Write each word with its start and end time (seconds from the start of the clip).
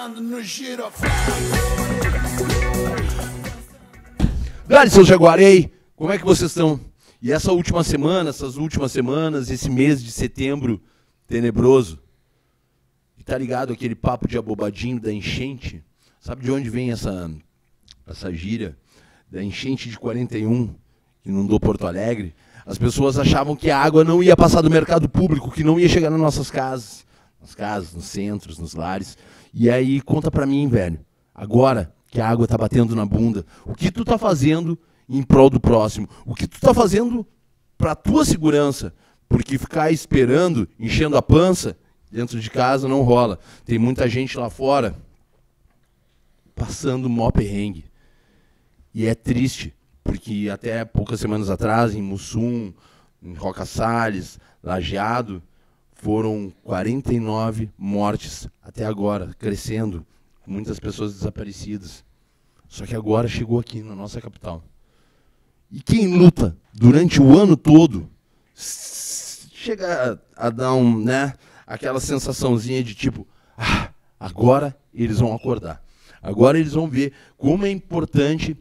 dançando 0.00 0.20
no 0.22 0.42
giroflão. 0.42 1.10
Dali, 4.66 4.90
Jaguarei, 5.04 5.70
como 5.94 6.10
é 6.10 6.18
que 6.18 6.24
vocês 6.24 6.50
estão? 6.50 6.80
E 7.20 7.30
essa 7.30 7.52
última 7.52 7.84
semana, 7.84 8.30
essas 8.30 8.56
últimas 8.56 8.92
semanas, 8.92 9.50
esse 9.50 9.68
mês 9.68 10.02
de 10.02 10.10
setembro 10.10 10.80
tenebroso, 11.26 12.00
e 13.18 13.22
tá 13.22 13.36
ligado 13.36 13.72
aquele 13.72 13.94
papo 13.94 14.26
de 14.26 14.38
abobadinho 14.38 14.98
da 14.98 15.12
enchente? 15.12 15.84
Sabe 16.18 16.44
de 16.44 16.50
onde 16.50 16.70
vem 16.70 16.90
essa, 16.90 17.30
essa 18.06 18.32
gíria? 18.32 18.78
Da 19.30 19.42
enchente 19.42 19.90
de 19.90 19.98
41, 19.98 20.74
que 21.22 21.28
inundou 21.28 21.60
Porto 21.60 21.86
Alegre. 21.86 22.34
As 22.64 22.78
pessoas 22.78 23.18
achavam 23.18 23.54
que 23.54 23.70
a 23.70 23.78
água 23.78 24.02
não 24.02 24.22
ia 24.22 24.36
passar 24.36 24.62
do 24.62 24.70
mercado 24.70 25.08
público, 25.08 25.50
que 25.50 25.62
não 25.62 25.78
ia 25.78 25.88
chegar 25.88 26.10
nas 26.10 26.20
nossas 26.20 26.50
casas. 26.50 27.04
Nas 27.40 27.54
casas, 27.54 27.94
nos 27.94 28.04
centros, 28.04 28.58
nos 28.58 28.74
lares. 28.74 29.16
E 29.52 29.70
aí, 29.70 30.00
conta 30.00 30.30
pra 30.30 30.46
mim, 30.46 30.68
velho. 30.68 31.00
Agora 31.34 31.94
que 32.08 32.20
a 32.20 32.28
água 32.28 32.46
tá 32.46 32.58
batendo 32.58 32.94
na 32.94 33.06
bunda, 33.06 33.46
o 33.64 33.74
que 33.74 33.90
tu 33.90 34.04
tá 34.04 34.18
fazendo 34.18 34.78
em 35.08 35.22
prol 35.22 35.48
do 35.50 35.60
próximo? 35.60 36.08
O 36.26 36.34
que 36.34 36.46
tu 36.46 36.60
tá 36.60 36.74
fazendo 36.74 37.26
pra 37.78 37.94
tua 37.94 38.24
segurança? 38.24 38.92
Porque 39.28 39.58
ficar 39.58 39.92
esperando, 39.92 40.68
enchendo 40.78 41.16
a 41.16 41.22
pança, 41.22 41.76
dentro 42.10 42.40
de 42.40 42.50
casa 42.50 42.88
não 42.88 43.02
rola. 43.02 43.38
Tem 43.64 43.78
muita 43.78 44.08
gente 44.08 44.36
lá 44.36 44.50
fora 44.50 44.94
passando 46.54 47.08
mó 47.08 47.30
perrengue. 47.30 47.84
E 48.92 49.06
é 49.06 49.14
triste, 49.14 49.74
porque 50.04 50.50
até 50.52 50.84
poucas 50.84 51.20
semanas 51.20 51.48
atrás, 51.48 51.94
em 51.94 52.02
Mussum, 52.02 52.72
em 53.22 53.34
Roca 53.34 53.64
Salles, 53.64 54.38
Lajeado, 54.62 55.42
foram 56.02 56.50
49 56.64 57.70
mortes 57.76 58.48
até 58.62 58.86
agora, 58.86 59.34
crescendo, 59.38 60.06
muitas 60.46 60.80
pessoas 60.80 61.12
desaparecidas. 61.12 62.02
Só 62.66 62.86
que 62.86 62.96
agora 62.96 63.28
chegou 63.28 63.60
aqui 63.60 63.82
na 63.82 63.94
nossa 63.94 64.18
capital. 64.20 64.64
E 65.70 65.80
quem 65.82 66.16
luta 66.16 66.56
durante 66.72 67.20
o 67.20 67.38
ano 67.38 67.54
todo 67.54 68.08
chega 68.54 70.18
a, 70.34 70.48
dar 70.48 70.72
um, 70.72 71.04
né, 71.04 71.34
aquela 71.66 72.00
sensaçãozinha 72.00 72.82
de 72.82 72.94
tipo, 72.94 73.28
ah, 73.56 73.90
agora 74.18 74.74
eles 74.94 75.18
vão 75.18 75.34
acordar. 75.34 75.84
Agora 76.22 76.58
eles 76.58 76.72
vão 76.72 76.88
ver 76.88 77.12
como 77.36 77.66
é 77.66 77.70
importante 77.70 78.56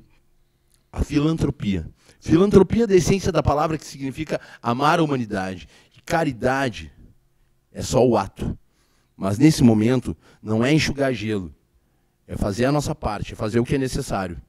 a 0.92 1.03
filantropia. 1.03 1.90
Filantropia 2.20 2.86
da 2.86 2.96
essência 2.96 3.31
da 3.31 3.42
palavra 3.42 3.78
que 3.78 3.86
significa 3.86 4.42
amar 4.62 5.00
a 5.00 5.03
humanidade. 5.03 5.70
Caridade 6.06 6.92
é 7.72 7.81
só 7.81 8.06
o 8.06 8.17
ato. 8.17 8.58
Mas 9.16 9.38
nesse 9.38 9.64
momento 9.64 10.16
não 10.42 10.64
é 10.64 10.73
enxugar 10.73 11.14
gelo, 11.14 11.53
é 12.25 12.38
fazer 12.38 12.66
a 12.66 12.72
nossa 12.72 12.95
parte, 12.95 13.34
é 13.34 13.36
fazer 13.36 13.59
o 13.59 13.66
que 13.66 13.75
é 13.75 13.78
necessário. 13.78 14.42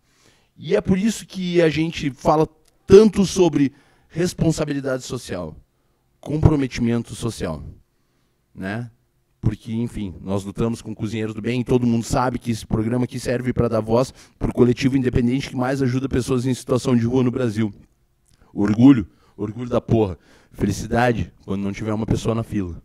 E 0.57 0.77
é 0.77 0.81
por 0.81 0.99
isso 0.99 1.27
que 1.27 1.61
a 1.61 1.69
gente 1.69 2.11
fala 2.11 2.47
tanto 2.87 3.25
sobre 3.25 3.73
responsabilidade 4.09 5.03
social, 5.03 5.57
comprometimento 6.21 7.15
social, 7.15 7.63
né? 8.55 8.91
Porque, 9.41 9.73
enfim, 9.73 10.15
nós 10.21 10.45
lutamos 10.45 10.83
com 10.83 10.95
cozinheiros 10.95 11.35
do 11.35 11.41
bem 11.41 11.63
e 11.63 11.65
todo 11.65 11.87
mundo 11.87 12.05
sabe 12.05 12.39
que 12.39 12.51
esse 12.51 12.67
programa 12.67 13.05
aqui 13.05 13.19
serve 13.19 13.53
para 13.55 13.69
dar 13.69 13.81
voz 13.81 14.13
para 14.39 14.51
o 14.51 14.55
coletivo 14.55 14.99
independente 14.99 15.49
que 15.49 15.57
mais 15.57 15.81
ajuda 15.81 16.09
pessoas 16.09 16.45
em 16.45 16.53
situação 16.53 16.95
de 16.95 17.07
rua 17.07 17.23
no 17.23 17.31
Brasil. 17.31 17.73
Orgulho, 18.53 19.07
orgulho 19.37 19.71
da 19.71 19.81
porra. 19.81 20.19
Felicidade 20.53 21.33
quando 21.47 21.63
não 21.63 21.73
tiver 21.73 21.95
uma 21.95 22.05
pessoa 22.05 22.35
na 22.35 22.43
fila. 22.43 22.83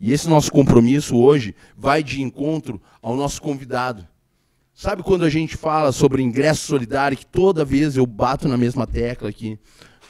E 0.00 0.12
esse 0.12 0.28
nosso 0.28 0.52
compromisso 0.52 1.16
hoje 1.16 1.54
vai 1.76 2.02
de 2.02 2.22
encontro 2.22 2.80
ao 3.02 3.16
nosso 3.16 3.42
convidado. 3.42 4.06
Sabe 4.72 5.02
quando 5.02 5.24
a 5.24 5.30
gente 5.30 5.56
fala 5.56 5.90
sobre 5.90 6.22
ingresso 6.22 6.66
solidário, 6.66 7.18
que 7.18 7.26
toda 7.26 7.64
vez 7.64 7.96
eu 7.96 8.06
bato 8.06 8.46
na 8.46 8.56
mesma 8.56 8.86
tecla 8.86 9.28
aqui? 9.28 9.58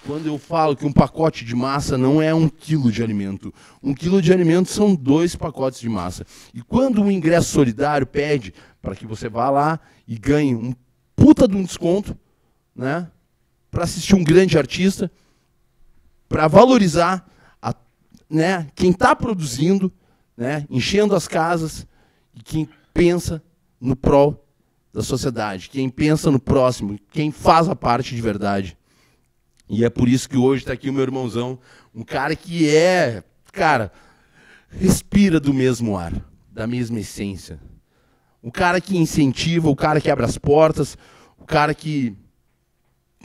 Quando 0.06 0.26
eu 0.26 0.38
falo 0.38 0.76
que 0.76 0.84
um 0.84 0.93
pacote 0.93 1.44
de 1.44 1.54
massa 1.54 1.97
não 1.97 2.21
é 2.21 2.34
um 2.34 2.49
quilo 2.49 2.93
de 2.93 3.03
alimento. 3.03 3.53
Um 3.82 3.94
quilo 3.94 4.21
de 4.21 4.32
alimento 4.32 4.69
são 4.69 4.94
dois 4.94 5.34
pacotes 5.34 5.81
de 5.81 5.88
massa. 5.88 6.26
E 6.53 6.60
quando 6.60 7.03
o 7.03 7.10
ingresso 7.10 7.50
solidário 7.50 8.06
pede 8.06 8.53
para 8.81 8.94
que 8.94 9.06
você 9.06 9.28
vá 9.28 9.49
lá 9.49 9.81
e 10.06 10.19
ganhe 10.19 10.55
um 10.55 10.75
puta 11.16 11.49
de 11.49 11.56
um 11.56 11.62
desconto, 11.62 12.16
né? 12.76 13.10
Para 13.70 13.84
assistir 13.84 14.15
um 14.15 14.25
grande 14.25 14.56
artista, 14.56 15.10
para 16.28 16.47
valorizar 16.47 17.26
né, 18.28 18.68
quem 18.74 18.90
está 18.90 19.16
produzindo, 19.16 19.92
né, 20.36 20.66
enchendo 20.68 21.14
as 21.14 21.26
casas, 21.26 21.86
e 22.34 22.42
quem 22.42 22.68
pensa 22.92 23.42
no 23.80 23.96
prol 23.96 24.44
da 24.92 25.02
sociedade, 25.02 25.68
quem 25.70 25.88
pensa 25.88 26.30
no 26.30 26.38
próximo, 26.38 26.98
quem 27.10 27.30
faz 27.30 27.68
a 27.68 27.76
parte 27.76 28.14
de 28.14 28.20
verdade. 28.20 28.76
E 29.68 29.84
é 29.84 29.90
por 29.90 30.08
isso 30.08 30.28
que 30.28 30.36
hoje 30.36 30.62
está 30.62 30.72
aqui 30.72 30.88
o 30.88 30.92
meu 30.92 31.02
irmãozão, 31.02 31.58
um 31.94 32.02
cara 32.02 32.34
que 32.34 32.68
é, 32.68 33.22
cara, 33.52 33.92
respira 34.68 35.38
do 35.38 35.52
mesmo 35.52 35.96
ar, 35.96 36.12
da 36.50 36.66
mesma 36.66 37.00
essência. 37.00 37.60
Um 38.42 38.50
cara 38.50 38.80
que 38.80 38.96
incentiva, 38.96 39.68
o 39.68 39.76
cara 39.76 40.00
que 40.00 40.10
abre 40.10 40.24
as 40.24 40.38
portas, 40.38 40.96
o 41.36 41.44
cara 41.44 41.74
que, 41.74 42.16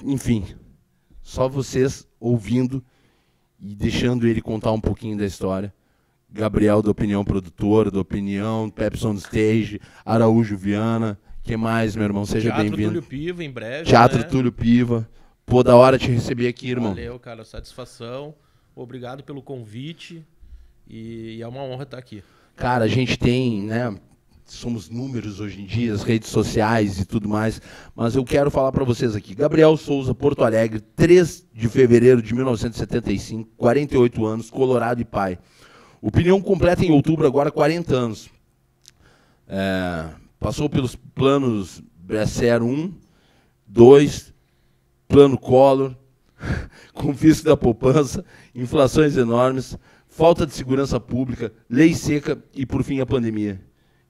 enfim, 0.04 0.46
só 1.22 1.48
vocês 1.48 2.08
ouvindo 2.20 2.84
e 3.64 3.74
deixando 3.74 4.28
ele 4.28 4.42
contar 4.42 4.74
um 4.74 4.82
pouquinho 4.82 5.18
da 5.18 5.26
história. 5.26 5.74
Gabriel 6.30 6.82
da 6.82 6.92
Opinião 6.92 7.24
Produtora, 7.24 7.90
da 7.90 8.02
Opinião, 8.02 8.70
Pepsi 8.70 9.08
on 9.08 9.14
Stage, 9.14 9.80
Araújo 10.04 10.58
Viana. 10.58 11.18
que 11.42 11.56
mais, 11.56 11.96
meu 11.96 12.04
irmão? 12.06 12.26
Seja 12.26 12.54
bem-vindo. 12.54 12.76
Teatro 12.78 12.88
Túlio 12.88 13.02
Piva, 13.04 13.44
em 13.44 13.52
breve. 13.52 13.86
Teatro 13.86 14.18
né? 14.20 14.24
Túlio 14.26 14.52
Piva. 14.52 15.10
Pô, 15.46 15.64
da 15.64 15.76
hora 15.76 15.98
te 15.98 16.10
receber 16.12 16.48
aqui, 16.48 16.72
irmão. 16.72 16.94
Valeu, 16.94 17.18
cara. 17.20 17.46
Satisfação. 17.46 18.34
Obrigado 18.76 19.24
pelo 19.24 19.42
convite. 19.42 20.26
E, 20.88 21.38
e 21.38 21.42
é 21.42 21.48
uma 21.48 21.62
honra 21.62 21.84
estar 21.84 21.98
aqui. 21.98 22.24
Cara, 22.56 22.86
a 22.86 22.88
gente 22.88 23.18
tem, 23.18 23.62
né? 23.62 23.96
Somos 24.46 24.90
números 24.90 25.40
hoje 25.40 25.62
em 25.62 25.66
dia, 25.66 25.94
as 25.94 26.04
redes 26.04 26.30
sociais 26.30 27.00
e 27.00 27.06
tudo 27.06 27.28
mais, 27.28 27.62
mas 27.96 28.16
eu 28.16 28.24
quero 28.24 28.52
falar 28.52 28.72
para 28.72 28.84
vocês 28.84 29.16
aqui. 29.16 29.34
Gabriel 29.34 29.76
Souza, 29.78 30.14
Porto 30.14 30.44
Alegre, 30.44 30.80
3 30.96 31.48
de 31.54 31.70
fevereiro 31.70 32.22
de 32.22 32.34
1975, 32.34 33.50
48 33.58 34.26
anos, 34.26 34.50
Colorado 34.50 35.02
e 35.02 35.06
pai. 35.06 35.38
Opinião 36.02 36.42
completa 36.42 36.84
em 36.84 36.92
outubro, 36.92 37.26
agora 37.26 37.52
40 37.52 37.96
anos. 37.96 38.30
É, 39.48 40.10
passou 40.40 40.70
pelos 40.70 40.96
planos 40.96 41.82
Bresser 41.96 42.62
1, 42.62 42.94
2, 43.68 44.34
plano 45.08 45.38
Collor, 45.38 45.96
confisco 46.94 47.46
da 47.46 47.56
poupança, 47.56 48.26
inflações 48.54 49.16
enormes, 49.16 49.78
falta 50.08 50.46
de 50.46 50.54
segurança 50.54 51.00
pública, 51.00 51.52
lei 51.70 51.94
seca 51.94 52.38
e, 52.54 52.66
por 52.66 52.84
fim, 52.84 53.00
a 53.00 53.06
pandemia. 53.06 53.62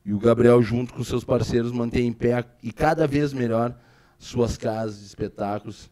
E 0.05 0.13
o 0.13 0.19
Gabriel, 0.19 0.61
junto 0.61 0.93
com 0.93 1.03
seus 1.03 1.23
parceiros, 1.23 1.71
mantém 1.71 2.07
em 2.07 2.13
pé 2.13 2.43
e 2.61 2.71
cada 2.71 3.07
vez 3.07 3.31
melhor 3.31 3.75
suas 4.19 4.57
casas, 4.57 5.01
espetáculos. 5.01 5.89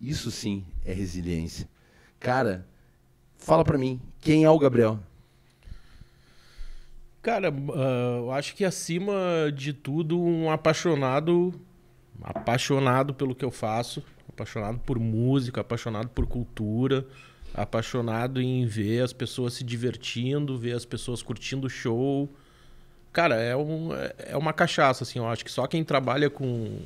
Isso 0.00 0.30
sim 0.30 0.64
é 0.84 0.92
resiliência. 0.92 1.68
Cara, 2.18 2.66
fala 3.36 3.64
para 3.64 3.78
mim, 3.78 4.00
quem 4.20 4.44
é 4.44 4.50
o 4.50 4.58
Gabriel? 4.58 4.98
Cara, 7.22 7.50
uh, 7.50 8.18
eu 8.18 8.32
acho 8.32 8.54
que 8.54 8.64
acima 8.64 9.14
de 9.54 9.72
tudo, 9.72 10.20
um 10.20 10.50
apaixonado, 10.50 11.54
apaixonado 12.22 13.14
pelo 13.14 13.34
que 13.34 13.44
eu 13.44 13.50
faço, 13.50 14.02
apaixonado 14.28 14.78
por 14.80 14.98
música, 14.98 15.62
apaixonado 15.62 16.08
por 16.08 16.26
cultura, 16.26 17.06
apaixonado 17.54 18.42
em 18.42 18.66
ver 18.66 19.02
as 19.02 19.12
pessoas 19.12 19.54
se 19.54 19.64
divertindo, 19.64 20.58
ver 20.58 20.72
as 20.72 20.84
pessoas 20.84 21.22
curtindo 21.22 21.66
o 21.66 21.70
show, 21.70 22.28
Cara, 23.14 23.36
é, 23.36 23.56
um, 23.56 23.90
é 24.18 24.36
uma 24.36 24.52
cachaça, 24.52 25.04
assim. 25.04 25.20
Eu 25.20 25.28
acho 25.28 25.44
que 25.44 25.50
só 25.50 25.68
quem 25.68 25.84
trabalha 25.84 26.28
com, 26.28 26.80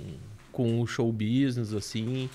com 0.52 0.82
o 0.82 0.86
show 0.86 1.10
business, 1.10 1.72
assim, 1.72 2.28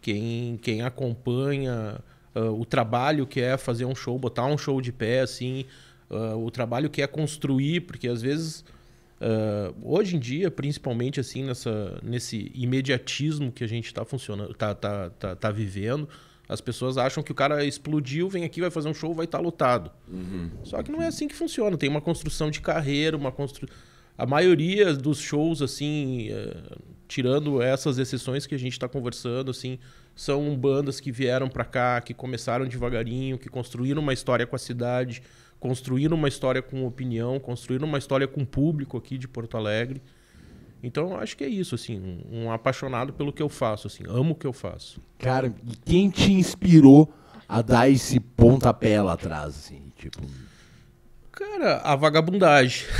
quem, 0.00 0.56
quem 0.58 0.82
acompanha 0.82 2.00
uh, 2.36 2.52
o 2.52 2.64
trabalho 2.64 3.26
que 3.26 3.40
é 3.40 3.56
fazer 3.56 3.84
um 3.84 3.96
show, 3.96 4.16
botar 4.16 4.46
um 4.46 4.56
show 4.56 4.80
de 4.80 4.92
pé, 4.92 5.22
assim, 5.22 5.66
uh, 6.08 6.36
o 6.36 6.52
trabalho 6.52 6.88
que 6.88 7.02
é 7.02 7.06
construir, 7.08 7.80
porque 7.80 8.06
às 8.06 8.22
vezes, 8.22 8.64
uh, 9.20 9.74
hoje 9.82 10.14
em 10.14 10.20
dia, 10.20 10.48
principalmente, 10.48 11.18
assim, 11.18 11.42
nessa, 11.42 11.98
nesse 12.00 12.52
imediatismo 12.54 13.50
que 13.50 13.64
a 13.64 13.68
gente 13.68 13.86
está 13.86 14.04
funcionando, 14.04 14.54
tá, 14.54 14.72
tá, 14.72 15.10
tá, 15.10 15.34
tá 15.34 15.50
vivendo, 15.50 16.08
as 16.52 16.60
pessoas 16.60 16.98
acham 16.98 17.22
que 17.22 17.32
o 17.32 17.34
cara 17.34 17.64
explodiu, 17.64 18.28
vem 18.28 18.44
aqui, 18.44 18.60
vai 18.60 18.70
fazer 18.70 18.88
um 18.88 18.94
show, 18.94 19.14
vai 19.14 19.24
estar 19.24 19.38
tá 19.38 19.44
lotado. 19.44 19.90
Uhum. 20.06 20.50
Só 20.62 20.82
que 20.82 20.92
não 20.92 21.00
é 21.00 21.06
assim 21.06 21.26
que 21.26 21.34
funciona. 21.34 21.78
Tem 21.78 21.88
uma 21.88 22.00
construção 22.00 22.50
de 22.50 22.60
carreira, 22.60 23.16
uma 23.16 23.32
constru... 23.32 23.66
A 24.18 24.26
maioria 24.26 24.92
dos 24.92 25.18
shows, 25.18 25.62
assim, 25.62 26.28
é... 26.30 26.62
tirando 27.08 27.62
essas 27.62 27.98
exceções 27.98 28.46
que 28.46 28.54
a 28.54 28.58
gente 28.58 28.74
está 28.74 28.86
conversando, 28.86 29.50
assim, 29.50 29.78
são 30.14 30.54
bandas 30.54 31.00
que 31.00 31.10
vieram 31.10 31.48
para 31.48 31.64
cá, 31.64 32.00
que 32.02 32.12
começaram 32.12 32.66
devagarinho, 32.66 33.38
que 33.38 33.48
construíram 33.48 34.02
uma 34.02 34.12
história 34.12 34.46
com 34.46 34.54
a 34.54 34.58
cidade, 34.58 35.22
construindo 35.58 36.12
uma 36.12 36.28
história 36.28 36.60
com 36.60 36.86
opinião, 36.86 37.40
construindo 37.40 37.84
uma 37.84 37.96
história 37.96 38.28
com 38.28 38.44
público 38.44 38.98
aqui 38.98 39.16
de 39.16 39.26
Porto 39.26 39.56
Alegre. 39.56 40.02
Então, 40.82 41.10
eu 41.12 41.16
acho 41.18 41.36
que 41.36 41.44
é 41.44 41.48
isso, 41.48 41.74
assim, 41.76 42.00
um, 42.30 42.44
um 42.46 42.50
apaixonado 42.50 43.12
pelo 43.12 43.32
que 43.32 43.42
eu 43.42 43.48
faço, 43.48 43.86
assim, 43.86 44.02
amo 44.08 44.32
o 44.32 44.34
que 44.34 44.46
eu 44.46 44.52
faço. 44.52 45.00
Cara, 45.18 45.54
e 45.64 45.76
quem 45.84 46.10
te 46.10 46.32
inspirou 46.32 47.12
a 47.48 47.62
dar 47.62 47.88
esse 47.88 48.18
pontapé 48.18 49.00
lá 49.00 49.12
atrás, 49.12 49.50
assim, 49.50 49.82
tipo... 49.96 50.18
Cara, 51.30 51.76
a 51.84 51.94
vagabundagem. 51.96 52.84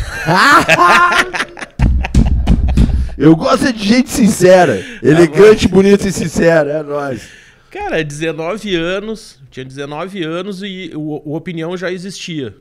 Eu 3.17 3.37
gosto 3.37 3.73
de 3.73 3.87
gente 3.87 4.11
sincera, 4.11 4.83
elegante, 5.03 5.69
bonita 5.69 6.09
e 6.09 6.13
sincera, 6.13 6.79
é 6.79 6.83
nóis. 6.83 7.29
Cara, 7.71 8.03
19 8.03 8.75
anos, 8.75 9.39
tinha 9.51 9.65
19 9.65 10.23
anos 10.25 10.63
e 10.63 10.91
o, 10.95 11.23
o 11.25 11.37
Opinião 11.37 11.77
já 11.77 11.93
existia. 11.93 12.55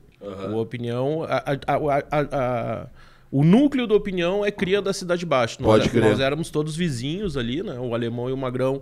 O 0.52 0.58
Opinião, 0.58 1.24
a- 1.24 1.44
a- 1.46 1.58
a- 1.68 2.04
a- 2.22 2.88
o 3.32 3.44
núcleo 3.44 3.88
do 3.88 3.96
Opinião 3.96 4.44
é 4.46 4.52
cria 4.52 4.82
da 4.82 4.92
Cidade 4.94 5.26
Baixa. 5.26 5.58
Nós, 5.60 5.72
Pode 5.84 5.88
é- 5.88 5.90
crer. 5.90 6.04
nós 6.04 6.20
éramos 6.20 6.50
todos 6.50 6.76
vizinhos 6.76 7.38
ali, 7.38 7.64
né? 7.64 7.80
O 7.80 7.94
Alemão 7.96 8.30
e 8.30 8.34
o 8.34 8.38
Magrão. 8.38 8.82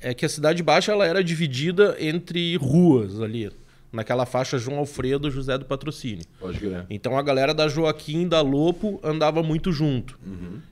É 0.00 0.14
que 0.14 0.24
a 0.24 0.28
Cidade 0.28 0.62
Baixa 0.62 0.92
ela 0.92 1.06
era 1.06 1.22
dividida 1.22 1.96
entre 2.00 2.56
ruas 2.56 3.20
ali, 3.20 3.50
naquela 3.94 4.26
faixa 4.26 4.58
João 4.58 4.78
Alfredo, 4.78 5.30
José 5.30 5.56
do 5.56 5.64
Patrocínio. 5.64 6.24
Pode 6.38 6.58
crer. 6.58 6.84
Então 6.90 7.16
a 7.16 7.22
galera 7.22 7.54
da 7.54 7.68
Joaquim 7.68 8.22
e 8.22 8.28
da 8.28 8.40
Lopo 8.40 9.00
andava 9.02 9.42
muito 9.42 9.72
junto. 9.72 10.18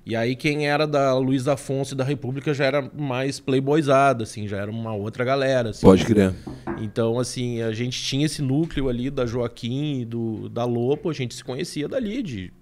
E 0.05 0.17
aí 0.17 0.35
quem 0.35 0.69
era 0.69 0.87
da 0.87 1.17
Luiz 1.17 1.47
Afonso 1.47 1.95
e 1.95 1.97
da 1.97 2.05
República 2.05 2.53
já 2.53 2.65
era 2.65 2.91
mais 2.97 3.39
playboyzada, 3.39 4.25
assim, 4.25 4.49
já 4.49 4.59
era 4.59 4.71
uma 4.71 4.95
outra 4.95 5.25
galera, 5.25 5.71
assim. 5.71 5.87
Pode 5.87 6.05
crer. 6.05 6.35
Então, 6.79 7.19
assim, 7.19 7.63
a 7.63 7.73
gente 7.73 8.03
tinha 8.03 8.27
esse 8.27 8.43
núcleo 8.43 8.89
ali 8.89 9.09
da 9.09 9.25
Joaquim 9.25 10.01
e 10.01 10.05
do, 10.05 10.49
da 10.49 10.65
Lopo, 10.65 11.09
a 11.09 11.13
gente 11.13 11.35
se 11.35 11.45
conhecia 11.45 11.89
dali, 11.89 12.23
de 12.23 12.53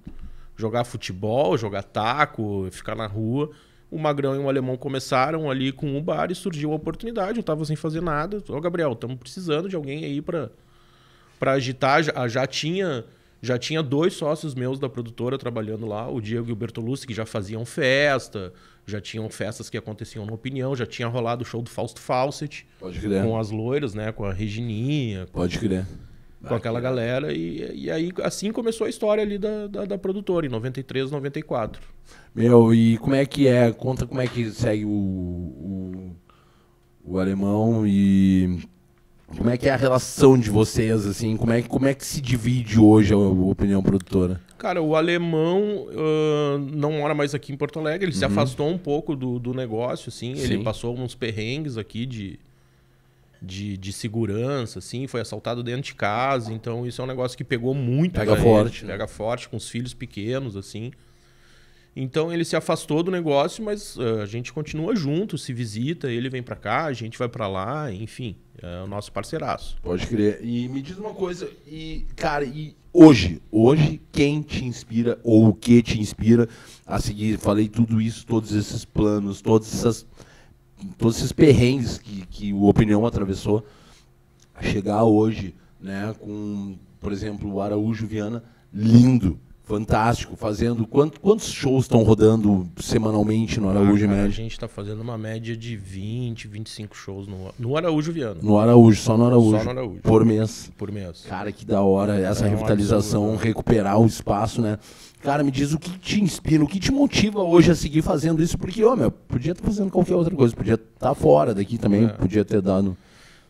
jogar 0.57 0.85
futebol, 0.85 1.57
jogar 1.57 1.83
taco, 1.83 2.69
ficar 2.71 2.95
na 2.95 3.07
rua. 3.07 3.51
O 3.91 3.99
Magrão 3.99 4.37
e 4.37 4.39
o 4.39 4.49
Alemão 4.49 4.77
começaram 4.77 5.51
ali 5.51 5.73
com 5.73 5.99
o 5.99 6.01
bar 6.03 6.31
e 6.31 6.35
surgiu 6.35 6.73
a 6.73 6.77
oportunidade, 6.77 7.39
eu 7.39 7.43
tava 7.43 7.65
sem 7.65 7.75
fazer 7.75 8.01
nada. 8.01 8.43
Ô, 8.49 8.61
Gabriel, 8.61 8.93
estamos 8.93 9.17
precisando 9.17 9.69
de 9.69 9.75
alguém 9.75 10.05
aí 10.05 10.23
pra, 10.23 10.51
pra 11.39 11.53
agitar. 11.53 12.03
Já, 12.03 12.29
já 12.29 12.47
tinha 12.47 13.05
já 13.43 13.59
tinha 13.59 13.83
dois 13.83 14.13
sócios 14.13 14.55
meus 14.55 14.79
da 14.79 14.89
produtora 14.89 15.39
trabalhando 15.39 15.87
lá, 15.87 16.09
o 16.11 16.21
Diego 16.21 16.51
e 16.51 16.53
o 16.53 16.57
Bertolucci, 16.57 17.07
que 17.07 17.15
já 17.15 17.25
faziam 17.25 17.65
festa, 17.65 18.53
já 18.87 19.01
tinham 19.01 19.29
festas 19.31 19.71
que 19.71 19.79
aconteciam 19.79 20.27
na 20.27 20.33
Opinião, 20.33 20.77
já 20.77 20.85
tinha 20.85 21.09
rolado 21.09 21.43
o 21.43 21.47
show 21.47 21.63
do 21.63 21.71
Fausto 21.71 22.01
Fawcett 22.01 22.67
Pode 22.79 23.01
crer. 23.01 23.25
com 23.25 23.39
as 23.39 23.51
loiras, 23.51 23.95
né? 23.95 24.13
Com 24.13 24.25
a 24.25 24.33
Regininha, 24.33 25.27
Pode 25.33 25.59
crer. 25.59 25.87
Com 26.47 26.55
aquela 26.55 26.81
galera. 26.81 27.33
E, 27.33 27.85
e 27.85 27.91
aí, 27.91 28.11
assim 28.23 28.53
começou 28.53 28.87
a 28.87 28.91
história 28.91 29.23
ali 29.23 29.39
da, 29.39 29.67
da, 29.67 29.85
da 29.85 29.99
produtora, 29.99 30.47
em 30.47 30.49
93, 30.49 31.11
94. 31.11 31.81
Meu, 32.35 32.75
e 32.75 32.97
como 32.99 33.15
é 33.15 33.25
que 33.27 33.47
é? 33.47 33.73
Conta 33.73 34.07
como 34.07 34.21
é 34.21 34.27
que 34.27 34.51
segue 34.51 34.85
o, 34.85 34.89
o, 34.89 36.17
o 37.05 37.19
alemão 37.19 37.87
e 37.87 38.59
como 39.37 39.49
é 39.49 39.57
que 39.57 39.69
é 39.69 39.73
a 39.73 39.77
relação 39.77 40.39
de 40.39 40.51
vocês, 40.51 41.07
assim? 41.07 41.37
Como 41.37 41.53
é, 41.53 41.63
que- 41.63 41.69
como 41.69 41.87
é 41.87 41.95
que 41.95 42.05
se 42.05 42.21
divide 42.21 42.81
hoje 42.81 43.13
a, 43.15 43.17
a 43.17 43.21
opinião 43.21 43.83
produtora? 43.83 44.41
Cara, 44.59 44.83
o 44.83 44.95
alemão 44.95 45.87
ah, 45.91 46.59
não 46.73 46.93
mora 46.93 47.15
mais 47.15 47.35
aqui 47.35 47.53
em 47.53 47.57
Porto 47.57 47.79
Alegre, 47.79 48.07
ele 48.07 48.15
se 48.17 48.25
afastou 48.25 48.69
um 48.69 48.77
pouco 48.77 49.15
do, 49.17 49.39
do 49.39 49.55
negócio, 49.55 50.09
assim. 50.09 50.33
Ele 50.33 50.59
Sim. 50.59 50.63
passou 50.65 50.97
uns 50.99 51.15
perrengues 51.15 51.79
aqui 51.79 52.05
de, 52.07 52.39
de, 53.43 53.77
de 53.77 53.93
segurança, 53.93 54.79
assim, 54.79 55.07
foi 55.07 55.21
assaltado 55.21 55.63
dentro 55.63 55.83
de 55.83 55.95
casa. 55.95 56.53
Então, 56.53 56.87
isso 56.87 57.01
é 57.01 57.05
um 57.05 57.09
negócio 57.09 57.37
que 57.37 57.45
pegou 57.45 57.75
muito. 57.75 58.15
Pega 58.15 58.37
forte, 58.37 58.81
ele, 58.81 58.87
né? 58.89 58.93
Pega 58.95 59.07
forte, 59.07 59.49
com 59.49 59.57
os 59.57 59.69
filhos 59.69 59.95
pequenos, 59.95 60.57
assim. 60.57 60.93
Então, 61.95 62.33
ele 62.33 62.45
se 62.45 62.55
afastou 62.55 63.03
do 63.03 63.11
negócio, 63.11 63.65
mas 63.65 63.99
ah, 63.99 64.23
a 64.23 64.27
gente 64.27 64.53
continua 64.53 64.95
junto, 64.95 65.37
se 65.37 65.53
visita, 65.53 66.11
ele 66.11 66.29
vem 66.29 66.43
pra 66.43 66.55
cá, 66.55 66.85
a 66.85 66.93
gente 66.93 67.19
vai 67.19 67.29
pra 67.29 67.49
lá, 67.49 67.93
enfim, 67.93 68.37
é 68.63 68.83
o 68.83 68.87
nosso 68.87 69.13
parceiraço. 69.13 69.77
Pode 69.83 70.07
crer. 70.07 70.39
E 70.43 70.69
me 70.69 70.83
diz 70.83 70.99
uma 70.99 71.13
coisa, 71.13 71.51
e, 71.67 72.07
cara, 72.15 72.45
e 72.45 72.77
hoje, 72.93 73.43
hoje, 73.51 74.01
quem 74.13 74.41
te 74.41 74.65
inspira 74.65 75.19
ou 75.25 75.49
o 75.49 75.55
que 75.55 75.83
te 75.83 76.01
inspira 76.01 76.49
a 76.87 77.01
seguir? 77.01 77.39
Falei 77.39 77.69
tudo 77.69 78.01
isso, 78.01 78.25
todos 78.25 78.53
esses 78.53 78.85
planos, 78.85 79.43
todas 79.43 79.75
essas, 79.75 80.07
todos 80.99 81.17
esses 81.19 81.33
perrengues 81.33 81.99
que, 81.99 82.27
que 82.27 82.53
o 82.53 82.65
Opinião 82.65 83.05
atravessou, 83.07 83.65
chegar 84.61 85.05
hoje, 85.05 85.55
né, 85.81 86.15
com, 86.21 86.77
por 87.01 87.13
exemplo, 87.13 87.53
o 87.53 87.61
Araújo 87.61 88.07
Viana, 88.07 88.43
lindo, 88.73 89.39
fantástico, 89.71 90.35
fazendo. 90.37 90.85
Quanto, 90.87 91.21
quantos 91.21 91.49
shows 91.49 91.85
estão 91.85 92.03
rodando 92.03 92.69
semanalmente 92.77 93.61
no 93.61 93.71
Araújo 93.71 94.05
Ah, 94.07 94.09
cara, 94.09 94.23
a 94.25 94.29
gente 94.29 94.59
tá 94.59 94.67
fazendo 94.67 95.01
uma 95.01 95.17
média 95.17 95.57
de 95.57 95.77
20, 95.77 96.49
25 96.49 96.97
shows 96.97 97.29
no, 97.29 97.55
no 97.57 97.77
Araújo 97.77 98.13
Viana. 98.13 98.41
No 98.43 98.59
Araújo, 98.59 99.01
só 99.01 99.17
no 99.17 99.27
Araújo. 99.27 99.59
Só 99.59 99.65
no 99.65 99.71
Araújo. 99.71 100.01
Por 100.03 100.25
mês. 100.25 100.73
Por 100.77 100.91
mês. 100.91 101.25
Cara, 101.29 101.53
que 101.53 101.65
da 101.65 101.83
hora 101.83 102.19
essa 102.19 102.47
É 102.47 102.49
revitalização, 102.49 103.27
absurdo, 103.27 103.45
recuperar 103.45 104.01
o 104.01 104.07
espaço, 104.07 104.61
né? 104.61 104.77
Cara, 105.21 105.45
me 105.45 105.51
diz 105.51 105.73
o 105.75 105.79
que 105.79 105.91
te 105.99 106.21
inspira, 106.23 106.65
o 106.65 106.67
que 106.67 106.81
te 106.81 106.91
motiva 106.91 107.43
hoje 107.43 107.71
a 107.71 107.75
seguir 107.75 108.01
fazendo 108.03 108.43
isso, 108.43 108.57
porque, 108.57 108.83
ô, 108.83 108.97
meu, 108.97 109.11
podia 109.11 109.53
estar 109.53 109.65
fazendo 109.65 109.91
qualquer 109.91 110.15
outra 110.15 110.35
coisa, 110.35 110.57
podia 110.57 110.75
estar 110.75 111.15
fora 111.15 111.55
daqui 111.55 111.77
também, 111.77 112.07
É. 112.07 112.09
podia 112.09 112.45
ter 112.45 112.63
dado. 112.63 112.97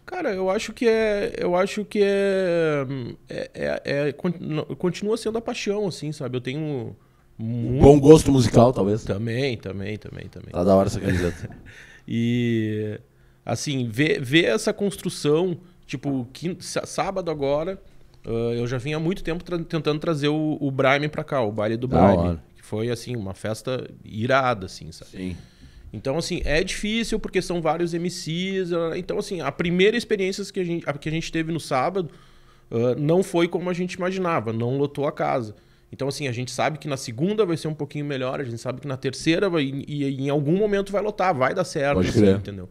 Cara, 0.05 0.35
eu 0.35 0.51
acho 0.51 0.73
que 0.73 0.89
é. 0.89 1.35
Eu 1.39 1.55
acho 1.55 1.85
que 1.85 2.01
é. 2.03 2.85
é, 3.29 3.51
é- 3.55 4.09
é- 4.09 4.13
con- 4.13 4.33
continua 4.77 5.17
sendo 5.17 5.39
a 5.39 5.41
paixão, 5.41 5.87
assim, 5.87 6.11
sabe? 6.11 6.37
Eu 6.37 6.41
tenho. 6.41 6.97
Muito... 7.39 7.81
Bom 7.83 7.99
gosto 8.01 8.33
musical, 8.33 8.73
talvez. 8.73 9.05
Também, 9.05 9.57
também, 9.57 9.97
também, 9.97 10.27
também. 10.29 10.51
Tá 10.51 10.65
da 10.65 10.75
hora 10.75 10.89
essa 10.89 10.99
camiseta. 11.01 11.49
E. 12.09 12.99
Assim, 13.47 13.89
ver, 13.89 14.21
ver 14.21 14.47
essa 14.47 14.73
construção, 14.73 15.57
tipo, 15.87 16.27
quin- 16.33 16.57
sá- 16.61 16.85
sábado 16.85 17.31
agora, 17.31 17.81
ah, 18.27 18.31
eu 18.55 18.67
já 18.67 18.79
vinha 18.79 18.97
há 18.97 19.01
muito 19.01 19.23
tempo 19.23 19.43
tra- 19.45 19.59
tentando 19.59 19.99
trazer 20.01 20.29
o, 20.29 20.57
o 20.61 20.71
Brime 20.71 21.09
pra 21.09 21.25
cá, 21.25 21.43
o 21.43 21.53
baile 21.53 21.77
do 21.77 21.87
Da 21.87 21.99
Brime. 22.07 22.17
hora. 22.19 22.45
Que 22.57 22.65
foi, 22.65 22.91
assim, 22.91 23.17
uma 23.17 23.35
festa 23.35 23.89
irada, 24.05 24.67
assim, 24.67 24.91
sabe? 24.93 25.11
Sim. 25.11 25.37
Então, 25.93 26.17
assim, 26.17 26.41
é 26.45 26.63
difícil 26.63 27.19
porque 27.19 27.43
são 27.43 27.61
vários 27.61 27.93
MCs. 27.95 28.73
ah, 28.73 28.97
Então, 28.97 29.19
assim, 29.19 29.41
a 29.41 29.50
primeira 29.50 29.97
experiência 29.97 30.45
que 30.53 30.61
a 30.61 30.65
gente, 30.65 30.89
a 30.89 30.93
que 30.93 31.09
a 31.09 31.12
gente 31.12 31.33
teve 31.33 31.50
no 31.53 31.59
sábado 31.61 32.11
ah, 32.71 32.95
não 32.97 33.23
foi 33.23 33.49
como 33.49 33.69
a 33.69 33.73
gente 33.73 33.95
imaginava, 33.95 34.53
não 34.53 34.77
lotou 34.77 35.07
a 35.07 35.12
casa. 35.12 35.55
Então, 35.93 36.07
assim, 36.07 36.29
a 36.29 36.33
gente 36.33 36.53
sabe 36.53 36.79
que 36.79 36.87
na 36.87 36.97
segunda 36.97 37.45
vai 37.45 37.57
ser 37.57 37.67
um 37.67 37.75
pouquinho 37.75 38.05
melhor, 38.05 38.41
a 38.41 38.45
gente 38.45 38.59
sabe 38.59 38.81
que 38.81 38.87
na 38.87 38.97
terceira 38.97 39.50
vai, 39.50 39.65
e, 39.65 39.85
e 40.05 40.21
em 40.23 40.31
algum 40.31 40.57
momento 40.57 40.93
vai 40.93 41.03
lotar, 41.03 41.35
vai 41.35 41.53
dar 41.53 41.65
certo, 41.65 41.97
assim, 42.11 42.21
entendeu? 42.37 42.69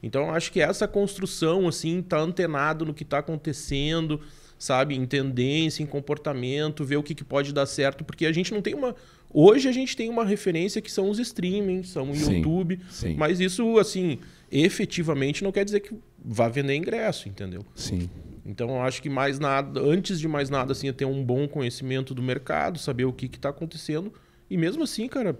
Então, 0.00 0.26
eu 0.28 0.30
acho 0.30 0.52
que 0.52 0.60
essa 0.60 0.86
construção, 0.86 1.66
assim, 1.66 2.00
tá 2.00 2.18
antenado 2.20 2.84
no 2.86 2.94
que 2.94 3.04
tá 3.04 3.18
acontecendo, 3.18 4.20
sabe? 4.60 4.94
Em 4.94 5.06
tendência, 5.06 5.82
em 5.82 5.86
comportamento, 5.86 6.84
ver 6.84 6.98
o 6.98 7.02
que, 7.02 7.14
que 7.14 7.24
pode 7.24 7.52
dar 7.52 7.64
certo, 7.64 8.04
porque 8.04 8.26
a 8.26 8.32
gente 8.32 8.52
não 8.52 8.60
tem 8.60 8.74
uma. 8.74 8.94
Hoje 9.32 9.68
a 9.68 9.72
gente 9.72 9.96
tem 9.96 10.10
uma 10.10 10.24
referência 10.24 10.82
que 10.82 10.92
são 10.92 11.08
os 11.08 11.18
streamings, 11.18 11.88
são 11.88 12.10
o 12.10 12.14
Sim, 12.14 12.36
YouTube, 12.36 12.78
sim. 12.90 13.14
mas 13.16 13.40
isso, 13.40 13.78
assim, 13.78 14.18
efetivamente 14.52 15.42
não 15.42 15.50
quer 15.50 15.64
dizer 15.64 15.80
que 15.80 15.94
vá 16.22 16.48
vender 16.48 16.74
ingresso, 16.74 17.28
entendeu? 17.28 17.64
Sim. 17.74 18.10
Então 18.44 18.68
eu 18.70 18.82
acho 18.82 19.00
que 19.00 19.08
mais 19.08 19.38
nada, 19.38 19.80
antes 19.80 20.20
de 20.20 20.28
mais 20.28 20.50
nada, 20.50 20.72
assim, 20.72 20.88
é 20.88 20.92
ter 20.92 21.06
um 21.06 21.24
bom 21.24 21.48
conhecimento 21.48 22.14
do 22.14 22.22
mercado, 22.22 22.78
saber 22.78 23.04
o 23.04 23.12
que 23.12 23.26
está 23.26 23.48
acontecendo. 23.48 24.12
E 24.50 24.56
mesmo 24.56 24.82
assim, 24.82 25.06
cara, 25.08 25.38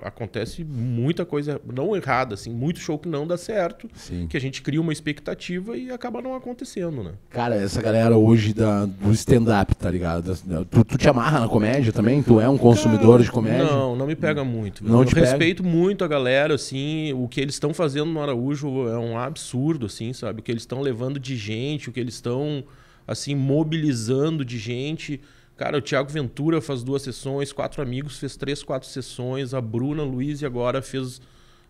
acontece 0.00 0.64
muita 0.64 1.24
coisa 1.24 1.60
não 1.70 1.94
errada, 1.94 2.34
assim, 2.34 2.50
muito 2.52 2.78
show 2.78 2.98
que 2.98 3.08
não 3.08 3.26
dá 3.26 3.36
certo, 3.36 3.88
Sim. 3.94 4.26
que 4.28 4.36
a 4.36 4.40
gente 4.40 4.62
cria 4.62 4.80
uma 4.80 4.92
expectativa 4.92 5.76
e 5.76 5.90
acaba 5.90 6.22
não 6.22 6.34
acontecendo, 6.34 7.02
né? 7.02 7.12
Cara, 7.30 7.54
essa 7.56 7.82
galera 7.82 8.16
hoje 8.16 8.54
da, 8.54 8.86
do 8.86 9.10
stand-up, 9.12 9.74
tá 9.74 9.90
ligado? 9.90 10.34
Da- 10.44 10.64
Tu, 10.64 10.84
tu 10.84 10.96
te 10.98 11.08
amarra 11.08 11.40
na 11.40 11.48
comédia 11.48 11.92
também? 11.92 12.22
Tu 12.22 12.40
é 12.40 12.48
um 12.48 12.56
consumidor 12.56 13.12
Cara, 13.12 13.22
de 13.24 13.30
comédia? 13.30 13.64
Não, 13.64 13.94
não 13.96 14.06
me 14.06 14.16
pega 14.16 14.42
muito. 14.44 14.84
Não 14.84 15.00
eu 15.00 15.04
te 15.04 15.14
pega? 15.14 15.26
respeito 15.26 15.62
muito 15.64 16.04
a 16.04 16.08
galera, 16.08 16.54
assim, 16.54 17.12
o 17.12 17.28
que 17.28 17.40
eles 17.40 17.54
estão 17.54 17.74
fazendo 17.74 18.06
no 18.06 18.20
Araújo 18.20 18.88
é 18.88 18.98
um 18.98 19.18
absurdo, 19.18 19.86
assim, 19.86 20.12
sabe? 20.12 20.40
O 20.40 20.42
que 20.42 20.50
eles 20.50 20.62
estão 20.62 20.80
levando 20.80 21.18
de 21.20 21.36
gente, 21.36 21.88
o 21.90 21.92
que 21.92 22.00
eles 22.00 22.14
estão, 22.14 22.64
assim, 23.06 23.34
mobilizando 23.34 24.44
de 24.44 24.58
gente. 24.58 25.20
Cara, 25.56 25.78
o 25.78 25.82
Thiago 25.82 26.10
Ventura 26.10 26.60
faz 26.60 26.82
duas 26.82 27.02
sessões, 27.02 27.52
quatro 27.52 27.82
amigos 27.82 28.18
fez 28.18 28.36
três, 28.36 28.62
quatro 28.62 28.88
sessões, 28.88 29.54
a 29.54 29.60
Bruna 29.60 30.02
Luiz 30.02 30.40
e 30.42 30.46
agora 30.46 30.80
fez, 30.82 31.20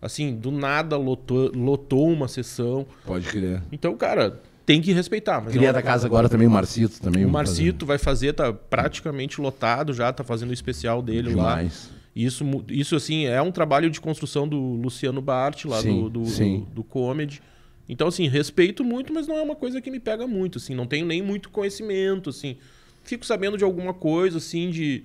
assim, 0.00 0.34
do 0.34 0.50
nada 0.50 0.96
lotou, 0.96 1.50
lotou 1.54 2.08
uma 2.10 2.28
sessão. 2.28 2.86
Pode 3.04 3.28
crer. 3.28 3.62
Então, 3.72 3.94
cara, 3.96 4.40
tem 4.64 4.80
que 4.80 4.92
respeitar. 4.92 5.40
Mas 5.42 5.52
Cria 5.52 5.68
não- 5.68 5.74
da 5.74 5.82
casa 5.82 6.06
agora 6.06 6.28
também, 6.28 6.46
o 6.46 6.50
Marcito 6.50 7.00
também. 7.00 7.24
o 7.24 7.28
Marcito 7.28 7.84
vai 7.84 7.98
fazer, 7.98 8.32
tá 8.32 8.52
praticamente 8.52 9.40
lotado 9.40 9.92
já, 9.92 10.12
tá 10.12 10.22
fazendo 10.24 10.50
o 10.50 10.54
especial 10.54 11.02
dele 11.02 11.34
lá. 11.34 11.56
Demais. 11.56 11.90
Isso, 12.14 12.44
mu- 12.44 12.64
isso 12.68 12.94
assim, 12.94 13.24
é 13.26 13.40
um 13.42 13.50
trabalho 13.50 13.90
de 13.90 14.00
construção 14.00 14.46
do 14.46 14.58
Luciano 14.58 15.20
Bart, 15.20 15.64
lá 15.64 15.80
Sim, 15.80 16.02
do, 16.02 16.10
do, 16.10 16.26
sim. 16.26 16.60
do, 16.60 16.66
do 16.76 16.84
Comedy. 16.84 17.42
Então, 17.88 18.06
assim, 18.06 18.28
respeito 18.28 18.84
muito, 18.84 19.12
mas 19.12 19.26
não 19.26 19.36
é 19.36 19.42
uma 19.42 19.56
coisa 19.56 19.80
que 19.80 19.90
me 19.90 19.98
pega 19.98 20.26
muito, 20.26 20.58
assim. 20.58 20.74
Não 20.74 20.86
tenho 20.86 21.04
nem 21.04 21.20
muito 21.22 21.50
conhecimento, 21.50 22.30
assim. 22.30 22.56
Fico 23.02 23.24
sabendo 23.26 23.56
de 23.56 23.64
alguma 23.64 23.92
coisa, 23.92 24.38
assim, 24.38 24.70
de... 24.70 25.04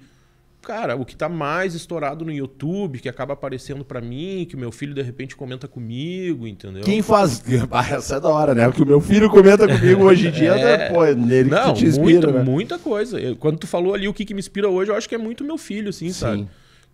Cara, 0.62 0.98
o 0.98 1.06
que 1.06 1.16
tá 1.16 1.30
mais 1.30 1.76
estourado 1.76 2.26
no 2.26 2.32
YouTube, 2.32 3.00
que 3.00 3.08
acaba 3.08 3.34
aparecendo 3.34 3.86
para 3.86 4.02
mim, 4.02 4.46
que 4.50 4.56
o 4.56 4.60
meu 4.60 4.72
filho 4.72 4.94
de 4.94 5.02
repente 5.02 5.34
comenta 5.34 5.66
comigo, 5.66 6.46
entendeu? 6.46 6.84
Quem 6.84 7.02
faz. 7.02 7.42
Ah, 7.72 7.88
essa 7.90 8.16
é 8.16 8.20
da 8.20 8.28
hora, 8.28 8.54
né? 8.54 8.66
Porque 8.66 8.84
o 8.84 8.86
meu 8.86 9.00
filho 9.00 9.30
comenta 9.30 9.66
comigo 9.66 10.04
hoje 10.04 10.28
em 10.28 10.32
dia, 10.32 10.52
é... 10.52 10.78
né? 10.78 10.90
pô, 10.90 11.06
é 11.06 11.16
nele 11.16 11.50
Não, 11.50 11.74
que 11.74 11.80
te 11.80 11.86
inspira. 11.86 12.28
Muita, 12.28 12.32
né? 12.32 12.44
muita 12.44 12.80
coisa. 12.80 13.18
Eu, 13.18 13.38
quando 13.38 13.60
tu 13.60 13.68
falou 13.68 13.94
ali 13.94 14.10
o 14.10 14.14
que, 14.14 14.26
que 14.26 14.34
me 14.34 14.40
inspira 14.40 14.68
hoje, 14.68 14.92
eu 14.92 14.96
acho 14.96 15.08
que 15.08 15.16
é 15.16 15.18
muito 15.18 15.44
meu 15.44 15.58
filho, 15.58 15.90
assim, 15.90 16.08
Sim. 16.08 16.14
sabe? 16.14 16.48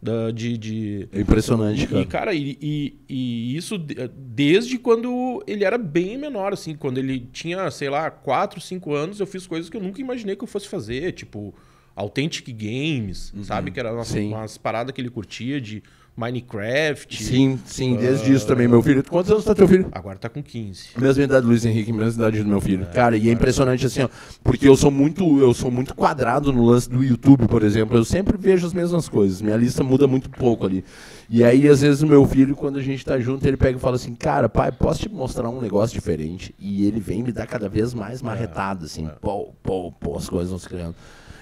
Da, 0.03 0.31
de, 0.31 0.57
de... 0.57 1.09
É 1.13 1.21
impressionante, 1.21 1.87
cara. 1.87 2.01
E, 2.01 2.05
cara, 2.05 2.33
e, 2.33 2.57
e, 2.61 2.99
e, 3.07 3.55
isso 3.55 3.77
desde 3.77 4.77
quando 4.77 5.41
ele 5.47 5.63
era 5.63 5.77
bem 5.77 6.17
menor, 6.17 6.51
assim. 6.51 6.75
Quando 6.75 6.97
ele 6.97 7.21
tinha, 7.31 7.71
sei 7.71 7.89
lá, 7.89 8.11
4, 8.11 8.59
5 8.59 8.93
anos, 8.93 9.19
eu 9.21 9.25
fiz 9.25 9.47
coisas 9.47 9.69
que 9.69 9.77
eu 9.77 9.81
nunca 9.81 10.01
imaginei 10.01 10.35
que 10.35 10.43
eu 10.43 10.47
fosse 10.47 10.67
fazer. 10.67 11.13
Tipo, 11.13 11.55
Authentic 11.95 12.51
Games, 12.51 13.31
uhum. 13.33 13.45
sabe? 13.45 13.71
Que 13.71 13.79
era 13.79 13.93
umas, 13.93 14.13
umas 14.13 14.57
paradas 14.57 14.93
que 14.93 14.99
ele 14.99 15.09
curtia 15.09 15.61
de 15.61 15.81
Minecraft. 16.15 17.23
Sim, 17.23 17.59
sim, 17.65 17.95
desde 17.95 18.31
uh, 18.31 18.35
isso 18.35 18.45
também. 18.45 18.67
Meu 18.67 18.83
filho, 18.83 19.03
quantos 19.03 19.31
anos 19.31 19.43
tá 19.43 19.55
teu 19.55 19.67
filho? 19.67 19.87
Agora 19.91 20.17
tá 20.17 20.29
com 20.29 20.43
15. 20.43 20.89
Mesma 20.95 21.23
idade 21.23 21.41
do 21.41 21.47
Luiz 21.47 21.65
Henrique, 21.65 21.91
mesma 21.91 22.21
idade 22.21 22.43
do 22.43 22.47
meu 22.47 22.61
filho. 22.61 22.83
É, 22.83 22.93
cara, 22.93 23.17
e 23.17 23.29
é 23.29 23.31
impressionante 23.31 23.87
assim, 23.87 24.03
ó, 24.03 24.09
porque 24.43 24.67
eu 24.67 24.75
sou 24.75 24.91
muito, 24.91 25.39
eu 25.39 25.53
sou 25.55 25.71
muito 25.71 25.95
quadrado 25.95 26.53
no 26.53 26.63
lance 26.65 26.87
do 26.87 27.03
YouTube, 27.03 27.47
por 27.47 27.63
exemplo. 27.63 27.97
Eu 27.97 28.05
sempre 28.05 28.37
vejo 28.37 28.67
as 28.67 28.73
mesmas 28.73 29.09
coisas. 29.09 29.41
Minha 29.41 29.57
lista 29.57 29.83
muda 29.83 30.07
muito 30.07 30.29
pouco 30.29 30.67
ali. 30.67 30.85
E 31.27 31.43
aí, 31.43 31.67
às 31.67 31.81
vezes, 31.81 32.03
o 32.03 32.07
meu 32.07 32.23
filho, 32.27 32.55
quando 32.55 32.77
a 32.77 32.81
gente 32.81 33.03
tá 33.03 33.19
junto, 33.19 33.47
ele 33.47 33.57
pega 33.57 33.77
e 33.77 33.81
fala 33.81 33.95
assim, 33.95 34.13
cara, 34.13 34.47
pai, 34.47 34.71
posso 34.71 35.01
te 35.01 35.09
mostrar 35.09 35.49
um 35.49 35.59
negócio 35.59 35.95
diferente? 35.95 36.53
E 36.59 36.85
ele 36.85 36.99
vem 36.99 37.23
me 37.23 37.31
dar 37.31 37.47
cada 37.47 37.67
vez 37.67 37.91
mais 37.91 38.21
marretado, 38.21 38.85
assim, 38.85 39.07
é. 39.07 39.09
pô, 39.19 39.51
pô, 39.63 39.91
pô, 39.91 40.15
as 40.15 40.29
coisas 40.29 40.51
vão 40.51 40.59
se 40.59 40.69
criando. 40.69 40.93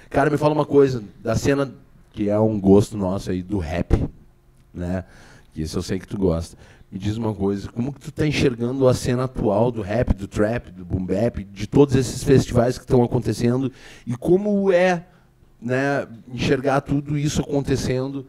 Cara, 0.09 0.29
me 0.29 0.37
fala 0.37 0.53
uma 0.53 0.65
coisa, 0.65 1.03
da 1.21 1.35
cena 1.35 1.73
que 2.13 2.29
é 2.29 2.39
um 2.39 2.59
gosto 2.59 2.95
nosso 2.95 3.31
aí, 3.31 3.41
do 3.41 3.57
rap 3.57 4.01
né? 4.73 5.03
Que 5.53 5.61
isso 5.61 5.77
eu 5.77 5.81
sei 5.81 5.99
que 5.99 6.07
tu 6.07 6.17
gosta. 6.17 6.57
Me 6.91 6.99
diz 6.99 7.15
uma 7.15 7.33
coisa, 7.33 7.71
como 7.71 7.93
que 7.93 8.01
tu 8.01 8.11
tá 8.11 8.27
enxergando 8.27 8.87
a 8.87 8.93
cena 8.93 9.23
atual 9.23 9.71
do 9.71 9.81
rap, 9.81 10.13
do 10.13 10.27
trap, 10.27 10.71
do 10.71 10.83
boom 10.83 11.05
bap, 11.05 11.43
de 11.43 11.65
todos 11.65 11.95
esses 11.95 12.21
festivais 12.21 12.77
que 12.77 12.83
estão 12.83 13.01
acontecendo 13.01 13.71
e 14.05 14.15
como 14.17 14.71
é, 14.73 15.05
né, 15.61 16.05
enxergar 16.27 16.81
tudo 16.81 17.17
isso 17.17 17.41
acontecendo 17.41 18.27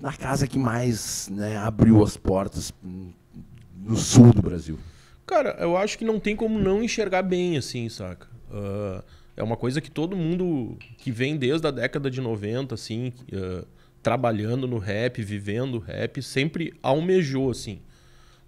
na 0.00 0.12
casa 0.12 0.48
que 0.48 0.58
mais, 0.58 1.28
né, 1.30 1.56
abriu 1.58 2.02
as 2.02 2.16
portas 2.16 2.74
no 2.82 3.96
sul 3.96 4.32
do 4.32 4.42
Brasil? 4.42 4.76
Cara, 5.24 5.56
eu 5.60 5.76
acho 5.76 5.96
que 5.96 6.04
não 6.04 6.18
tem 6.18 6.34
como 6.34 6.58
não 6.58 6.82
enxergar 6.82 7.22
bem 7.22 7.56
assim, 7.56 7.88
saca? 7.88 8.26
Uh, 8.50 9.00
é 9.36 9.42
uma 9.44 9.56
coisa 9.56 9.80
que 9.80 9.90
todo 9.90 10.16
mundo 10.16 10.76
que 10.98 11.12
vem 11.12 11.36
desde 11.36 11.66
a 11.66 11.70
década 11.70 12.10
de 12.10 12.20
90, 12.20 12.74
assim, 12.74 13.12
uh, 13.32 13.64
trabalhando 14.02 14.66
no 14.66 14.78
rap, 14.78 15.22
vivendo 15.22 15.78
rap, 15.78 16.20
sempre 16.22 16.74
almejou, 16.82 17.50
assim. 17.50 17.80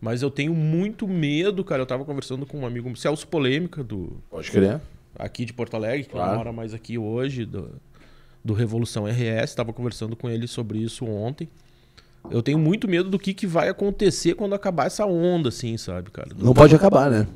Mas 0.01 0.21
eu 0.21 0.31
tenho 0.31 0.55
muito 0.55 1.09
medo, 1.09 1.65
cara. 1.65 1.81
Eu 1.83 1.87
tava 1.87 2.05
conversando 2.05 2.45
com 2.45 2.61
um 2.61 2.67
amigo, 2.67 2.95
Celso 2.97 3.27
Polêmica, 3.27 3.83
do. 3.83 4.19
Pode 4.29 4.51
crer. 4.51 4.81
Aqui 5.17 5.45
de 5.45 5.53
Porto 5.53 5.75
Alegre, 5.75 6.05
que 6.05 6.11
claro. 6.11 6.31
não 6.31 6.39
mora 6.39 6.53
mais 6.53 6.75
aqui 6.75 6.99
hoje, 6.99 7.45
do, 7.45 7.71
do 8.45 8.53
Revolução 8.53 9.05
RS. 9.07 9.55
Tava 9.55 9.73
conversando 9.73 10.17
com 10.17 10.29
ele 10.29 10.47
sobre 10.47 10.79
isso 10.79 11.07
ontem. 11.07 11.49
Eu 12.31 12.43
tenho 12.43 12.59
muito 12.59 12.89
medo 12.89 13.11
do 13.11 13.19
que, 13.19 13.35
que 13.35 13.47
vai 13.47 13.69
acontecer 13.69 14.35
quando 14.35 14.55
acabar 14.55 14.87
essa 14.87 15.05
onda, 15.05 15.51
assim, 15.51 15.77
sabe, 15.77 16.11
cara? 16.11 16.31
Do... 16.35 16.45
Não 16.45 16.55
pode 16.55 16.75
acabar, 16.75 17.11
né? 17.11 17.27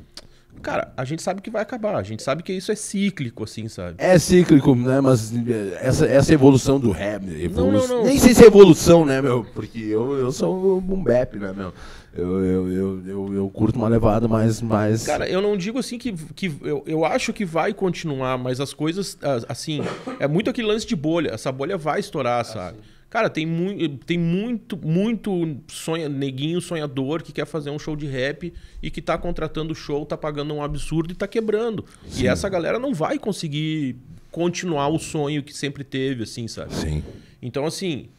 Cara, 0.61 0.91
a 0.95 1.05
gente 1.05 1.21
sabe 1.21 1.41
que 1.41 1.49
vai 1.49 1.61
acabar, 1.61 1.95
a 1.95 2.03
gente 2.03 2.21
sabe 2.21 2.43
que 2.43 2.53
isso 2.53 2.71
é 2.71 2.75
cíclico, 2.75 3.43
assim, 3.43 3.67
sabe? 3.67 3.95
É 3.97 4.17
cíclico, 4.19 4.75
né? 4.75 4.99
Mas 5.01 5.33
essa, 5.81 6.05
essa 6.05 6.33
evolução 6.33 6.79
do 6.79 6.91
rap, 6.91 7.23
evolu... 7.41 7.71
não, 7.71 7.79
não, 7.79 7.87
não. 7.87 8.03
nem 8.03 8.17
sei 8.19 8.33
se 8.33 8.43
é 8.43 8.47
evolução, 8.47 9.05
né, 9.05 9.21
meu? 9.21 9.45
Porque 9.53 9.79
eu, 9.79 10.13
eu 10.17 10.31
sou 10.31 10.77
um 10.77 10.81
boom 10.81 11.03
bap, 11.03 11.37
né, 11.37 11.53
meu? 11.55 11.73
Eu, 12.13 12.43
eu, 12.43 12.71
eu, 12.71 13.01
eu, 13.05 13.33
eu, 13.35 13.49
curto 13.49 13.77
uma 13.77 13.87
levada 13.87 14.27
mais, 14.27 14.61
mais. 14.61 15.05
Cara, 15.05 15.29
eu 15.29 15.41
não 15.41 15.55
digo 15.55 15.77
assim 15.77 15.97
que. 15.97 16.11
que 16.11 16.51
eu, 16.63 16.83
eu 16.87 17.05
acho 17.05 17.31
que 17.31 17.45
vai 17.45 17.71
continuar, 17.71 18.37
mas 18.37 18.59
as 18.59 18.73
coisas, 18.73 19.17
assim, 19.47 19.81
é 20.19 20.27
muito 20.27 20.49
aquele 20.49 20.67
lance 20.67 20.87
de 20.87 20.95
bolha. 20.95 21.29
Essa 21.29 21.51
bolha 21.51 21.77
vai 21.77 21.99
estourar, 21.99 22.43
sabe? 22.43 22.77
Cara, 23.09 23.27
tem, 23.27 23.45
mu 23.45 23.97
tem 24.05 24.19
muito, 24.19 24.77
muito 24.77 25.57
sonha, 25.67 26.07
neguinho 26.07 26.61
sonhador 26.61 27.23
que 27.23 27.31
quer 27.31 27.45
fazer 27.45 27.71
um 27.71 27.79
show 27.79 27.95
de 27.95 28.05
rap 28.05 28.53
e 28.83 28.91
que 28.91 29.01
tá 29.01 29.17
contratando 29.17 29.73
show, 29.73 30.05
tá 30.05 30.15
pagando 30.15 30.53
um 30.53 30.61
absurdo 30.61 31.11
e 31.11 31.15
tá 31.15 31.27
quebrando. 31.27 31.85
Sim. 32.07 32.23
E 32.23 32.27
essa 32.27 32.47
galera 32.47 32.77
não 32.77 32.93
vai 32.93 33.17
conseguir 33.17 33.95
continuar 34.31 34.89
o 34.89 34.99
sonho 34.99 35.41
que 35.41 35.53
sempre 35.53 35.83
teve, 35.83 36.23
assim, 36.23 36.47
sabe? 36.47 36.75
Sim. 36.75 37.03
Então, 37.41 37.65
assim, 37.65 38.09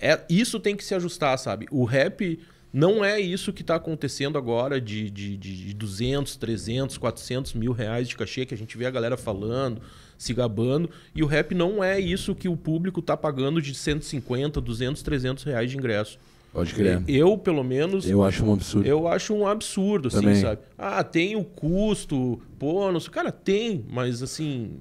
é, 0.00 0.20
isso 0.28 0.58
tem 0.58 0.74
que 0.74 0.84
se 0.84 0.94
ajustar, 0.94 1.38
sabe? 1.38 1.68
O 1.70 1.84
rap 1.84 2.40
não 2.72 3.04
é 3.04 3.20
isso 3.20 3.52
que 3.52 3.62
está 3.62 3.76
acontecendo 3.76 4.36
agora 4.36 4.80
de, 4.80 5.08
de, 5.08 5.36
de 5.36 5.74
200, 5.74 6.36
300, 6.36 6.98
400 6.98 7.54
mil 7.54 7.72
reais 7.72 8.08
de 8.08 8.16
cachê 8.16 8.44
que 8.44 8.54
a 8.54 8.56
gente 8.56 8.76
vê 8.76 8.86
a 8.86 8.90
galera 8.90 9.16
falando 9.16 9.80
se 10.20 10.34
gabando. 10.34 10.90
E 11.14 11.22
o 11.22 11.26
rap 11.26 11.54
não 11.54 11.82
é 11.82 11.98
isso 11.98 12.34
que 12.34 12.46
o 12.46 12.54
público 12.54 13.00
está 13.00 13.16
pagando 13.16 13.60
de 13.62 13.74
150, 13.74 14.60
200, 14.60 15.02
300 15.02 15.44
reais 15.44 15.70
de 15.70 15.78
ingresso. 15.78 16.18
Pode 16.52 16.74
crer. 16.74 17.02
Eu, 17.08 17.38
pelo 17.38 17.64
menos. 17.64 18.06
Eu 18.06 18.22
acho 18.22 18.44
um 18.44 18.52
absurdo. 18.52 18.86
Eu 18.86 19.08
acho 19.08 19.32
um 19.32 19.46
absurdo, 19.46 20.08
assim, 20.08 20.20
Também. 20.20 20.34
sabe? 20.34 20.60
Ah, 20.76 21.02
tem 21.02 21.36
o 21.36 21.44
custo, 21.44 22.38
pô, 22.58 22.92
não 22.92 23.00
sei. 23.00 23.10
Cara, 23.10 23.32
tem, 23.32 23.82
mas 23.88 24.22
assim. 24.22 24.72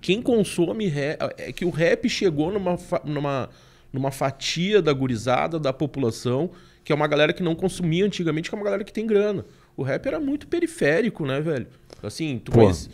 Quem 0.00 0.22
consome 0.22 0.86
rap. 0.86 1.18
É 1.38 1.50
que 1.50 1.64
o 1.64 1.70
rap 1.70 2.08
chegou 2.08 2.52
numa, 2.52 2.78
numa, 3.04 3.48
numa 3.92 4.10
fatia 4.12 4.80
da 4.80 4.92
gurizada, 4.92 5.58
da 5.58 5.72
população, 5.72 6.50
que 6.84 6.92
é 6.92 6.94
uma 6.94 7.08
galera 7.08 7.32
que 7.32 7.42
não 7.42 7.56
consumia 7.56 8.06
antigamente, 8.06 8.48
que 8.48 8.54
é 8.54 8.58
uma 8.58 8.64
galera 8.64 8.84
que 8.84 8.92
tem 8.92 9.06
grana. 9.06 9.44
O 9.76 9.82
rap 9.82 10.06
era 10.06 10.20
muito 10.20 10.46
periférico, 10.46 11.26
né, 11.26 11.40
velho? 11.40 11.66
Assim, 12.00 12.38
tu 12.38 12.52
conhece 12.52 12.88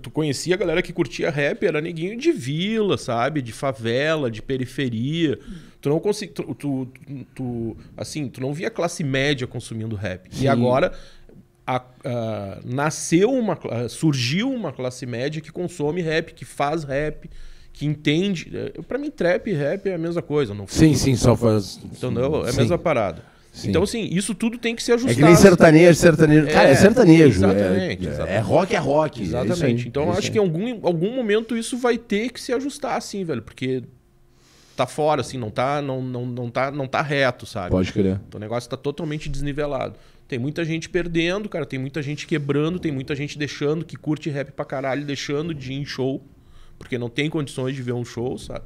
tu 0.00 0.10
conhecia 0.10 0.54
a 0.54 0.58
galera 0.58 0.80
que 0.80 0.92
curtia 0.92 1.30
rap, 1.30 1.64
era 1.64 1.80
neguinho 1.80 2.16
de 2.16 2.32
vila, 2.32 2.96
sabe? 2.96 3.42
De 3.42 3.52
favela, 3.52 4.30
de 4.30 4.40
periferia. 4.40 5.38
Tu 5.80 5.88
não 5.88 6.00
conseguia. 6.00 6.34
Tu, 6.34 6.54
tu, 6.54 6.88
tu, 7.34 7.76
assim, 7.96 8.28
tu 8.28 8.40
não 8.40 8.54
via 8.54 8.70
classe 8.70 9.04
média 9.04 9.46
consumindo 9.46 9.96
rap. 9.96 10.28
Sim. 10.30 10.44
E 10.44 10.48
agora 10.48 10.92
a, 11.66 11.76
a, 12.04 12.60
nasceu 12.64 13.30
uma. 13.30 13.58
surgiu 13.88 14.50
uma 14.50 14.72
classe 14.72 15.04
média 15.04 15.40
que 15.42 15.52
consome 15.52 16.00
rap, 16.00 16.32
que 16.32 16.44
faz 16.44 16.82
rap, 16.82 17.28
que 17.72 17.84
entende. 17.84 18.50
É, 18.54 18.82
para 18.82 18.98
mim, 18.98 19.10
trap 19.10 19.46
e 19.48 19.52
rap 19.52 19.86
é 19.88 19.94
a 19.94 19.98
mesma 19.98 20.22
coisa. 20.22 20.54
Não 20.54 20.66
sim, 20.66 20.94
sim, 20.94 21.14
só 21.16 21.36
faz. 21.36 21.78
Entendeu? 21.84 22.46
É 22.46 22.50
a 22.50 22.54
mesma 22.54 22.78
parada. 22.78 23.29
Sim. 23.52 23.70
Então, 23.70 23.82
assim, 23.82 24.08
isso 24.12 24.34
tudo 24.34 24.58
tem 24.58 24.76
que 24.76 24.82
ser 24.82 24.92
ajustado. 24.92 25.12
É 25.12 25.22
que 25.22 25.24
nem 25.24 25.36
sertanejo, 25.36 25.94
sertanejo. 25.98 26.46
É, 26.46 26.52
Cara, 26.52 26.68
é 26.68 26.74
sertanejo. 26.74 27.38
Exatamente. 27.38 28.06
É, 28.06 28.10
exatamente. 28.10 28.36
é 28.36 28.38
rock, 28.38 28.74
é 28.74 28.78
rock. 28.78 29.20
É 29.20 29.24
exatamente. 29.24 29.88
então, 29.88 30.04
eu 30.04 30.12
acho 30.12 30.30
que 30.30 30.38
em 30.38 30.40
algum, 30.40 30.86
algum 30.86 31.14
momento 31.14 31.56
isso 31.56 31.76
vai 31.76 31.98
ter 31.98 32.30
que 32.30 32.40
se 32.40 32.52
ajustar, 32.52 32.96
assim, 32.96 33.24
velho. 33.24 33.42
Porque 33.42 33.82
tá 34.76 34.86
fora, 34.86 35.20
assim, 35.20 35.36
não 35.36 35.50
tá, 35.50 35.82
não, 35.82 36.00
não, 36.00 36.24
não 36.26 36.50
tá, 36.50 36.70
não 36.70 36.86
tá 36.86 37.02
reto, 37.02 37.44
sabe? 37.44 37.70
Pode 37.70 37.92
crer. 37.92 38.20
Então, 38.28 38.38
o 38.38 38.40
negócio 38.40 38.70
tá 38.70 38.76
totalmente 38.76 39.28
desnivelado. 39.28 39.96
Tem 40.28 40.38
muita 40.38 40.64
gente 40.64 40.88
perdendo, 40.88 41.48
cara. 41.48 41.66
Tem 41.66 41.78
muita 41.78 42.00
gente 42.00 42.28
quebrando, 42.28 42.78
tem 42.78 42.92
muita 42.92 43.16
gente 43.16 43.36
deixando, 43.36 43.84
que 43.84 43.96
curte 43.96 44.30
rap 44.30 44.52
pra 44.52 44.64
caralho, 44.64 45.04
deixando 45.04 45.52
de 45.52 45.72
ir 45.72 45.76
em 45.76 45.84
show. 45.84 46.22
Porque 46.78 46.96
não 46.96 47.10
tem 47.10 47.28
condições 47.28 47.74
de 47.74 47.82
ver 47.82 47.92
um 47.92 48.04
show, 48.04 48.38
sabe? 48.38 48.64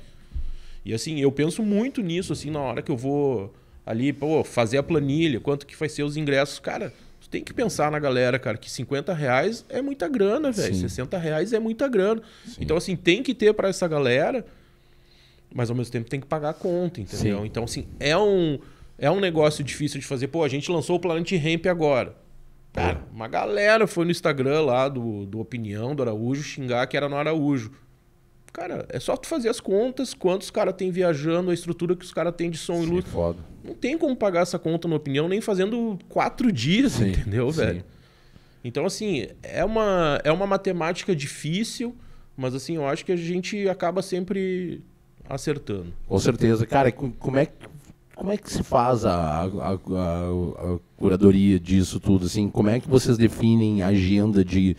E 0.84 0.92
assim, 0.92 1.18
eu 1.20 1.32
penso 1.32 1.62
muito 1.62 2.02
nisso, 2.02 2.34
assim, 2.34 2.50
na 2.50 2.60
hora 2.60 2.82
que 2.82 2.92
eu 2.92 2.96
vou 2.96 3.52
ali, 3.84 4.12
pô, 4.12 4.42
fazer 4.42 4.78
a 4.78 4.82
planilha, 4.82 5.40
quanto 5.40 5.66
que 5.66 5.76
vai 5.76 5.88
ser 5.88 6.02
os 6.02 6.16
ingressos. 6.16 6.58
Cara, 6.58 6.92
tu 7.20 7.28
tem 7.28 7.42
que 7.42 7.52
pensar 7.52 7.90
na 7.90 7.98
galera, 7.98 8.38
cara, 8.38 8.56
que 8.56 8.70
50 8.70 9.12
reais 9.12 9.64
é 9.68 9.82
muita 9.82 10.08
grana, 10.08 10.50
velho. 10.50 10.74
60 10.74 11.18
reais 11.18 11.52
é 11.52 11.58
muita 11.58 11.88
grana. 11.88 12.22
Sim. 12.46 12.56
Então, 12.60 12.76
assim, 12.76 12.96
tem 12.96 13.22
que 13.22 13.34
ter 13.34 13.52
para 13.54 13.68
essa 13.68 13.86
galera, 13.86 14.44
mas 15.54 15.70
ao 15.70 15.76
mesmo 15.76 15.92
tempo 15.92 16.08
tem 16.08 16.20
que 16.20 16.26
pagar 16.26 16.50
a 16.50 16.54
conta, 16.54 17.00
entendeu? 17.00 17.40
Sim. 17.40 17.46
Então, 17.46 17.64
assim, 17.64 17.86
é 18.00 18.16
um, 18.16 18.58
é 18.98 19.10
um 19.10 19.20
negócio 19.20 19.62
difícil 19.62 20.00
de 20.00 20.06
fazer. 20.06 20.28
Pô, 20.28 20.42
a 20.44 20.48
gente 20.48 20.70
lançou 20.70 20.96
o 20.96 21.00
Planet 21.00 21.30
Ramp 21.32 21.66
agora. 21.66 22.14
Cara, 22.72 23.04
uma 23.12 23.28
galera 23.28 23.86
foi 23.86 24.04
no 24.04 24.10
Instagram 24.10 24.62
lá 24.62 24.88
do, 24.88 25.24
do 25.26 25.38
Opinião, 25.38 25.94
do 25.94 26.02
Araújo, 26.02 26.42
xingar 26.42 26.84
que 26.88 26.96
era 26.96 27.08
no 27.08 27.14
Araújo. 27.14 27.70
Cara, 28.54 28.86
é 28.88 29.00
só 29.00 29.16
tu 29.16 29.26
fazer 29.26 29.48
as 29.48 29.58
contas, 29.58 30.14
quantos 30.14 30.48
caras 30.48 30.74
tem 30.74 30.88
viajando, 30.88 31.50
a 31.50 31.54
estrutura 31.54 31.96
que 31.96 32.04
os 32.04 32.12
caras 32.12 32.32
têm 32.36 32.48
de 32.48 32.56
som 32.56 32.76
Sim, 32.76 32.82
e 32.84 32.86
luz. 32.86 33.04
Foda. 33.06 33.38
Não 33.64 33.74
tem 33.74 33.98
como 33.98 34.14
pagar 34.14 34.42
essa 34.42 34.60
conta, 34.60 34.86
na 34.86 34.94
opinião, 34.94 35.28
nem 35.28 35.40
fazendo 35.40 35.98
quatro 36.08 36.52
dias, 36.52 36.92
Sim, 36.92 37.08
entendeu, 37.10 37.50
Sim. 37.50 37.60
velho? 37.60 37.84
Então, 38.62 38.86
assim, 38.86 39.26
é 39.42 39.64
uma, 39.64 40.20
é 40.22 40.30
uma 40.30 40.46
matemática 40.46 41.16
difícil, 41.16 41.96
mas 42.36 42.54
assim, 42.54 42.76
eu 42.76 42.86
acho 42.86 43.04
que 43.04 43.10
a 43.10 43.16
gente 43.16 43.68
acaba 43.68 44.00
sempre 44.02 44.82
acertando. 45.28 45.92
Com 46.06 46.18
certeza. 46.20 46.64
Cara, 46.64 46.92
como 46.92 47.36
é 47.36 47.46
que 47.46 47.52
como 48.14 48.30
é 48.30 48.36
que 48.36 48.48
se 48.48 48.62
faz 48.62 49.04
a, 49.04 49.12
a, 49.12 49.42
a, 49.42 49.74
a 49.74 50.78
curadoria 50.96 51.58
disso 51.58 51.98
tudo? 51.98 52.26
Assim, 52.26 52.48
como 52.48 52.70
é 52.70 52.78
que 52.78 52.88
vocês 52.88 53.18
definem 53.18 53.82
a 53.82 53.88
agenda 53.88 54.44
de, 54.44 54.76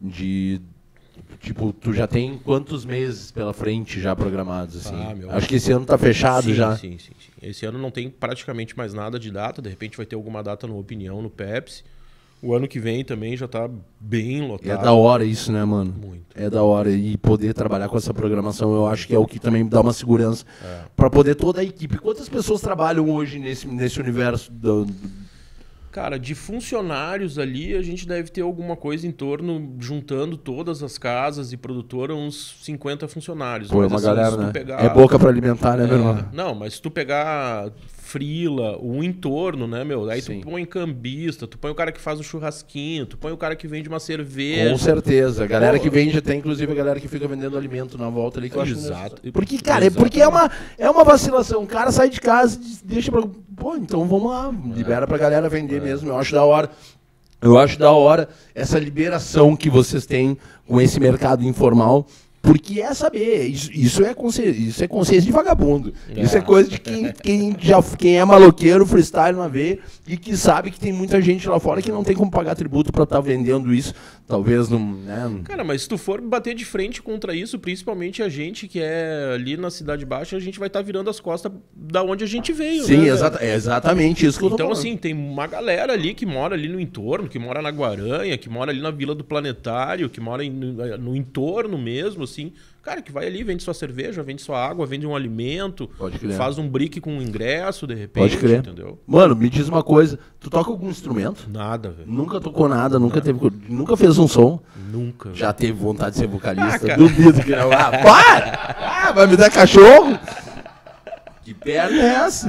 de 0.00 0.60
Tipo, 1.40 1.72
tu 1.72 1.92
já 1.92 2.06
tem 2.06 2.38
quantos 2.38 2.84
meses 2.84 3.30
pela 3.30 3.52
frente 3.52 4.00
já 4.00 4.14
programados, 4.14 4.76
assim? 4.76 4.94
Ah, 4.94 5.14
meu 5.14 5.30
Acho 5.30 5.48
que 5.48 5.56
esse 5.56 5.72
ano 5.72 5.84
tá 5.84 5.96
fechado 5.96 6.44
sim, 6.44 6.54
já. 6.54 6.76
Sim, 6.76 6.98
sim, 6.98 7.12
sim. 7.18 7.32
Esse 7.42 7.66
ano 7.66 7.78
não 7.78 7.90
tem 7.90 8.10
praticamente 8.10 8.76
mais 8.76 8.92
nada 8.94 9.18
de 9.18 9.30
data. 9.30 9.60
De 9.62 9.68
repente 9.68 9.96
vai 9.96 10.06
ter 10.06 10.16
alguma 10.16 10.42
data 10.42 10.66
no 10.66 10.78
Opinião, 10.78 11.20
no 11.22 11.30
Pepsi. 11.30 11.84
O 12.42 12.54
ano 12.54 12.68
que 12.68 12.78
vem 12.78 13.02
também 13.04 13.36
já 13.36 13.48
tá 13.48 13.68
bem 13.98 14.46
lotado. 14.46 14.70
É 14.70 14.76
da 14.76 14.92
hora 14.92 15.24
isso, 15.24 15.50
né, 15.50 15.64
mano? 15.64 15.92
Muito. 15.92 16.26
É 16.34 16.50
da 16.50 16.62
hora. 16.62 16.90
E 16.90 17.16
poder 17.16 17.54
trabalhar 17.54 17.88
com 17.88 17.96
essa 17.96 18.12
programação, 18.12 18.74
eu 18.74 18.86
acho 18.86 19.06
que 19.06 19.14
é 19.14 19.18
o 19.18 19.26
que 19.26 19.38
também 19.38 19.66
dá 19.66 19.80
uma 19.80 19.92
segurança 19.92 20.44
é. 20.62 20.82
para 20.94 21.08
poder 21.08 21.34
toda 21.34 21.60
a 21.60 21.64
equipe. 21.64 21.98
Quantas 21.98 22.28
pessoas 22.28 22.60
trabalham 22.60 23.08
hoje 23.10 23.38
nesse, 23.38 23.66
nesse 23.66 23.98
universo 23.98 24.52
do, 24.52 24.86
Cara, 25.96 26.18
de 26.18 26.34
funcionários 26.34 27.38
ali, 27.38 27.74
a 27.74 27.80
gente 27.80 28.06
deve 28.06 28.28
ter 28.28 28.42
alguma 28.42 28.76
coisa 28.76 29.06
em 29.06 29.10
torno, 29.10 29.78
juntando 29.78 30.36
todas 30.36 30.82
as 30.82 30.98
casas 30.98 31.54
e 31.54 31.56
produtora, 31.56 32.14
uns 32.14 32.58
50 32.60 33.08
funcionários. 33.08 33.70
Pô, 33.70 33.82
é 33.82 33.86
uma 33.86 33.96
assim, 33.96 34.04
galera, 34.04 34.36
né? 34.36 34.52
Pegar... 34.52 34.84
É 34.84 34.90
boca 34.90 35.18
para 35.18 35.30
alimentar, 35.30 35.74
né, 35.74 35.84
é... 35.84 35.86
meu 35.86 35.96
irmão? 35.96 36.28
Não, 36.34 36.54
mas 36.54 36.74
se 36.74 36.82
tu 36.82 36.90
pegar 36.90 37.72
frila, 38.06 38.78
o 38.80 39.02
entorno, 39.02 39.66
né, 39.66 39.82
meu? 39.82 40.08
Aí 40.08 40.22
Sim. 40.22 40.40
tu 40.40 40.48
põe 40.48 40.64
cambista, 40.64 41.46
tu 41.46 41.58
põe 41.58 41.72
o 41.72 41.74
cara 41.74 41.90
que 41.90 42.00
faz 42.00 42.20
o 42.20 42.22
churrasquinho, 42.22 43.04
tu 43.04 43.18
põe 43.18 43.32
o 43.32 43.36
cara 43.36 43.56
que 43.56 43.66
vende 43.66 43.88
uma 43.88 43.98
cerveja. 43.98 44.70
Com 44.70 44.78
certeza. 44.78 45.42
A 45.42 45.46
galera 45.46 45.76
que 45.76 45.90
vende, 45.90 46.20
tem 46.20 46.38
inclusive 46.38 46.70
a 46.70 46.74
galera 46.74 47.00
que 47.00 47.08
fica 47.08 47.26
vendendo 47.26 47.58
alimento 47.58 47.98
na 47.98 48.08
volta 48.08 48.38
ali 48.38 48.48
que 48.48 48.56
eu 48.56 48.62
acho 48.62 48.72
Exato. 48.72 49.20
Porque, 49.32 49.58
cara, 49.58 49.86
é 49.86 49.90
porque 49.90 50.20
é 50.20 50.28
uma, 50.28 50.48
é 50.78 50.88
uma 50.88 51.02
vacilação. 51.02 51.64
O 51.64 51.66
cara 51.66 51.90
sai 51.90 52.08
de 52.08 52.20
casa 52.20 52.60
e 52.60 52.86
deixa 52.86 53.10
pra. 53.10 53.22
Pô, 53.56 53.74
então 53.74 54.06
vamos 54.06 54.30
lá, 54.30 54.54
libera 54.72 55.06
pra 55.06 55.18
galera 55.18 55.48
vender 55.48 55.78
é. 55.78 55.80
mesmo. 55.80 56.08
Eu 56.10 56.16
acho 56.16 56.32
da 56.32 56.44
hora. 56.44 56.70
Eu 57.42 57.58
acho 57.58 57.78
da 57.78 57.90
hora 57.90 58.28
essa 58.54 58.78
liberação 58.78 59.56
que 59.56 59.68
vocês 59.68 60.06
têm 60.06 60.38
com 60.66 60.80
esse 60.80 61.00
mercado 61.00 61.44
informal 61.44 62.06
porque 62.46 62.80
é 62.80 62.94
saber, 62.94 63.48
isso, 63.48 63.72
isso, 63.72 64.04
é, 64.04 64.14
consciência, 64.14 64.50
isso 64.52 64.84
é 64.84 64.86
consciência 64.86 65.26
de 65.26 65.32
vagabundo. 65.32 65.92
É. 66.14 66.22
Isso 66.22 66.36
é 66.36 66.40
coisa 66.40 66.70
de 66.70 66.78
quem, 66.78 67.12
quem, 67.12 67.56
já, 67.58 67.82
quem 67.82 68.20
é 68.20 68.24
maloqueiro, 68.24 68.86
freestyle 68.86 69.34
uma 69.34 69.48
vez, 69.48 69.80
e 70.06 70.16
que 70.16 70.36
sabe 70.36 70.70
que 70.70 70.78
tem 70.78 70.92
muita 70.92 71.20
gente 71.20 71.48
lá 71.48 71.58
fora 71.58 71.82
que 71.82 71.90
não 71.90 72.04
tem 72.04 72.14
como 72.14 72.30
pagar 72.30 72.54
tributo 72.54 72.92
para 72.92 73.02
estar 73.02 73.16
tá 73.16 73.20
vendendo 73.20 73.74
isso. 73.74 73.92
Talvez 74.28 74.68
não. 74.68 74.78
Né? 74.78 75.40
Cara, 75.44 75.62
mas 75.64 75.82
se 75.82 75.88
tu 75.88 75.98
for 75.98 76.20
bater 76.20 76.54
de 76.54 76.64
frente 76.64 77.00
contra 77.00 77.34
isso, 77.34 77.58
principalmente 77.58 78.22
a 78.22 78.28
gente 78.28 78.66
que 78.66 78.80
é 78.80 79.32
ali 79.34 79.56
na 79.56 79.70
Cidade 79.70 80.04
Baixa, 80.04 80.36
a 80.36 80.40
gente 80.40 80.58
vai 80.58 80.66
estar 80.66 80.80
tá 80.80 80.84
virando 80.84 81.08
as 81.08 81.20
costas 81.20 81.52
da 81.74 82.02
onde 82.02 82.24
a 82.24 82.26
gente 82.26 82.52
veio. 82.52 82.84
Sim, 82.84 82.98
né, 82.98 83.08
exata, 83.08 83.38
é 83.44 83.54
exatamente 83.54 84.26
isso 84.26 84.38
que 84.38 84.44
eu 84.44 84.50
tô 84.50 84.54
Então, 84.56 84.66
falando. 84.68 84.80
assim, 84.80 84.96
tem 84.96 85.14
uma 85.14 85.46
galera 85.46 85.92
ali 85.92 86.12
que 86.12 86.26
mora 86.26 86.54
ali 86.54 86.68
no 86.68 86.80
entorno, 86.80 87.28
que 87.28 87.38
mora 87.38 87.62
na 87.62 87.70
Guaranha, 87.70 88.36
que 88.36 88.48
mora 88.48 88.72
ali 88.72 88.80
na 88.80 88.90
Vila 88.90 89.14
do 89.14 89.22
Planetário, 89.22 90.10
que 90.10 90.20
mora 90.20 90.42
no 90.98 91.14
entorno 91.14 91.78
mesmo, 91.78 92.24
assim. 92.24 92.35
Cara, 92.82 93.02
que 93.02 93.10
vai 93.10 93.26
ali, 93.26 93.42
vende 93.42 93.62
sua 93.64 93.74
cerveja, 93.74 94.22
vende 94.22 94.40
sua 94.42 94.64
água, 94.64 94.86
vende 94.86 95.04
um 95.06 95.16
alimento, 95.16 95.90
faz 96.36 96.56
um 96.56 96.68
brick 96.68 97.00
com 97.00 97.10
um 97.18 97.20
ingresso, 97.22 97.84
de 97.86 97.94
repente, 97.94 98.36
Pode 98.36 98.36
crer. 98.36 98.58
entendeu? 98.60 98.98
Mano, 99.06 99.34
me 99.34 99.50
diz 99.50 99.68
uma 99.68 99.82
coisa, 99.82 100.18
tu 100.38 100.48
toca 100.48 100.70
algum 100.70 100.88
instrumento? 100.88 101.48
Nada, 101.52 101.90
velho. 101.90 102.08
Nunca 102.08 102.40
tocou 102.40 102.68
nada, 102.68 102.98
nunca 102.98 103.16
nada. 103.16 103.32
teve, 103.32 103.56
nunca 103.68 103.96
fez 103.96 104.16
um 104.18 104.28
som? 104.28 104.60
Nunca. 104.92 105.30
Já 105.34 105.52
teve 105.52 105.72
vontade 105.72 106.12
de 106.12 106.18
ser 106.18 106.28
vocalista? 106.28 106.92
Ah, 106.92 106.96
Duvido 106.96 107.42
que 107.42 107.50
não. 107.50 107.72
Ah, 107.72 107.90
para! 107.90 108.76
Ah, 109.08 109.12
vai 109.12 109.26
me 109.26 109.36
dar 109.36 109.50
cachorro? 109.50 110.16
Que 111.42 111.54
perna 111.54 112.00
é 112.02 112.06
essa? 112.26 112.48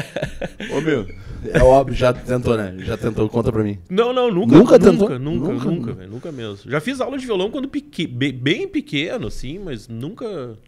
Ô, 0.74 0.80
meu... 0.80 1.06
É 1.44 1.62
óbvio, 1.62 1.94
já 1.94 2.12
tentou, 2.12 2.56
né? 2.56 2.74
Já 2.78 2.96
tentou, 2.96 3.28
conta 3.28 3.52
pra 3.52 3.62
mim. 3.62 3.78
Não, 3.88 4.12
não, 4.12 4.30
nunca. 4.30 4.56
Nunca 4.56 4.78
tentou? 4.78 5.08
Nunca, 5.08 5.18
nunca, 5.18 5.52
nunca, 5.52 5.70
nunca, 5.70 5.92
véio, 5.92 6.10
nunca 6.10 6.32
mesmo. 6.32 6.70
Já 6.70 6.80
fiz 6.80 7.00
aula 7.00 7.18
de 7.18 7.26
violão 7.26 7.50
quando 7.50 7.68
pequ... 7.68 8.06
bem 8.06 8.66
pequeno, 8.68 9.26
assim, 9.28 9.58
mas 9.58 9.88
nunca. 9.88 10.58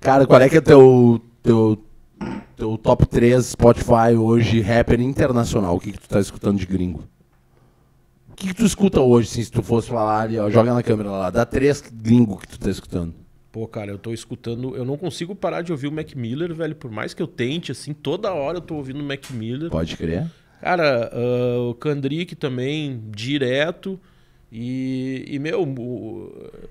Cara, 0.00 0.26
qual 0.26 0.40
é 0.40 0.48
que 0.48 0.56
é 0.56 0.60
teu, 0.60 1.20
teu, 1.42 1.82
teu 2.56 2.78
top 2.78 3.06
3 3.06 3.44
Spotify 3.44 4.14
hoje, 4.18 4.60
rapper 4.60 5.00
internacional? 5.00 5.76
O 5.76 5.80
que, 5.80 5.92
que 5.92 6.00
tu 6.00 6.08
tá 6.08 6.20
escutando 6.20 6.58
de 6.58 6.66
gringo? 6.66 7.04
O 8.30 8.34
que, 8.36 8.48
que 8.48 8.54
tu 8.54 8.64
escuta 8.64 9.00
hoje, 9.00 9.28
assim, 9.28 9.42
se 9.42 9.50
tu 9.50 9.62
fosse 9.62 9.88
falar 9.88 10.22
ali, 10.22 10.38
ó, 10.38 10.48
joga 10.48 10.72
na 10.72 10.82
câmera 10.82 11.10
lá, 11.10 11.30
dá 11.30 11.44
três 11.44 11.82
gringo 11.92 12.38
que 12.38 12.46
tu 12.46 12.58
tá 12.58 12.70
escutando. 12.70 13.14
Pô, 13.58 13.66
cara, 13.66 13.90
eu 13.90 13.98
tô 13.98 14.12
escutando. 14.12 14.76
Eu 14.76 14.84
não 14.84 14.96
consigo 14.96 15.34
parar 15.34 15.62
de 15.62 15.72
ouvir 15.72 15.88
o 15.88 15.92
Mac 15.92 16.14
Miller, 16.14 16.54
velho. 16.54 16.76
Por 16.76 16.92
mais 16.92 17.12
que 17.12 17.20
eu 17.20 17.26
tente, 17.26 17.72
assim, 17.72 17.92
toda 17.92 18.32
hora 18.32 18.58
eu 18.58 18.60
tô 18.60 18.76
ouvindo 18.76 19.00
o 19.00 19.02
Mac 19.02 19.32
Miller. 19.32 19.68
Pode 19.68 19.96
crer. 19.96 20.30
Cara, 20.60 21.10
uh, 21.12 21.70
o 21.70 21.74
Kandrick 21.74 22.36
também, 22.36 23.02
direto. 23.08 23.98
E, 24.52 25.24
e, 25.26 25.40
meu, 25.40 25.64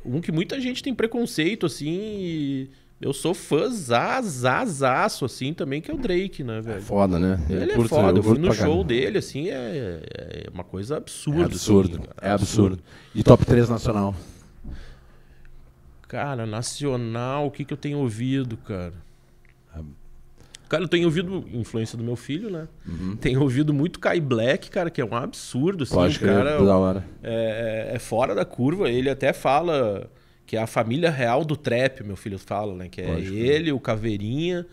um 0.06 0.21
que 0.21 0.32
muita 0.32 0.62
gente 0.62 0.82
tem 0.82 0.95
preconceito, 0.95 1.65
assim. 1.65 2.69
eu 3.02 3.12
sou 3.12 3.34
fãzazazaço, 3.34 5.26
assim, 5.26 5.54
também, 5.54 5.82
que 5.82 5.91
é 5.91 5.93
o 5.93 5.97
Drake, 5.97 6.41
né, 6.41 6.62
velho? 6.62 6.78
É 6.78 6.82
foda, 6.82 7.19
né? 7.19 7.38
Ele, 7.50 7.63
ele 7.63 7.71
é 7.73 7.76
curto, 7.76 7.89
foda. 7.89 8.12
Eu, 8.12 8.15
eu 8.15 8.23
fui 8.23 8.38
no 8.39 8.54
show 8.54 8.82
dele, 8.82 9.17
assim, 9.17 9.50
é, 9.50 10.00
é 10.10 10.50
uma 10.54 10.63
coisa 10.63 10.95
absurda. 10.95 11.41
É 11.41 11.45
absurdo. 11.47 11.97
Assim, 11.97 12.08
é 12.21 12.30
absurdo. 12.30 12.80
E 13.13 13.23
top 13.23 13.45
3 13.45 13.67
nacional? 13.67 14.15
Cara, 16.08 16.46
nacional, 16.46 17.48
o 17.48 17.52
que, 17.52 17.65
que 17.65 17.74
eu 17.74 17.78
tenho 17.78 18.00
ouvido, 18.00 18.56
cara? 18.58 18.93
Cara, 20.70 20.84
eu 20.84 20.88
tenho 20.88 21.06
ouvido 21.06 21.46
influência 21.54 21.98
do 21.98 22.04
meu 22.04 22.15
filho, 22.15 22.50
né? 22.50 22.67
Uhum. 22.86 23.15
Tenho 23.15 23.41
ouvido 23.41 23.74
muito 23.74 24.00
Kai 24.00 24.20
Black, 24.20 24.70
cara, 24.70 24.89
que 24.89 25.00
é 25.00 25.06
um 25.06 25.15
absurdo. 25.15 25.84
Assim, 25.84 25.93
Pode 25.93 26.20
crer, 26.20 26.34
cara 26.34 26.63
da 26.63 26.78
hora. 26.78 27.06
É, 27.24 27.88
é, 27.91 27.96
é, 27.96 28.00
fora 28.00 28.36
da 28.36 28.43
curva. 28.43 28.89
Ele 28.89 29.10
até 29.10 29.32
fala 29.32 30.10
que 30.46 30.58
é 30.58 30.62
a 30.62 30.67
família 30.67 31.10
real 31.10 31.46
do 31.46 31.56
trap, 31.56 32.04
meu 32.04 32.17
filho 32.17 32.38
fala, 32.38 32.76
né? 32.76 32.89
Que 32.89 33.02
é 33.02 33.06
Pode 33.06 33.34
ele, 33.34 33.63
crer. 33.65 33.74
o 33.74 33.80
Caveirinha. 33.80 34.65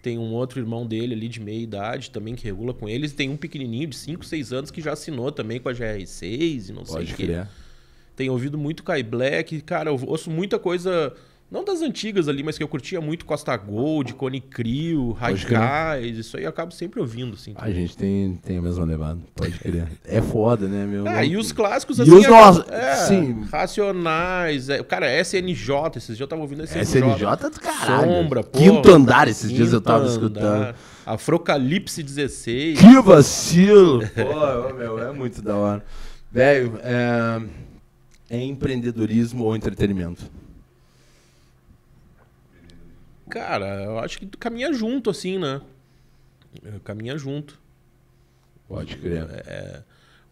Tem 0.00 0.18
um 0.18 0.32
outro 0.32 0.58
irmão 0.58 0.86
dele 0.86 1.14
ali 1.14 1.28
de 1.28 1.38
meia 1.38 1.62
idade 1.62 2.10
também 2.10 2.34
que 2.34 2.44
regula 2.44 2.74
com 2.74 2.88
eles. 2.88 3.12
Tem 3.12 3.28
um 3.28 3.36
pequenininho 3.36 3.88
de 3.88 3.96
5, 3.96 4.24
6 4.24 4.52
anos 4.52 4.70
que 4.70 4.80
já 4.80 4.94
assinou 4.94 5.30
também 5.30 5.60
com 5.60 5.68
a 5.68 5.72
GR6 5.72 6.70
e 6.70 6.72
não 6.72 6.82
Pode 6.82 7.06
sei 7.06 7.14
o 7.14 7.16
quê. 7.16 7.46
Tenho 8.16 8.32
ouvido 8.32 8.58
muito 8.58 8.82
Kai 8.82 9.02
Black. 9.02 9.60
Cara, 9.62 9.90
eu 9.90 10.00
ouço 10.06 10.30
muita 10.30 10.58
coisa. 10.58 11.12
Não 11.52 11.62
das 11.62 11.82
antigas 11.82 12.28
ali, 12.28 12.42
mas 12.42 12.56
que 12.56 12.64
eu 12.64 12.68
curtia 12.68 12.98
muito 12.98 13.26
Costa 13.26 13.54
Gold, 13.58 14.14
Cone 14.14 14.40
Crew, 14.40 15.12
Radicais, 15.12 16.16
isso 16.16 16.38
aí 16.38 16.44
eu 16.44 16.48
acabo 16.48 16.72
sempre 16.72 16.98
ouvindo, 16.98 17.34
assim. 17.34 17.52
A 17.56 17.70
gente 17.70 17.94
tem, 17.94 18.40
tem 18.42 18.56
a 18.56 18.62
mesma 18.62 18.86
levada, 18.86 19.20
pode 19.34 19.58
crer. 19.58 19.86
É 20.02 20.22
foda, 20.22 20.66
né, 20.66 20.86
meu? 20.86 21.06
Ah, 21.06 21.22
e 21.22 21.36
os 21.36 21.52
clássicos, 21.52 22.00
assim... 22.00 22.10
E 22.10 22.14
os 22.14 22.26
nossos, 22.26 22.64
é, 22.70 22.94
sim. 22.94 23.44
Racionais, 23.52 24.70
é, 24.70 24.82
cara, 24.82 25.14
SNJ, 25.20 25.74
esses 25.96 26.16
dias 26.16 26.20
eu 26.20 26.26
tava 26.26 26.40
ouvindo 26.40 26.64
SNJ. 26.64 26.84
SNJ 26.84 27.26
é 27.28 27.50
do 27.50 27.60
caralho. 27.60 28.10
Sombra, 28.10 28.42
pô. 28.42 28.58
Quinto 28.58 28.90
andar, 28.90 29.28
esses 29.28 29.48
Quinto 29.48 29.56
dias 29.56 29.74
eu 29.74 29.80
tava 29.82 30.04
andar. 30.04 30.10
escutando. 30.10 30.74
Afrocalipse 31.04 32.02
16. 32.02 32.80
Que 32.80 33.00
vacilo! 33.02 34.00
pô, 34.08 34.72
meu, 34.72 34.98
é 35.02 35.12
muito 35.12 35.42
da 35.42 35.54
hora. 35.54 35.84
Velho, 36.32 36.80
é 36.82 37.42
é 38.32 38.42
empreendedorismo 38.42 39.44
ou 39.44 39.54
entretenimento? 39.54 40.24
Cara, 43.28 43.84
eu 43.84 43.98
acho 43.98 44.18
que 44.18 44.26
caminha 44.26 44.72
junto, 44.72 45.10
assim, 45.10 45.38
né? 45.38 45.60
Caminha 46.82 47.18
junto. 47.18 47.60
Pode 48.66 48.96
crer. 48.96 49.26
É, 49.46 49.82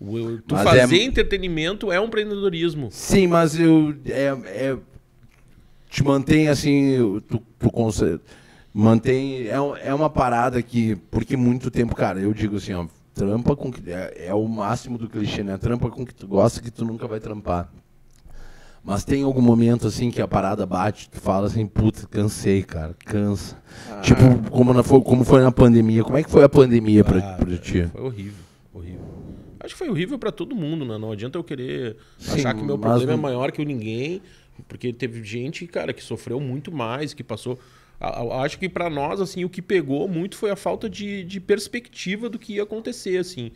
o, 0.00 0.38
tu 0.38 0.54
mas 0.54 0.64
fazer 0.64 0.98
é... 0.98 1.04
entretenimento 1.04 1.92
é 1.92 2.00
um 2.00 2.06
empreendedorismo. 2.06 2.88
Sim, 2.90 3.26
mas 3.26 3.58
eu. 3.60 3.94
É, 4.06 4.28
é, 4.46 4.78
te 5.90 6.02
mantém 6.02 6.48
assim. 6.48 7.20
Tu, 7.28 7.42
tu 7.58 8.20
mantém. 8.72 9.46
É, 9.46 9.88
é 9.88 9.94
uma 9.94 10.08
parada 10.08 10.62
que. 10.62 10.96
Porque 11.10 11.36
muito 11.36 11.70
tempo, 11.70 11.94
cara, 11.94 12.18
eu 12.18 12.32
digo 12.32 12.56
assim, 12.56 12.72
ó. 12.72 12.86
Trampa 13.12 13.54
com 13.54 13.70
que. 13.70 13.90
É, 13.90 14.28
é 14.28 14.34
o 14.34 14.48
máximo 14.48 14.96
do 14.96 15.08
clichê, 15.08 15.42
né? 15.42 15.58
Trampa 15.58 15.90
com 15.90 16.06
que 16.06 16.14
tu 16.14 16.26
gosta 16.26 16.62
que 16.62 16.70
tu 16.70 16.82
nunca 16.82 17.06
vai 17.06 17.20
trampar. 17.20 17.70
Mas 18.82 19.04
tem 19.04 19.22
algum 19.22 19.42
momento 19.42 19.86
assim 19.86 20.10
que 20.10 20.22
a 20.22 20.26
parada 20.26 20.64
bate, 20.64 21.10
tu 21.10 21.20
fala 21.20 21.46
assim, 21.46 21.66
puta, 21.66 22.06
cansei, 22.06 22.62
cara, 22.62 22.94
cansa. 23.04 23.60
Ah. 23.90 24.00
Tipo, 24.00 24.50
como, 24.50 24.72
na, 24.72 24.82
como 24.82 25.24
foi 25.24 25.42
na 25.42 25.52
pandemia. 25.52 26.02
Como 26.02 26.16
é 26.16 26.22
que 26.22 26.30
foi 26.30 26.42
a 26.42 26.48
pandemia 26.48 27.04
pra, 27.04 27.18
ah, 27.18 27.36
pra 27.36 27.56
ti? 27.58 27.86
Foi 27.92 28.02
horrível, 28.02 28.44
horrível. 28.72 29.04
Acho 29.60 29.74
que 29.74 29.78
foi 29.78 29.90
horrível 29.90 30.18
para 30.18 30.32
todo 30.32 30.56
mundo, 30.56 30.86
né? 30.86 30.96
Não 30.96 31.12
adianta 31.12 31.36
eu 31.36 31.44
querer 31.44 31.96
Sim, 32.18 32.32
achar 32.32 32.54
que 32.54 32.64
meu 32.64 32.78
problema 32.78 33.12
é 33.12 33.16
maior 33.16 33.52
que 33.52 33.60
o 33.60 33.64
ninguém, 33.64 34.22
porque 34.66 34.92
teve 34.92 35.22
gente, 35.22 35.66
cara, 35.66 35.92
que 35.92 36.02
sofreu 36.02 36.40
muito 36.40 36.72
mais, 36.72 37.12
que 37.12 37.22
passou. 37.22 37.58
Acho 38.42 38.58
que 38.58 38.66
para 38.66 38.88
nós, 38.88 39.20
assim, 39.20 39.44
o 39.44 39.50
que 39.50 39.60
pegou 39.60 40.08
muito 40.08 40.36
foi 40.36 40.50
a 40.50 40.56
falta 40.56 40.88
de, 40.88 41.22
de 41.22 41.38
perspectiva 41.38 42.30
do 42.30 42.38
que 42.38 42.54
ia 42.54 42.62
acontecer, 42.62 43.18
assim. 43.18 43.52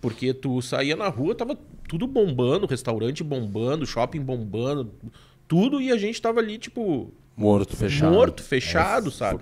Porque 0.00 0.32
tu 0.32 0.62
saía 0.62 0.94
na 0.94 1.08
rua, 1.08 1.34
tava 1.34 1.58
tudo 1.90 2.06
bombando, 2.06 2.68
restaurante 2.68 3.24
bombando, 3.24 3.84
shopping 3.84 4.20
bombando, 4.20 4.92
tudo, 5.48 5.80
e 5.80 5.90
a 5.90 5.98
gente 5.98 6.22
tava 6.22 6.38
ali, 6.38 6.56
tipo. 6.56 7.12
Morto, 7.36 7.76
fechado. 7.76 8.12
Morto, 8.12 8.42
fechado, 8.44 9.08
é, 9.08 9.10
sabe? 9.10 9.40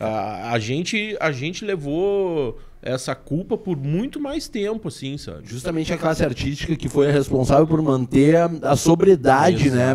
A, 0.00 0.50
a, 0.50 0.58
gente, 0.58 1.16
a 1.20 1.30
gente 1.30 1.64
levou 1.64 2.58
essa 2.82 3.14
culpa 3.14 3.56
por 3.56 3.76
muito 3.76 4.18
mais 4.18 4.48
tempo, 4.48 4.88
assim, 4.88 5.16
sabe? 5.16 5.42
Justamente 5.44 5.92
a 5.92 5.96
classe 5.96 6.24
artística 6.24 6.74
que 6.74 6.88
foi 6.88 7.10
a 7.10 7.12
responsável 7.12 7.64
por 7.64 7.80
manter 7.80 8.34
a, 8.34 8.50
a 8.64 8.74
sobriedade 8.74 9.70
né, 9.70 9.94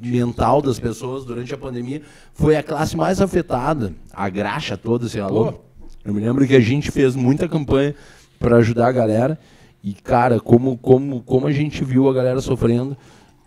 mental 0.00 0.62
das 0.62 0.78
pessoas 0.78 1.24
durante 1.24 1.52
a 1.52 1.58
pandemia 1.58 2.00
foi 2.32 2.54
a 2.54 2.62
classe 2.62 2.96
mais 2.96 3.20
afetada. 3.20 3.92
A 4.12 4.28
graxa 4.28 4.76
toda, 4.76 5.08
sei 5.08 5.20
lá. 5.20 5.52
Eu 6.04 6.14
me 6.14 6.20
lembro 6.20 6.46
que 6.46 6.54
a 6.54 6.60
gente 6.60 6.92
fez 6.92 7.16
muita 7.16 7.48
campanha 7.48 7.92
para 8.38 8.58
ajudar 8.58 8.86
a 8.86 8.92
galera. 8.92 9.36
E, 9.82 9.94
cara, 9.94 10.38
como, 10.38 10.76
como, 10.76 11.22
como 11.22 11.46
a 11.46 11.52
gente 11.52 11.82
viu 11.84 12.08
a 12.08 12.12
galera 12.12 12.40
sofrendo. 12.40 12.96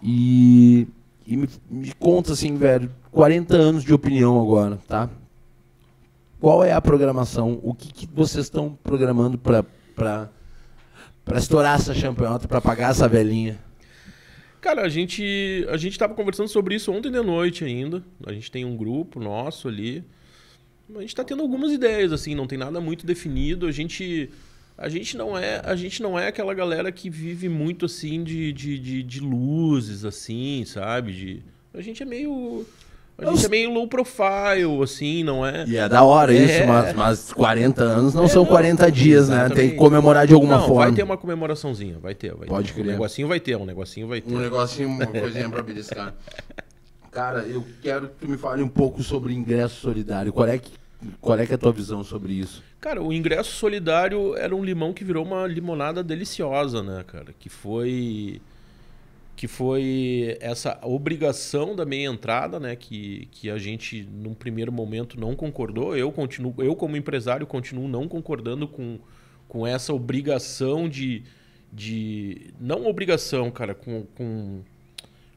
E, 0.02 0.88
e 1.26 1.38
me, 1.38 1.48
me 1.70 1.92
conta 1.94 2.34
assim, 2.34 2.56
velho, 2.56 2.92
40 3.12 3.56
anos 3.56 3.84
de 3.84 3.94
opinião 3.94 4.42
agora, 4.42 4.78
tá? 4.88 5.10
Qual 6.40 6.64
é 6.64 6.74
a 6.74 6.82
programação? 6.82 7.60
O 7.64 7.74
que, 7.74 7.94
que 7.94 8.10
vocês 8.14 8.46
estão 8.46 8.78
programando 8.84 9.38
para 9.38 9.64
para 9.96 11.38
estourar 11.38 11.80
essa 11.80 11.96
campeonato, 11.96 12.50
para 12.50 12.60
pagar 12.60 12.92
essa 12.92 13.08
velhinha? 13.08 13.58
Cara, 14.60 14.82
a 14.82 14.90
gente 14.90 15.66
a 15.70 15.78
gente 15.78 15.94
estava 15.94 16.14
conversando 16.14 16.50
sobre 16.50 16.76
isso 16.76 16.92
ontem 16.92 17.12
de 17.12 17.22
noite 17.22 17.64
ainda. 17.64 18.04
A 18.26 18.34
gente 18.34 18.52
tem 18.52 18.66
um 18.66 18.76
grupo 18.76 19.20
nosso 19.20 19.68
ali. 19.68 20.04
A 20.94 21.00
gente 21.00 21.10
está 21.10 21.24
tendo 21.24 21.42
algumas 21.42 21.72
ideias 21.72 22.12
assim, 22.12 22.36
não 22.36 22.48
tem 22.48 22.58
nada 22.58 22.82
muito 22.82 23.06
definido. 23.06 23.66
A 23.66 23.72
gente 23.72 24.30
a 24.78 24.90
gente 24.90 25.16
não 25.16 25.38
é 25.38 25.62
a 25.64 25.76
gente 25.76 26.02
não 26.02 26.18
é 26.18 26.28
aquela 26.28 26.54
galera 26.54 26.92
que 26.92 27.10
vive 27.10 27.48
muito 27.50 27.86
assim 27.86 28.24
de, 28.24 28.52
de, 28.52 28.78
de, 28.80 29.04
de 29.04 29.20
luzes 29.20 30.06
assim 30.06 30.64
sabe 30.66 31.14
de 31.14 31.44
a 31.74 31.82
gente 31.82 32.04
é 32.04 32.06
meio 32.06 32.66
a 33.18 33.32
gente 33.32 33.46
é 33.46 33.50
meio 33.50 33.72
low 33.72 33.88
profile, 33.88 34.82
assim, 34.84 35.24
não 35.24 35.46
é? 35.46 35.66
E 35.68 35.78
é 35.78 35.88
da 35.88 36.04
hora 36.04 36.34
é... 36.34 36.38
isso, 36.38 36.68
mas, 36.68 36.94
mas 36.96 37.34
40 37.34 37.84
anos 37.84 38.14
não 38.14 38.24
é, 38.24 38.28
são 38.28 38.44
40 38.44 38.92
dias, 38.92 39.30
né? 39.30 39.50
Tem 39.50 39.70
que 39.70 39.76
comemorar 39.76 40.26
de 40.26 40.34
alguma 40.34 40.58
não, 40.58 40.68
forma. 40.68 40.86
Vai 40.86 40.94
ter 40.94 41.04
uma 41.04 41.16
comemoraçãozinha, 41.16 42.00
vai 42.00 42.16
ter. 42.16 42.34
Vai 42.34 42.48
Pode 42.48 42.74
ter. 42.74 42.82
crer. 42.82 42.86
Um 42.86 42.92
negocinho 42.92 43.28
vai 43.28 43.40
ter, 43.40 43.56
um 43.56 43.66
negocinho 43.66 44.08
vai 44.08 44.20
ter. 44.20 44.34
Um 44.34 44.40
negocinho, 44.40 44.90
uma 44.90 45.06
coisinha 45.06 45.48
pra 45.48 45.62
beliscar. 45.62 46.14
Cara, 47.12 47.42
eu 47.44 47.64
quero 47.84 48.08
que 48.08 48.16
tu 48.22 48.28
me 48.28 48.38
fale 48.38 48.64
um 48.64 48.68
pouco 48.68 49.04
sobre 49.04 49.34
ingresso 49.34 49.80
solidário. 49.80 50.34
Qual 50.34 50.48
é 50.48 50.58
que, 50.58 50.72
qual 51.20 51.38
é, 51.38 51.46
é 51.46 51.54
a 51.54 51.58
tua 51.58 51.72
visão 51.72 52.04
sobre 52.04 52.34
isso? 52.34 52.64
Cara, 52.80 53.02
o 53.02 53.14
ingresso 53.14 53.52
solidário 53.52 54.36
era 54.36 54.56
um 54.56 54.64
limão 54.64 54.94
que 54.94 55.04
virou 55.04 55.26
uma 55.26 55.48
limonada 55.48 56.04
deliciosa, 56.04 56.84
né, 56.84 57.04
cara? 57.06 57.34
Que 57.38 57.50
foi 57.50 58.42
que 59.36 59.48
foi 59.48 60.38
essa 60.40 60.80
obrigação 60.84 61.76
da 61.76 61.86
meia 61.86 62.08
entrada, 62.08 62.60
né, 62.60 62.76
que, 62.76 63.28
que 63.32 63.50
a 63.50 63.58
gente 63.58 64.04
num 64.04 64.34
primeiro 64.34 64.72
momento 64.72 65.20
não 65.20 65.36
concordou. 65.36 65.98
Eu 65.98 66.12
continuo, 66.12 66.54
eu 66.60 66.76
como 66.76 66.96
empresário 66.96 67.46
continuo 67.48 67.88
não 67.88 68.08
concordando 68.08 68.68
com, 68.68 69.00
com 69.48 69.66
essa 69.66 69.92
obrigação 69.92 70.88
de, 70.88 71.24
de 71.72 72.54
não 72.60 72.86
obrigação, 72.86 73.50
cara, 73.50 73.74
com, 73.74 74.06
com 74.16 74.62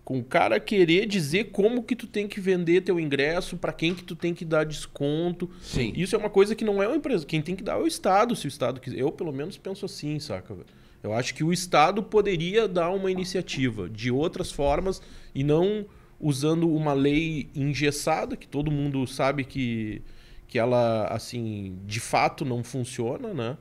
com 0.06 0.20
o 0.20 0.22
cara 0.22 0.60
querer 0.60 1.04
dizer 1.04 1.50
como 1.50 1.82
que 1.82 1.96
tu 1.96 2.06
tem 2.06 2.28
que 2.28 2.40
vender 2.40 2.82
teu 2.82 3.00
ingresso, 3.00 3.56
para 3.56 3.72
quem 3.72 3.92
que 3.92 4.04
tu 4.04 4.14
tem 4.14 4.32
que 4.32 4.44
dar 4.44 4.64
desconto. 4.64 5.50
Sim. 5.60 5.92
Isso 5.96 6.14
é 6.14 6.18
uma 6.18 6.30
coisa 6.30 6.54
que 6.54 6.64
não 6.64 6.80
é 6.80 6.86
uma 6.86 6.96
empresa, 6.96 7.26
quem 7.26 7.42
tem 7.42 7.56
que 7.56 7.64
dar 7.64 7.72
é 7.72 7.82
o 7.82 7.88
estado, 7.88 8.36
se 8.36 8.46
o 8.46 8.48
estado 8.48 8.80
quiser. 8.80 9.00
Eu 9.00 9.10
pelo 9.10 9.32
menos 9.32 9.58
penso 9.58 9.84
assim, 9.84 10.20
saca? 10.20 10.56
Eu 11.02 11.12
acho 11.12 11.34
que 11.34 11.42
o 11.42 11.52
Estado 11.52 12.04
poderia 12.04 12.68
dar 12.68 12.90
uma 12.90 13.10
iniciativa 13.10 13.88
de 13.88 14.08
outras 14.08 14.52
formas 14.52 15.02
e 15.34 15.42
não 15.42 15.84
usando 16.20 16.72
uma 16.72 16.92
lei 16.92 17.48
engessada, 17.52 18.36
que 18.36 18.46
todo 18.46 18.70
mundo 18.70 19.04
sabe 19.08 19.42
que, 19.42 20.02
que 20.46 20.56
ela, 20.56 21.08
assim, 21.08 21.80
de 21.84 21.98
fato 21.98 22.44
não 22.44 22.62
funciona, 22.62 23.34
né? 23.34 23.58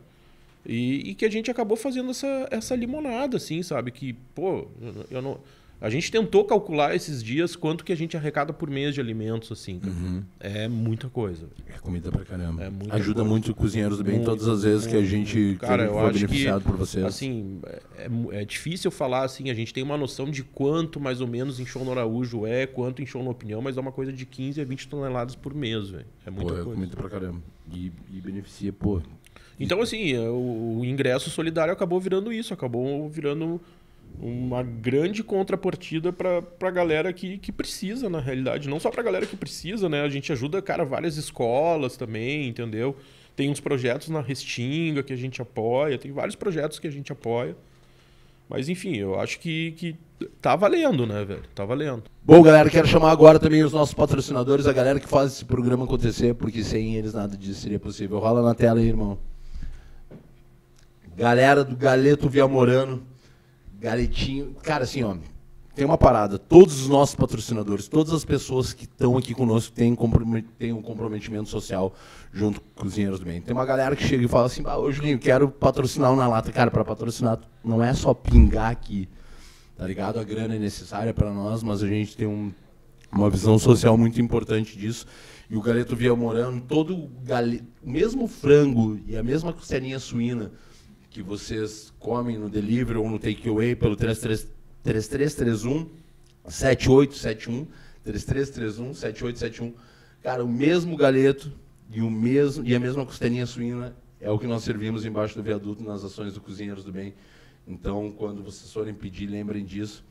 E, 0.63 1.10
e 1.10 1.15
que 1.15 1.25
a 1.25 1.29
gente 1.29 1.49
acabou 1.49 1.75
fazendo 1.75 2.12
essa, 2.12 2.47
essa 2.51 2.75
limonada, 2.75 3.38
assim, 3.38 3.63
sabe? 3.63 3.89
Que, 3.89 4.13
pô, 4.13 4.67
eu 5.10 5.23
não 5.23 5.39
a 5.80 5.90
gente 5.90 6.12
tentou 6.12 6.46
calcular 6.46 6.96
esses 6.96 7.22
dias 7.24 7.56
quanto 7.56 7.84
que 7.84 7.92
a 7.92 7.96
gente 7.96 8.16
arrecada 8.16 8.54
por 8.54 8.70
mês 8.70 8.96
de 8.96 9.02
alimentos, 9.02 9.52
assim. 9.52 9.82
Uhum. 9.86 10.24
É 10.40 10.68
muita 10.68 11.10
coisa. 11.10 11.48
É 11.68 11.78
comida 11.80 12.12
pra 12.12 12.24
caramba. 12.24 12.64
É 12.64 12.96
Ajuda 12.96 13.16
coisa. 13.20 13.30
muito 13.30 13.54
cozinheiros 13.54 13.98
do 13.98 14.04
bem 14.04 14.16
muito, 14.16 14.26
todas 14.26 14.48
as 14.48 14.64
vezes 14.64 14.88
muito, 14.88 14.98
que 14.98 15.04
a 15.04 15.06
gente 15.06 15.58
cara, 15.60 15.86
eu 15.86 15.94
foi 15.94 16.14
beneficiado 16.14 16.62
que, 16.62 16.68
por 16.68 16.78
vocês. 16.78 17.04
Assim, 17.04 17.60
é, 17.98 18.10
é, 18.32 18.46
difícil 18.46 18.90
falar 18.90 19.24
assim, 19.26 19.50
a 19.50 19.54
gente 19.54 19.74
tem 19.74 19.84
uma 19.84 19.98
noção 19.98 20.30
de 20.30 20.44
quanto 20.44 21.00
mais 21.00 21.22
ou 21.22 21.28
menos 21.28 21.60
em 21.60 21.66
show 21.66 21.84
no 21.84 21.92
Araújo 21.92 22.46
é, 22.46 22.66
quanto 22.66 23.02
em 23.02 23.06
show 23.06 23.24
no 23.24 23.30
Opinião, 23.30 23.62
mas 23.62 23.78
é 23.78 23.82
uma 23.82 23.92
coisa 23.92 24.14
de 24.14 24.26
15 24.26 24.62
a 24.62 24.66
20 24.66 24.88
toneladas 24.88 25.36
por 25.36 25.54
mês, 25.54 25.90
velho. 25.90 26.06
É 26.26 26.32
muita 26.32 26.54
pô, 26.54 26.60
é 26.60 26.64
coisa. 26.64 26.72
É 26.72 26.74
comida 26.74 26.96
pra 26.96 27.10
caramba. 27.10 27.42
E, 27.72 27.92
e 28.14 28.22
beneficia, 28.22 28.72
pô. 28.72 29.02
Então, 29.60 29.82
assim, 29.82 30.18
o, 30.18 30.80
o 30.80 30.86
ingresso 30.86 31.30
solidário 31.30 31.72
acabou 31.72 32.00
virando 32.00 32.32
isso, 32.32 32.54
acabou 32.54 33.10
virando 33.10 33.62
uma 34.19 34.63
grande 34.63 35.23
contrapartida 35.23 36.12
para 36.13 36.43
a 36.62 36.71
galera 36.71 37.12
que, 37.12 37.38
que 37.38 37.51
precisa, 37.51 38.10
na 38.10 38.19
realidade. 38.19 38.69
Não 38.69 38.80
só 38.80 38.89
para 38.89 39.01
a 39.01 39.04
galera 39.04 39.25
que 39.25 39.36
precisa, 39.36 39.89
né? 39.89 40.01
A 40.01 40.10
gente 40.10 40.32
ajuda, 40.32 40.62
cara, 40.62 40.86
várias 40.86 41.17
escolas 41.17 41.97
também, 41.97 42.47
entendeu? 42.47 42.95
Tem 43.36 43.49
uns 43.49 43.60
projetos 43.60 44.10
na 44.10 44.21
Restinga 44.21 45.04
que 45.04 45.12
a 45.12 45.17
gente 45.17 45.41
apoia, 45.41 45.97
tem 45.97 46.12
vários 46.12 46.36
projetos 46.36 46.80
que 46.80 46.88
a 46.88 46.91
gente 46.91 47.12
apoia. 47.12 47.56
Mas 48.47 48.69
enfim, 48.69 48.95
eu 48.95 49.19
acho 49.19 49.39
que, 49.39 49.71
que 49.71 49.95
tá 50.41 50.56
valendo, 50.56 51.06
né, 51.06 51.25
velho? 51.25 51.43
Tá 51.54 51.65
valendo. 51.65 52.04
Bom, 52.23 52.41
galera, 52.41 52.69
quero 52.69 52.88
chamar 52.88 53.12
agora 53.12 53.39
também 53.39 53.63
os 53.63 53.73
nossos 53.73 53.93
patrocinadores, 53.93 54.67
a 54.67 54.73
galera 54.73 54.99
que 54.99 55.08
faz 55.08 55.34
esse 55.34 55.45
programa 55.45 55.86
acontecer, 55.86 56.36
porque 56.36 56.63
sem 56.63 56.95
eles 56.95 57.13
nada 57.13 57.36
disso 57.36 57.62
seria 57.62 57.80
possível. 57.80 58.19
Rola 58.19 58.41
na 58.41 58.54
tela 58.54 58.80
aí, 58.80 58.88
irmão. 58.88 59.17
Galera 61.17 61.63
do 61.63 61.75
Galeto 61.75 62.30
Viamorano 62.30 63.14
Galetinho. 63.80 64.56
Cara, 64.64 64.84
assim, 64.84 65.04
ó. 65.04 65.16
Tem 65.76 65.86
uma 65.86 65.98
parada. 65.98 66.40
Todos 66.40 66.80
os 66.80 66.88
nossos 66.88 67.16
patrocinadores, 67.16 67.90
todas 67.90 68.14
as 68.14 68.24
pessoas 68.24 68.72
que 68.72 68.86
estão 68.86 69.18
aqui 69.18 69.34
conosco 69.34 69.74
têm, 69.74 69.94
têm 70.58 70.72
um 70.72 70.82
comprometimento 70.82 71.50
social 71.50 71.94
junto 72.32 72.62
com 72.62 72.68
os 72.68 72.74
cozinheiros 72.84 73.20
do 73.20 73.26
bem. 73.26 73.42
Tem 73.42 73.54
uma 73.54 73.66
galera 73.66 73.94
que 73.94 74.04
chega 74.08 74.24
e 74.24 74.28
fala 74.28 74.46
assim: 74.46 74.64
ah, 74.66 74.78
ô 74.78 74.90
Julinho, 74.90 75.20
quero 75.20 75.50
patrocinar 75.50 76.16
Na 76.16 76.30
Lata. 76.30 76.50
Cara, 76.50 76.72
para 76.72 76.86
patrocinar 76.86 77.42
não 77.62 77.84
é 77.84 77.94
só 77.94 78.14
pingar 78.14 78.72
aqui, 78.72 79.10
tá 79.76 79.86
ligado? 79.86 80.18
A 80.18 80.24
grana 80.24 80.56
é 80.56 80.60
necessária 80.60 81.14
para 81.14 81.30
nós, 81.34 81.62
mas 81.62 81.84
a 81.84 81.88
gente 81.88 82.16
tem 82.16 82.26
um, 82.26 82.54
uma 83.12 83.30
visão 83.30 83.60
social 83.60 83.98
muito 83.98 84.22
importante 84.22 84.78
disso. 84.78 85.06
E 85.50 85.58
o 85.58 85.62
Galeto 85.62 85.94
Via 85.94 86.16
Morano, 86.16 86.62
todo 86.62 86.96
o 86.96 87.12
mesmo 87.84 88.30
frango 88.30 88.98
e 89.06 89.18
a 89.18 89.22
mesma 89.22 89.52
costelinha 89.52 90.00
suína 90.00 90.54
que 91.15 91.23
vocês 91.23 91.93
comem 91.97 92.38
no 92.38 92.49
delivery 92.49 92.99
ou 92.99 93.10
no 93.10 93.17
takeaway 93.17 93.73
pelo 93.73 93.95
3331 93.95 95.89
7871 96.45 97.65
3331 98.04 98.93
7871. 98.93 99.73
Cara, 100.21 100.43
o 100.43 100.47
mesmo 100.47 100.97
galeto 100.97 101.54
e 101.89 102.01
o 102.01 102.12
mesmo 102.12 102.65
e 102.67 102.75
a 102.75 102.80
mesma 102.82 103.06
costelinha 103.06 103.45
suína 103.45 103.95
é 104.19 104.30
o 104.30 104.38
que 104.38 104.45
nós 104.45 104.63
servimos 104.63 105.06
embaixo 105.06 105.36
do 105.36 105.41
viaduto 105.41 105.82
nas 105.86 106.04
ações 106.04 106.34
do 106.34 106.41
Cozinheiros 106.41 106.84
do 106.84 106.91
Bem. 106.91 107.13
Então, 107.65 108.12
quando 108.12 108.43
vocês 108.43 108.69
forem 108.73 108.93
pedir, 108.93 109.28
lembrem 109.28 109.63
disso. 109.63 110.04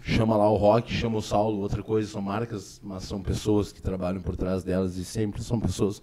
Chama 0.00 0.36
lá 0.36 0.48
o 0.48 0.56
Rock, 0.56 0.92
chama 0.92 1.18
o 1.18 1.22
Saulo, 1.22 1.58
outra 1.58 1.82
coisa, 1.82 2.08
são 2.08 2.22
marcas, 2.22 2.80
mas 2.84 3.02
são 3.02 3.20
pessoas 3.20 3.72
que 3.72 3.82
trabalham 3.82 4.22
por 4.22 4.36
trás 4.36 4.62
delas 4.62 4.96
e 4.96 5.04
sempre 5.04 5.42
são 5.42 5.58
pessoas 5.58 6.00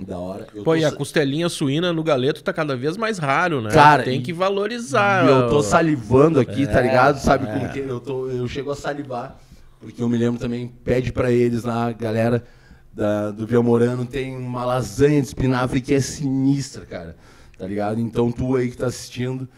da 0.00 0.18
hora. 0.18 0.46
Eu 0.54 0.62
Pô, 0.62 0.76
e 0.76 0.84
a 0.84 0.92
costelinha 0.92 1.48
suína 1.48 1.92
no 1.92 2.02
galeto 2.02 2.42
tá 2.42 2.52
cada 2.52 2.76
vez 2.76 2.96
mais 2.96 3.18
raro, 3.18 3.60
né? 3.60 3.70
Cara, 3.70 4.02
tem 4.02 4.22
que 4.22 4.32
valorizar. 4.32 5.26
Eu 5.26 5.48
tô 5.48 5.62
salivando 5.62 6.38
aqui, 6.38 6.66
tá 6.66 6.72
é, 6.72 6.74
tá 6.74 6.80
ligado? 6.80 7.18
Sabe 7.18 7.46
é. 7.46 7.52
como 7.52 7.68
que 7.72 7.78
eu 7.80 8.00
tô, 8.00 8.28
eu 8.28 8.46
chego 8.46 8.70
a 8.70 8.76
salivar, 8.76 9.38
porque 9.80 10.02
eu 10.02 10.08
me 10.08 10.16
lembro 10.16 10.38
também 10.38 10.68
pede 10.84 11.12
para 11.12 11.30
eles 11.30 11.64
lá, 11.64 11.92
galera 11.92 12.44
da, 12.98 13.30
do 13.30 13.46
Viamorano 13.46 14.04
tem 14.04 14.36
uma 14.36 14.64
lasanha 14.64 15.20
de 15.20 15.28
espinafre 15.28 15.80
que 15.80 15.94
é 15.94 16.00
sinistra, 16.00 16.84
cara. 16.84 17.16
Tá 17.56 17.66
ligado? 17.66 18.00
Então 18.00 18.32
tu 18.32 18.56
aí 18.56 18.70
que 18.70 18.76
tá 18.76 18.86
assistindo, 18.86 19.48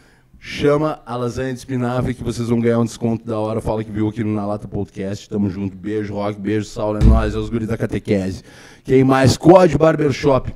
chama 0.43 0.99
a 1.05 1.15
lasanha 1.15 1.53
de 1.53 1.59
espinafre 1.59 2.15
que 2.15 2.23
vocês 2.23 2.49
vão 2.49 2.59
ganhar 2.59 2.79
um 2.79 2.83
desconto 2.83 3.23
da 3.23 3.37
hora. 3.37 3.61
Fala 3.61 3.83
que 3.83 3.91
viu 3.91 4.07
aqui 4.07 4.23
no 4.23 4.33
Na 4.33 4.43
Lata 4.43 4.67
Podcast. 4.67 5.29
Tamo 5.29 5.51
junto. 5.51 5.77
Beijo, 5.77 6.15
Rock. 6.15 6.39
Beijo, 6.39 6.65
Saulo. 6.65 6.97
É 6.99 7.03
nóis. 7.03 7.35
É 7.35 7.37
os 7.37 7.47
guris 7.47 7.67
da 7.67 7.77
catequese. 7.77 8.43
Quem 8.83 9.03
mais? 9.03 9.37
Code 9.37 9.77
Barbershop. 9.77 10.51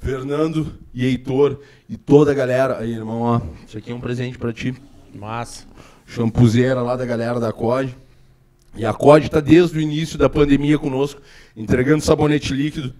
Fernando 0.00 0.74
e 0.92 1.06
Heitor 1.06 1.60
e 1.88 1.96
toda 1.96 2.32
a 2.32 2.34
galera. 2.34 2.78
Aí, 2.78 2.92
irmão, 2.92 3.22
ó. 3.22 3.40
Isso 3.66 3.78
aqui 3.78 3.92
é 3.92 3.94
um 3.94 4.00
presente 4.00 4.36
para 4.36 4.52
ti. 4.52 4.74
Massa. 5.14 5.64
Champuzeira 6.04 6.82
lá 6.82 6.96
da 6.96 7.06
galera 7.06 7.38
da 7.38 7.52
COD. 7.52 7.96
E 8.74 8.84
a 8.84 8.92
COD 8.92 9.26
está 9.26 9.40
desde 9.40 9.78
o 9.78 9.80
início 9.80 10.18
da 10.18 10.28
pandemia 10.28 10.78
conosco, 10.78 11.20
entregando 11.56 12.02
sabonete 12.02 12.52
líquido 12.52 12.92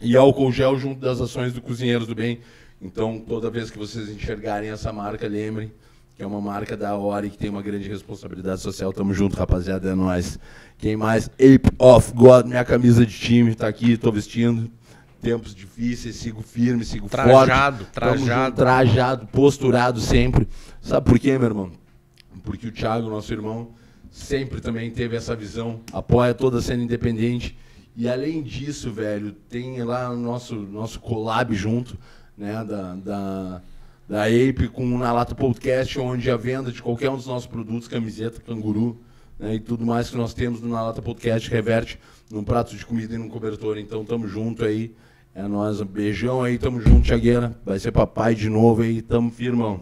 e 0.00 0.16
álcool 0.16 0.52
gel 0.52 0.78
junto 0.78 1.00
das 1.00 1.20
ações 1.20 1.52
do 1.52 1.60
Cozinheiros 1.60 2.06
do 2.06 2.14
Bem. 2.14 2.40
Então, 2.86 3.18
toda 3.18 3.50
vez 3.50 3.68
que 3.68 3.76
vocês 3.76 4.08
enxergarem 4.08 4.70
essa 4.70 4.92
marca, 4.92 5.26
lembrem 5.26 5.72
que 6.16 6.22
é 6.22 6.26
uma 6.26 6.40
marca 6.40 6.76
da 6.76 6.94
hora 6.94 7.26
e 7.26 7.30
que 7.30 7.36
tem 7.36 7.50
uma 7.50 7.60
grande 7.60 7.88
responsabilidade 7.88 8.60
social. 8.60 8.92
Tamo 8.92 9.12
junto, 9.12 9.36
rapaziada, 9.36 9.90
é 9.90 9.94
nóis. 9.94 10.38
Quem 10.78 10.96
mais? 10.96 11.28
Ape 11.34 11.68
of 11.78 12.12
God, 12.14 12.46
minha 12.46 12.64
camisa 12.64 13.04
de 13.04 13.12
time, 13.12 13.54
tá 13.56 13.66
aqui, 13.66 13.96
tô 13.96 14.12
vestindo. 14.12 14.70
Tempos 15.20 15.52
difíceis, 15.54 16.14
sigo 16.16 16.42
firme, 16.42 16.84
sigo 16.84 17.08
Trajado, 17.08 17.78
forte. 17.78 17.92
trajado. 17.92 18.46
Junto, 18.46 18.56
trajado, 18.56 19.26
posturado 19.26 20.00
sempre. 20.00 20.46
Sabe 20.80 21.04
por 21.10 21.18
quê, 21.18 21.36
meu 21.36 21.48
irmão? 21.48 21.72
Porque 22.44 22.68
o 22.68 22.72
Thiago, 22.72 23.10
nosso 23.10 23.32
irmão, 23.32 23.70
sempre 24.10 24.60
também 24.60 24.90
teve 24.92 25.16
essa 25.16 25.34
visão, 25.34 25.80
apoia 25.92 26.32
toda 26.32 26.58
a 26.58 26.62
cena 26.62 26.84
independente. 26.84 27.58
E 27.96 28.08
além 28.08 28.42
disso, 28.42 28.92
velho, 28.92 29.32
tem 29.32 29.82
lá 29.82 30.10
o 30.10 30.16
nosso, 30.16 30.54
nosso 30.54 31.00
collab 31.00 31.52
junto, 31.54 31.98
né, 32.36 32.64
da, 32.64 32.94
da, 32.94 33.62
da 34.08 34.24
Ape 34.24 34.68
com 34.68 34.84
o 34.84 34.98
Na 34.98 35.12
Lata 35.12 35.34
Podcast, 35.34 35.98
onde 35.98 36.30
a 36.30 36.36
venda 36.36 36.70
de 36.70 36.82
qualquer 36.82 37.10
um 37.10 37.16
dos 37.16 37.26
nossos 37.26 37.46
produtos, 37.46 37.88
camiseta, 37.88 38.40
canguru, 38.40 39.00
né, 39.38 39.54
e 39.54 39.60
tudo 39.60 39.84
mais 39.86 40.10
que 40.10 40.16
nós 40.16 40.34
temos 40.34 40.60
no 40.60 40.68
Na 40.68 40.82
Lata 40.82 41.02
Podcast 41.02 41.50
reverte 41.50 41.98
num 42.30 42.44
prato 42.44 42.76
de 42.76 42.84
comida 42.84 43.14
e 43.14 43.18
num 43.18 43.28
cobertor. 43.28 43.78
Então 43.78 44.04
tamo 44.04 44.26
junto 44.26 44.64
aí. 44.64 44.94
É 45.34 45.42
nóis, 45.42 45.80
beijão 45.82 46.42
aí, 46.42 46.56
tamo 46.56 46.80
junto, 46.80 47.06
Thiagueira. 47.06 47.54
Vai 47.64 47.78
ser 47.78 47.92
papai 47.92 48.34
de 48.34 48.48
novo 48.48 48.82
aí, 48.82 49.02
tamo 49.02 49.30
firmão. 49.30 49.80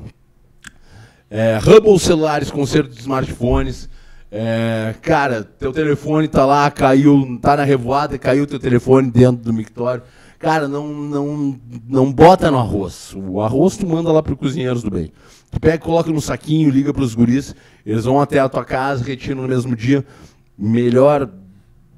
É, 1.30 1.58
Hubble 1.58 1.98
Celulares, 1.98 2.50
conserto 2.50 2.90
de 2.90 3.00
smartphones. 3.00 3.88
É, 4.30 4.96
cara, 5.00 5.44
teu 5.44 5.72
telefone 5.72 6.26
tá 6.26 6.44
lá, 6.44 6.68
caiu, 6.70 7.38
tá 7.40 7.56
na 7.56 7.62
revoada, 7.62 8.18
caiu 8.18 8.48
teu 8.48 8.58
telefone 8.58 9.10
dentro 9.10 9.44
do 9.44 9.52
mictório. 9.52 10.02
Cara, 10.44 10.68
não, 10.68 10.86
não, 10.88 11.60
não 11.88 12.12
bota 12.12 12.50
no 12.50 12.58
arroz. 12.58 13.14
O 13.16 13.40
arroz 13.40 13.78
tu 13.78 13.86
manda 13.86 14.12
lá 14.12 14.22
pro 14.22 14.36
cozinheiros 14.36 14.82
do 14.82 14.90
bem. 14.90 15.10
Tu 15.50 15.58
pega, 15.58 15.78
coloca 15.78 16.10
no 16.10 16.20
saquinho, 16.20 16.68
liga 16.68 16.92
pros 16.92 17.14
guris, 17.14 17.54
eles 17.86 18.04
vão 18.04 18.20
até 18.20 18.38
a 18.40 18.48
tua 18.48 18.62
casa, 18.62 19.02
retiram 19.02 19.40
no 19.40 19.48
mesmo 19.48 19.74
dia. 19.74 20.04
Melhor, 20.58 21.30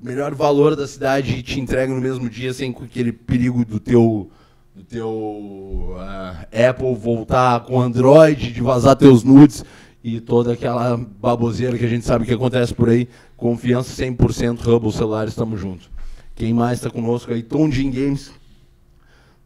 melhor 0.00 0.32
valor 0.32 0.76
da 0.76 0.86
cidade 0.86 1.34
e 1.34 1.42
te 1.42 1.58
entregam 1.58 1.96
no 1.96 2.00
mesmo 2.00 2.30
dia, 2.30 2.54
sem 2.54 2.70
aquele 2.70 3.10
perigo 3.10 3.64
do 3.64 3.80
teu, 3.80 4.30
do 4.72 4.84
teu 4.84 5.96
ah, 5.98 6.46
Apple 6.70 6.94
voltar 6.94 7.64
com 7.64 7.80
Android, 7.80 8.52
de 8.52 8.62
vazar 8.62 8.94
teus 8.94 9.24
nudes 9.24 9.64
e 10.04 10.20
toda 10.20 10.52
aquela 10.52 10.96
baboseira 10.96 11.76
que 11.76 11.84
a 11.84 11.88
gente 11.88 12.06
sabe 12.06 12.24
que 12.24 12.32
acontece 12.32 12.72
por 12.72 12.88
aí. 12.90 13.08
Confiança 13.36 13.90
100%, 14.04 14.64
Hubble 14.64 14.92
Celulares, 14.92 15.32
estamos 15.32 15.58
juntos. 15.58 15.95
Quem 16.36 16.52
mais 16.52 16.78
está 16.78 16.90
conosco 16.90 17.32
aí? 17.32 17.42
Tondin 17.42 17.90
Games. 17.90 18.30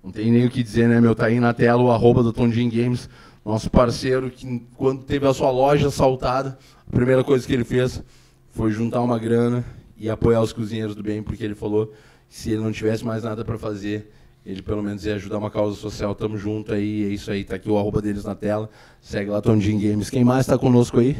Não 0.02 0.10
tem 0.10 0.32
nem 0.32 0.44
o 0.44 0.50
que 0.50 0.60
dizer, 0.60 0.88
né, 0.88 1.00
meu? 1.00 1.14
Tá 1.14 1.26
aí 1.26 1.38
na 1.38 1.54
tela 1.54 1.80
o 1.80 1.90
arroba 1.92 2.20
do 2.20 2.32
Tondin 2.32 2.68
Games, 2.68 3.08
nosso 3.44 3.70
parceiro, 3.70 4.28
que 4.28 4.66
quando 4.76 5.04
teve 5.04 5.24
a 5.24 5.32
sua 5.32 5.52
loja 5.52 5.86
assaltada, 5.86 6.58
a 6.88 6.90
primeira 6.90 7.22
coisa 7.22 7.46
que 7.46 7.52
ele 7.52 7.62
fez 7.62 8.02
foi 8.50 8.72
juntar 8.72 9.02
uma 9.02 9.20
grana 9.20 9.64
e 9.96 10.10
apoiar 10.10 10.40
os 10.40 10.52
cozinheiros 10.52 10.96
do 10.96 11.02
bem, 11.02 11.22
porque 11.22 11.44
ele 11.44 11.54
falou 11.54 11.92
que 12.28 12.36
se 12.36 12.50
ele 12.50 12.62
não 12.62 12.72
tivesse 12.72 13.04
mais 13.04 13.22
nada 13.22 13.44
para 13.44 13.56
fazer, 13.56 14.10
ele 14.44 14.60
pelo 14.60 14.82
menos 14.82 15.06
ia 15.06 15.14
ajudar 15.14 15.38
uma 15.38 15.50
causa 15.50 15.76
social. 15.76 16.12
Tamo 16.12 16.36
junto 16.36 16.72
aí, 16.72 17.04
é 17.04 17.08
isso 17.08 17.30
aí, 17.30 17.44
tá 17.44 17.54
aqui 17.54 17.70
o 17.70 17.78
arroba 17.78 18.02
deles 18.02 18.24
na 18.24 18.34
tela. 18.34 18.68
Segue 19.00 19.30
lá 19.30 19.40
Tondin 19.40 19.78
Games. 19.78 20.10
Quem 20.10 20.24
mais 20.24 20.40
está 20.40 20.58
conosco 20.58 20.98
aí? 20.98 21.16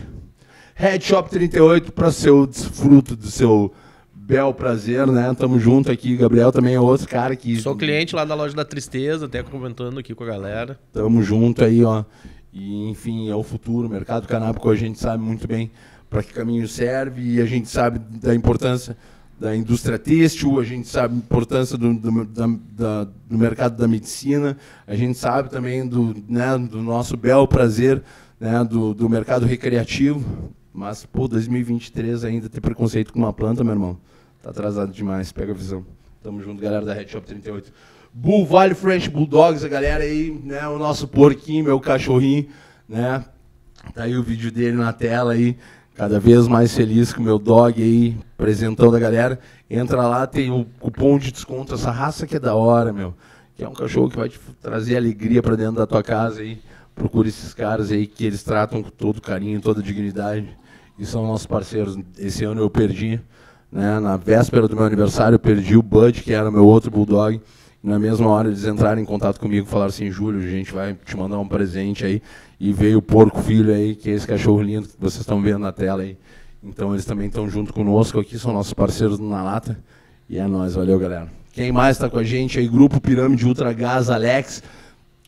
Head 0.74 1.04
Shop 1.04 1.30
38 1.30 1.92
para 1.92 2.10
seu 2.10 2.44
desfruto 2.44 3.14
do 3.14 3.30
seu 3.30 3.72
bel 4.30 4.54
prazer, 4.54 5.08
né? 5.08 5.34
Tamo 5.36 5.58
junto 5.58 5.90
aqui. 5.90 6.16
Gabriel 6.16 6.52
também 6.52 6.74
é 6.74 6.80
outro 6.80 7.08
cara 7.08 7.34
que. 7.34 7.60
Sou 7.60 7.76
cliente 7.76 8.14
lá 8.14 8.24
da 8.24 8.34
loja 8.34 8.54
da 8.54 8.64
Tristeza, 8.64 9.26
até 9.26 9.42
comentando 9.42 9.98
aqui 9.98 10.14
com 10.14 10.22
a 10.22 10.26
galera. 10.28 10.78
Tamo 10.92 11.20
junto 11.20 11.64
aí, 11.64 11.84
ó. 11.84 12.04
E, 12.52 12.88
enfim, 12.88 13.28
é 13.28 13.34
o 13.34 13.42
futuro. 13.42 13.88
O 13.88 13.90
mercado 13.90 14.28
canábico 14.28 14.70
a 14.70 14.76
gente 14.76 15.00
sabe 15.00 15.22
muito 15.22 15.48
bem 15.48 15.70
para 16.08 16.22
que 16.22 16.32
caminho 16.32 16.66
serve 16.68 17.22
e 17.22 17.40
a 17.40 17.44
gente 17.44 17.68
sabe 17.68 17.98
da 17.98 18.34
importância 18.34 18.96
da 19.38 19.56
indústria 19.56 19.98
têxtil, 19.98 20.60
a 20.60 20.64
gente 20.64 20.86
sabe 20.86 21.14
a 21.14 21.16
importância 21.16 21.78
do, 21.78 21.94
do, 21.94 22.24
da, 22.26 22.46
da, 22.72 23.10
do 23.26 23.38
mercado 23.38 23.74
da 23.74 23.88
medicina, 23.88 24.54
a 24.86 24.94
gente 24.94 25.16
sabe 25.16 25.48
também 25.48 25.88
do, 25.88 26.14
né, 26.28 26.58
do 26.58 26.82
nosso 26.82 27.16
bel 27.16 27.48
prazer 27.48 28.02
né, 28.38 28.62
do, 28.62 28.92
do 28.92 29.08
mercado 29.08 29.46
recreativo. 29.46 30.22
Mas, 30.74 31.06
pô, 31.06 31.26
2023 31.26 32.22
ainda 32.24 32.48
ter 32.48 32.60
preconceito 32.60 33.12
com 33.12 33.18
uma 33.18 33.32
planta, 33.32 33.64
meu 33.64 33.72
irmão. 33.72 33.98
Tá 34.42 34.50
atrasado 34.50 34.90
demais, 34.90 35.30
pega 35.30 35.52
a 35.52 35.54
visão. 35.54 35.84
Tamo 36.22 36.42
junto, 36.42 36.62
galera 36.62 36.84
da 36.84 36.94
Red 36.94 37.08
Shop 37.08 37.26
38. 37.26 37.70
Bull 38.12 38.46
Valley 38.46 38.74
French 38.74 39.10
Bulldogs, 39.10 39.64
a 39.64 39.68
galera 39.68 40.02
aí, 40.02 40.30
né? 40.42 40.66
O 40.66 40.78
nosso 40.78 41.06
porquinho, 41.06 41.64
meu 41.64 41.78
cachorrinho, 41.78 42.48
né? 42.88 43.24
Tá 43.94 44.04
aí 44.04 44.16
o 44.16 44.22
vídeo 44.22 44.50
dele 44.50 44.76
na 44.76 44.92
tela 44.92 45.32
aí. 45.32 45.58
Cada 45.94 46.18
vez 46.18 46.48
mais 46.48 46.74
feliz 46.74 47.12
com 47.12 47.20
o 47.20 47.24
meu 47.24 47.38
dog 47.38 47.82
aí, 47.82 48.16
apresentando 48.38 48.96
a 48.96 48.98
galera. 48.98 49.38
Entra 49.68 50.08
lá, 50.08 50.26
tem 50.26 50.50
o 50.50 50.64
cupom 50.78 51.18
de 51.18 51.30
desconto. 51.30 51.74
Essa 51.74 51.90
raça 51.90 52.26
que 52.26 52.36
é 52.36 52.40
da 52.40 52.54
hora, 52.54 52.94
meu. 52.94 53.14
Que 53.54 53.62
é 53.62 53.68
um 53.68 53.74
cachorro 53.74 54.08
que 54.08 54.16
vai 54.16 54.30
te 54.30 54.40
trazer 54.62 54.96
alegria 54.96 55.42
para 55.42 55.54
dentro 55.54 55.74
da 55.74 55.86
tua 55.86 56.02
casa 56.02 56.40
aí. 56.40 56.58
Procure 56.94 57.28
esses 57.28 57.52
caras 57.52 57.92
aí 57.92 58.06
que 58.06 58.24
eles 58.24 58.42
tratam 58.42 58.82
com 58.82 58.88
todo 58.90 59.20
carinho, 59.20 59.60
toda 59.60 59.82
dignidade. 59.82 60.48
E 60.98 61.04
são 61.04 61.26
nossos 61.26 61.46
parceiros. 61.46 61.98
Esse 62.18 62.44
ano 62.44 62.62
eu 62.62 62.70
perdi 62.70 63.20
né? 63.70 64.00
Na 64.00 64.16
véspera 64.16 64.66
do 64.66 64.74
meu 64.74 64.84
aniversário, 64.84 65.36
eu 65.36 65.38
perdi 65.38 65.76
o 65.76 65.82
Bud, 65.82 66.22
que 66.22 66.32
era 66.32 66.50
meu 66.50 66.64
outro 66.66 66.90
bulldog. 66.90 67.40
Na 67.82 67.98
mesma 67.98 68.28
hora 68.28 68.48
eles 68.48 68.64
entraram 68.64 69.00
em 69.00 69.04
contato 69.04 69.40
comigo 69.40 69.66
e 69.66 69.70
falaram 69.70 69.88
assim: 69.88 70.10
Júlio, 70.10 70.40
a 70.40 70.50
gente 70.50 70.72
vai 70.72 70.94
te 71.04 71.16
mandar 71.16 71.38
um 71.38 71.48
presente 71.48 72.04
aí. 72.04 72.22
E 72.58 72.72
veio 72.72 72.98
o 72.98 73.02
porco 73.02 73.40
filho 73.40 73.72
aí, 73.72 73.94
que 73.94 74.10
é 74.10 74.12
esse 74.12 74.26
cachorro 74.26 74.60
lindo 74.60 74.86
que 74.86 74.96
vocês 74.98 75.20
estão 75.20 75.40
vendo 75.40 75.60
na 75.60 75.72
tela 75.72 76.02
aí. 76.02 76.16
Então 76.62 76.92
eles 76.92 77.06
também 77.06 77.28
estão 77.28 77.48
junto 77.48 77.72
conosco 77.72 78.20
aqui, 78.20 78.38
são 78.38 78.52
nossos 78.52 78.74
parceiros 78.74 79.18
na 79.18 79.42
lata. 79.42 79.78
E 80.28 80.38
é 80.38 80.46
nóis, 80.46 80.74
valeu 80.74 80.98
galera. 80.98 81.28
Quem 81.52 81.72
mais 81.72 81.96
está 81.96 82.08
com 82.08 82.18
a 82.18 82.22
gente 82.22 82.58
aí? 82.58 82.68
Grupo 82.68 83.00
Pirâmide 83.00 83.46
Ultra 83.46 83.72
Gás, 83.72 84.10
Alex. 84.10 84.62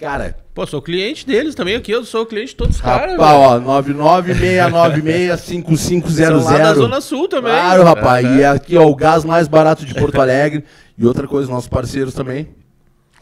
Cara, 0.02 0.36
Pô, 0.52 0.66
sou 0.66 0.82
cliente 0.82 1.24
deles 1.24 1.54
também 1.54 1.76
aqui, 1.76 1.92
eu 1.92 2.04
sou 2.04 2.26
cliente 2.26 2.48
de 2.48 2.56
todos 2.56 2.74
os 2.74 2.82
caras. 2.82 3.12
Rapaz, 3.12 3.36
ó, 3.36 3.60
996965500. 3.82 6.10
São 6.10 6.42
lá 6.42 6.58
da 6.58 6.74
Zona 6.74 7.00
Sul 7.00 7.28
também. 7.28 7.52
Claro, 7.52 7.84
rapaz. 7.84 8.26
E 8.36 8.44
aqui, 8.44 8.76
ó, 8.76 8.84
o 8.84 8.96
gás 8.96 9.24
mais 9.24 9.46
barato 9.46 9.86
de 9.86 9.94
Porto 9.94 10.20
Alegre. 10.20 10.64
E 10.98 11.06
outra 11.06 11.28
coisa, 11.28 11.48
nossos 11.48 11.68
parceiros 11.68 12.14
também. 12.14 12.48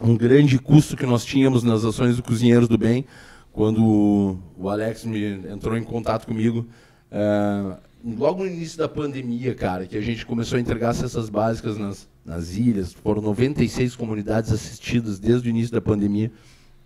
Um 0.00 0.16
grande 0.16 0.58
custo 0.58 0.96
que 0.96 1.04
nós 1.04 1.22
tínhamos 1.22 1.62
nas 1.62 1.84
ações 1.84 2.16
do 2.16 2.22
Cozinheiros 2.22 2.66
do 2.66 2.78
Bem, 2.78 3.04
quando 3.52 4.38
o 4.56 4.70
Alex 4.70 5.04
me 5.04 5.22
entrou 5.52 5.76
em 5.76 5.84
contato 5.84 6.26
comigo. 6.26 6.66
é, 7.12 7.76
logo 8.16 8.42
no 8.42 8.50
início 8.50 8.78
da 8.78 8.88
pandemia, 8.88 9.54
cara, 9.54 9.84
que 9.84 9.98
a 9.98 10.00
gente 10.00 10.24
começou 10.24 10.56
a 10.56 10.60
entregar 10.62 10.94
cestas 10.94 11.28
básicas 11.28 11.76
nas, 11.76 12.08
nas 12.24 12.56
ilhas. 12.56 12.94
Foram 12.94 13.20
96 13.20 13.94
comunidades 13.96 14.50
assistidas 14.50 15.18
desde 15.18 15.46
o 15.46 15.50
início 15.50 15.74
da 15.74 15.82
pandemia 15.82 16.32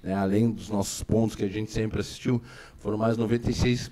né, 0.05 0.15
além 0.15 0.51
dos 0.51 0.69
nossos 0.69 1.03
pontos 1.03 1.35
que 1.35 1.45
a 1.45 1.49
gente 1.49 1.73
sempre 1.73 2.01
assistiu, 2.01 2.41
foram 2.79 2.99
mais 2.99 3.17
96 3.17 3.91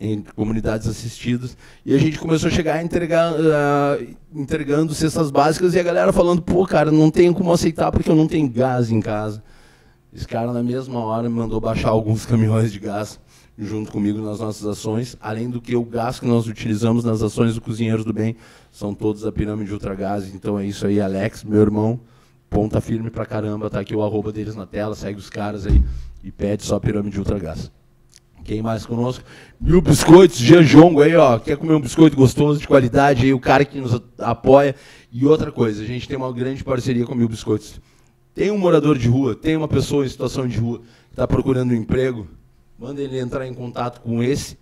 em 0.00 0.22
comunidades 0.34 0.88
assistidas. 0.88 1.56
E 1.84 1.94
a 1.94 1.98
gente 1.98 2.18
começou 2.18 2.48
a 2.48 2.52
chegar 2.52 2.76
a 2.76 2.82
entregar, 2.82 3.32
uh, 3.32 4.16
entregando 4.34 4.94
cestas 4.94 5.30
básicas 5.30 5.74
e 5.74 5.80
a 5.80 5.82
galera 5.82 6.12
falando, 6.12 6.42
pô, 6.42 6.64
cara, 6.66 6.90
não 6.90 7.10
tenho 7.10 7.34
como 7.34 7.52
aceitar 7.52 7.90
porque 7.90 8.10
eu 8.10 8.16
não 8.16 8.26
tenho 8.26 8.48
gás 8.48 8.90
em 8.90 9.00
casa. 9.00 9.42
Esse 10.14 10.26
cara, 10.26 10.52
na 10.52 10.62
mesma 10.62 11.00
hora, 11.00 11.28
me 11.28 11.34
mandou 11.34 11.60
baixar 11.60 11.90
alguns 11.90 12.24
caminhões 12.26 12.72
de 12.72 12.78
gás 12.78 13.18
junto 13.56 13.92
comigo 13.92 14.20
nas 14.20 14.40
nossas 14.40 14.66
ações, 14.66 15.16
além 15.20 15.48
do 15.48 15.60
que 15.60 15.76
o 15.76 15.84
gás 15.84 16.18
que 16.18 16.26
nós 16.26 16.46
utilizamos 16.46 17.04
nas 17.04 17.22
ações 17.22 17.54
do 17.54 17.60
Cozinheiros 17.60 18.04
do 18.04 18.12
Bem 18.12 18.36
são 18.70 18.94
todos 18.94 19.22
da 19.22 19.32
pirâmide 19.32 19.72
Ultragás. 19.72 20.34
Então 20.34 20.58
é 20.58 20.66
isso 20.66 20.86
aí, 20.86 21.00
Alex, 21.00 21.44
meu 21.44 21.60
irmão, 21.60 22.00
ponta 22.52 22.82
firme 22.82 23.10
pra 23.10 23.24
caramba, 23.24 23.70
tá 23.70 23.80
aqui 23.80 23.96
o 23.96 24.02
arroba 24.02 24.30
deles 24.30 24.54
na 24.54 24.66
tela, 24.66 24.94
segue 24.94 25.18
os 25.18 25.30
caras 25.30 25.66
aí 25.66 25.82
e 26.22 26.30
pede 26.30 26.62
só 26.62 26.78
pirâmide 26.78 27.18
ultra 27.18 27.38
gás. 27.38 27.72
Quem 28.44 28.60
mais 28.60 28.84
conosco? 28.84 29.24
Mil 29.58 29.80
Biscoitos, 29.80 30.36
Jean 30.36 30.62
Jongo 30.62 31.00
aí, 31.00 31.14
ó. 31.14 31.38
Quer 31.38 31.56
comer 31.56 31.74
um 31.74 31.80
biscoito 31.80 32.16
gostoso, 32.16 32.60
de 32.60 32.66
qualidade 32.66 33.24
aí, 33.24 33.32
o 33.32 33.40
cara 33.40 33.64
que 33.64 33.80
nos 33.80 34.00
apoia. 34.18 34.74
E 35.10 35.24
outra 35.24 35.50
coisa, 35.50 35.82
a 35.82 35.86
gente 35.86 36.06
tem 36.08 36.16
uma 36.16 36.32
grande 36.32 36.62
parceria 36.62 37.06
com 37.06 37.14
Mil 37.14 37.28
Biscoitos. 37.28 37.80
Tem 38.34 38.50
um 38.50 38.58
morador 38.58 38.98
de 38.98 39.08
rua, 39.08 39.34
tem 39.34 39.56
uma 39.56 39.68
pessoa 39.68 40.04
em 40.04 40.08
situação 40.08 40.46
de 40.46 40.58
rua 40.58 40.80
que 40.80 41.12
está 41.12 41.26
procurando 41.26 41.70
um 41.70 41.74
emprego, 41.74 42.26
manda 42.78 43.00
ele 43.00 43.18
entrar 43.18 43.46
em 43.46 43.54
contato 43.54 44.00
com 44.00 44.22
esse, 44.22 44.58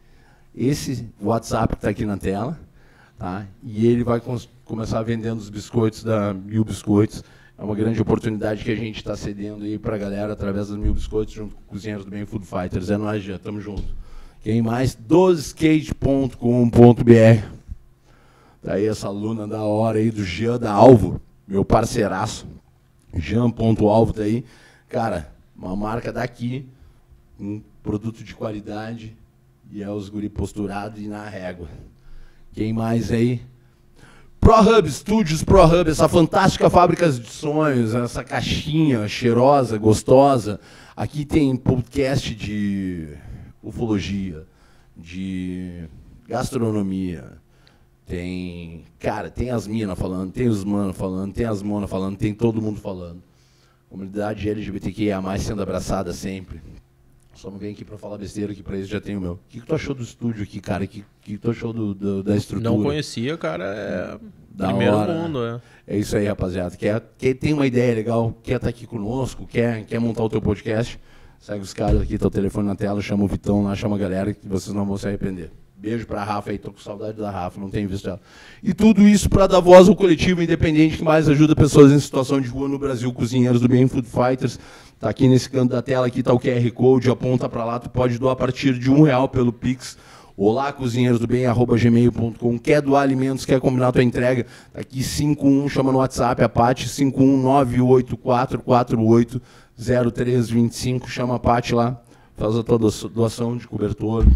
esse 0.55 1.09
WhatsApp 1.21 1.75
que 1.75 1.79
está 1.79 1.89
aqui 1.89 2.05
na 2.05 2.19
tela, 2.19 2.59
tá? 3.19 3.47
E 3.63 3.87
ele 3.87 4.05
vai 4.05 4.21
começar 4.65 5.03
vendendo 5.03 5.39
os 5.39 5.49
biscoitos 5.49 6.05
da 6.05 6.35
Mil 6.35 6.65
Biscoitos 6.65 7.25
é 7.61 7.63
uma 7.63 7.75
grande 7.75 8.01
oportunidade 8.01 8.65
que 8.65 8.71
a 8.71 8.75
gente 8.75 8.97
está 8.97 9.15
cedendo 9.15 9.65
aí 9.65 9.79
para 9.79 9.95
a 9.95 9.99
galera 9.99 10.33
através 10.33 10.69
dos 10.69 10.79
Mil 10.79 10.95
Biscoitos, 10.95 11.35
junto 11.35 11.55
com 11.55 11.61
Cozinheiros 11.65 12.07
do 12.07 12.11
Bem 12.11 12.25
Food 12.25 12.47
Fighters. 12.47 12.89
É 12.89 12.97
nóis, 12.97 13.23
já, 13.23 13.39
tamo 13.39 13.61
junto. 13.61 13.85
Quem 14.43 14.63
mais? 14.63 14.97
12skate.com.br. 14.97 17.47
Tá 18.63 18.73
aí 18.73 18.87
essa 18.87 19.09
aluna 19.09 19.47
da 19.47 19.63
hora 19.63 19.99
aí 19.99 20.11
do 20.11 20.25
Jean 20.25 20.59
da 20.59 20.73
Alvo, 20.73 21.21
meu 21.47 21.63
parceiraço. 21.63 22.47
Jean.alvo 23.15 24.15
tá 24.15 24.23
aí. 24.23 24.43
Cara, 24.89 25.31
uma 25.55 25.77
marca 25.77 26.11
daqui, 26.11 26.67
um 27.39 27.61
produto 27.83 28.25
de 28.25 28.35
qualidade 28.35 29.15
e 29.71 29.83
é 29.83 29.91
os 29.91 30.09
guri 30.09 30.31
posturado 30.31 30.99
e 30.99 31.09
na 31.09 31.29
régua. 31.29 31.69
Quem 32.55 32.73
mais 32.73 33.13
aí? 33.13 33.43
ProHub 34.51 34.91
Studios, 34.91 35.45
ProHub, 35.45 35.89
essa 35.89 36.09
fantástica 36.09 36.69
fábrica 36.69 37.09
de 37.09 37.31
sonhos, 37.31 37.95
essa 37.95 38.25
caixinha 38.25 39.07
cheirosa, 39.07 39.79
gostosa. 39.79 40.59
Aqui 40.97 41.25
tem 41.25 41.55
podcast 41.55 42.35
de 42.35 43.17
ufologia, 43.63 44.45
de 44.97 45.85
gastronomia, 46.27 47.39
tem, 48.05 48.83
cara, 48.99 49.31
tem 49.31 49.51
as 49.51 49.69
minas 49.69 49.97
falando, 49.97 50.33
tem 50.33 50.49
os 50.49 50.65
manos 50.65 50.97
falando, 50.97 51.33
tem 51.33 51.47
as 51.47 51.63
monas 51.63 51.89
falando, 51.89 52.17
tem 52.17 52.35
todo 52.35 52.61
mundo 52.61 52.81
falando. 52.81 53.23
Comunidade 53.89 54.51
LGBTQIA+, 54.51 55.23
sendo 55.39 55.63
abraçada 55.63 56.13
sempre. 56.13 56.61
Só 57.41 57.51
não 57.51 57.57
vem 57.57 57.73
aqui 57.73 57.87
pra 57.87 57.97
falar 57.97 58.19
besteira, 58.19 58.55
que 58.55 58.63
pra 58.63 58.77
isso 58.77 58.91
já 58.91 59.01
tem 59.01 59.17
o 59.17 59.21
meu. 59.21 59.33
O 59.33 59.39
que, 59.49 59.61
que 59.61 59.67
tu 59.67 59.75
achou 59.75 59.95
do 59.95 60.03
estúdio 60.03 60.43
aqui, 60.43 60.61
cara? 60.61 60.85
O 60.85 60.89
que, 60.89 61.03
que 61.23 61.39
tu 61.39 61.51
achou 61.51 61.73
do, 61.73 61.95
do, 61.95 62.23
da 62.23 62.37
estrutura? 62.37 62.69
Não 62.71 62.83
conhecia, 62.83 63.35
cara, 63.39 63.65
é 63.65 64.19
Da 64.51 64.69
primeiro 64.69 64.95
hora. 64.95 65.15
mundo, 65.15 65.43
é. 65.43 65.61
É 65.87 65.97
isso 65.99 66.15
aí, 66.19 66.27
rapaziada. 66.27 66.77
Quer, 66.77 67.03
quer 67.17 67.33
tem 67.33 67.55
uma 67.55 67.67
ideia 67.67 67.95
legal, 67.95 68.37
quer 68.43 68.57
estar 68.57 68.69
aqui 68.69 68.87
conosco, 68.87 69.47
quer, 69.47 69.87
quer 69.87 69.99
montar 69.99 70.23
o 70.23 70.29
teu 70.29 70.43
podcast, 70.43 71.01
segue 71.39 71.63
os 71.63 71.73
caras 71.73 72.03
aqui, 72.03 72.19
tá 72.19 72.27
o 72.27 72.31
telefone 72.31 72.69
na 72.69 72.75
tela, 72.75 73.01
chama 73.01 73.25
o 73.25 73.27
Vitão 73.27 73.65
lá, 73.65 73.75
chama 73.75 73.97
a 73.97 73.99
galera, 73.99 74.35
que 74.35 74.47
vocês 74.47 74.75
não 74.77 74.85
vão 74.85 74.99
se 74.99 75.09
arrepender. 75.09 75.51
Beijo 75.81 76.07
pra 76.07 76.23
Rafa 76.23 76.51
aí, 76.51 76.59
tô 76.59 76.71
com 76.73 76.79
saudade 76.79 77.17
da 77.17 77.31
Rafa, 77.31 77.59
não 77.59 77.71
tenho 77.71 77.89
visto 77.89 78.07
ela. 78.07 78.21
E 78.63 78.75
tudo 78.75 79.01
isso 79.09 79.31
para 79.31 79.47
dar 79.47 79.61
voz 79.61 79.89
ao 79.89 79.97
coletivo 79.97 80.43
independente 80.43 80.99
que 80.99 81.03
mais 81.05 81.27
ajuda 81.27 81.57
pessoas 81.57 81.91
em 81.91 81.99
situação 81.99 82.39
de 82.39 82.49
rua 82.49 82.69
no 82.69 82.79
Brasil, 82.79 83.11
Cozinheiros 83.13 83.63
do 83.63 83.69
Bem 83.69 83.89
Food 83.89 84.07
Fighters. 84.07 84.59
Tá 84.99 85.09
aqui 85.09 85.27
nesse 85.27 85.49
canto 85.49 85.71
da 85.71 85.81
tela, 85.81 86.07
aqui 86.07 86.23
tá 86.23 86.35
o 86.35 86.39
QR 86.39 86.71
Code, 86.73 87.09
aponta 87.11 87.49
pra 87.49 87.65
lá, 87.65 87.79
tu 87.79 87.89
pode 87.89 88.19
doar 88.19 88.33
a 88.35 88.37
partir 88.37 88.79
de 88.79 88.91
um 88.91 89.01
real 89.03 89.27
pelo 89.27 89.51
Pix. 89.55 89.97
Olá, 90.37 90.71
cozinheiros 90.71 91.19
do 91.19 91.27
bem, 91.27 91.47
arroba 91.47 91.77
gmail.com. 91.79 92.59
Quer 92.59 92.83
doar 92.83 93.03
alimentos, 93.03 93.47
quer 93.47 93.59
combinar 93.61 93.91
tua 93.93 94.03
entrega? 94.03 94.45
Tá 94.75 94.81
aqui 94.81 95.03
51, 95.03 95.67
chama 95.71 95.91
no 95.93 95.99
WhatsApp 95.99 96.43
a 96.43 96.49
Paty, 96.49 96.87
51984480325. 99.79 101.09
Chama 101.09 101.37
a 101.37 101.39
Paty 101.39 101.75
lá, 101.75 102.01
faz 102.37 102.57
a 102.57 102.63
tua 102.63 102.79
doa- 102.79 103.11
doação 103.15 103.57
de 103.57 103.67
cobertor, 103.67 104.27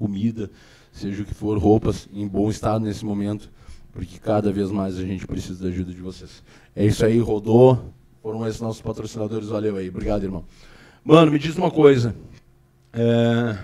comida, 0.00 0.50
seja 0.90 1.22
o 1.22 1.26
que 1.26 1.34
for, 1.34 1.58
roupas 1.58 2.08
em 2.10 2.26
bom 2.26 2.48
estado 2.48 2.82
nesse 2.82 3.04
momento, 3.04 3.50
porque 3.92 4.18
cada 4.18 4.50
vez 4.50 4.70
mais 4.70 4.98
a 4.98 5.02
gente 5.02 5.26
precisa 5.26 5.62
da 5.62 5.68
ajuda 5.68 5.92
de 5.92 6.00
vocês. 6.00 6.42
É 6.74 6.86
isso 6.86 7.04
aí, 7.04 7.18
rodou. 7.18 7.92
Foram 8.22 8.46
esses 8.46 8.60
nossos 8.60 8.80
patrocinadores, 8.80 9.48
valeu 9.48 9.76
aí. 9.76 9.88
Obrigado, 9.88 10.24
irmão. 10.24 10.44
Mano, 11.04 11.30
me 11.30 11.38
diz 11.38 11.56
uma 11.56 11.70
coisa. 11.70 12.14
É... 12.92 13.56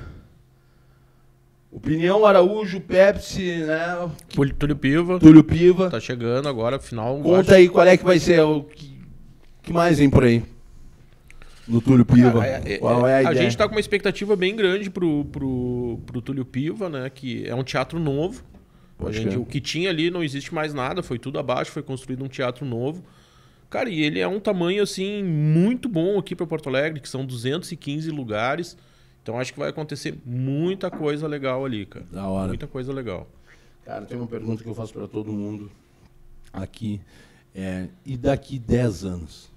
Opinião 1.70 2.24
Araújo, 2.24 2.80
Pepsi, 2.80 3.58
né? 3.58 4.10
Túlio 4.58 4.76
Piva, 4.76 5.18
Túlio 5.18 5.44
Piva. 5.44 5.90
tá 5.90 6.00
chegando 6.00 6.48
agora, 6.48 6.78
final. 6.78 7.20
Conta 7.20 7.56
aí 7.56 7.68
qual 7.68 7.86
é 7.86 7.96
que 7.96 8.04
vai 8.04 8.18
ser 8.18 8.40
o 8.40 8.62
que, 8.62 8.98
que 9.62 9.72
mais 9.72 9.98
vem 9.98 10.08
por 10.08 10.24
aí. 10.24 10.42
No 11.66 11.80
Túlio 11.80 12.04
Piva. 12.04 12.32
Cara, 12.32 12.46
é- 12.46 12.72
é- 12.74 12.78
qual 12.78 13.06
é 13.06 13.14
a, 13.14 13.16
a 13.16 13.22
ideia? 13.32 13.42
gente 13.42 13.56
tá 13.56 13.66
com 13.68 13.74
uma 13.74 13.80
expectativa 13.80 14.36
bem 14.36 14.54
grande 14.54 14.88
pro, 14.90 15.24
pro, 15.26 15.98
pro 16.06 16.20
Túlio 16.22 16.44
Piva, 16.44 16.88
né? 16.88 17.10
Que 17.10 17.46
é 17.46 17.54
um 17.54 17.64
teatro 17.64 17.98
novo. 17.98 18.42
A 19.00 19.12
gente- 19.12 19.36
o 19.36 19.44
que 19.44 19.60
tinha 19.60 19.90
ali 19.90 20.10
não 20.10 20.22
existe 20.22 20.54
mais 20.54 20.72
nada, 20.72 21.02
foi 21.02 21.18
tudo 21.18 21.38
abaixo, 21.38 21.70
foi 21.70 21.82
construído 21.82 22.24
um 22.24 22.28
teatro 22.28 22.64
novo. 22.64 23.04
Cara, 23.68 23.90
e 23.90 24.00
ele 24.00 24.20
é 24.20 24.28
um 24.28 24.38
tamanho, 24.40 24.82
assim, 24.82 25.22
muito 25.24 25.88
bom 25.88 26.18
aqui 26.18 26.34
para 26.36 26.46
Porto 26.46 26.68
Alegre, 26.68 27.00
que 27.00 27.08
são 27.08 27.26
215 27.26 28.10
lugares. 28.10 28.76
Então 29.22 29.38
acho 29.40 29.52
que 29.52 29.58
vai 29.58 29.68
acontecer 29.70 30.16
muita 30.24 30.88
coisa 30.88 31.26
legal 31.26 31.64
ali, 31.64 31.84
cara. 31.84 32.06
Da 32.12 32.28
hora. 32.28 32.48
Muita 32.48 32.68
coisa 32.68 32.92
legal. 32.92 33.28
Cara, 33.84 34.04
tem 34.06 34.16
uma 34.16 34.26
pergunta 34.26 34.62
que 34.62 34.68
eu 34.68 34.74
faço 34.74 34.92
para 34.92 35.08
todo 35.08 35.32
mundo 35.32 35.68
aqui. 36.52 37.00
É, 37.54 37.86
e 38.04 38.16
daqui 38.16 38.58
10 38.58 39.04
anos? 39.04 39.50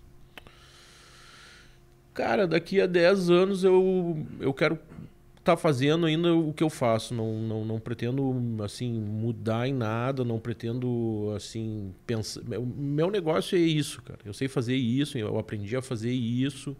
Cara, 2.20 2.46
daqui 2.46 2.82
a 2.82 2.86
10 2.86 3.30
anos 3.30 3.64
eu, 3.64 4.26
eu 4.42 4.54
quero 4.54 4.78
estar 5.40 5.56
fazendo 5.56 6.06
ainda 6.06 6.36
o 6.36 6.52
que 6.52 6.62
eu 6.62 6.70
faço. 6.70 7.14
Não, 7.14 7.40
não, 7.42 7.64
não 7.64 7.80
pretendo, 7.80 8.58
assim, 8.62 8.92
mudar 8.92 9.70
em 9.70 9.74
nada, 9.74 10.26
não 10.26 10.38
pretendo, 10.38 11.32
assim, 11.34 11.94
pensar... 12.06 12.42
Meu, 12.44 12.66
meu 12.66 13.10
negócio 13.10 13.58
é 13.58 13.62
isso, 13.62 14.02
cara. 14.02 14.20
Eu 14.26 14.34
sei 14.34 14.50
fazer 14.50 14.76
isso, 14.76 15.18
eu 15.18 15.40
aprendi 15.40 15.78
a 15.78 15.82
fazer 15.82 16.12
isso. 16.12 16.76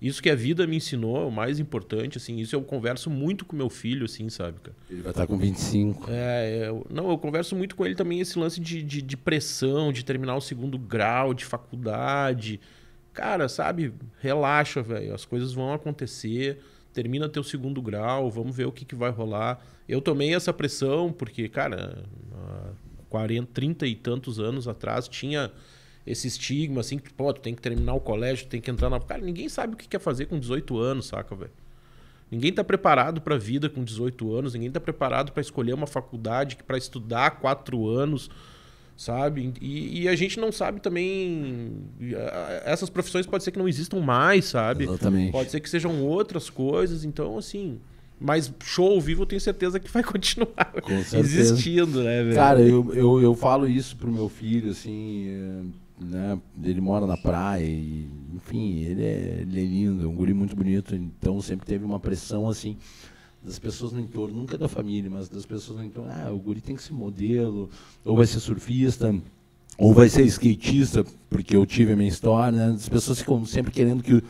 Isso 0.00 0.22
que 0.22 0.30
a 0.30 0.34
vida 0.36 0.64
me 0.64 0.76
ensinou 0.76 1.16
é 1.22 1.24
o 1.24 1.30
mais 1.30 1.58
importante, 1.58 2.16
assim. 2.16 2.36
Isso 2.38 2.54
eu 2.54 2.62
converso 2.62 3.10
muito 3.10 3.44
com 3.44 3.56
meu 3.56 3.68
filho, 3.68 4.04
assim, 4.04 4.28
sabe, 4.28 4.60
cara? 4.60 4.76
Ele 4.88 5.02
vai 5.02 5.10
estar 5.10 5.26
com 5.26 5.36
25. 5.36 6.06
É, 6.08 6.68
eu- 6.68 6.86
não, 6.88 7.10
eu 7.10 7.18
converso 7.18 7.56
muito 7.56 7.74
com 7.74 7.84
ele 7.84 7.96
também 7.96 8.20
esse 8.20 8.38
lance 8.38 8.60
de, 8.60 8.80
de, 8.80 9.02
de 9.02 9.16
pressão, 9.16 9.92
de 9.92 10.04
terminar 10.04 10.36
o 10.36 10.40
segundo 10.40 10.78
grau, 10.78 11.34
de 11.34 11.44
faculdade. 11.44 12.60
Cara, 13.14 13.48
sabe, 13.48 13.94
relaxa, 14.20 14.82
velho. 14.82 15.14
As 15.14 15.24
coisas 15.24 15.54
vão 15.54 15.72
acontecer. 15.72 16.60
Termina 16.92 17.28
teu 17.28 17.42
segundo 17.42 17.80
grau, 17.80 18.30
vamos 18.30 18.54
ver 18.54 18.66
o 18.66 18.72
que, 18.72 18.84
que 18.84 18.94
vai 18.94 19.10
rolar. 19.10 19.64
Eu 19.88 20.00
tomei 20.00 20.34
essa 20.34 20.52
pressão 20.52 21.12
porque, 21.12 21.48
cara, 21.48 22.04
há 22.32 22.70
40, 23.08 23.50
30 23.52 23.86
e 23.86 23.94
tantos 23.94 24.38
anos 24.38 24.68
atrás 24.68 25.08
tinha 25.08 25.50
esse 26.06 26.28
estigma, 26.28 26.80
assim, 26.80 26.98
que, 26.98 27.12
pô, 27.12 27.32
tu 27.32 27.40
tem 27.40 27.54
que 27.54 27.62
terminar 27.62 27.94
o 27.94 28.00
colégio, 28.00 28.46
tem 28.46 28.60
que 28.60 28.70
entrar 28.70 28.90
na. 28.90 29.00
Cara, 29.00 29.22
ninguém 29.22 29.48
sabe 29.48 29.74
o 29.74 29.76
que 29.76 29.88
quer 29.88 30.00
fazer 30.00 30.26
com 30.26 30.38
18 30.38 30.78
anos, 30.78 31.06
saca, 31.06 31.34
velho? 31.34 31.50
Ninguém 32.30 32.50
está 32.50 32.64
preparado 32.64 33.20
para 33.20 33.36
a 33.36 33.38
vida 33.38 33.68
com 33.68 33.84
18 33.84 34.34
anos, 34.34 34.54
ninguém 34.54 34.68
está 34.68 34.80
preparado 34.80 35.32
para 35.32 35.40
escolher 35.40 35.72
uma 35.72 35.86
faculdade, 35.86 36.56
para 36.66 36.76
estudar 36.76 37.32
quatro 37.32 37.88
anos, 37.88 38.28
sabe? 38.96 39.52
E, 39.60 40.02
e 40.02 40.08
a 40.08 40.14
gente 40.14 40.38
não 40.38 40.52
sabe 40.52 40.80
também. 40.80 41.72
Essas 42.64 42.88
profissões 42.88 43.26
pode 43.26 43.44
ser 43.44 43.50
que 43.50 43.58
não 43.58 43.68
existam 43.68 44.00
mais, 44.00 44.46
sabe? 44.46 44.84
Exatamente. 44.84 45.32
Pode 45.32 45.50
ser 45.50 45.60
que 45.60 45.68
sejam 45.68 46.02
outras 46.02 46.48
coisas, 46.48 47.04
então 47.04 47.38
assim. 47.38 47.78
Mas 48.20 48.52
show 48.62 48.92
ao 48.92 49.00
vivo 49.00 49.22
eu 49.22 49.26
tenho 49.26 49.40
certeza 49.40 49.80
que 49.80 49.90
vai 49.90 50.02
continuar 50.04 50.72
existindo, 51.12 52.02
né, 52.02 52.22
velho? 52.22 52.36
Cara, 52.36 52.60
eu, 52.60 52.94
eu, 52.94 53.20
eu 53.20 53.34
falo 53.34 53.68
isso 53.68 53.96
pro 53.96 54.10
meu 54.10 54.28
filho, 54.28 54.70
assim, 54.70 55.26
é, 55.28 56.04
né? 56.04 56.38
Ele 56.62 56.80
mora 56.80 57.06
na 57.06 57.16
praia 57.16 57.64
e, 57.64 58.08
enfim, 58.34 58.82
ele 58.84 59.02
é, 59.02 59.38
ele 59.40 59.60
é 59.60 59.64
lindo, 59.64 60.04
é 60.04 60.08
um 60.08 60.14
guri 60.14 60.32
muito 60.32 60.54
bonito, 60.54 60.94
então 60.94 61.40
sempre 61.40 61.66
teve 61.66 61.84
uma 61.84 61.98
pressão, 61.98 62.48
assim, 62.48 62.76
das 63.44 63.58
pessoas 63.58 63.92
no 63.92 64.00
entorno, 64.00 64.34
nunca 64.34 64.56
da 64.56 64.68
família, 64.68 65.10
mas 65.10 65.28
das 65.28 65.44
pessoas 65.44 65.78
no 65.78 65.84
entorno, 65.84 66.10
ah, 66.10 66.32
o 66.32 66.38
guri 66.38 66.60
tem 66.60 66.74
que 66.74 66.82
ser 66.82 66.94
modelo, 66.94 67.68
ou 68.04 68.16
vai 68.16 68.26
ser 68.26 68.40
surfista, 68.40 69.14
ou 69.76 69.92
vai 69.92 70.08
ser 70.08 70.22
skatista, 70.24 71.04
porque 71.28 71.54
eu 71.54 71.66
tive 71.66 71.92
a 71.92 71.96
minha 71.96 72.08
história, 72.08 72.56
né? 72.56 72.74
As 72.74 72.88
pessoas 72.88 73.18
ficam 73.18 73.44
sempre 73.44 73.70
querendo 73.70 74.02
que 74.02 74.14
o, 74.14 74.22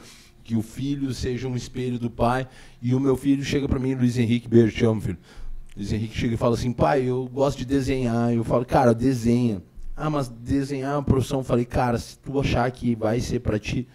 que 0.43 0.57
o 0.57 0.63
filho 0.63 1.15
seja 1.15 1.47
um 1.47 1.55
espelho 1.55 1.99
do 1.99 2.11
pai, 2.11 2.49
e 2.83 2.95
o 2.95 3.01
meu 3.01 3.17
filho 3.17 3.45
chega 3.45 3.69
para 3.69 3.79
mim, 3.79 3.95
Luiz 3.95 4.19
Henrique, 4.19 4.49
beijo, 4.49 4.77
te 4.77 4.85
amo, 4.85 5.01
filho. 5.01 5.19
Luiz 5.77 5.93
Henrique 5.93 6.17
chega 6.17 6.35
e 6.35 6.37
fala 6.37 6.55
assim, 6.55 6.73
pai, 6.73 7.03
eu 7.03 7.29
gosto 7.33 7.59
de 7.59 7.65
desenhar. 7.65 8.33
Eu 8.33 8.45
falo, 8.45 8.65
cara, 8.65 8.95
desenha. 8.95 9.61
Ah, 9.97 10.09
mas 10.09 10.29
desenhar 10.29 10.93
é 10.93 10.97
uma 10.97 11.03
profissão. 11.03 11.41
Eu 11.41 11.45
falei, 11.45 11.65
cara, 11.65 11.99
se 11.99 12.17
tu 12.19 12.39
achar 12.39 12.71
que 12.71 12.95
vai 12.95 13.19
ser 13.19 13.41
pra 13.41 13.59
ti, 13.59 13.89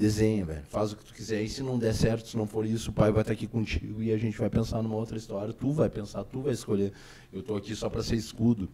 desenha, 0.00 0.46
velho. 0.46 0.62
Faz 0.70 0.92
o 0.92 0.96
que 0.96 1.04
tu 1.04 1.12
quiser. 1.12 1.42
E 1.42 1.48
se 1.48 1.62
não 1.62 1.78
der 1.78 1.94
certo, 1.94 2.26
se 2.26 2.36
não 2.36 2.46
for 2.46 2.64
isso, 2.64 2.90
o 2.90 2.92
pai 2.92 3.12
vai 3.12 3.20
estar 3.20 3.34
aqui 3.34 3.46
contigo 3.46 4.02
e 4.02 4.10
a 4.10 4.16
gente 4.16 4.36
vai 4.38 4.48
pensar 4.48 4.82
numa 4.82 4.96
outra 4.96 5.18
história. 5.18 5.52
Tu 5.52 5.70
vai 5.70 5.90
pensar, 5.90 6.24
tu 6.24 6.40
vai 6.40 6.54
escolher. 6.54 6.92
Eu 7.30 7.42
tô 7.42 7.54
aqui 7.54 7.76
só 7.76 7.90
pra 7.90 8.02
ser 8.02 8.16
escudo. 8.16 8.68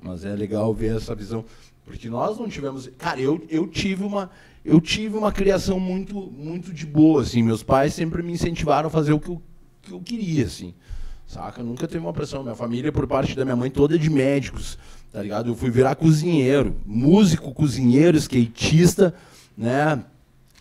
Mas 0.00 0.24
é 0.24 0.34
legal 0.34 0.72
ver 0.72 0.96
essa 0.96 1.14
visão. 1.14 1.44
Porque 1.84 2.08
nós 2.08 2.38
não 2.38 2.48
tivemos. 2.48 2.88
Cara, 2.96 3.20
eu, 3.20 3.44
eu 3.50 3.66
tive 3.66 4.04
uma. 4.04 4.30
Eu 4.64 4.80
tive 4.80 5.16
uma 5.16 5.32
criação 5.32 5.80
muito, 5.80 6.14
muito 6.14 6.72
de 6.72 6.86
boa, 6.86 7.22
assim. 7.22 7.42
Meus 7.42 7.62
pais 7.62 7.92
sempre 7.92 8.22
me 8.22 8.32
incentivaram 8.32 8.86
a 8.86 8.90
fazer 8.90 9.12
o 9.12 9.18
que 9.18 9.28
eu, 9.28 9.42
que 9.82 9.92
eu 9.92 10.00
queria, 10.00 10.44
assim. 10.44 10.72
Saca? 11.26 11.62
Nunca 11.62 11.88
teve 11.88 12.04
uma 12.04 12.12
pressão. 12.12 12.42
Minha 12.42 12.54
família, 12.54 12.92
por 12.92 13.06
parte 13.06 13.34
da 13.34 13.44
minha 13.44 13.56
mãe, 13.56 13.70
toda 13.70 13.96
é 13.96 13.98
de 13.98 14.10
médicos, 14.10 14.78
tá 15.10 15.22
ligado? 15.22 15.50
Eu 15.50 15.56
fui 15.56 15.70
virar 15.70 15.96
cozinheiro. 15.96 16.76
Músico, 16.86 17.52
cozinheiro, 17.52 18.16
skatista, 18.16 19.14
né? 19.56 20.04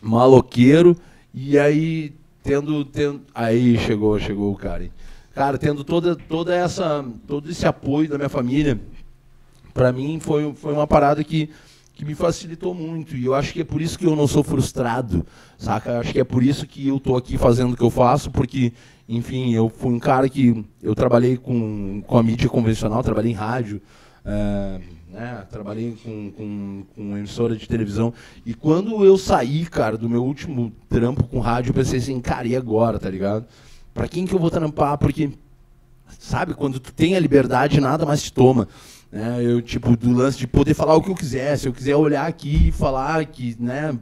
Maloqueiro. 0.02 0.96
E 1.34 1.58
aí, 1.58 2.14
tendo. 2.44 2.84
tendo 2.86 3.22
aí 3.34 3.78
chegou, 3.78 4.20
chegou 4.20 4.52
o 4.52 4.56
cara. 4.56 4.90
Cara, 5.34 5.58
tendo 5.58 5.84
toda, 5.84 6.16
toda 6.16 6.56
essa, 6.56 7.06
todo 7.28 7.50
esse 7.50 7.66
apoio 7.66 8.10
da 8.10 8.18
minha 8.18 8.30
família, 8.30 8.80
para 9.74 9.92
mim 9.92 10.20
foi, 10.20 10.54
foi 10.54 10.74
uma 10.74 10.88
parada 10.88 11.24
que, 11.24 11.50
que 11.94 12.04
me 12.04 12.14
facilitou 12.14 12.74
muito. 12.74 13.16
E 13.16 13.26
eu 13.26 13.34
acho 13.34 13.54
que 13.54 13.62
é 13.62 13.64
por 13.64 13.82
isso 13.82 13.98
que 13.98 14.06
eu 14.06 14.16
não 14.16 14.28
sou 14.28 14.44
frustrado, 14.44 15.26
saca? 15.58 15.92
Eu 15.92 16.00
acho 16.02 16.12
que 16.12 16.20
é 16.20 16.24
por 16.24 16.44
isso 16.44 16.68
que 16.68 16.88
eu 16.88 17.00
tô 17.00 17.16
aqui 17.16 17.38
fazendo 17.38 17.74
o 17.74 17.78
que 17.78 17.84
eu 17.84 17.90
faço, 17.90 18.30
porque, 18.32 18.74
enfim, 19.08 19.54
eu 19.54 19.70
fui 19.70 19.94
um 19.94 20.00
cara 20.00 20.28
que 20.28 20.66
eu 20.84 20.94
trabalhei 20.94 21.38
com, 21.38 22.02
com 22.06 22.18
a 22.18 22.24
mídia 22.24 22.50
convencional, 22.50 23.02
trabalhei 23.04 23.32
em 23.32 23.36
rádio 23.36 23.82
é, 24.26 24.80
né, 25.10 25.46
trabalhei 25.50 25.98
com, 26.04 26.32
com, 26.32 26.84
com 26.96 27.18
emissora 27.18 27.56
de 27.56 27.68
televisão. 27.68 28.14
E 28.46 28.54
quando 28.54 29.04
eu 29.04 29.18
saí, 29.18 29.66
cara, 29.66 29.98
do 29.98 30.10
meu 30.10 30.24
último 30.24 30.72
trampo 30.88 31.24
com 31.24 31.40
rádio, 31.40 31.72
eu 31.72 31.74
pensei 31.74 32.00
assim, 32.00 32.20
cara, 32.22 32.48
e 32.48 32.56
agora, 32.56 33.00
tá 33.00 33.10
ligado? 33.10 33.46
Pra 33.94 34.08
quem 34.08 34.26
que 34.26 34.34
eu 34.34 34.40
vou 34.40 34.52
trampar? 34.52 34.98
Porque, 34.98 35.32
sabe, 36.20 36.54
quando 36.54 36.80
tu 36.80 36.94
tem 36.94 37.16
a 37.16 37.20
liberdade, 37.20 37.82
nada 37.82 38.06
mais 38.06 38.22
te 38.22 38.32
toma. 38.32 38.68
Né? 39.12 39.44
Eu, 39.44 39.62
tipo, 39.62 39.98
do 39.98 40.14
lance 40.14 40.38
de 40.38 40.46
poder 40.46 40.76
falar 40.76 40.96
o 40.96 41.02
que 41.02 41.10
eu 41.10 41.16
quiser. 41.16 41.58
Se 41.58 41.68
eu 41.68 41.74
quiser 41.74 41.96
olhar 41.96 42.28
aqui 42.28 42.68
e 42.68 42.72
falar 42.72 43.26
que, 43.26 43.56
né, 43.60 43.98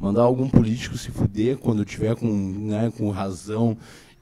mandar 0.00 0.22
algum 0.22 0.48
político 0.48 0.96
se 0.96 1.10
fuder 1.10 1.58
quando 1.58 1.80
eu 1.80 1.84
tiver 1.84 2.16
com, 2.16 2.26
né, 2.26 2.92
com 2.96 3.10
razão 3.10 3.76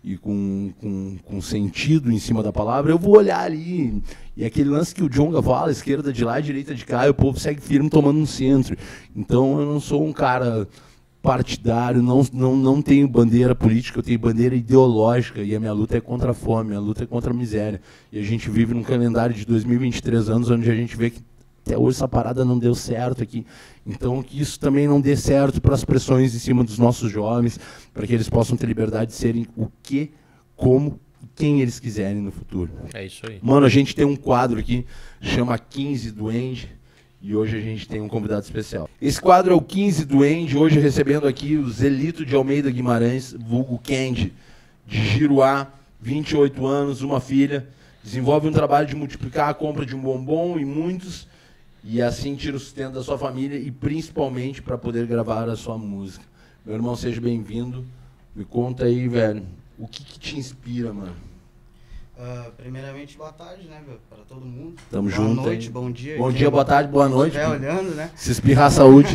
e 0.04 0.18
com, 0.18 0.70
com, 0.78 1.16
com, 1.24 1.40
sentido 1.40 2.12
em 2.12 2.18
cima 2.18 2.42
da 2.42 2.52
palavra, 2.52 2.92
eu 2.92 2.98
vou 2.98 3.16
olhar 3.16 3.40
ali. 3.40 4.02
E 4.36 4.44
aquele 4.44 4.68
lance 4.68 4.94
que 4.94 5.02
o 5.02 5.08
Jonga 5.08 5.42
fala, 5.42 5.72
esquerda 5.72 6.12
de 6.12 6.22
lá, 6.22 6.38
direita 6.40 6.74
de 6.74 6.84
cá, 6.84 7.06
e 7.06 7.10
o 7.10 7.14
povo 7.14 7.40
segue 7.40 7.62
firme 7.62 7.88
tomando 7.88 8.18
no 8.18 8.26
centro. 8.26 8.76
Então 9.16 9.58
eu 9.58 9.66
não 9.66 9.80
sou 9.80 10.06
um 10.06 10.12
cara 10.12 10.68
partidário, 11.22 12.02
não, 12.02 12.22
não, 12.34 12.54
não 12.54 12.82
tenho 12.82 13.08
bandeira 13.08 13.54
política, 13.54 13.98
eu 13.98 14.02
tenho 14.02 14.18
bandeira 14.18 14.54
ideológica 14.54 15.40
e 15.40 15.56
a 15.56 15.58
minha 15.58 15.72
luta 15.72 15.96
é 15.96 16.00
contra 16.02 16.32
a 16.32 16.34
fome, 16.34 16.74
a 16.74 16.80
luta 16.80 17.04
é 17.04 17.06
contra 17.06 17.32
a 17.32 17.34
miséria. 17.34 17.80
E 18.12 18.18
a 18.18 18.22
gente 18.22 18.50
vive 18.50 18.74
num 18.74 18.82
calendário 18.82 19.34
de 19.34 19.46
2023 19.46 20.28
anos 20.28 20.50
onde 20.50 20.70
a 20.70 20.74
gente 20.74 20.94
vê 20.98 21.08
que 21.08 21.22
até 21.64 21.78
hoje 21.78 21.96
essa 21.96 22.06
parada 22.06 22.44
não 22.44 22.58
deu 22.58 22.74
certo 22.74 23.22
aqui. 23.22 23.46
Então, 23.86 24.22
que 24.22 24.38
isso 24.38 24.60
também 24.60 24.86
não 24.86 25.00
dê 25.00 25.16
certo 25.16 25.62
para 25.62 25.74
as 25.74 25.82
pressões 25.82 26.34
em 26.34 26.38
cima 26.38 26.62
dos 26.62 26.78
nossos 26.78 27.10
jovens, 27.10 27.58
para 27.92 28.06
que 28.06 28.12
eles 28.12 28.28
possam 28.28 28.54
ter 28.54 28.66
liberdade 28.66 29.12
de 29.12 29.16
serem 29.16 29.46
o 29.56 29.68
que, 29.82 30.12
como 30.54 31.00
e 31.22 31.26
quem 31.34 31.62
eles 31.62 31.80
quiserem 31.80 32.20
no 32.20 32.30
futuro. 32.30 32.70
É 32.92 33.06
isso 33.06 33.22
aí. 33.26 33.38
Mano, 33.42 33.64
a 33.64 33.70
gente 33.70 33.96
tem 33.96 34.04
um 34.04 34.14
quadro 34.14 34.60
aqui, 34.60 34.84
chama 35.22 35.58
15 35.58 36.10
do 36.10 36.30
End, 36.30 36.70
e 37.22 37.34
hoje 37.34 37.56
a 37.56 37.60
gente 37.60 37.88
tem 37.88 38.02
um 38.02 38.08
convidado 38.08 38.44
especial. 38.44 38.88
Esse 39.00 39.18
quadro 39.18 39.54
é 39.54 39.56
o 39.56 39.62
15 39.62 40.04
do 40.04 40.22
End, 40.22 40.54
hoje 40.54 40.78
recebendo 40.78 41.26
aqui 41.26 41.56
o 41.56 41.70
Zelito 41.70 42.26
de 42.26 42.34
Almeida 42.34 42.70
Guimarães, 42.70 43.32
vulgo 43.32 43.78
Kendi, 43.78 44.34
de 44.86 44.98
Giruá, 44.98 45.72
28 46.02 46.66
anos, 46.66 47.00
uma 47.00 47.20
filha. 47.20 47.66
Desenvolve 48.02 48.46
um 48.48 48.52
trabalho 48.52 48.86
de 48.86 48.94
multiplicar 48.94 49.48
a 49.48 49.54
compra 49.54 49.86
de 49.86 49.96
um 49.96 50.00
bombom 50.00 50.58
e 50.58 50.64
muitos 50.66 51.26
e 51.86 52.00
assim 52.00 52.34
tira 52.34 52.56
o 52.56 52.58
sustento 52.58 52.94
da 52.94 53.02
sua 53.02 53.18
família 53.18 53.58
e 53.58 53.70
principalmente 53.70 54.62
para 54.62 54.78
poder 54.78 55.06
gravar 55.06 55.50
a 55.50 55.54
sua 55.54 55.76
música. 55.76 56.24
Meu 56.64 56.74
irmão, 56.74 56.96
seja 56.96 57.20
bem-vindo. 57.20 57.84
Me 58.34 58.42
conta 58.42 58.86
aí, 58.86 59.06
velho, 59.06 59.44
o 59.78 59.86
que, 59.86 60.02
que 60.02 60.18
te 60.18 60.38
inspira, 60.38 60.94
mano? 60.94 61.14
Uh, 62.16 62.50
primeiramente, 62.52 63.18
boa 63.18 63.32
tarde, 63.32 63.68
né, 63.68 63.82
para 64.08 64.24
todo 64.24 64.46
mundo. 64.46 64.80
Tamo 64.90 65.10
boa 65.10 65.14
junto. 65.14 65.34
Boa 65.34 65.46
noite, 65.48 65.66
aí. 65.66 65.72
bom 65.72 65.90
dia. 65.90 66.16
Bom 66.16 66.32
dia, 66.32 66.50
boa 66.50 66.64
tarde, 66.64 66.90
boa 66.90 67.08
noite. 67.08 67.36
Estiver 67.36 67.54
olhando, 67.54 67.94
né? 67.94 68.10
Se 68.16 68.32
espirrar 68.32 68.66
a 68.66 68.70
saúde. 68.70 69.14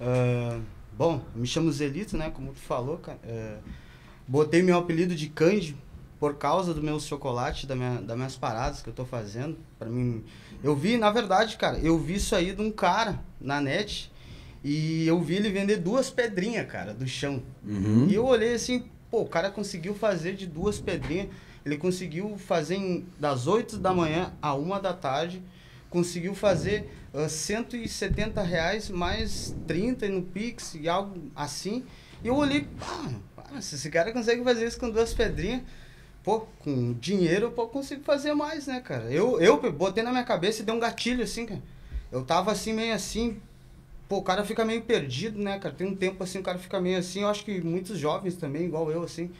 uh, 0.00 0.62
bom, 0.96 1.22
me 1.34 1.46
chamo 1.46 1.72
Zelito, 1.72 2.16
né, 2.16 2.30
como 2.30 2.52
tu 2.52 2.60
falou, 2.60 2.98
cara. 2.98 3.18
Uh, 3.24 3.58
botei 4.28 4.62
meu 4.62 4.78
apelido 4.78 5.12
de 5.12 5.28
Candy 5.28 5.76
por 6.20 6.36
causa 6.36 6.72
do 6.72 6.82
meu 6.82 7.00
chocolate, 7.00 7.66
da 7.66 7.74
minha, 7.74 8.00
das 8.00 8.16
minhas 8.16 8.36
paradas 8.36 8.80
que 8.80 8.88
eu 8.88 8.94
tô 8.94 9.04
fazendo. 9.04 9.58
Para 9.78 9.90
mim 9.90 10.22
eu 10.62 10.74
vi, 10.74 10.96
na 10.96 11.10
verdade, 11.10 11.56
cara, 11.56 11.78
eu 11.78 11.98
vi 11.98 12.14
isso 12.14 12.34
aí 12.34 12.54
de 12.54 12.62
um 12.62 12.70
cara 12.70 13.20
na 13.40 13.60
net 13.60 14.10
e 14.62 15.06
eu 15.06 15.20
vi 15.20 15.34
ele 15.34 15.50
vender 15.50 15.76
duas 15.76 16.08
pedrinhas, 16.08 16.66
cara, 16.66 16.94
do 16.94 17.06
chão. 17.06 17.42
Uhum. 17.62 18.06
E 18.08 18.14
eu 18.14 18.24
olhei 18.24 18.54
assim, 18.54 18.86
pô, 19.10 19.20
o 19.20 19.28
cara 19.28 19.50
conseguiu 19.50 19.94
fazer 19.94 20.34
de 20.34 20.46
duas 20.46 20.80
pedrinhas. 20.80 21.28
Ele 21.66 21.76
conseguiu 21.76 22.36
fazer 22.38 22.76
em, 22.76 23.06
das 23.20 23.46
8 23.46 23.76
da 23.78 23.92
manhã 23.92 24.32
a 24.40 24.54
uma 24.54 24.80
da 24.80 24.94
tarde. 24.94 25.42
Conseguiu 25.90 26.34
fazer 26.34 26.90
uh, 27.12 27.28
170 27.28 28.42
reais 28.42 28.88
mais 28.88 29.54
30 29.66 30.08
no 30.08 30.22
Pix 30.22 30.74
e 30.74 30.88
algo 30.88 31.30
assim. 31.36 31.84
E 32.22 32.28
eu 32.28 32.34
olhei, 32.34 32.66
ah, 32.80 33.60
se 33.60 33.74
esse 33.74 33.90
cara 33.90 34.12
consegue 34.12 34.42
fazer 34.42 34.66
isso 34.66 34.80
com 34.80 34.88
duas 34.88 35.12
pedrinhas, 35.12 35.62
pô, 36.24 36.46
com 36.60 36.94
dinheiro 36.94 37.52
eu 37.56 37.66
consigo 37.68 38.02
fazer 38.02 38.34
mais, 38.34 38.66
né, 38.66 38.80
cara? 38.80 39.04
Eu, 39.12 39.38
eu 39.40 39.60
botei 39.70 40.02
na 40.02 40.10
minha 40.10 40.24
cabeça 40.24 40.62
e 40.62 40.64
dei 40.64 40.74
um 40.74 40.80
gatilho, 40.80 41.22
assim, 41.22 41.44
cara. 41.44 41.60
Eu 42.10 42.24
tava 42.24 42.50
assim, 42.50 42.72
meio 42.72 42.94
assim, 42.94 43.36
pô, 44.08 44.16
o 44.16 44.22
cara 44.22 44.42
fica 44.44 44.64
meio 44.64 44.82
perdido, 44.82 45.38
né, 45.38 45.58
cara? 45.58 45.74
Tem 45.74 45.86
um 45.86 45.94
tempo 45.94 46.24
assim, 46.24 46.38
o 46.38 46.42
cara 46.42 46.58
fica 46.58 46.80
meio 46.80 46.98
assim. 46.98 47.20
Eu 47.20 47.28
acho 47.28 47.44
que 47.44 47.60
muitos 47.60 47.98
jovens 47.98 48.36
também, 48.36 48.64
igual 48.64 48.90
eu, 48.90 49.02
assim, 49.02 49.30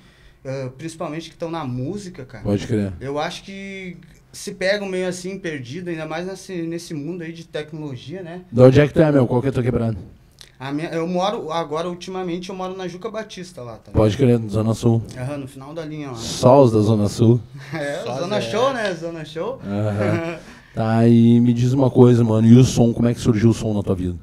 uh, 0.45 0.70
principalmente 0.72 1.30
que 1.30 1.37
estão 1.37 1.51
na 1.51 1.64
música, 1.64 2.24
cara. 2.24 2.45
Pode 2.45 2.66
crer. 2.66 2.93
Eu 3.01 3.18
acho 3.18 3.45
que 3.45 3.97
se 4.30 4.53
pegam 4.53 4.87
meio 4.87 5.09
assim, 5.09 5.39
perdido, 5.39 5.89
ainda 5.89 6.05
mais 6.05 6.26
nesse, 6.26 6.62
nesse 6.62 6.93
mundo 6.93 7.22
aí 7.22 7.32
de 7.32 7.47
tecnologia, 7.47 8.22
né? 8.22 8.45
De 8.53 8.61
onde 8.61 8.80
é 8.80 8.87
que 8.87 8.93
tu 8.93 9.01
é, 9.01 9.11
meu? 9.11 9.26
Qual 9.26 9.41
que 9.41 9.47
é 9.47 9.51
a 9.51 9.53
tua 9.53 9.62
quebrada? 9.62 9.97
A 9.97 10.24
minha, 10.73 10.89
eu 10.91 11.07
moro, 11.07 11.51
agora, 11.53 11.89
ultimamente, 11.89 12.49
eu 12.51 12.55
moro 12.55 12.77
na 12.77 12.87
Juca 12.89 13.11
Batista 13.11 13.62
lá, 13.62 13.77
tá? 13.77 13.91
Pode 13.93 14.17
crer, 14.17 14.41
Zona 14.49 14.73
Sul. 14.75 15.03
Aham, 15.17 15.39
no 15.39 15.49
final 15.49 15.75
da 15.75 15.85
linha 15.85 16.09
lá. 16.09 16.15
Sols 16.17 16.73
da 16.73 16.81
Zona 16.81 17.09
Sul. 17.09 17.41
É, 17.75 18.03
Só 18.05 18.19
Zona 18.21 18.41
Zé. 18.41 18.51
Show, 18.51 18.73
né? 18.73 18.95
Zona 18.95 19.25
Show. 19.25 19.61
Aham. 19.65 20.39
tá, 20.75 21.09
e 21.09 21.41
me 21.41 21.53
diz 21.53 21.73
uma 21.73 21.91
coisa, 21.91 22.23
mano. 22.23 22.47
E 22.47 22.57
o 22.57 22.65
som, 22.65 22.93
como 22.93 23.09
é 23.09 23.15
que 23.15 23.21
surgiu 23.21 23.51
o 23.51 23.55
som 23.55 23.75
na 23.75 23.83
tua 23.83 23.95
vida? 23.95 24.17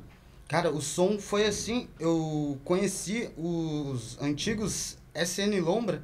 Cara, 0.48 0.70
o 0.70 0.82
som 0.82 1.18
foi 1.18 1.46
assim, 1.46 1.88
eu 2.00 2.58
conheci 2.66 3.30
os 3.38 4.18
antigos 4.22 4.98
SN 5.16 5.60
Lombra, 5.62 6.02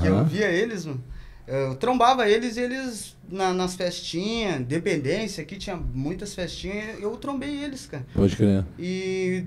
que 0.00 0.06
eu 0.06 0.24
via 0.24 0.46
eles, 0.48 0.84
mano. 0.86 1.02
Eu 1.46 1.74
trombava 1.74 2.28
eles 2.28 2.56
e 2.56 2.60
eles 2.60 3.16
na- 3.28 3.52
nas 3.52 3.74
festinhas, 3.74 4.60
dependência, 4.64 5.42
aqui 5.42 5.56
tinha 5.56 5.74
muitas 5.76 6.32
festinhas, 6.32 7.00
eu 7.00 7.10
trombei 7.16 7.64
eles, 7.64 7.86
cara. 7.86 8.06
Pode 8.14 8.36
crer. 8.36 8.64
E 8.78 9.44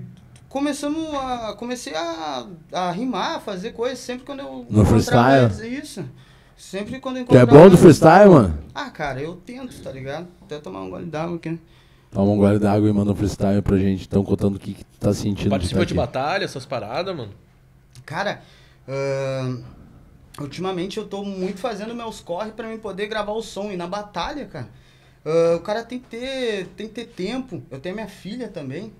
começamos 0.54 1.12
a. 1.12 1.52
Comecei 1.54 1.92
a, 1.96 2.46
a 2.72 2.92
rimar, 2.92 3.36
a 3.36 3.40
fazer 3.40 3.72
coisas 3.72 3.98
sempre 3.98 4.24
quando 4.24 4.40
eu. 4.40 4.64
No 4.70 4.84
freestyle? 4.84 5.46
Eles, 5.46 5.84
isso. 5.84 6.04
Sempre 6.56 7.00
quando 7.00 7.16
eu 7.16 7.26
Tu 7.26 7.36
é 7.36 7.44
bom 7.44 7.68
do 7.68 7.76
freestyle, 7.76 8.30
mano? 8.30 8.56
Ah, 8.72 8.88
cara, 8.88 9.20
eu 9.20 9.34
tento, 9.34 9.76
tá 9.82 9.90
ligado? 9.90 10.28
Até 10.42 10.60
tomar 10.60 10.82
um 10.82 10.90
gole 10.90 11.06
d'água 11.06 11.36
aqui. 11.36 11.58
Toma 12.12 12.30
um 12.30 12.38
gole 12.38 12.60
d'água 12.60 12.88
e 12.88 12.92
manda 12.92 13.10
um 13.10 13.16
freestyle 13.16 13.60
pra 13.60 13.76
gente. 13.76 14.02
Estão 14.02 14.22
contando 14.22 14.54
o 14.54 14.58
que, 14.60 14.74
que 14.74 14.84
tu 14.84 15.00
tá 15.00 15.12
sentindo. 15.12 15.50
Participa 15.50 15.80
tá 15.80 15.84
de 15.84 15.94
batalha, 15.94 16.44
essas 16.44 16.64
paradas, 16.64 17.16
mano? 17.16 17.32
Cara, 18.06 18.40
ahn, 18.88 19.64
ultimamente 20.40 20.98
eu 20.98 21.08
tô 21.08 21.24
muito 21.24 21.58
fazendo 21.58 21.92
meus 21.92 22.20
corre 22.20 22.52
pra 22.52 22.68
mim 22.68 22.78
poder 22.78 23.08
gravar 23.08 23.32
o 23.32 23.42
som. 23.42 23.72
E 23.72 23.76
na 23.76 23.88
batalha, 23.88 24.46
cara, 24.46 24.68
ah, 25.24 25.56
o 25.56 25.60
cara 25.60 25.82
tem 25.82 25.98
que, 25.98 26.06
ter, 26.06 26.68
tem 26.76 26.86
que 26.86 26.94
ter 26.94 27.06
tempo. 27.06 27.60
Eu 27.68 27.80
tenho 27.80 27.96
minha 27.96 28.08
filha 28.08 28.46
também. 28.46 28.92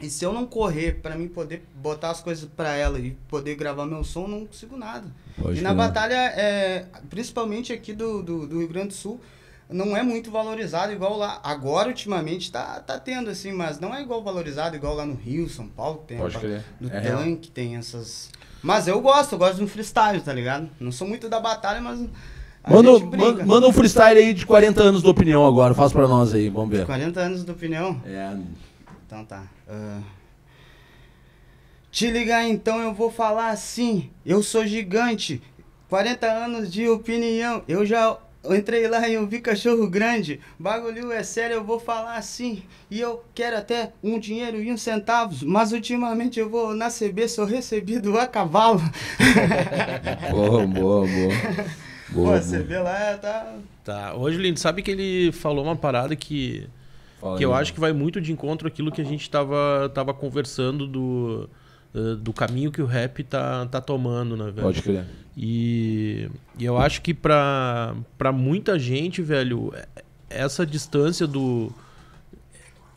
E 0.00 0.08
se 0.08 0.24
eu 0.24 0.32
não 0.32 0.46
correr 0.46 1.00
pra 1.02 1.16
mim 1.16 1.26
poder 1.26 1.64
botar 1.74 2.10
as 2.10 2.20
coisas 2.20 2.48
pra 2.56 2.74
ela 2.76 2.98
e 3.00 3.12
poder 3.28 3.56
gravar 3.56 3.84
meu 3.84 4.04
som, 4.04 4.22
eu 4.22 4.28
não 4.28 4.46
consigo 4.46 4.76
nada. 4.76 5.06
Pode 5.40 5.58
e 5.58 5.62
na 5.62 5.70
crer. 5.70 5.76
batalha, 5.76 6.14
é, 6.14 6.84
principalmente 7.10 7.72
aqui 7.72 7.92
do, 7.92 8.22
do, 8.22 8.46
do 8.46 8.58
Rio 8.60 8.68
Grande 8.68 8.88
do 8.88 8.94
Sul, 8.94 9.20
não 9.68 9.96
é 9.96 10.02
muito 10.02 10.30
valorizado 10.30 10.92
igual 10.92 11.16
lá. 11.18 11.40
Agora, 11.42 11.88
ultimamente, 11.88 12.50
tá, 12.50 12.80
tá 12.80 12.98
tendo, 12.98 13.28
assim, 13.28 13.52
mas 13.52 13.80
não 13.80 13.92
é 13.94 14.00
igual 14.00 14.22
valorizado 14.22 14.76
igual 14.76 14.94
lá 14.94 15.04
no 15.04 15.14
Rio, 15.14 15.48
São 15.48 15.66
Paulo, 15.66 16.04
tem 16.06 16.16
Pode 16.16 16.38
crer. 16.38 16.64
do 16.80 16.88
É 16.90 17.00
tanque, 17.00 17.50
tem 17.50 17.76
essas. 17.76 18.30
Mas 18.62 18.86
eu 18.88 19.00
gosto, 19.00 19.32
eu 19.32 19.38
gosto 19.38 19.58
do 19.58 19.66
freestyle, 19.68 20.20
tá 20.20 20.32
ligado? 20.32 20.68
Não 20.80 20.92
sou 20.92 21.06
muito 21.08 21.28
da 21.28 21.40
batalha, 21.40 21.80
mas. 21.80 21.98
Manda, 22.68 22.98
manda, 23.16 23.44
manda 23.46 23.66
um 23.68 23.72
freestyle 23.72 24.18
aí 24.18 24.32
de 24.34 24.44
40 24.46 24.82
anos 24.82 25.02
de 25.02 25.08
opinião 25.08 25.46
agora. 25.46 25.74
Faz 25.74 25.92
pra 25.92 26.06
nós 26.06 26.34
aí, 26.34 26.48
vamos 26.48 26.70
ver. 26.70 26.86
40 26.86 27.20
anos 27.20 27.44
de 27.44 27.50
opinião. 27.50 28.00
É. 28.06 28.36
Então 29.08 29.24
tá. 29.24 29.44
Ah. 29.66 30.02
Te 31.90 32.10
ligar 32.10 32.46
então, 32.46 32.78
eu 32.78 32.92
vou 32.92 33.10
falar 33.10 33.48
assim. 33.48 34.10
Eu 34.24 34.42
sou 34.42 34.66
gigante. 34.66 35.40
40 35.88 36.26
anos 36.26 36.70
de 36.70 36.86
opinião. 36.90 37.62
Eu 37.66 37.86
já 37.86 38.18
entrei 38.50 38.86
lá 38.86 39.08
e 39.08 39.14
eu 39.14 39.26
vi 39.26 39.40
cachorro 39.40 39.88
grande. 39.88 40.40
Bagulho 40.58 41.10
é 41.10 41.22
sério, 41.22 41.54
eu 41.54 41.64
vou 41.64 41.80
falar 41.80 42.16
assim. 42.16 42.62
E 42.90 43.00
eu 43.00 43.24
quero 43.34 43.56
até 43.56 43.94
um 44.04 44.18
dinheiro 44.18 44.62
e 44.62 44.70
uns 44.70 44.82
centavos. 44.82 45.42
Mas 45.42 45.72
ultimamente 45.72 46.38
eu 46.38 46.50
vou 46.50 46.74
na 46.74 46.90
CB, 46.90 47.28
sou 47.28 47.46
recebido 47.46 48.18
a 48.18 48.26
cavalo. 48.26 48.82
Boa, 50.30 50.66
boa, 50.66 51.06
boa. 51.06 51.34
Pô, 52.12 52.24
Boa, 52.24 52.36
a 52.36 52.40
CB 52.42 52.78
lá 52.78 53.16
tá. 53.16 53.54
Tá. 53.82 54.14
Hoje, 54.14 54.36
Lindo, 54.36 54.60
sabe 54.60 54.82
que 54.82 54.90
ele 54.90 55.32
falou 55.32 55.64
uma 55.64 55.76
parada 55.76 56.14
que, 56.14 56.68
Que 57.36 57.44
eu 57.44 57.52
acho 57.52 57.72
que 57.74 57.80
vai 57.80 57.92
muito 57.92 58.20
de 58.20 58.32
encontro 58.32 58.68
àquilo 58.68 58.92
que 58.92 59.00
a 59.00 59.04
gente 59.04 59.28
tava, 59.28 59.90
tava 59.92 60.14
conversando 60.14 60.86
do, 60.86 61.48
eh, 61.94 62.14
do 62.16 62.32
caminho 62.32 62.70
que 62.70 62.80
o 62.80 62.86
rap 62.86 63.24
tá, 63.24 63.66
tá 63.66 63.80
tomando, 63.80 64.36
né, 64.36 64.44
velho? 64.44 64.62
Pode 64.62 64.82
crer. 64.82 65.04
E, 65.36 66.30
e 66.58 66.64
eu 66.64 66.78
acho 66.78 67.02
que 67.02 67.12
pra, 67.12 67.94
pra 68.16 68.32
muita 68.32 68.78
gente, 68.78 69.22
velho, 69.22 69.72
essa 70.28 70.66
distância 70.66 71.26
do 71.26 71.72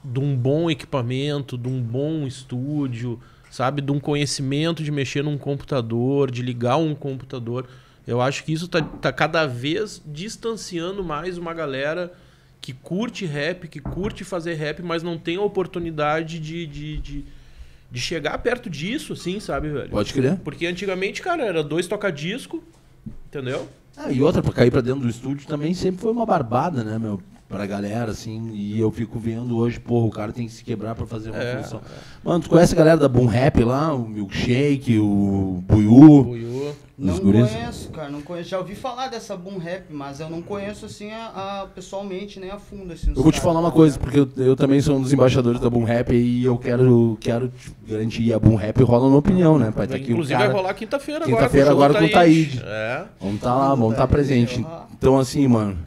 de 0.03 0.19
um 0.19 0.35
bom 0.35 0.69
equipamento, 0.69 1.57
de 1.57 1.67
um 1.67 1.79
bom 1.79 2.25
estúdio, 2.25 3.19
sabe, 3.51 3.81
de 3.81 3.91
um 3.91 3.99
conhecimento 3.99 4.83
de 4.83 4.91
mexer 4.91 5.23
num 5.23 5.37
computador, 5.37 6.31
de 6.31 6.41
ligar 6.41 6.77
um 6.77 6.95
computador, 6.95 7.67
eu 8.07 8.19
acho 8.19 8.43
que 8.43 8.51
isso 8.51 8.67
tá, 8.67 8.81
tá 8.81 9.11
cada 9.11 9.45
vez 9.45 10.01
distanciando 10.05 11.03
mais 11.03 11.37
uma 11.37 11.53
galera 11.53 12.11
que 12.61 12.73
curte 12.73 13.25
rap, 13.25 13.67
que 13.67 13.79
curte 13.79 14.23
fazer 14.23 14.53
rap, 14.53 14.81
mas 14.83 15.01
não 15.01 15.17
tem 15.17 15.35
a 15.37 15.41
oportunidade 15.41 16.39
de, 16.39 16.67
de, 16.67 16.97
de, 16.97 17.25
de 17.91 17.99
chegar 17.99 18.37
perto 18.37 18.69
disso, 18.69 19.13
assim, 19.13 19.39
sabe, 19.39 19.69
velho? 19.69 19.89
Pode 19.89 20.13
crer. 20.13 20.37
Porque 20.43 20.67
antigamente, 20.67 21.21
cara, 21.23 21.43
era 21.43 21.63
dois 21.63 21.87
toca-disco, 21.87 22.63
entendeu? 23.27 23.67
Ah, 23.97 24.11
e 24.11 24.21
outra, 24.21 24.41
pra 24.43 24.53
cair 24.53 24.69
pra 24.71 24.79
dentro 24.81 25.01
do 25.01 25.09
estúdio 25.09 25.47
também 25.47 25.73
sempre 25.73 26.01
foi 26.01 26.11
uma 26.11 26.25
barbada, 26.25 26.83
né, 26.83 26.99
meu? 26.99 27.19
Pra 27.49 27.65
galera, 27.65 28.11
assim, 28.11 28.51
e 28.53 28.79
eu 28.79 28.89
fico 28.91 29.19
vendo 29.19 29.57
hoje, 29.57 29.77
porra, 29.77 30.05
o 30.05 30.11
cara 30.11 30.31
tem 30.31 30.45
que 30.47 30.53
se 30.53 30.63
quebrar 30.63 30.95
pra 30.95 31.05
fazer 31.05 31.31
uma 31.31 31.41
É, 31.43 31.61
função. 31.61 31.81
Mano, 32.23 32.41
tu 32.41 32.49
conhece 32.49 32.73
a 32.73 32.77
galera 32.77 32.97
da 32.97 33.09
Boom 33.09 33.25
Rap 33.25 33.61
lá? 33.63 33.93
O 33.93 34.07
Milkshake, 34.07 34.97
o 34.99 35.61
Buiú? 35.67 36.23
Buiú. 36.23 36.75
Não 37.01 37.17
conheço, 37.17 37.89
cara, 37.89 38.09
não 38.09 38.21
conheço. 38.21 38.49
Já 38.49 38.59
ouvi 38.59 38.75
falar 38.75 39.07
dessa 39.07 39.35
boom 39.35 39.57
rap, 39.57 39.85
mas 39.89 40.19
eu 40.19 40.29
não 40.29 40.39
conheço 40.39 40.85
assim 40.85 41.11
a, 41.11 41.25
a- 41.63 41.67
pessoalmente, 41.73 42.39
nem 42.39 42.51
a 42.51 42.59
fundo 42.59 42.93
assim. 42.93 43.11
Eu 43.15 43.23
vou 43.23 43.31
te 43.31 43.41
falar 43.41 43.59
uma 43.59 43.71
tá 43.71 43.75
coisa, 43.75 43.97
porque 43.97 44.19
eu, 44.19 44.29
eu 44.37 44.55
também 44.55 44.79
sou 44.81 44.97
um 44.97 45.01
dos 45.01 45.11
embaixadores 45.11 45.59
da 45.59 45.67
Boom 45.69 45.83
Rap 45.83 46.13
e 46.13 46.45
eu 46.45 46.57
quero, 46.59 47.17
quero 47.19 47.51
garantir 47.87 48.31
a 48.31 48.39
Boom 48.39 48.55
Rap 48.55 48.83
rola 48.83 49.09
na 49.09 49.15
opinião, 49.15 49.57
né? 49.57 49.73
Vai 49.75 49.85
estar 49.85 49.97
aqui 49.97 50.09
o 50.09 50.11
Inclusive 50.11 50.37
cara... 50.37 50.51
vai 50.51 50.61
rolar 50.61 50.73
quinta-feira 50.75 51.25
agora. 51.25 51.37
Quinta-feira 51.37 51.65
com 51.67 51.71
o 51.71 51.75
agora 51.83 51.99
com 51.99 52.05
o 52.05 52.11
Taíde. 52.11 52.61
É. 52.63 53.03
Vamos 53.19 53.35
estar 53.35 53.55
lá, 53.55 53.69
vamos 53.69 53.93
estar 53.93 54.07
presente. 54.07 54.65
Então, 54.93 55.17
assim, 55.17 55.47
mano, 55.47 55.77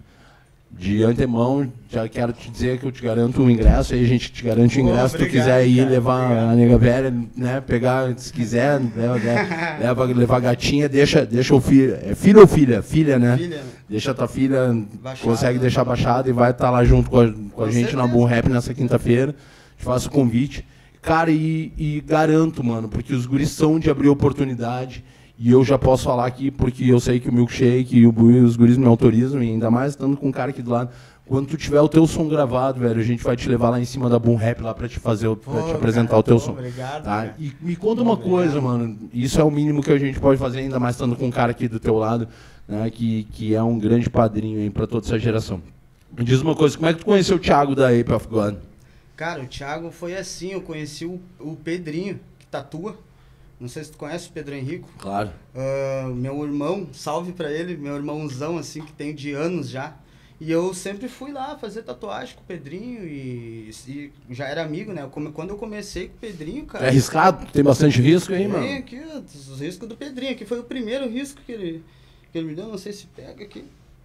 de 0.79 1.03
antemão, 1.05 1.71
já 1.89 2.09
quero 2.09 2.33
te 2.33 2.51
dizer 2.51 2.79
que 2.79 2.87
eu 2.87 2.91
te 2.93 3.01
garanto 3.03 3.41
um 3.43 3.49
ingresso, 3.49 3.95
aí 3.95 4.05
a 4.05 4.07
gente 4.09 4.33
te 4.33 4.43
garante 4.45 4.79
o 4.79 4.83
Pô, 4.83 4.89
ingresso. 4.91 5.11
se 5.11 5.17
tu 5.19 5.23
obrigado, 5.23 5.45
quiser 5.45 5.67
ir 5.69 5.77
cara, 5.79 5.91
levar 5.91 6.25
obrigado. 6.25 6.51
a 6.51 6.55
nega 6.57 6.79
velha, 6.79 7.15
né? 7.37 7.61
Pegar, 7.61 8.15
se 8.19 8.33
quiser, 8.33 8.81
leva, 8.97 9.15
leva, 9.15 9.79
leva 9.81 10.05
levar 10.05 10.37
a 10.37 10.41
gatinha, 10.41 10.89
deixa, 10.89 11.25
deixa 11.25 11.55
o 11.55 11.61
filho. 11.61 11.97
É 12.03 12.15
filho 12.15 12.41
ou 12.41 12.47
filha? 12.47 12.83
Filha, 12.83 13.19
né? 13.19 13.37
Filha, 13.37 13.63
Deixa 13.89 14.11
a 14.11 14.15
tua 14.15 14.27
filha, 14.29 14.77
Baixada. 15.03 15.29
consegue 15.31 15.59
deixar 15.59 15.85
baixada 15.85 16.29
e 16.29 16.33
vai 16.33 16.51
estar 16.51 16.71
lá 16.71 16.85
junto 16.85 17.09
com 17.11 17.21
a, 17.21 17.33
com 17.53 17.63
a 17.65 17.71
gente 17.71 17.95
na. 17.95 18.07
Boom 18.07 18.25
Rap 18.25 18.49
nessa 18.49 18.75
quinta-feira. 18.75 19.35
Te 19.79 19.85
faço 19.85 20.09
o 20.09 20.11
convite. 20.11 20.65
Cara, 21.01 21.31
e, 21.31 21.73
e 21.77 22.01
garanto, 22.07 22.65
mano, 22.65 22.89
porque 22.89 23.15
os 23.15 23.27
guris 23.27 23.51
são 23.51 23.79
de 23.79 23.91
abrir 23.91 24.09
oportunidade. 24.09 25.05
E 25.39 25.51
eu 25.51 25.65
já 25.65 25.77
posso 25.77 26.05
falar 26.05 26.27
aqui, 26.27 26.51
porque 26.51 26.85
eu 26.85 27.01
sei 27.01 27.19
que 27.19 27.29
o 27.29 27.33
Milkshake 27.33 27.97
e 27.99 28.07
o 28.07 28.13
Bui, 28.13 28.39
os 28.41 28.57
guris 28.57 28.77
me 28.77 28.87
autorizam, 28.87 29.43
e 29.43 29.49
ainda 29.51 29.71
mais 29.71 29.93
estando 29.93 30.17
com 30.17 30.29
um 30.29 30.33
cara 30.33 30.51
aqui 30.51 30.63
do 30.63 30.71
lado. 30.71 30.91
Quando 31.27 31.49
tu 31.49 31.57
tiver 31.57 31.81
o 31.81 31.89
teu 31.89 32.07
som 32.07 32.29
gravado, 32.29 32.79
velho, 32.81 33.01
a 33.01 33.03
gente 33.03 33.25
vai 33.25 33.35
te 33.35 33.49
levar 33.49 33.71
lá 33.71 33.81
em 33.81 33.85
cima 33.85 34.09
da 34.11 34.19
Boom 34.19 34.37
Rap 34.37 34.61
lá 34.61 34.75
pra 34.75 34.87
te 34.87 34.99
fazer, 35.01 35.27
o- 35.27 35.35
pra 35.37 35.63
te 35.63 35.73
apresentar 35.73 36.09
cara, 36.11 36.21
o 36.21 36.23
teu 36.23 36.39
som. 36.39 36.53
Obrigado. 36.53 37.05
Tá? 37.05 37.35
E 37.39 37.53
me 37.63 37.75
conta 37.75 38.03
uma 38.03 38.17
coisa, 38.17 38.61
mano. 38.61 38.97
Isso 39.13 39.41
é 39.41 39.45
o 39.45 39.51
mínimo 39.51 39.83
que 39.83 39.91
a 39.91 39.99
gente 39.99 40.21
pode 40.21 40.39
fazer, 40.39 40.59
ainda 40.61 40.79
mais 40.79 40.95
estando 40.97 41.17
com 41.17 41.27
um 41.27 41.31
cara 41.31 41.51
aqui 41.51 41.67
do 41.67 41.81
teu 41.81 41.97
lado, 41.97 42.29
né? 42.69 42.89
Que, 42.91 43.25
que 43.33 43.55
é 43.55 43.63
um 43.63 43.79
grande 43.79 44.09
padrinho 44.11 44.61
aí 44.61 44.69
pra 44.71 44.87
toda 44.87 45.05
essa 45.07 45.19
geração. 45.19 45.61
Me 46.17 46.25
diz 46.25 46.43
uma 46.43 46.55
coisa, 46.55 46.77
como 46.77 46.89
é 46.89 46.93
que 46.93 47.01
tu 47.01 47.07
conheceu 47.07 47.37
o 47.37 47.41
Thiago 47.41 47.75
da 47.75 47.89
Ape 47.89 48.13
of 48.13 48.29
God? 48.29 48.57
Cara, 49.17 49.43
o 49.43 49.47
Thiago 49.47 49.91
foi 49.91 50.15
assim, 50.15 50.53
eu 50.53 50.61
conheci 50.61 51.07
o, 51.07 51.19
o 51.41 51.57
Pedrinho, 51.57 52.21
que 52.39 52.47
tatua. 52.47 52.97
Não 53.65 53.69
sei 53.71 53.83
se 53.83 53.93
tu 53.93 53.97
conhece 53.97 54.29
o 54.29 54.33
Pedro 54.33 54.55
Henrico. 54.55 54.87
Claro. 54.99 55.31
Ah, 55.55 56.11
meu 56.15 56.45
irmão, 56.45 56.87
salve 56.93 57.33
pra 57.33 57.51
ele, 57.51 57.79
meu 57.79 57.97
irmãozão, 57.97 58.59
assim, 58.59 58.83
que 58.83 58.93
tem 58.93 59.15
de 59.15 59.33
anos 59.33 59.71
já. 59.71 59.97
E 60.39 60.51
eu 60.53 60.75
sempre 60.75 61.09
fui 61.09 61.33
lá 61.33 61.57
fazer 61.57 61.83
tatuagem 61.83 62.35
com 62.35 62.43
o 62.43 62.45
Pedrinho 62.45 63.07
e, 63.07 63.71
e 63.89 64.13
já 64.29 64.47
era 64.47 64.63
amigo, 64.63 64.93
né? 64.93 65.03
Eu 65.03 65.09
Quando 65.09 65.49
eu 65.49 65.57
comecei 65.57 66.09
com 66.09 66.17
o 66.17 66.19
Pedrinho, 66.19 66.67
cara. 66.67 66.85
É 66.85 66.89
arriscado? 66.91 67.47
Tem 67.53 67.65
bastante 67.65 68.03
risco 68.03 68.35
aí, 68.35 68.41
Tem 68.41 68.49
mano? 68.49 68.77
aqui 68.77 69.01
ó, 69.03 69.21
os 69.21 69.61
riscos 69.61 69.89
do 69.89 69.97
Pedrinho, 69.97 70.33
aqui 70.33 70.45
foi 70.45 70.59
o 70.59 70.65
primeiro 70.65 71.09
risco 71.09 71.41
que 71.47 71.53
ele, 71.53 71.83
que 72.31 72.37
ele 72.37 72.49
me 72.49 72.55
deu, 72.55 72.69
não 72.69 72.77
sei 72.77 72.93
se 72.93 73.07
pega 73.07 73.45
aqui. 73.45 73.65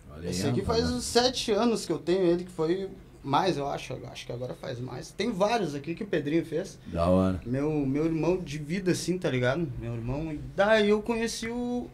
Olha 0.09 0.29
Esse 0.29 0.43
aí, 0.45 0.51
aqui 0.51 0.61
faz 0.61 0.83
rapaz. 0.83 0.95
uns 0.97 1.03
sete 1.03 1.51
anos 1.51 1.85
que 1.85 1.91
eu 1.91 1.99
tenho 1.99 2.21
ele, 2.21 2.45
que 2.45 2.51
foi 2.51 2.87
mais, 3.23 3.57
eu 3.57 3.67
acho. 3.67 3.93
eu 3.93 4.07
Acho 4.11 4.25
que 4.25 4.31
agora 4.31 4.53
faz 4.53 4.79
mais. 4.79 5.11
Tem 5.11 5.31
vários 5.31 5.75
aqui 5.75 5.95
que 5.95 6.03
o 6.03 6.07
Pedrinho 6.07 6.45
fez. 6.45 6.77
Da 6.87 7.07
hora. 7.07 7.41
Meu, 7.45 7.71
meu 7.85 8.05
irmão 8.05 8.37
de 8.37 8.57
vida, 8.57 8.91
assim, 8.91 9.17
tá 9.17 9.29
ligado? 9.29 9.71
Meu 9.79 9.93
irmão. 9.93 10.31
e 10.31 10.39
Daí 10.55 10.89
eu 10.89 11.01
conheci 11.01 11.47
o, 11.47 11.89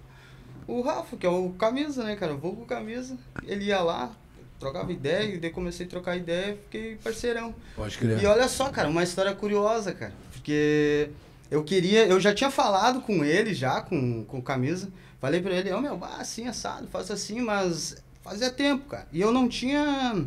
o 0.68 0.82
Rafa, 0.82 1.18
que 1.18 1.26
é 1.26 1.30
o 1.30 1.50
Camisa, 1.52 2.04
né, 2.04 2.16
cara? 2.16 2.34
O 2.34 2.38
vulgo 2.38 2.66
Camisa. 2.66 3.18
Ele 3.44 3.66
ia 3.66 3.82
lá, 3.82 4.12
trocava 4.60 4.92
ideia, 4.92 5.36
e 5.36 5.38
daí 5.38 5.50
comecei 5.52 5.86
a 5.86 5.90
trocar 5.90 6.16
ideia, 6.16 6.58
fiquei 6.64 6.96
parceirão. 6.98 7.54
Pode 7.76 7.98
crer. 7.98 8.22
E 8.22 8.26
olha 8.26 8.48
só, 8.48 8.70
cara, 8.70 8.90
uma 8.90 9.04
história 9.04 9.34
curiosa, 9.34 9.94
cara. 9.94 10.14
Porque 10.32 11.10
eu 11.50 11.64
queria, 11.64 12.06
eu 12.08 12.20
já 12.20 12.34
tinha 12.34 12.50
falado 12.52 13.02
com 13.02 13.24
ele 13.24 13.54
já, 13.54 13.82
com, 13.82 14.24
com 14.26 14.40
o 14.40 14.42
camisa. 14.42 14.90
Falei 15.20 15.42
pra 15.42 15.54
ele, 15.54 15.72
ó, 15.72 15.82
meu, 15.82 15.98
ah, 16.04 16.18
assim, 16.20 16.48
assado, 16.48 16.88
faço 16.88 17.14
assim, 17.14 17.42
mas 17.42 17.96
fazia 18.22 18.50
tempo, 18.50 18.86
cara. 18.90 19.08
E 19.12 19.22
eu 19.22 19.32
não 19.32 19.48
tinha. 19.48 20.26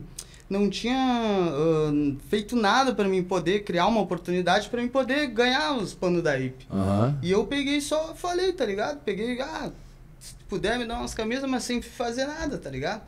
Não 0.49 0.70
tinha 0.70 0.96
ah, 0.96 1.92
feito 2.28 2.57
nada 2.57 2.94
pra 2.94 3.07
mim 3.07 3.22
poder 3.22 3.64
criar 3.64 3.86
uma 3.86 4.01
oportunidade 4.01 4.68
pra 4.68 4.80
mim 4.80 4.88
poder 4.88 5.26
ganhar 5.26 5.76
os 5.76 5.92
panos 5.92 6.22
da 6.22 6.38
IP. 6.38 6.66
Aham. 6.70 7.18
E 7.22 7.30
eu 7.30 7.44
peguei 7.46 7.80
só 7.80 8.14
falei, 8.14 8.53
tá 8.53 8.64
ligado? 8.64 9.01
Peguei, 9.05 9.40
ah, 9.40 9.70
se 10.18 10.34
puder 10.49 10.78
me 10.78 10.86
dar 10.86 10.99
umas 10.99 11.12
camisas, 11.12 11.49
mas 11.49 11.64
sem 11.64 11.82
fazer 11.82 12.26
nada, 12.26 12.57
tá 12.57 12.70
ligado? 12.70 13.03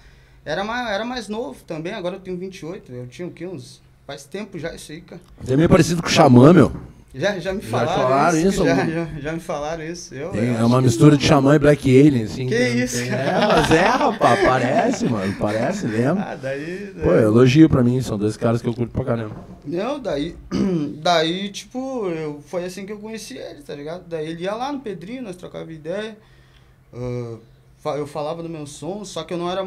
Era 0.45 0.65
mais, 0.65 0.91
era 0.91 1.05
mais 1.05 1.29
novo 1.29 1.63
também, 1.65 1.93
agora 1.95 2.17
eu 2.17 2.21
tenho 2.21 2.37
28, 2.37 2.93
eu 2.93 3.07
tinha 3.07 3.29
o 3.29 3.31
quê? 3.31 3.47
Uns. 3.47 3.81
Faz 4.07 4.25
tempo 4.25 4.59
já 4.59 4.75
isso 4.75 4.91
aí, 4.93 5.01
cara. 5.01 5.21
Tem 5.47 5.57
meio 5.57 5.69
parecido 5.69 6.03
com 6.03 6.09
o 6.09 6.11
Xamã, 6.11 6.53
meu. 6.53 6.73
Já, 7.13 7.39
já 7.41 7.53
me 7.53 7.61
Já 7.61 7.69
falaram, 7.69 8.03
falaram 8.03 8.39
isso. 8.39 8.49
isso, 8.49 8.65
já, 8.65 8.75
mano? 8.77 8.93
já, 8.93 9.21
já 9.21 9.33
me 9.33 9.41
falaram 9.41 9.85
isso. 9.85 10.15
Eu, 10.15 10.31
Tem- 10.31 10.45
eu 10.49 10.55
é 10.59 10.65
uma 10.65 10.81
mistura 10.81 11.17
de 11.17 11.25
Xamã 11.27 11.57
e 11.57 11.59
Black 11.59 11.89
Alien, 12.07 12.23
assim. 12.25 12.47
Que 12.47 12.55
tem- 12.57 12.79
isso, 12.79 12.99
tem- 12.99 13.11
cara? 13.11 13.23
É, 13.31 13.47
mas 13.49 13.71
é, 13.73 13.81
rapaz, 13.85 14.41
parece, 14.47 15.05
mano. 15.07 15.35
Parece, 15.41 15.87
lembra? 15.89 16.23
Ah, 16.23 16.37
daí. 16.37 16.93
daí- 16.95 17.03
Pô, 17.05 17.13
elogio 17.13 17.69
pra 17.69 17.83
mim, 17.83 18.01
são 18.01 18.17
dois 18.17 18.37
caras 18.37 18.63
que 18.63 18.69
eu 18.69 18.75
curto 18.75 18.93
pra 18.93 19.05
caramba. 19.05 19.35
Não, 19.67 19.99
daí. 19.99 20.37
Daí, 21.03 21.49
tipo, 21.49 22.07
eu, 22.09 22.41
foi 22.47 22.65
assim 22.65 22.87
que 22.87 22.93
eu 22.93 22.99
conheci 22.99 23.37
ele, 23.37 23.63
tá 23.63 23.75
ligado? 23.75 24.05
Daí 24.09 24.29
ele 24.29 24.45
ia 24.45 24.55
lá 24.55 24.71
no 24.73 24.79
Pedrinho, 24.81 25.23
nós 25.23 25.35
trocava 25.37 25.73
ideia. 25.73 26.17
fa- 27.79 27.97
eu 27.97 28.07
falava 28.07 28.43
do 28.43 28.49
meu 28.49 28.67
som, 28.67 29.05
só 29.05 29.25
que 29.25 29.33
eu 29.35 29.39
não 29.39 29.51
era 29.51 29.63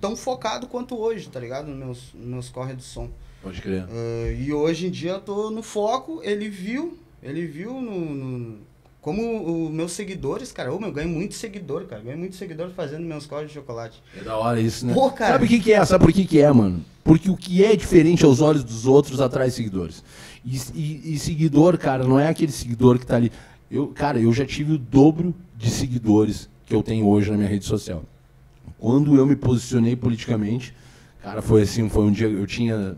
tão 0.00 0.16
focado 0.16 0.66
quanto 0.66 0.96
hoje, 0.98 1.28
tá 1.28 1.40
ligado? 1.40 1.66
Nos 1.66 1.76
meus, 1.76 1.98
nos 2.14 2.26
meus 2.26 2.48
corre 2.48 2.74
do 2.74 2.82
som. 2.82 3.08
Pode 3.42 3.60
crer. 3.62 3.84
Ah, 3.88 4.32
e 4.32 4.52
hoje 4.52 4.86
em 4.86 4.90
dia 4.90 5.12
eu 5.12 5.20
tô 5.20 5.50
no 5.50 5.62
foco, 5.62 6.20
ele 6.22 6.48
viu, 6.48 6.98
ele 7.22 7.46
viu 7.46 7.80
no, 7.80 8.00
no- 8.14 8.58
como 9.00 9.66
os 9.66 9.70
meus 9.70 9.92
seguidores, 9.92 10.50
cara, 10.50 10.72
ô, 10.74 10.78
meu, 10.80 10.88
eu 10.88 10.92
ganho 10.94 11.08
muito 11.08 11.34
seguidor, 11.34 11.84
cara, 11.84 12.02
ganho 12.02 12.18
muito 12.18 12.34
seguidor 12.34 12.70
fazendo 12.70 13.02
meus 13.04 13.24
corres 13.24 13.48
de 13.48 13.54
chocolate. 13.54 14.02
É 14.18 14.22
da 14.24 14.36
hora 14.36 14.58
isso, 14.60 14.84
né? 14.84 14.92
Pô, 14.94 15.10
cara. 15.10 15.34
Sabe 15.34 15.44
o 15.44 15.48
que, 15.48 15.60
que 15.60 15.72
é? 15.72 15.84
Sabe 15.84 16.04
por 16.04 16.12
que, 16.12 16.24
que 16.24 16.40
é, 16.40 16.52
mano? 16.52 16.84
Porque 17.04 17.30
o 17.30 17.36
que 17.36 17.64
é 17.64 17.76
diferente 17.76 18.24
aos 18.24 18.40
olhos 18.40 18.64
dos 18.64 18.84
outros 18.84 19.20
atrai 19.20 19.48
seguidores. 19.50 20.02
E, 20.44 20.56
e- 20.74 21.14
e 21.14 21.18
seguidor, 21.20 21.78
cara, 21.78 22.04
não 22.04 22.18
é 22.18 22.26
aquele 22.26 22.50
seguidor 22.50 22.98
que 22.98 23.06
tá 23.06 23.14
ali. 23.14 23.30
Eu, 23.70 23.86
cara, 23.88 24.18
eu 24.18 24.32
já 24.32 24.44
tive 24.44 24.72
o 24.72 24.78
dobro 24.78 25.32
de 25.56 25.70
seguidores 25.70 26.48
que 26.66 26.74
eu 26.74 26.82
tenho 26.82 27.06
hoje 27.06 27.30
na 27.30 27.36
minha 27.36 27.48
rede 27.48 27.64
social. 27.64 28.02
Quando 28.76 29.14
eu 29.14 29.24
me 29.24 29.36
posicionei 29.36 29.94
politicamente, 29.94 30.74
cara, 31.22 31.40
foi 31.40 31.62
assim, 31.62 31.88
foi 31.88 32.02
um 32.04 32.10
dia 32.10 32.26
eu 32.26 32.46
tinha, 32.46 32.96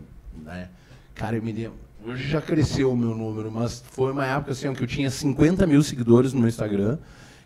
né, 0.49 0.69
cara, 1.13 1.35
eu 1.35 1.43
me 1.43 1.51
lembro, 1.51 1.73
hoje 2.05 2.27
já 2.27 2.41
cresceu 2.41 2.91
o 2.91 2.97
meu 2.97 3.15
número, 3.15 3.51
mas 3.51 3.83
foi 3.91 4.11
uma 4.11 4.25
época 4.25 4.51
assim, 4.51 4.73
que 4.73 4.83
eu 4.83 4.87
tinha 4.87 5.09
50 5.09 5.67
mil 5.67 5.81
seguidores 5.83 6.33
no 6.33 6.39
meu 6.39 6.49
Instagram, 6.49 6.97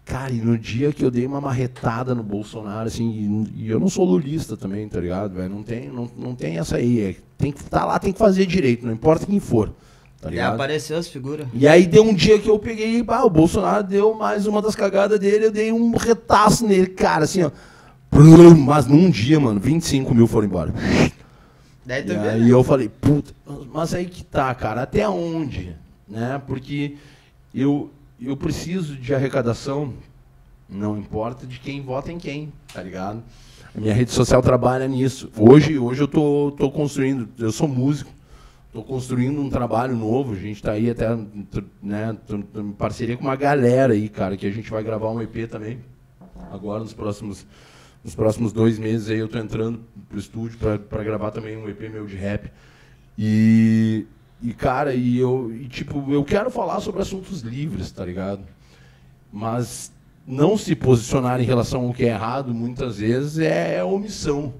cara, 0.05 0.31
e 0.31 0.41
no 0.41 0.57
dia 0.57 0.91
que 0.93 1.03
eu 1.03 1.11
dei 1.11 1.25
uma 1.25 1.41
marretada 1.41 2.15
no 2.15 2.23
Bolsonaro, 2.23 2.87
assim, 2.87 3.51
e, 3.55 3.65
e 3.65 3.69
eu 3.69 3.79
não 3.79 3.89
sou 3.89 4.05
lulista 4.05 4.55
também, 4.55 4.87
tá 4.87 4.99
ligado, 4.99 5.35
velho, 5.35 5.49
não 5.49 5.63
tem, 5.63 5.89
não, 5.89 6.09
não 6.17 6.35
tem 6.35 6.57
essa 6.57 6.77
aí, 6.77 7.01
é, 7.01 7.15
tem 7.37 7.51
que 7.51 7.59
estar 7.59 7.85
lá, 7.85 7.99
tem 7.99 8.13
que 8.13 8.19
fazer 8.19 8.45
direito, 8.45 8.85
não 8.85 8.93
importa 8.93 9.25
quem 9.25 9.39
for, 9.39 9.73
tá 10.21 10.31
E 10.31 10.39
apareceu 10.39 10.97
as 10.97 11.07
figuras. 11.07 11.47
E 11.53 11.67
aí 11.67 11.85
deu 11.85 12.03
um 12.03 12.13
dia 12.13 12.39
que 12.39 12.49
eu 12.49 12.57
peguei, 12.57 13.03
pá, 13.03 13.23
o 13.23 13.29
Bolsonaro 13.29 13.83
deu 13.83 14.13
mais 14.13 14.47
uma 14.47 14.61
das 14.61 14.75
cagadas 14.75 15.19
dele, 15.19 15.47
eu 15.47 15.51
dei 15.51 15.71
um 15.71 15.95
retaço 15.95 16.65
nele, 16.65 16.87
cara, 16.87 17.25
assim, 17.25 17.43
ó. 17.43 17.51
Mas 18.55 18.85
num 18.85 19.09
dia, 19.09 19.39
mano, 19.39 19.59
25 19.59 20.13
mil 20.13 20.27
foram 20.27 20.47
embora. 20.47 20.71
Daí 21.85 22.05
E 22.07 22.11
aí 22.11 22.49
eu 22.49 22.63
falei, 22.63 22.89
puta, 22.89 23.33
mas 23.71 23.93
aí 23.93 24.05
que 24.05 24.23
tá, 24.23 24.53
cara, 24.55 24.83
até 24.83 25.07
onde? 25.07 25.75
Né? 26.07 26.41
Porque 26.47 26.95
eu, 27.53 27.91
eu 28.21 28.37
preciso 28.37 28.95
de 28.95 29.13
arrecadação, 29.13 29.93
não 30.69 30.97
importa 30.97 31.45
de 31.45 31.59
quem 31.59 31.81
vota 31.81 32.11
em 32.11 32.17
quem, 32.17 32.51
tá 32.73 32.81
ligado? 32.81 33.21
A 33.75 33.79
minha 33.79 33.93
rede 33.93 34.11
social 34.11 34.41
trabalha 34.41 34.87
nisso. 34.87 35.29
Hoje, 35.37 35.77
hoje 35.77 36.01
eu 36.01 36.07
tô, 36.07 36.53
tô 36.57 36.71
construindo, 36.71 37.27
eu 37.37 37.51
sou 37.51 37.67
músico, 37.67 38.11
tô 38.71 38.81
construindo 38.81 39.41
um 39.41 39.49
trabalho 39.49 39.95
novo, 39.95 40.33
a 40.33 40.37
gente 40.37 40.61
tá 40.61 40.71
aí 40.71 40.89
até, 40.89 41.07
né, 41.81 42.15
em 42.55 42.71
parceria 42.71 43.17
com 43.17 43.23
uma 43.23 43.35
galera 43.35 43.93
aí, 43.93 44.07
cara, 44.07 44.37
que 44.37 44.45
a 44.45 44.51
gente 44.51 44.69
vai 44.69 44.83
gravar 44.83 45.11
um 45.11 45.21
EP 45.21 45.49
também, 45.49 45.79
agora 46.51 46.79
nos 46.81 46.93
próximos 46.93 47.45
nos 48.03 48.15
próximos 48.15 48.51
dois 48.51 48.77
meses 48.77 49.09
aí 49.09 49.19
eu 49.19 49.27
tô 49.27 49.37
entrando 49.37 49.79
pro 50.09 50.19
estúdio 50.19 50.57
pra 50.89 51.03
gravar 51.03 51.31
também 51.31 51.55
um 51.55 51.69
EP 51.69 51.81
meu 51.91 52.05
de 52.05 52.15
rap. 52.15 52.51
E, 53.17 54.05
e 54.41 54.53
cara, 54.53 54.93
e 54.93 55.17
eu, 55.17 55.53
e, 55.53 55.67
tipo, 55.67 56.11
eu 56.11 56.23
quero 56.23 56.49
falar 56.49 56.81
sobre 56.81 57.01
assuntos 57.01 57.41
livres, 57.41 57.91
tá 57.91 58.03
ligado? 58.03 58.41
Mas 59.31 59.91
não 60.27 60.57
se 60.57 60.75
posicionar 60.75 61.39
em 61.39 61.45
relação 61.45 61.87
ao 61.87 61.93
que 61.93 62.03
é 62.03 62.09
errado, 62.09 62.53
muitas 62.53 62.97
vezes, 62.97 63.39
é, 63.39 63.77
é 63.77 63.83
omissão. 63.83 64.53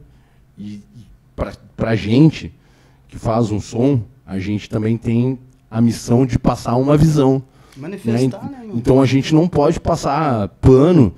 E, 0.58 0.76
e, 0.76 1.06
pra, 1.36 1.54
pra 1.76 1.96
gente 1.96 2.54
que 3.10 3.18
faz 3.18 3.52
um 3.52 3.60
som, 3.60 4.02
a 4.26 4.40
gente 4.40 4.70
também 4.70 4.98
tem 4.98 5.38
a 5.70 5.82
missão 5.82 6.26
de 6.26 6.40
passar 6.40 6.76
uma 6.76 6.96
visão. 6.96 7.44
Né? 7.76 7.90
Manifestar, 7.90 8.50
né? 8.50 8.70
Então 8.74 9.02
a 9.02 9.06
gente 9.06 9.34
não 9.34 9.48
pode 9.48 9.80
passar 9.80 10.48
pano 10.62 11.14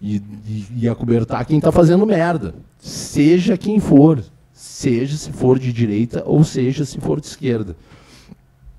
e, 0.00 0.16
e, 0.46 0.66
e 0.82 0.88
acobertar 0.88 1.44
quem 1.44 1.60
tá 1.60 1.72
fazendo 1.72 2.06
merda. 2.06 2.54
Seja 2.78 3.56
quem 3.56 3.80
for. 3.80 4.22
Seja 4.52 5.16
se 5.16 5.32
for 5.32 5.58
de 5.58 5.72
direita 5.72 6.22
ou 6.26 6.42
seja 6.42 6.84
se 6.84 7.00
for 7.00 7.20
de 7.20 7.26
esquerda. 7.26 7.76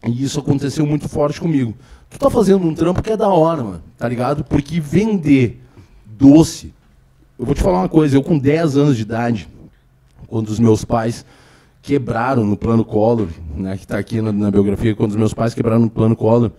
E 0.06 0.24
isso 0.24 0.40
aconteceu 0.40 0.86
muito 0.86 1.08
forte 1.10 1.40
comigo. 1.40 1.74
Tu 2.10 2.18
tá 2.18 2.30
fazendo 2.30 2.66
um 2.66 2.74
trampo 2.74 3.02
que 3.02 3.12
é 3.12 3.18
da 3.18 3.28
hora, 3.28 3.64
mano. 3.64 3.84
Tá 3.98 4.08
ligado? 4.08 4.44
Porque 4.44 4.80
vender 4.80 5.62
doce. 6.06 6.74
Eu 7.38 7.46
vou 7.46 7.56
te 7.56 7.62
falar 7.62 7.80
uma 7.80 7.90
coisa, 7.90 8.18
eu 8.18 8.24
com 8.24 8.38
10 8.38 8.78
anos 8.78 8.96
de 8.98 9.04
idade, 9.04 9.48
quando 10.28 10.50
os 10.50 10.60
meus 10.60 10.84
pais 10.84 11.26
quebraram 11.82 12.46
no 12.46 12.58
plano 12.58 12.84
Collor, 12.84 13.30
né, 13.56 13.78
que 13.78 13.88
tá 13.88 13.98
aqui 13.98 14.22
na, 14.22 14.32
na 14.32 14.52
biografia, 14.52 14.94
quando 14.94 15.12
os 15.12 15.18
meus 15.18 15.34
pais 15.34 15.54
quebraram 15.54 15.82
no 15.82 15.90
plano 15.90 16.16
Collor, 16.16 16.52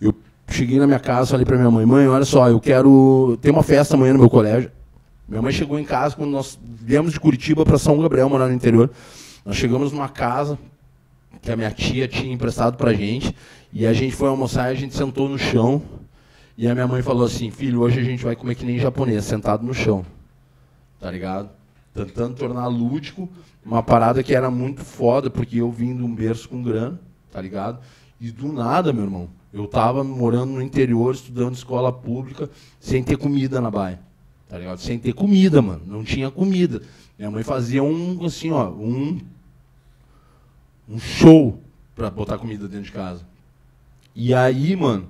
eu 0.00 0.12
cheguei 0.48 0.78
na 0.78 0.86
minha 0.86 0.98
casa, 0.98 1.30
falei 1.30 1.44
pra 1.44 1.56
minha 1.56 1.70
mãe, 1.70 1.84
mãe, 1.86 2.08
olha 2.08 2.24
só, 2.24 2.48
eu 2.48 2.60
quero 2.60 3.38
ter 3.40 3.50
uma 3.50 3.62
festa 3.62 3.94
amanhã 3.94 4.12
no 4.12 4.18
meu 4.18 4.30
colégio. 4.30 4.70
Minha 5.28 5.42
mãe 5.42 5.52
chegou 5.52 5.78
em 5.78 5.84
casa 5.84 6.16
quando 6.16 6.30
nós 6.30 6.58
viemos 6.62 7.12
de 7.12 7.20
Curitiba 7.20 7.64
para 7.64 7.78
São 7.78 8.00
Gabriel, 8.00 8.28
morar 8.28 8.48
no 8.48 8.54
interior. 8.54 8.90
Nós 9.44 9.56
chegamos 9.56 9.92
numa 9.92 10.08
casa 10.08 10.58
que 11.42 11.50
a 11.50 11.56
minha 11.56 11.70
tia 11.70 12.08
tinha 12.08 12.32
emprestado 12.32 12.76
pra 12.76 12.92
gente, 12.92 13.34
e 13.72 13.86
a 13.86 13.92
gente 13.92 14.16
foi 14.16 14.28
almoçar, 14.28 14.70
e 14.70 14.72
a 14.72 14.74
gente 14.74 14.96
sentou 14.96 15.28
no 15.28 15.38
chão, 15.38 15.82
e 16.56 16.66
a 16.66 16.74
minha 16.74 16.86
mãe 16.86 17.02
falou 17.02 17.24
assim, 17.24 17.50
filho, 17.50 17.80
hoje 17.80 18.00
a 18.00 18.02
gente 18.02 18.24
vai 18.24 18.34
comer 18.34 18.54
que 18.54 18.64
nem 18.64 18.78
japonês, 18.78 19.24
sentado 19.24 19.64
no 19.64 19.74
chão. 19.74 20.04
Tá 20.98 21.10
ligado? 21.10 21.50
Tentando 21.94 22.34
tornar 22.34 22.66
lúdico 22.66 23.28
uma 23.64 23.82
parada 23.82 24.22
que 24.22 24.34
era 24.34 24.50
muito 24.50 24.82
foda, 24.82 25.28
porque 25.28 25.58
eu 25.58 25.70
vim 25.70 25.94
de 25.94 26.02
um 26.02 26.14
berço 26.14 26.48
com 26.48 26.62
grana, 26.62 26.98
tá 27.30 27.40
ligado? 27.40 27.78
E 28.20 28.30
do 28.30 28.52
nada, 28.52 28.92
meu 28.92 29.04
irmão, 29.04 29.28
eu 29.52 29.66
tava 29.66 30.04
morando 30.04 30.52
no 30.52 30.62
interior, 30.62 31.14
estudando 31.14 31.54
escola 31.54 31.92
pública, 31.92 32.50
sem 32.78 33.02
ter 33.02 33.16
comida 33.16 33.60
na 33.60 33.70
baia. 33.70 34.00
Tá 34.48 34.58
ligado? 34.58 34.78
Sem 34.78 34.98
ter 34.98 35.12
comida, 35.12 35.60
mano. 35.60 35.82
Não 35.86 36.04
tinha 36.04 36.30
comida. 36.30 36.82
Minha 37.18 37.30
mãe 37.30 37.42
fazia 37.42 37.82
um, 37.82 38.24
assim, 38.24 38.50
ó, 38.50 38.70
um, 38.70 39.20
um 40.88 40.98
show 40.98 41.60
pra 41.94 42.10
botar 42.10 42.38
comida 42.38 42.68
dentro 42.68 42.84
de 42.86 42.92
casa. 42.92 43.26
E 44.14 44.34
aí, 44.34 44.74
mano, 44.74 45.08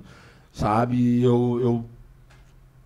sabe, 0.51 1.21
eu, 1.21 1.59
eu 1.61 1.85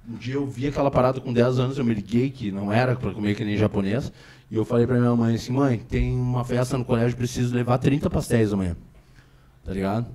um 0.09 0.15
dia 0.17 0.33
eu 0.33 0.45
vi 0.45 0.67
aquela 0.67 0.91
parada 0.91 1.21
com 1.21 1.31
10 1.31 1.59
anos, 1.59 1.77
eu 1.77 1.85
me 1.85 1.93
liguei 1.93 2.29
que 2.29 2.51
não 2.51 2.71
era 2.71 2.95
para 2.95 3.13
comer 3.13 3.35
que 3.35 3.45
nem 3.45 3.57
japonês. 3.57 4.11
E 4.51 4.55
eu 4.55 4.65
falei 4.65 4.85
pra 4.85 4.99
minha 4.99 5.15
mãe 5.15 5.35
assim, 5.35 5.53
mãe, 5.53 5.79
tem 5.79 6.13
uma 6.13 6.43
festa 6.43 6.77
no 6.77 6.83
colégio, 6.83 7.17
preciso 7.17 7.55
levar 7.55 7.77
30 7.77 8.09
pastéis 8.09 8.51
amanhã. 8.51 8.75
Tá 9.63 9.71
ligado? 9.71 10.07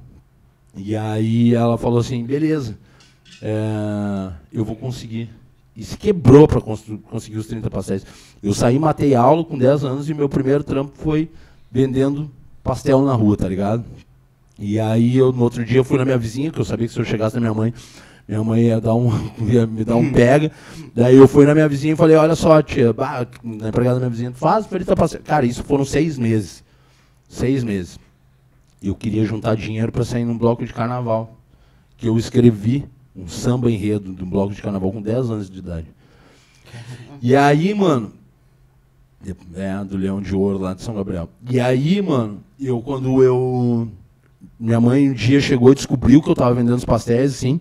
E 0.78 0.96
aí 0.96 1.54
ela 1.54 1.76
falou 1.76 1.98
assim, 1.98 2.24
beleza, 2.24 2.78
é, 3.42 4.30
eu 4.52 4.64
vou 4.64 4.76
conseguir. 4.76 5.28
E 5.76 5.84
se 5.84 5.96
quebrou 5.96 6.48
para 6.48 6.60
conseguir 6.60 7.36
os 7.36 7.46
30 7.46 7.70
pastéis. 7.70 8.06
Eu 8.42 8.54
saí, 8.54 8.78
matei 8.78 9.14
aula 9.14 9.44
com 9.44 9.56
10 9.56 9.84
anos 9.84 10.08
e 10.08 10.14
meu 10.14 10.28
primeiro 10.28 10.64
trampo 10.64 10.92
foi 10.94 11.28
vendendo 11.70 12.30
pastel 12.62 13.02
na 13.02 13.12
rua, 13.12 13.36
tá 13.36 13.48
ligado? 13.48 13.84
E 14.58 14.80
aí 14.80 15.16
eu 15.16 15.32
no 15.32 15.42
outro 15.42 15.64
dia 15.64 15.78
eu 15.78 15.84
fui 15.84 15.98
na 15.98 16.04
minha 16.04 16.18
vizinha, 16.18 16.50
que 16.50 16.60
eu 16.60 16.64
sabia 16.64 16.86
que 16.86 16.92
se 16.92 16.98
eu 16.98 17.04
chegasse 17.04 17.36
na 17.36 17.40
minha 17.40 17.54
mãe, 17.54 17.72
minha 18.26 18.42
mãe 18.42 18.64
ia, 18.64 18.80
dar 18.80 18.94
um, 18.94 19.10
ia 19.48 19.66
me 19.66 19.84
dar 19.84 19.96
um 19.96 20.12
pega. 20.12 20.50
Daí 20.94 21.16
eu 21.16 21.28
fui 21.28 21.46
na 21.46 21.54
minha 21.54 21.68
vizinha 21.68 21.94
e 21.94 21.96
falei, 21.96 22.16
olha 22.16 22.34
só, 22.34 22.60
tia, 22.60 22.92
bah, 22.92 23.26
na 23.42 23.68
empregada 23.68 23.94
da 23.94 24.00
minha 24.00 24.10
vizinha, 24.10 24.32
faz 24.32 24.66
feita 24.66 24.96
pastel. 24.96 25.20
Cara, 25.24 25.46
isso 25.46 25.62
foram 25.62 25.84
seis 25.84 26.18
meses. 26.18 26.64
Seis 27.28 27.62
meses. 27.62 27.98
Eu 28.82 28.94
queria 28.94 29.24
juntar 29.24 29.56
dinheiro 29.56 29.90
para 29.90 30.04
sair 30.04 30.24
num 30.24 30.38
bloco 30.38 30.64
de 30.64 30.72
carnaval. 30.72 31.36
Que 31.96 32.08
eu 32.08 32.16
escrevi 32.16 32.86
um 33.14 33.26
samba 33.26 33.70
enredo 33.70 34.12
de 34.12 34.22
um 34.22 34.30
bloco 34.30 34.54
de 34.54 34.62
carnaval 34.62 34.92
com 34.92 35.02
10 35.02 35.30
anos 35.30 35.50
de 35.50 35.58
idade. 35.58 35.86
E 37.20 37.34
aí, 37.34 37.74
mano. 37.74 38.12
É, 39.54 39.84
do 39.84 39.96
Leão 39.96 40.20
de 40.20 40.34
Ouro 40.34 40.58
lá 40.58 40.74
de 40.74 40.82
São 40.82 40.94
Gabriel. 40.94 41.28
E 41.50 41.58
aí, 41.58 42.00
mano, 42.00 42.40
eu 42.60 42.80
quando 42.80 43.22
eu. 43.22 43.88
Minha 44.58 44.80
mãe 44.80 45.10
um 45.10 45.12
dia 45.12 45.40
chegou 45.40 45.72
e 45.72 45.74
descobriu 45.74 46.22
que 46.22 46.30
eu 46.30 46.34
tava 46.36 46.54
vendendo 46.54 46.76
os 46.76 46.84
pastéis, 46.84 47.34
assim. 47.34 47.60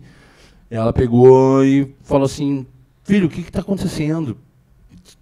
Ela 0.70 0.94
pegou 0.94 1.66
e 1.66 1.96
falou 2.04 2.26
assim: 2.26 2.66
Filho, 3.04 3.26
o 3.26 3.30
que 3.30 3.42
que 3.42 3.52
tá 3.52 3.62
acontecendo? 3.62 4.38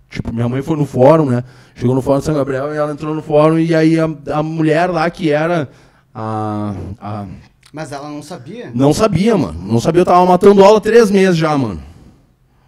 Tipo, 0.10 0.34
minha 0.34 0.50
mãe 0.50 0.62
foi 0.62 0.76
no 0.76 0.86
fórum, 0.86 1.26
né? 1.26 1.44
Chegou 1.76 1.96
no 1.96 2.02
fórum 2.02 2.20
de 2.20 2.26
São 2.26 2.36
Gabriel 2.36 2.74
e 2.74 2.78
ela 2.78 2.92
entrou 2.92 3.14
no 3.14 3.22
fórum 3.22 3.60
e 3.60 3.76
aí 3.76 4.00
a, 4.00 4.10
a 4.34 4.42
mulher 4.42 4.90
lá 4.90 5.10
que 5.10 5.30
era 5.30 5.70
a, 6.16 6.74
a 7.02 7.26
Mas 7.74 7.92
ela 7.92 8.10
não 8.10 8.24
sabia? 8.24 8.72
não 8.74 8.94
sabia, 8.94 9.38
mano. 9.38 9.62
Não 9.62 9.80
sabia, 9.82 10.02
eu 10.02 10.06
tava 10.06 10.26
matando 10.26 10.64
aula 10.64 10.80
três 10.80 11.12
meses 11.12 11.36
já, 11.36 11.58
mano. 11.58 11.82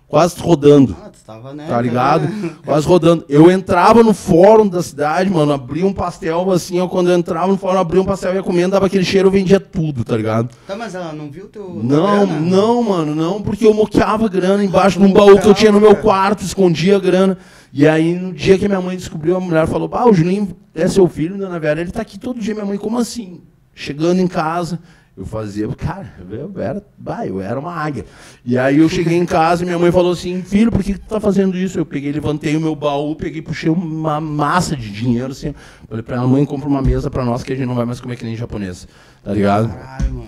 Quase 0.07 0.37
rodando. 0.39 0.95
Ah, 1.01 1.06
tava, 1.27 1.53
né? 1.53 1.67
Tá 1.67 1.81
ligado? 1.81 2.25
Quase 2.63 2.87
rodando. 2.87 3.25
Eu 3.27 3.51
entrava 3.51 4.01
no 4.01 4.13
fórum 4.13 4.65
da 4.65 4.81
cidade, 4.81 5.29
mano, 5.29 5.51
abria 5.51 5.85
um 5.85 5.91
pastel 5.91 6.49
assim, 6.51 6.79
ó, 6.79 6.87
quando 6.87 7.09
eu 7.09 7.17
entrava 7.17 7.47
no 7.47 7.57
fórum, 7.57 7.77
abria 7.79 8.01
um 8.01 8.05
pastel, 8.05 8.33
ia 8.33 8.41
comendo, 8.41 8.71
dava 8.71 8.85
aquele 8.85 9.03
cheiro, 9.03 9.27
eu 9.27 9.31
vendia 9.31 9.59
tudo, 9.59 10.05
tá 10.05 10.15
ligado? 10.15 10.49
Tá, 10.65 10.77
mas 10.77 10.95
ela 10.95 11.11
não 11.11 11.29
viu 11.29 11.49
teu. 11.49 11.81
Não, 11.83 12.25
grana? 12.25 12.39
não, 12.39 12.81
mano, 12.81 13.13
não, 13.13 13.41
porque 13.41 13.67
eu 13.67 13.73
moqueava 13.73 14.29
grana 14.29 14.63
embaixo 14.63 14.99
de 14.99 15.05
um 15.05 15.11
baú 15.11 15.37
que 15.37 15.47
eu 15.47 15.53
tinha 15.53 15.69
no 15.71 15.81
meu 15.81 15.97
quarto, 15.97 16.43
escondia 16.43 16.95
a 16.95 16.99
grana. 16.99 17.37
E 17.73 17.85
aí, 17.85 18.15
no 18.15 18.31
dia 18.31 18.57
que 18.57 18.65
minha 18.65 18.79
mãe 18.79 18.95
descobriu, 18.95 19.35
a 19.35 19.39
mulher 19.41 19.67
falou: 19.67 19.89
Ah, 19.91 20.07
o 20.07 20.13
Julinho 20.13 20.55
é 20.73 20.87
seu 20.87 21.09
filho, 21.09 21.37
dona 21.37 21.59
Vera, 21.59 21.81
ele 21.81 21.91
tá 21.91 22.01
aqui 22.01 22.17
todo 22.17 22.39
dia. 22.39 22.53
Minha 22.53 22.65
mãe, 22.65 22.77
como 22.77 22.97
assim? 22.97 23.41
Chegando 23.75 24.21
em 24.21 24.27
casa, 24.27 24.79
eu 25.17 25.25
fazia, 25.25 25.67
cara, 25.69 26.13
eu 26.29 26.51
era, 26.61 26.85
bah, 26.95 27.25
eu 27.25 27.41
era 27.41 27.59
uma 27.59 27.73
águia. 27.73 28.05
E 28.45 28.55
aí 28.55 28.77
eu 28.77 28.87
cheguei 28.87 29.17
em 29.17 29.25
casa 29.25 29.63
e 29.63 29.65
minha 29.65 29.79
mãe 29.79 29.91
falou 29.91 30.11
assim: 30.11 30.43
Filho, 30.43 30.71
por 30.71 30.83
que 30.83 30.93
que 30.93 30.99
tu 30.99 31.07
tá 31.07 31.19
fazendo 31.19 31.57
isso? 31.57 31.79
Eu 31.79 31.85
peguei, 31.85 32.11
levantei 32.11 32.55
o 32.55 32.61
meu 32.61 32.75
baú, 32.75 33.15
peguei, 33.15 33.41
puxei 33.41 33.69
uma 33.69 34.21
massa 34.21 34.75
de 34.75 34.91
dinheiro, 34.91 35.31
assim. 35.31 35.55
Falei 35.89 36.03
pra 36.03 36.17
ela: 36.17 36.27
Mãe, 36.27 36.45
compra 36.45 36.69
uma 36.69 36.83
mesa 36.83 37.09
pra 37.09 37.25
nós 37.25 37.41
que 37.41 37.51
a 37.51 37.55
gente 37.55 37.65
não 37.65 37.73
vai 37.73 37.85
mais 37.85 37.99
comer 37.99 38.15
que 38.15 38.23
nem 38.23 38.35
japonês, 38.35 38.87
tá 39.23 39.33
ligado? 39.33 39.73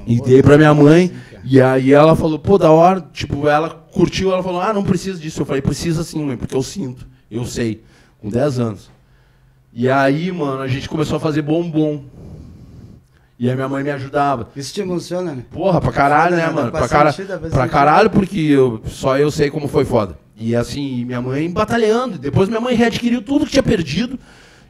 E 0.07 0.19
dei 0.21 0.41
pra 0.41 0.57
minha 0.57 0.73
mãe, 0.73 1.11
e 1.43 1.61
aí 1.61 1.93
ela 1.93 2.15
falou, 2.15 2.39
pô, 2.39 2.57
da 2.57 2.71
hora, 2.71 2.99
tipo, 3.13 3.47
ela 3.47 3.69
curtiu, 3.69 4.31
ela 4.31 4.41
falou, 4.41 4.59
ah, 4.59 4.73
não 4.73 4.83
precisa 4.83 5.19
disso. 5.19 5.41
Eu 5.41 5.45
falei, 5.45 5.61
precisa 5.61 6.03
sim, 6.03 6.23
mãe, 6.25 6.35
porque 6.35 6.55
eu 6.55 6.63
sinto, 6.63 7.07
eu 7.29 7.45
sei, 7.45 7.83
com 8.19 8.29
10 8.29 8.59
anos. 8.59 8.91
E 9.71 9.87
aí, 9.87 10.31
mano, 10.31 10.61
a 10.61 10.67
gente 10.67 10.89
começou 10.89 11.17
a 11.17 11.19
fazer 11.19 11.43
bombom. 11.43 12.03
E 13.39 13.49
aí 13.49 13.55
minha 13.55 13.69
mãe 13.69 13.81
me 13.83 13.89
ajudava. 13.91 14.49
Isso 14.55 14.73
te 14.73 14.81
emociona, 14.81 15.33
né? 15.33 15.43
Porra, 15.49 15.79
pra 15.79 15.91
caralho, 15.93 16.35
né, 16.35 16.41
Foda, 16.43 16.53
mano? 16.55 16.71
Pra, 16.71 16.87
cara, 16.89 17.13
pra 17.49 17.67
caralho, 17.69 18.09
porque 18.09 18.37
eu, 18.37 18.81
só 18.85 19.17
eu 19.17 19.31
sei 19.31 19.49
como 19.49 19.67
foi 19.69 19.85
foda. 19.85 20.17
E 20.37 20.53
assim, 20.55 21.05
minha 21.05 21.21
mãe 21.21 21.49
batalhando. 21.49 22.17
Depois 22.17 22.49
minha 22.49 22.59
mãe 22.59 22.75
readquiriu 22.75 23.21
tudo 23.21 23.45
que 23.45 23.51
tinha 23.51 23.63
perdido, 23.63 24.19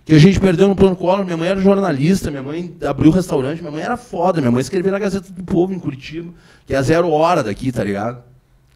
que 0.05 0.13
a 0.13 0.19
gente 0.19 0.39
perdeu 0.39 0.67
no 0.67 0.75
plano 0.75 0.95
Collor. 0.95 1.25
Minha 1.25 1.35
mãe 1.37 1.47
era 1.49 1.59
jornalista, 1.59 2.29
minha 2.29 2.43
mãe 2.43 2.75
abriu 2.87 3.09
restaurante, 3.11 3.59
minha 3.59 3.71
mãe 3.71 3.81
era 3.81 3.97
foda. 3.97 4.39
Minha 4.39 4.51
mãe 4.51 4.61
escrevia 4.61 4.91
na 4.91 4.99
Gazeta 4.99 5.31
do 5.31 5.43
Povo 5.43 5.73
em 5.73 5.79
Curitiba, 5.79 6.31
que 6.67 6.73
é 6.75 6.77
a 6.77 6.81
zero 6.83 7.09
hora 7.09 7.41
daqui, 7.43 7.71
tá 7.71 7.83
ligado? 7.83 8.21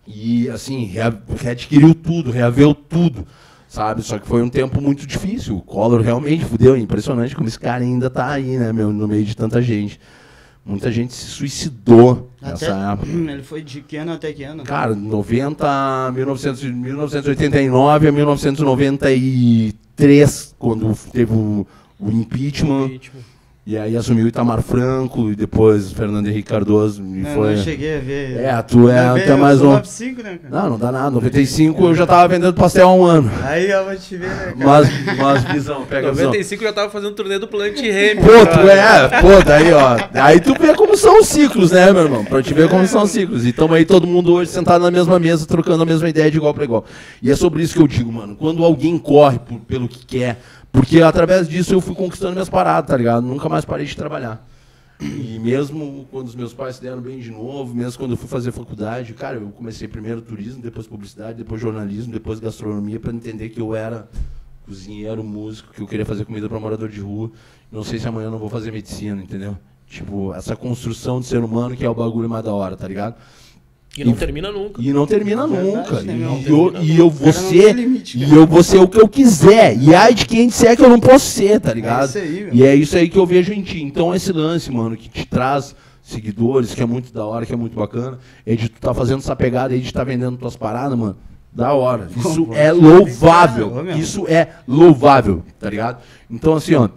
E 0.07 0.49
assim, 0.49 0.85
rea- 0.85 1.13
readquiriu 1.39 1.93
tudo, 1.93 2.31
reaveu 2.31 2.73
tudo, 2.73 3.25
sabe? 3.73 4.03
Só 4.03 4.19
que 4.19 4.27
foi 4.27 4.43
um 4.43 4.49
tempo 4.49 4.79
muito 4.79 5.07
difícil. 5.07 5.57
O 5.57 5.61
Collor 5.61 6.01
realmente 6.01 6.45
fudeu, 6.45 6.75
é 6.75 6.79
impressionante 6.79 7.35
como 7.35 7.47
esse 7.47 7.59
cara 7.59 7.83
ainda 7.83 8.07
tá 8.07 8.29
aí, 8.29 8.55
né, 8.57 8.71
meu, 8.71 8.93
no 8.93 9.07
meio 9.07 9.25
de 9.25 9.35
tanta 9.35 9.59
gente. 9.63 9.99
Muita 10.63 10.91
gente 10.91 11.11
se 11.11 11.25
suicidou 11.25 12.29
nessa 12.39 12.93
época. 12.93 13.11
Ele 13.11 13.41
foi 13.41 13.63
de 13.63 13.81
que 13.81 13.97
ano 13.97 14.13
até 14.13 14.31
que 14.31 14.43
ano? 14.43 14.63
Cara, 14.63 14.93
90, 14.93 16.11
1900, 16.13 16.61
1989 16.63 18.07
a 18.07 18.11
1993, 18.11 20.55
quando 20.59 20.95
teve 21.11 21.33
o, 21.33 21.65
o 21.99 22.11
impeachment, 22.11 22.85
Ritmo. 22.85 23.21
E 23.65 23.77
aí 23.77 23.95
assumiu 23.95 24.25
o 24.25 24.27
Itamar 24.27 24.61
Franco, 24.61 25.29
e 25.31 25.35
depois 25.35 25.89
o 25.91 25.95
Fernando 25.95 26.27
Henrique 26.27 26.49
Cardoso, 26.49 27.01
e 27.01 27.21
Não, 27.21 27.29
foi... 27.33 27.55
não 27.55 27.63
cheguei 27.63 27.95
a 27.95 27.99
ver. 27.99 28.37
É, 28.39 28.61
tu 28.61 28.89
é 28.89 29.01
Não, 29.07 29.15
até 29.15 29.31
eu 29.31 29.37
mais 29.37 29.61
um... 29.61 29.67
95, 29.69 30.21
né, 30.23 30.39
cara? 30.43 30.63
Não, 30.63 30.69
não 30.71 30.77
dá 30.77 30.91
nada, 30.91 31.11
95 31.11 31.85
eu 31.85 31.95
já 31.95 32.05
tava 32.05 32.27
vendendo 32.27 32.53
pastel 32.53 32.89
há 32.89 32.93
um 32.93 33.05
ano. 33.05 33.31
Aí 33.43 33.71
eu 33.71 33.85
vou 33.85 33.95
te 33.95 34.17
ver, 34.17 34.27
né, 34.27 34.35
cara? 34.35 34.55
Mas, 34.57 34.89
mas 35.17 35.43
visão, 35.45 35.85
pega 35.85 36.09
a 36.09 36.11
visão. 36.11 36.25
95 36.25 36.63
já 36.63 36.73
tava 36.73 36.89
fazendo 36.89 37.13
turnê 37.13 37.39
do 37.39 37.47
Plant 37.47 37.77
Ramp. 37.77 38.25
Pô, 38.25 38.45
tu 38.53 38.67
é, 38.69 39.21
pô, 39.21 39.43
daí, 39.45 39.71
ó. 39.71 39.97
Aí 40.13 40.41
tu 40.41 40.53
vê 40.59 40.73
como 40.73 40.97
são 40.97 41.19
os 41.21 41.27
ciclos, 41.29 41.71
né, 41.71 41.89
meu 41.93 42.03
irmão? 42.03 42.25
Pra 42.25 42.41
te 42.43 42.53
ver 42.53 42.67
como 42.69 42.85
são 42.85 43.03
os 43.03 43.11
ciclos. 43.11 43.45
E 43.45 43.53
tamo 43.53 43.73
aí 43.75 43.85
todo 43.85 44.05
mundo 44.05 44.33
hoje 44.33 44.51
sentado 44.51 44.81
na 44.83 44.91
mesma 44.91 45.17
mesa, 45.19 45.45
trocando 45.45 45.83
a 45.83 45.85
mesma 45.85 46.09
ideia 46.09 46.29
de 46.29 46.35
igual 46.35 46.53
pra 46.53 46.65
igual. 46.65 46.83
E 47.21 47.31
é 47.31 47.35
sobre 47.35 47.63
isso 47.63 47.73
que 47.75 47.81
eu 47.81 47.87
digo, 47.87 48.11
mano. 48.11 48.35
Quando 48.35 48.61
alguém 48.65 48.97
corre 48.97 49.39
por- 49.39 49.59
pelo 49.61 49.87
que 49.87 50.05
quer, 50.05 50.37
porque 50.73 51.01
através 51.01 51.47
disso 51.47 51.71
eu 51.71 51.79
fui 51.79 51.93
conquistando 51.93 52.33
minhas 52.33 52.49
paradas, 52.49 52.89
tá 52.89 52.97
ligado? 52.97 53.23
Nunca 53.23 53.47
mais 53.47 53.63
parei 53.63 53.85
de 53.85 53.95
trabalhar. 53.95 54.43
E 54.99 55.37
mesmo 55.39 56.07
quando 56.09 56.27
os 56.27 56.35
meus 56.35 56.51
pais 56.51 56.77
se 56.77 56.81
deram 56.81 56.99
bem 56.99 57.19
de 57.19 57.29
novo, 57.29 57.75
mesmo 57.75 57.99
quando 57.99 58.11
eu 58.11 58.17
fui 58.17 58.27
fazer 58.27 58.51
faculdade, 58.51 59.13
cara, 59.13 59.37
eu 59.37 59.49
comecei 59.51 59.87
primeiro 59.87 60.19
turismo, 60.19 60.63
depois 60.63 60.87
publicidade, 60.87 61.37
depois 61.37 61.61
jornalismo, 61.61 62.11
depois 62.11 62.39
gastronomia, 62.39 62.99
pra 62.99 63.13
entender 63.13 63.49
que 63.49 63.61
eu 63.61 63.75
era 63.75 64.09
cozinheiro, 64.65 65.23
músico, 65.23 65.71
que 65.73 65.81
eu 65.81 65.87
queria 65.87 66.05
fazer 66.05 66.25
comida 66.25 66.49
para 66.49 66.59
morador 66.59 66.89
de 66.89 66.99
rua. 66.99 67.31
Não 67.71 67.83
sei 67.83 67.99
se 67.99 68.07
amanhã 68.07 68.27
eu 68.27 68.31
não 68.31 68.39
vou 68.39 68.49
fazer 68.49 68.71
medicina, 68.71 69.21
entendeu? 69.21 69.55
Tipo, 69.85 70.33
essa 70.33 70.55
construção 70.55 71.19
de 71.19 71.27
ser 71.27 71.43
humano 71.43 71.75
que 71.75 71.85
é 71.85 71.89
o 71.89 71.93
bagulho 71.93 72.27
mais 72.27 72.43
da 72.43 72.51
hora, 72.51 72.75
tá 72.75 72.87
ligado? 72.87 73.15
E 73.95 74.03
não 74.03 74.13
termina 74.13 74.51
nunca. 74.51 74.81
E 74.81 74.91
não 74.91 75.05
termina 75.05 75.45
nunca. 75.45 76.01
né, 76.01 76.13
E, 76.15 76.47
e 76.47 76.49
eu, 76.49 76.73
e 76.81 76.97
eu 76.97 77.09
vou 77.11 77.31
ser. 77.31 77.75
limite, 77.75 78.17
E 78.17 78.33
eu 78.33 78.47
vou 78.47 78.63
ser 78.63 78.79
o 78.79 78.87
que 78.87 78.99
eu 78.99 79.07
quiser. 79.07 79.77
E 79.77 79.93
ai 79.93 80.15
de 80.15 80.25
quem 80.25 80.47
disser 80.47 80.75
que 80.75 80.83
eu 80.83 80.89
não 80.89 80.99
posso 80.99 81.25
ser, 81.27 81.59
tá 81.59 81.71
ligado? 81.71 82.09
isso 82.09 82.17
aí, 82.17 82.43
meu. 82.45 82.55
e 82.55 82.63
é 82.63 82.75
isso 82.75 82.97
aí 82.97 83.07
que 83.07 83.17
eu 83.19 83.25
vejo 83.25 83.53
em 83.53 83.61
ti. 83.61 83.83
Então 83.83 84.13
esse 84.15 84.31
lance, 84.31 84.71
mano, 84.71 84.97
que 84.97 85.07
te 85.07 85.27
traz 85.27 85.75
seguidores, 86.01 86.73
que 86.73 86.81
é 86.81 86.85
muito 86.87 87.13
da 87.13 87.23
hora, 87.25 87.45
que 87.45 87.53
é 87.53 87.55
muito 87.55 87.75
bacana, 87.77 88.17
é 88.45 88.55
de 88.55 88.67
tu 88.67 88.81
tá 88.81 88.93
fazendo 88.95 89.19
essa 89.19 89.35
pegada 89.35 89.73
aí 89.75 89.79
de 89.79 89.93
tá 89.93 90.03
vendendo 90.03 90.37
tuas 90.37 90.55
paradas, 90.55 90.97
mano. 90.97 91.15
Da 91.51 91.71
hora. 91.73 92.09
Isso 92.17 92.47
é 92.53 92.71
louvável. 92.71 93.71
Isso 93.95 94.27
é 94.27 94.47
louvável, 94.67 95.43
tá 95.59 95.69
ligado? 95.69 96.01
Então, 96.31 96.55
assim, 96.55 96.73
ó, 96.73 96.89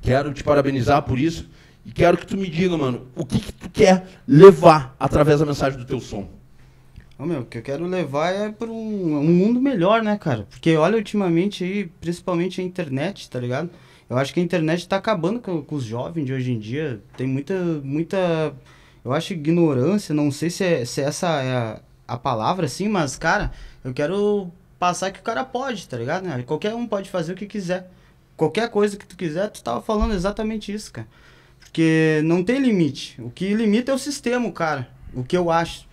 quero 0.00 0.32
te 0.32 0.44
parabenizar 0.44 1.02
por 1.02 1.18
isso. 1.18 1.50
E 1.84 1.90
quero 1.90 2.16
que 2.16 2.26
tu 2.26 2.36
me 2.36 2.48
diga, 2.48 2.76
mano, 2.76 3.08
o 3.16 3.24
que, 3.24 3.40
que 3.40 3.52
tu 3.52 3.68
quer 3.70 4.06
levar 4.26 4.94
através 4.98 5.40
da 5.40 5.46
mensagem 5.46 5.78
do 5.78 5.84
teu 5.84 6.00
som. 6.00 6.28
Ô, 7.18 7.26
meu, 7.26 7.40
o 7.40 7.44
que 7.44 7.58
eu 7.58 7.62
quero 7.62 7.86
levar 7.86 8.30
é 8.30 8.50
para 8.50 8.68
um, 8.68 9.18
um 9.18 9.32
mundo 9.32 9.60
melhor, 9.60 10.02
né, 10.02 10.16
cara? 10.16 10.46
Porque 10.48 10.76
olha 10.76 10.96
ultimamente 10.96 11.64
aí, 11.64 11.86
principalmente 12.00 12.60
a 12.60 12.64
internet, 12.64 13.28
tá 13.28 13.38
ligado? 13.38 13.70
Eu 14.08 14.16
acho 14.18 14.32
que 14.34 14.40
a 14.40 14.42
internet 14.42 14.86
tá 14.88 14.96
acabando 14.96 15.40
com, 15.40 15.62
com 15.62 15.74
os 15.74 15.84
jovens 15.84 16.24
de 16.24 16.32
hoje 16.32 16.52
em 16.52 16.58
dia. 16.58 17.00
Tem 17.16 17.26
muita, 17.26 17.54
muita, 17.82 18.54
eu 19.04 19.12
acho 19.12 19.32
ignorância, 19.32 20.14
não 20.14 20.30
sei 20.30 20.50
se, 20.50 20.64
é, 20.64 20.84
se 20.84 21.00
essa 21.00 21.28
é 21.42 21.52
a, 21.56 21.80
a 22.08 22.18
palavra, 22.18 22.66
assim, 22.66 22.88
mas, 22.88 23.16
cara, 23.16 23.52
eu 23.84 23.92
quero 23.92 24.50
passar 24.78 25.10
que 25.10 25.20
o 25.20 25.22
cara 25.22 25.44
pode, 25.44 25.88
tá 25.88 25.96
ligado? 25.96 26.24
Né? 26.24 26.42
Qualquer 26.42 26.74
um 26.74 26.86
pode 26.86 27.08
fazer 27.08 27.32
o 27.32 27.36
que 27.36 27.46
quiser. 27.46 27.90
Qualquer 28.36 28.68
coisa 28.68 28.96
que 28.96 29.06
tu 29.06 29.16
quiser, 29.16 29.48
tu 29.48 29.62
tava 29.62 29.80
falando 29.80 30.12
exatamente 30.12 30.72
isso, 30.72 30.92
cara. 30.92 31.06
Porque 31.64 32.20
não 32.24 32.44
tem 32.44 32.58
limite. 32.58 33.20
O 33.20 33.30
que 33.30 33.54
limita 33.54 33.92
é 33.92 33.94
o 33.94 33.98
sistema, 33.98 34.50
cara. 34.52 34.88
O 35.14 35.24
que 35.24 35.36
eu 35.36 35.50
acho. 35.50 35.86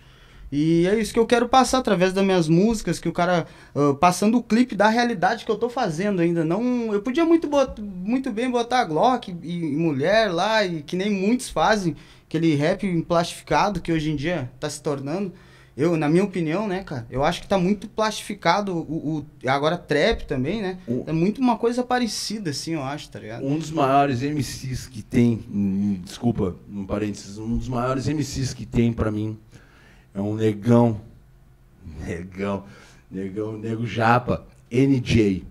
E 0.52 0.86
é 0.88 0.98
isso 0.98 1.12
que 1.12 1.18
eu 1.18 1.26
quero 1.26 1.48
passar 1.48 1.78
através 1.78 2.12
das 2.12 2.24
minhas 2.24 2.48
músicas, 2.48 2.98
que 2.98 3.08
o 3.08 3.12
cara 3.12 3.46
ah, 3.74 3.94
passando 4.00 4.36
o 4.36 4.42
clipe 4.42 4.74
da 4.74 4.88
realidade 4.88 5.44
que 5.44 5.50
eu 5.50 5.56
tô 5.56 5.68
fazendo 5.68 6.20
ainda. 6.20 6.44
Não, 6.44 6.92
eu 6.92 7.00
podia 7.00 7.24
muito, 7.24 7.46
bot, 7.46 7.80
muito 7.80 8.32
bem 8.32 8.50
botar 8.50 8.84
Glock 8.84 9.30
e, 9.42 9.58
e 9.58 9.76
mulher 9.76 10.32
lá, 10.32 10.64
e 10.64 10.82
que 10.82 10.96
nem 10.96 11.10
muitos 11.10 11.48
fazem, 11.48 11.96
aquele 12.26 12.54
rap 12.56 13.02
plastificado 13.02 13.80
que 13.80 13.92
hoje 13.92 14.10
em 14.10 14.16
dia 14.16 14.50
tá 14.58 14.68
se 14.68 14.82
tornando. 14.82 15.32
Eu, 15.80 15.96
na 15.96 16.08
minha 16.10 16.22
opinião, 16.24 16.68
né, 16.68 16.84
cara, 16.84 17.06
eu 17.10 17.24
acho 17.24 17.40
que 17.40 17.48
tá 17.48 17.56
muito 17.56 17.88
plastificado 17.88 18.76
o, 18.76 19.24
o 19.44 19.48
agora 19.48 19.78
trap 19.78 20.26
também, 20.26 20.60
né? 20.60 20.78
O- 20.86 21.04
É 21.06 21.12
muito 21.12 21.40
uma 21.40 21.56
coisa 21.56 21.82
parecida, 21.82 22.50
assim, 22.50 22.74
eu 22.74 22.82
acho, 22.82 23.08
tá 23.08 23.18
ligado? 23.18 23.46
Um 23.46 23.58
dos 23.58 23.70
maiores 23.70 24.22
MCs 24.22 24.86
que 24.86 25.00
tem, 25.02 25.40
hum, 25.50 25.98
desculpa, 26.04 26.54
um 26.70 26.84
parênteses, 26.84 27.38
um 27.38 27.56
dos 27.56 27.68
maiores 27.68 28.06
MCs 28.08 28.52
que 28.52 28.66
tem 28.66 28.92
pra 28.92 29.10
mim 29.10 29.38
é 30.14 30.20
um 30.20 30.34
negão, 30.34 31.00
negão, 32.06 32.64
negão, 33.10 33.56
nego 33.56 33.86
japa, 33.86 34.46
NJ. 34.70 35.44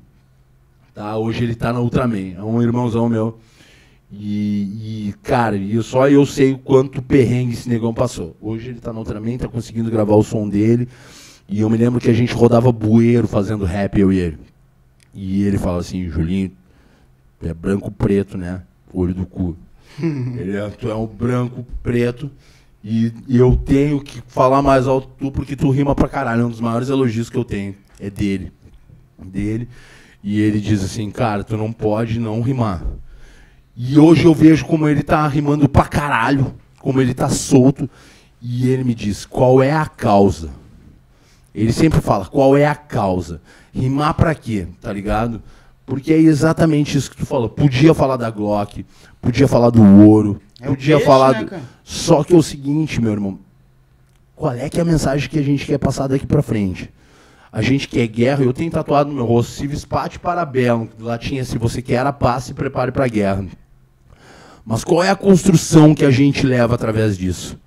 Tá? 0.94 1.18
Hoje 1.18 1.44
ele 1.44 1.56
tá 1.56 1.72
na 1.74 1.80
Ultraman, 1.80 2.36
é 2.38 2.44
um 2.44 2.62
irmãozão 2.62 3.10
meu. 3.10 3.40
E, 4.12 5.10
e, 5.10 5.14
cara, 5.22 5.56
e 5.56 5.82
só 5.84 6.10
eu 6.10 6.26
sei 6.26 6.54
o 6.54 6.58
quanto 6.58 7.02
perrengue 7.02 7.54
esse 7.54 7.70
negão 7.70 7.94
passou. 7.94 8.36
Hoje 8.42 8.70
ele 8.70 8.80
tá 8.80 8.92
na 8.92 9.00
Ultraman, 9.00 9.38
tá 9.38 9.48
conseguindo 9.48 9.92
gravar 9.92 10.16
o 10.16 10.24
som 10.24 10.50
dele. 10.50 10.88
E 11.48 11.62
eu 11.62 11.70
me 11.70 11.78
lembro 11.78 12.00
que 12.00 12.10
a 12.10 12.14
gente 12.14 12.34
rodava 12.34 12.72
bueiro 12.72 13.28
fazendo 13.28 13.66
rap, 13.66 14.00
eu 14.00 14.12
e 14.12 14.20
ele. 14.20 14.38
E 15.14 15.44
ele 15.44 15.58
fala 15.58 15.80
assim, 15.80 16.10
Julinho, 16.10 16.52
é 17.42 17.54
branco 17.54 17.92
preto, 17.92 18.38
né? 18.38 18.64
Olho 18.94 19.14
do 19.14 19.26
cu. 19.26 19.56
Ele 20.00 20.56
é, 20.56 20.70
tu 20.70 20.90
é 20.90 20.96
um 20.96 21.06
branco 21.06 21.66
preto 21.82 22.30
e, 22.84 23.12
e 23.28 23.38
eu 23.38 23.56
tenho 23.58 24.00
que 24.02 24.22
falar 24.28 24.62
mais 24.62 24.88
alto 24.88 25.10
tu 25.18 25.32
porque 25.32 25.56
tu 25.56 25.70
rima 25.70 25.94
pra 25.96 26.08
caralho. 26.08 26.44
É 26.44 26.46
um 26.46 26.50
dos 26.50 26.62
maiores 26.62 26.90
elogios 26.90 27.30
que 27.30 27.38
eu 27.38 27.44
tenho. 27.44 27.76
É 28.00 28.10
dele. 28.10 28.52
Dele. 29.18 29.68
E 30.24 30.40
ele 30.40 30.60
diz 30.60 30.84
assim, 30.84 31.10
cara, 31.12 31.44
tu 31.44 31.58
não 31.58 31.72
pode 31.72 32.20
não 32.20 32.42
rimar. 32.42 32.84
E 33.82 33.98
hoje 33.98 34.26
eu 34.26 34.34
vejo 34.34 34.66
como 34.66 34.90
ele 34.90 35.02
tá 35.02 35.26
rimando 35.26 35.70
pra 35.70 35.86
caralho, 35.86 36.54
como 36.80 37.00
ele 37.00 37.14
tá 37.14 37.30
solto. 37.30 37.90
E 38.42 38.70
ele 38.70 38.84
me 38.84 38.94
diz, 38.94 39.26
qual 39.26 39.64
é 39.64 39.72
a 39.72 39.86
causa? 39.86 40.50
Ele 41.56 41.72
sempre 41.72 42.02
fala, 42.02 42.26
qual 42.26 42.58
é 42.58 42.66
a 42.66 42.76
causa? 42.76 43.40
Rimar 43.74 44.16
pra 44.16 44.36
quê? 44.36 44.68
Tá 44.82 44.92
ligado? 44.92 45.42
Porque 45.86 46.12
é 46.12 46.18
exatamente 46.18 46.98
isso 46.98 47.10
que 47.10 47.16
tu 47.16 47.26
falou. 47.26 47.48
Podia 47.48 47.94
falar 47.94 48.18
da 48.18 48.30
Glock, 48.30 48.86
podia 49.22 49.48
falar 49.48 49.70
do 49.70 49.82
ouro, 49.82 50.42
É 50.60 50.68
podia 50.68 50.98
peixe, 50.98 51.08
falar 51.08 51.32
né, 51.32 51.44
do... 51.46 51.56
Só 51.82 52.22
que 52.22 52.34
é 52.34 52.38
o 52.38 52.44
seguinte, 52.44 53.00
meu 53.00 53.14
irmão. 53.14 53.40
Qual 54.36 54.52
é 54.52 54.68
que 54.68 54.78
é 54.78 54.82
a 54.82 54.86
mensagem 54.86 55.30
que 55.30 55.40
a 55.40 55.44
gente 55.44 55.66
quer 55.66 55.78
passar 55.78 56.08
daqui 56.08 56.28
pra 56.28 56.42
frente? 56.42 56.92
A 57.50 57.62
gente 57.62 57.88
quer 57.88 58.06
guerra, 58.08 58.44
eu 58.44 58.52
tenho 58.52 58.70
tatuado 58.70 59.10
no 59.10 59.16
meu 59.16 59.26
rosto, 59.26 59.54
Civis 59.54 59.86
Pate 59.86 60.20
Parabellum, 60.20 60.86
que 60.86 61.02
lá 61.02 61.18
tinha, 61.18 61.46
se 61.46 61.58
você 61.58 61.82
quer 61.82 62.06
a 62.06 62.12
paz, 62.12 62.44
se 62.44 62.54
prepare 62.54 62.92
pra 62.92 63.08
guerra. 63.08 63.46
Mas 64.66 64.84
qual 64.84 65.04
é 65.04 65.10
a 65.10 65.16
construção 65.16 65.96
que 65.96 66.06
a 66.06 66.12
gente 66.12 66.46
leva 66.46 66.76
através 66.76 67.18
disso? 67.18 67.58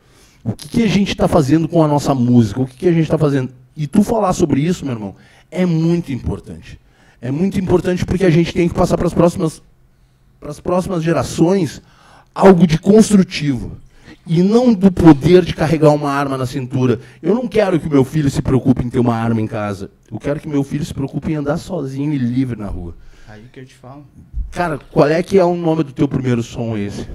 O 0.45 0.53
que, 0.53 0.69
que 0.69 0.83
a 0.83 0.89
gente 0.89 1.11
está 1.11 1.29
fazendo 1.29 1.69
com 1.69 1.83
a 1.83 1.89
nossa 1.89 2.15
música? 2.15 2.61
O 2.61 2.67
que, 2.67 2.77
que 2.77 2.89
a 2.89 2.93
gente 2.93 3.05
está 3.05 3.19
fazendo? 3.19 3.51
E 3.77 3.87
tu 3.87 4.03
falar 4.03 4.33
sobre 4.33 4.61
isso, 4.61 4.85
meu 4.85 4.95
irmão, 4.95 5.15
é 5.51 5.65
muito 5.65 6.13
importante. 6.13 6.79
É 7.21 7.31
muito 7.31 7.59
importante 7.61 8.05
porque 8.05 8.25
a 8.25 8.31
gente 8.31 8.53
tem 8.53 8.69
que 8.69 8.75
passar 8.75 8.97
para 8.97 9.07
as 9.07 9.15
próximas, 9.15 9.63
próximas 10.63 11.03
gerações 11.03 11.81
algo 12.35 12.67
de 12.67 12.79
construtivo. 12.79 13.77
E 14.27 14.43
não 14.43 14.73
do 14.73 14.91
poder 14.91 15.45
de 15.45 15.55
carregar 15.55 15.91
uma 15.91 16.11
arma 16.11 16.37
na 16.37 16.47
cintura. 16.47 17.01
Eu 17.21 17.35
não 17.35 17.49
quero 17.49 17.79
que 17.81 17.89
meu 17.89 18.05
filho 18.05 18.31
se 18.31 18.41
preocupe 18.41 18.85
em 18.85 18.91
ter 18.91 19.01
uma 19.01 19.17
arma 19.17 19.41
em 19.41 19.47
casa. 19.47 19.91
Eu 20.11 20.19
quero 20.19 20.39
que 20.39 20.49
meu 20.49 20.63
filho 20.63 20.85
se 20.85 20.95
preocupe 20.95 21.33
em 21.33 21.37
andar 21.37 21.57
sozinho 21.57 22.13
e 22.13 22.19
livre 22.19 22.59
na 22.59 22.67
rua. 22.67 22.95
Aí 23.33 23.45
que 23.53 23.61
eu 23.61 23.65
te 23.65 23.75
falo. 23.75 24.07
Cara, 24.51 24.79
qual 24.91 25.09
é 25.09 25.23
que 25.23 25.39
é 25.39 25.45
o 25.45 25.55
nome 25.55 25.83
do 25.85 25.93
teu 25.93 26.07
primeiro 26.07 26.43
som 26.43 26.77
esse? 26.77 27.09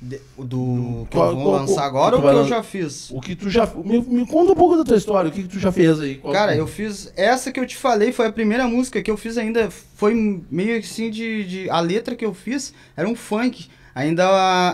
De- 0.00 0.18
o 0.38 0.44
do 0.44 1.06
que 1.10 1.16
Qual- 1.18 1.28
eu 1.30 1.36
vou 1.36 1.44
qual- 1.44 1.60
lançar 1.60 1.84
agora 1.84 2.16
ou 2.16 2.22
tu 2.22 2.26
o 2.26 2.30
que 2.30 2.36
eu 2.38 2.46
já 2.48 2.62
fiz? 2.62 3.10
O 3.10 3.20
que 3.20 3.36
tu 3.36 3.50
já. 3.50 3.66
Me, 3.84 4.00
me 4.00 4.26
conta 4.26 4.52
um 4.52 4.54
pouco 4.54 4.78
da 4.78 4.84
tua 4.84 4.96
história, 4.96 5.28
o 5.28 5.32
que, 5.32 5.42
que 5.42 5.48
tu 5.48 5.58
já 5.58 5.70
fez 5.70 6.00
aí? 6.00 6.14
Qual- 6.14 6.32
Cara, 6.32 6.56
eu 6.56 6.66
fiz. 6.66 7.12
Essa 7.14 7.52
que 7.52 7.60
eu 7.60 7.66
te 7.66 7.76
falei 7.76 8.10
foi 8.10 8.26
a 8.26 8.32
primeira 8.32 8.66
música 8.66 9.02
que 9.02 9.10
eu 9.10 9.16
fiz 9.18 9.36
ainda. 9.36 9.68
Foi 9.70 10.14
meio 10.50 10.78
assim 10.78 11.10
de. 11.10 11.44
de- 11.44 11.70
a 11.70 11.80
letra 11.80 12.14
que 12.16 12.24
eu 12.24 12.32
fiz 12.32 12.72
era 12.96 13.06
um 13.06 13.14
funk. 13.14 13.68
Ainda 13.94 14.24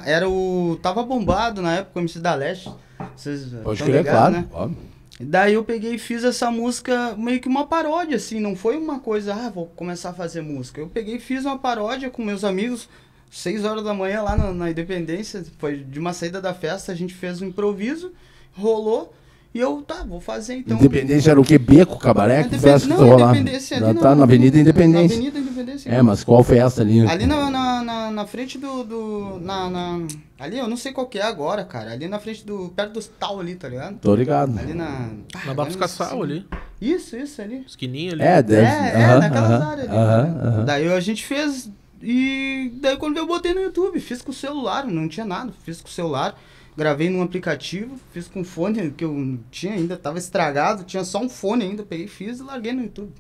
era 0.07 0.29
o. 0.29 0.79
Tava 0.81 1.03
bombado 1.03 1.61
na 1.61 1.75
época 1.79 1.99
o 1.99 2.03
MC 2.03 2.21
da 2.21 2.35
Leste. 2.37 2.71
Vocês 3.17 3.47
Pode 3.65 3.83
crer, 3.83 3.97
ligados, 3.97 4.19
claro. 4.21 4.33
né? 4.35 4.47
óbvio. 4.53 4.79
Daí 5.19 5.55
eu 5.55 5.65
peguei 5.65 5.95
e 5.95 5.99
fiz 5.99 6.25
essa 6.25 6.51
música 6.51 7.15
meio 7.17 7.41
que 7.41 7.49
uma 7.49 7.67
paródia, 7.67 8.17
assim, 8.17 8.39
não 8.39 8.55
foi 8.55 8.77
uma 8.77 8.99
coisa, 9.01 9.35
ah, 9.35 9.49
vou 9.49 9.67
começar 9.67 10.11
a 10.11 10.15
fazer 10.15 10.43
música. 10.43 10.81
Eu 10.81 10.89
peguei 10.89 11.17
e 11.17 11.21
fiz 11.21 11.45
uma 11.47 11.59
paródia 11.59 12.11
com 12.11 12.23
meus 12.23 12.45
amigos, 12.45 12.87
seis 13.31 13.65
horas 13.65 13.83
da 13.83 13.95
manhã 13.95 14.23
lá 14.23 14.37
na, 14.37 14.53
na 14.53 14.71
Independência, 14.71 15.45
foi 15.59 15.79
de 15.79 15.99
uma 15.99 16.13
saída 16.13 16.41
da 16.41 16.53
festa, 16.53 16.93
a 16.93 16.95
gente 16.95 17.15
fez 17.15 17.41
um 17.41 17.47
improviso, 17.47 18.13
rolou, 18.53 19.15
e 19.57 19.59
eu, 19.59 19.81
tá, 19.81 20.05
vou 20.07 20.21
fazer 20.21 20.57
então. 20.57 20.77
Independência 20.77 21.31
era 21.31 21.41
o 21.41 21.45
quê? 21.45 21.57
Beco, 21.57 21.99
cabaré? 21.99 22.45
Que 22.45 22.59
festa 22.59 22.87
não, 22.87 22.99
rolava? 22.99 23.39
Independência 23.39 23.79
ali 23.79 23.99
tá 23.99 24.15
na 24.15 24.25
Avenida 24.25 24.59
Independência. 24.59 25.17
Na 25.17 25.29
Avenida 25.29 25.39
Independência. 25.39 25.91
É, 25.91 26.03
mas 26.03 26.23
qual 26.23 26.45
festa 26.45 26.83
ali? 26.83 27.01
Ali 27.09 27.25
na, 27.25 27.51
na, 27.51 27.66
na, 27.87 28.11
na 28.11 28.27
frente 28.27 28.59
do. 28.59 28.85
do 28.85 29.39
na, 29.41 29.71
na- 29.71 30.07
ali, 30.39 30.59
eu 30.59 30.69
não 30.69 30.77
sei 30.77 30.93
qual 30.93 31.07
que 31.07 31.19
é 31.19 31.23
agora, 31.23 31.65
cara. 31.65 31.93
Ali 31.93 32.07
na 32.09 32.19
frente 32.19 32.45
do. 32.45 32.69
Perto 32.77 32.93
do 32.95 33.03
tal 33.03 33.41
ali, 33.41 33.55
tá 33.55 33.69
ligado? 33.69 33.99
Tô 34.01 34.15
ligado. 34.15 34.59
Ali 34.59 34.75
na. 34.75 35.09
Ah, 35.35 35.47
Na 35.47 35.55
Barros 35.55 35.77
Cassal 35.77 36.23
ali. 36.23 36.47
Isso, 36.81 37.17
isso 37.17 37.41
ali. 37.41 37.65
Esquininha 37.67 38.13
ali. 38.13 38.23
É, 38.23 38.43
deve 38.43 38.67
É, 38.67 38.69
é, 39.01 39.05
aham, 39.05 39.19
naquelas 39.21 39.51
aham, 39.53 39.71
áreas 39.71 39.89
ali. 39.89 39.97
aham, 39.97 40.23
né? 40.25 40.41
aham. 40.49 40.65
Daí 40.67 40.93
a 40.93 41.01
gente 41.01 41.25
fez. 41.25 41.71
E 42.03 42.73
daí 42.81 42.97
quando 42.99 43.17
eu 43.17 43.27
botei 43.27 43.55
no 43.55 43.61
YouTube, 43.63 43.99
fiz 44.01 44.21
com 44.21 44.31
o 44.31 44.35
celular, 44.35 44.87
não 44.87 45.09
tinha 45.09 45.25
nada. 45.25 45.53
Fiz 45.65 45.81
com 45.81 45.89
o 45.89 45.91
celular, 45.91 46.39
gravei 46.77 47.09
num 47.09 47.23
aplicativo, 47.23 47.99
fiz 48.13 48.29
com 48.29 48.45
fone 48.45 48.91
que 48.91 49.03
eu 49.05 49.13
não 49.15 49.39
tinha 49.51 49.73
ainda, 49.73 49.97
tava 49.97 50.19
estragado, 50.19 50.85
tinha 50.85 51.03
só 51.05 51.21
um 51.23 51.29
fone 51.29 51.65
ainda, 51.65 51.83
peguei, 51.83 52.07
fiz 52.07 52.39
e 52.39 52.43
larguei 52.43 52.73
no 52.75 52.83
YouTube. 52.83 53.11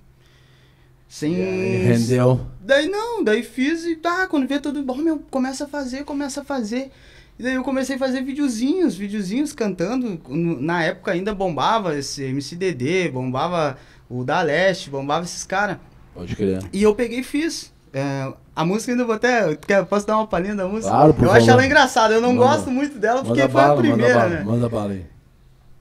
Sem. 1.16 1.32
Rendeu. 1.32 2.46
Daí 2.60 2.90
não, 2.90 3.24
daí 3.24 3.42
fiz 3.42 3.86
e 3.86 3.96
tá, 3.96 4.26
quando 4.26 4.46
vê 4.46 4.60
tudo 4.60 4.82
bom, 4.82 4.96
meu, 4.96 5.18
começa 5.30 5.64
a 5.64 5.66
fazer, 5.66 6.04
começa 6.04 6.42
a 6.42 6.44
fazer. 6.44 6.90
E 7.38 7.42
daí 7.42 7.54
eu 7.54 7.62
comecei 7.62 7.96
a 7.96 7.98
fazer 7.98 8.20
videozinhos, 8.20 8.94
videozinhos 8.96 9.54
cantando. 9.54 10.20
Na 10.28 10.82
época 10.82 11.12
ainda 11.12 11.34
bombava 11.34 11.96
esse 11.96 12.22
MCDD, 12.22 13.08
bombava 13.08 13.78
o 14.10 14.24
da 14.24 14.42
Leste, 14.42 14.90
bombava 14.90 15.24
esses 15.24 15.42
caras. 15.42 15.78
Pode 16.12 16.36
crer. 16.36 16.62
E 16.70 16.82
eu 16.82 16.94
peguei 16.94 17.20
e 17.20 17.24
fiz. 17.24 17.72
É, 17.94 18.30
a 18.54 18.62
música 18.62 18.92
ainda 18.92 19.06
vou 19.06 19.14
até. 19.14 19.54
Posso 19.88 20.06
dar 20.06 20.18
uma 20.18 20.26
palhinha 20.26 20.54
da 20.54 20.68
música? 20.68 20.90
Claro, 20.90 21.14
por 21.14 21.24
eu 21.24 21.30
acho 21.30 21.46
favor. 21.46 21.60
ela 21.60 21.66
engraçada, 21.66 22.12
eu 22.12 22.20
não 22.20 22.34
Manda. 22.34 22.46
gosto 22.46 22.70
muito 22.70 22.98
dela 22.98 23.24
porque 23.24 23.40
foi 23.40 23.48
bala, 23.48 23.72
a 23.72 23.76
primeira, 23.78 24.14
manda 24.14 24.18
bala, 24.18 24.28
né? 24.28 24.44
manda 24.44 24.68
bala 24.68 24.92
aí. 24.92 25.15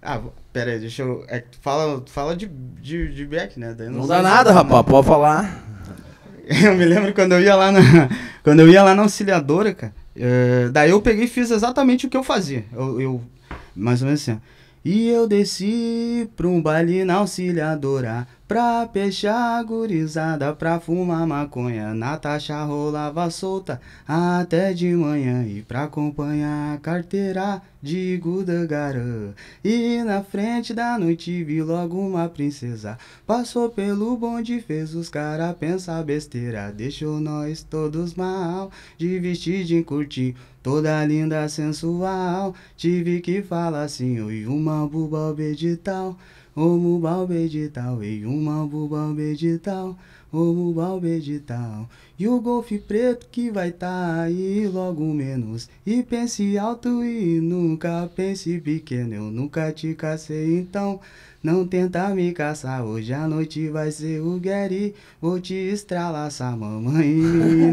Ah, 0.06 0.22
pera 0.54 0.72
aí, 0.72 0.80
deixa 0.80 1.02
eu. 1.02 1.26
É, 1.28 1.44
fala, 1.62 2.04
fala 2.08 2.36
de, 2.36 2.46
de, 2.48 3.14
de 3.14 3.26
back, 3.26 3.60
né? 3.60 3.74
Daí 3.78 3.90
Não 3.90 4.02
sei 4.02 4.10
dá 4.10 4.22
nada, 4.22 4.52
rapaz, 4.52 4.86
pode 4.86 5.08
falar. 5.08 5.64
Eu 6.64 6.76
me 6.76 6.86
lembro 6.86 7.12
quando 7.14 7.32
eu 7.32 7.42
ia 7.42 7.56
lá 7.56 7.72
na, 7.72 7.80
quando 8.44 8.60
eu 8.60 8.70
ia 8.70 8.84
lá 8.84 8.94
na 8.94 9.02
auxiliadora, 9.02 9.74
cara. 9.74 9.92
é, 10.16 10.70
daí 10.72 10.92
eu 10.92 11.02
peguei 11.02 11.26
e 11.26 11.28
fiz 11.28 11.50
exatamente 11.50 12.06
o 12.06 12.10
que 12.10 12.16
eu 12.16 12.24
fazia. 12.24 12.64
Eu, 12.72 13.02
eu- 13.02 13.22
mais 13.76 14.02
ou 14.04 14.06
menos 14.06 14.22
assim. 14.22 14.34
ó. 14.34 14.38
E 14.86 15.10
eu 15.10 15.28
desci 15.28 16.30
pra 16.38 16.48
um 16.48 16.62
baile 16.62 17.04
na 17.04 17.16
auxiliadora 17.16 18.28
Pra 18.48 18.86
peixar 18.86 19.66
gurizada, 19.66 20.54
pra 20.54 20.80
fumar 20.80 21.26
maconha 21.26 21.96
Natasha 21.96 22.64
rolava 22.64 23.28
solta 23.32 23.82
até 24.08 24.72
de 24.72 24.94
manhã. 24.94 25.44
E 25.48 25.64
pra 25.64 25.86
acompanhar 25.86 26.76
a 26.76 26.78
carteira 26.78 27.60
de 27.82 28.16
Gudangarã 28.18 29.34
E 29.64 30.04
na 30.04 30.22
frente 30.22 30.76
da 30.76 30.96
noite 30.96 31.44
vi 31.44 31.64
logo 31.64 32.00
uma 32.00 32.30
princesa. 32.30 33.00
Passou 33.26 33.68
pelo 33.68 34.16
bonde, 34.16 34.62
fez 34.62 34.94
os 34.94 35.10
cara 35.10 35.52
pensar 35.52 36.04
besteira. 36.04 36.72
Deixou 36.72 37.20
nós 37.20 37.64
todos 37.64 38.14
mal, 38.14 38.70
de 38.96 39.18
vestidinho 39.18 39.84
curtir 39.84 40.36
Toda 40.62 41.06
linda, 41.06 41.48
sensual, 41.48 42.56
tive 42.76 43.22
que 43.22 43.44
falar 43.44 43.84
assim 43.84 44.20
Oi, 44.20 44.48
uma 44.48 44.88
buba 44.88 45.36
tal, 45.84 46.18
Omo 46.56 46.98
balbe 47.00 47.50
de 47.50 47.68
tal, 47.68 48.02
e 48.02 48.26
uma 48.26 48.66
buba 48.66 49.14
de 49.36 49.58
tal, 49.58 49.98
omo 50.32 50.72
balbe 50.74 51.20
de 51.20 51.40
tal. 51.42 51.90
E 52.18 52.30
o 52.30 52.40
golfe 52.40 52.80
preto 52.80 53.28
que 53.30 53.52
vai 53.52 53.74
tá 53.74 54.22
aí 54.22 54.66
logo 54.66 55.04
menos. 55.14 55.68
E 55.86 56.02
pense 56.02 56.58
alto 56.58 57.04
e 57.04 57.42
nunca 57.42 58.10
pense 58.16 58.58
pequeno. 58.62 59.14
Eu 59.16 59.24
nunca 59.24 59.70
te 59.74 59.94
cacei, 59.96 60.58
então 60.58 61.02
não 61.44 61.68
tenta 61.68 62.16
me 62.16 62.32
caçar. 62.32 62.86
Hoje 62.86 63.12
à 63.14 63.28
noite 63.28 63.68
vai 63.68 63.92
ser 63.92 64.22
o 64.22 64.40
Gary. 64.40 64.96
Vou 65.22 65.42
te 65.42 65.54
estralaçar, 65.54 66.58
mamãe. 66.58 67.16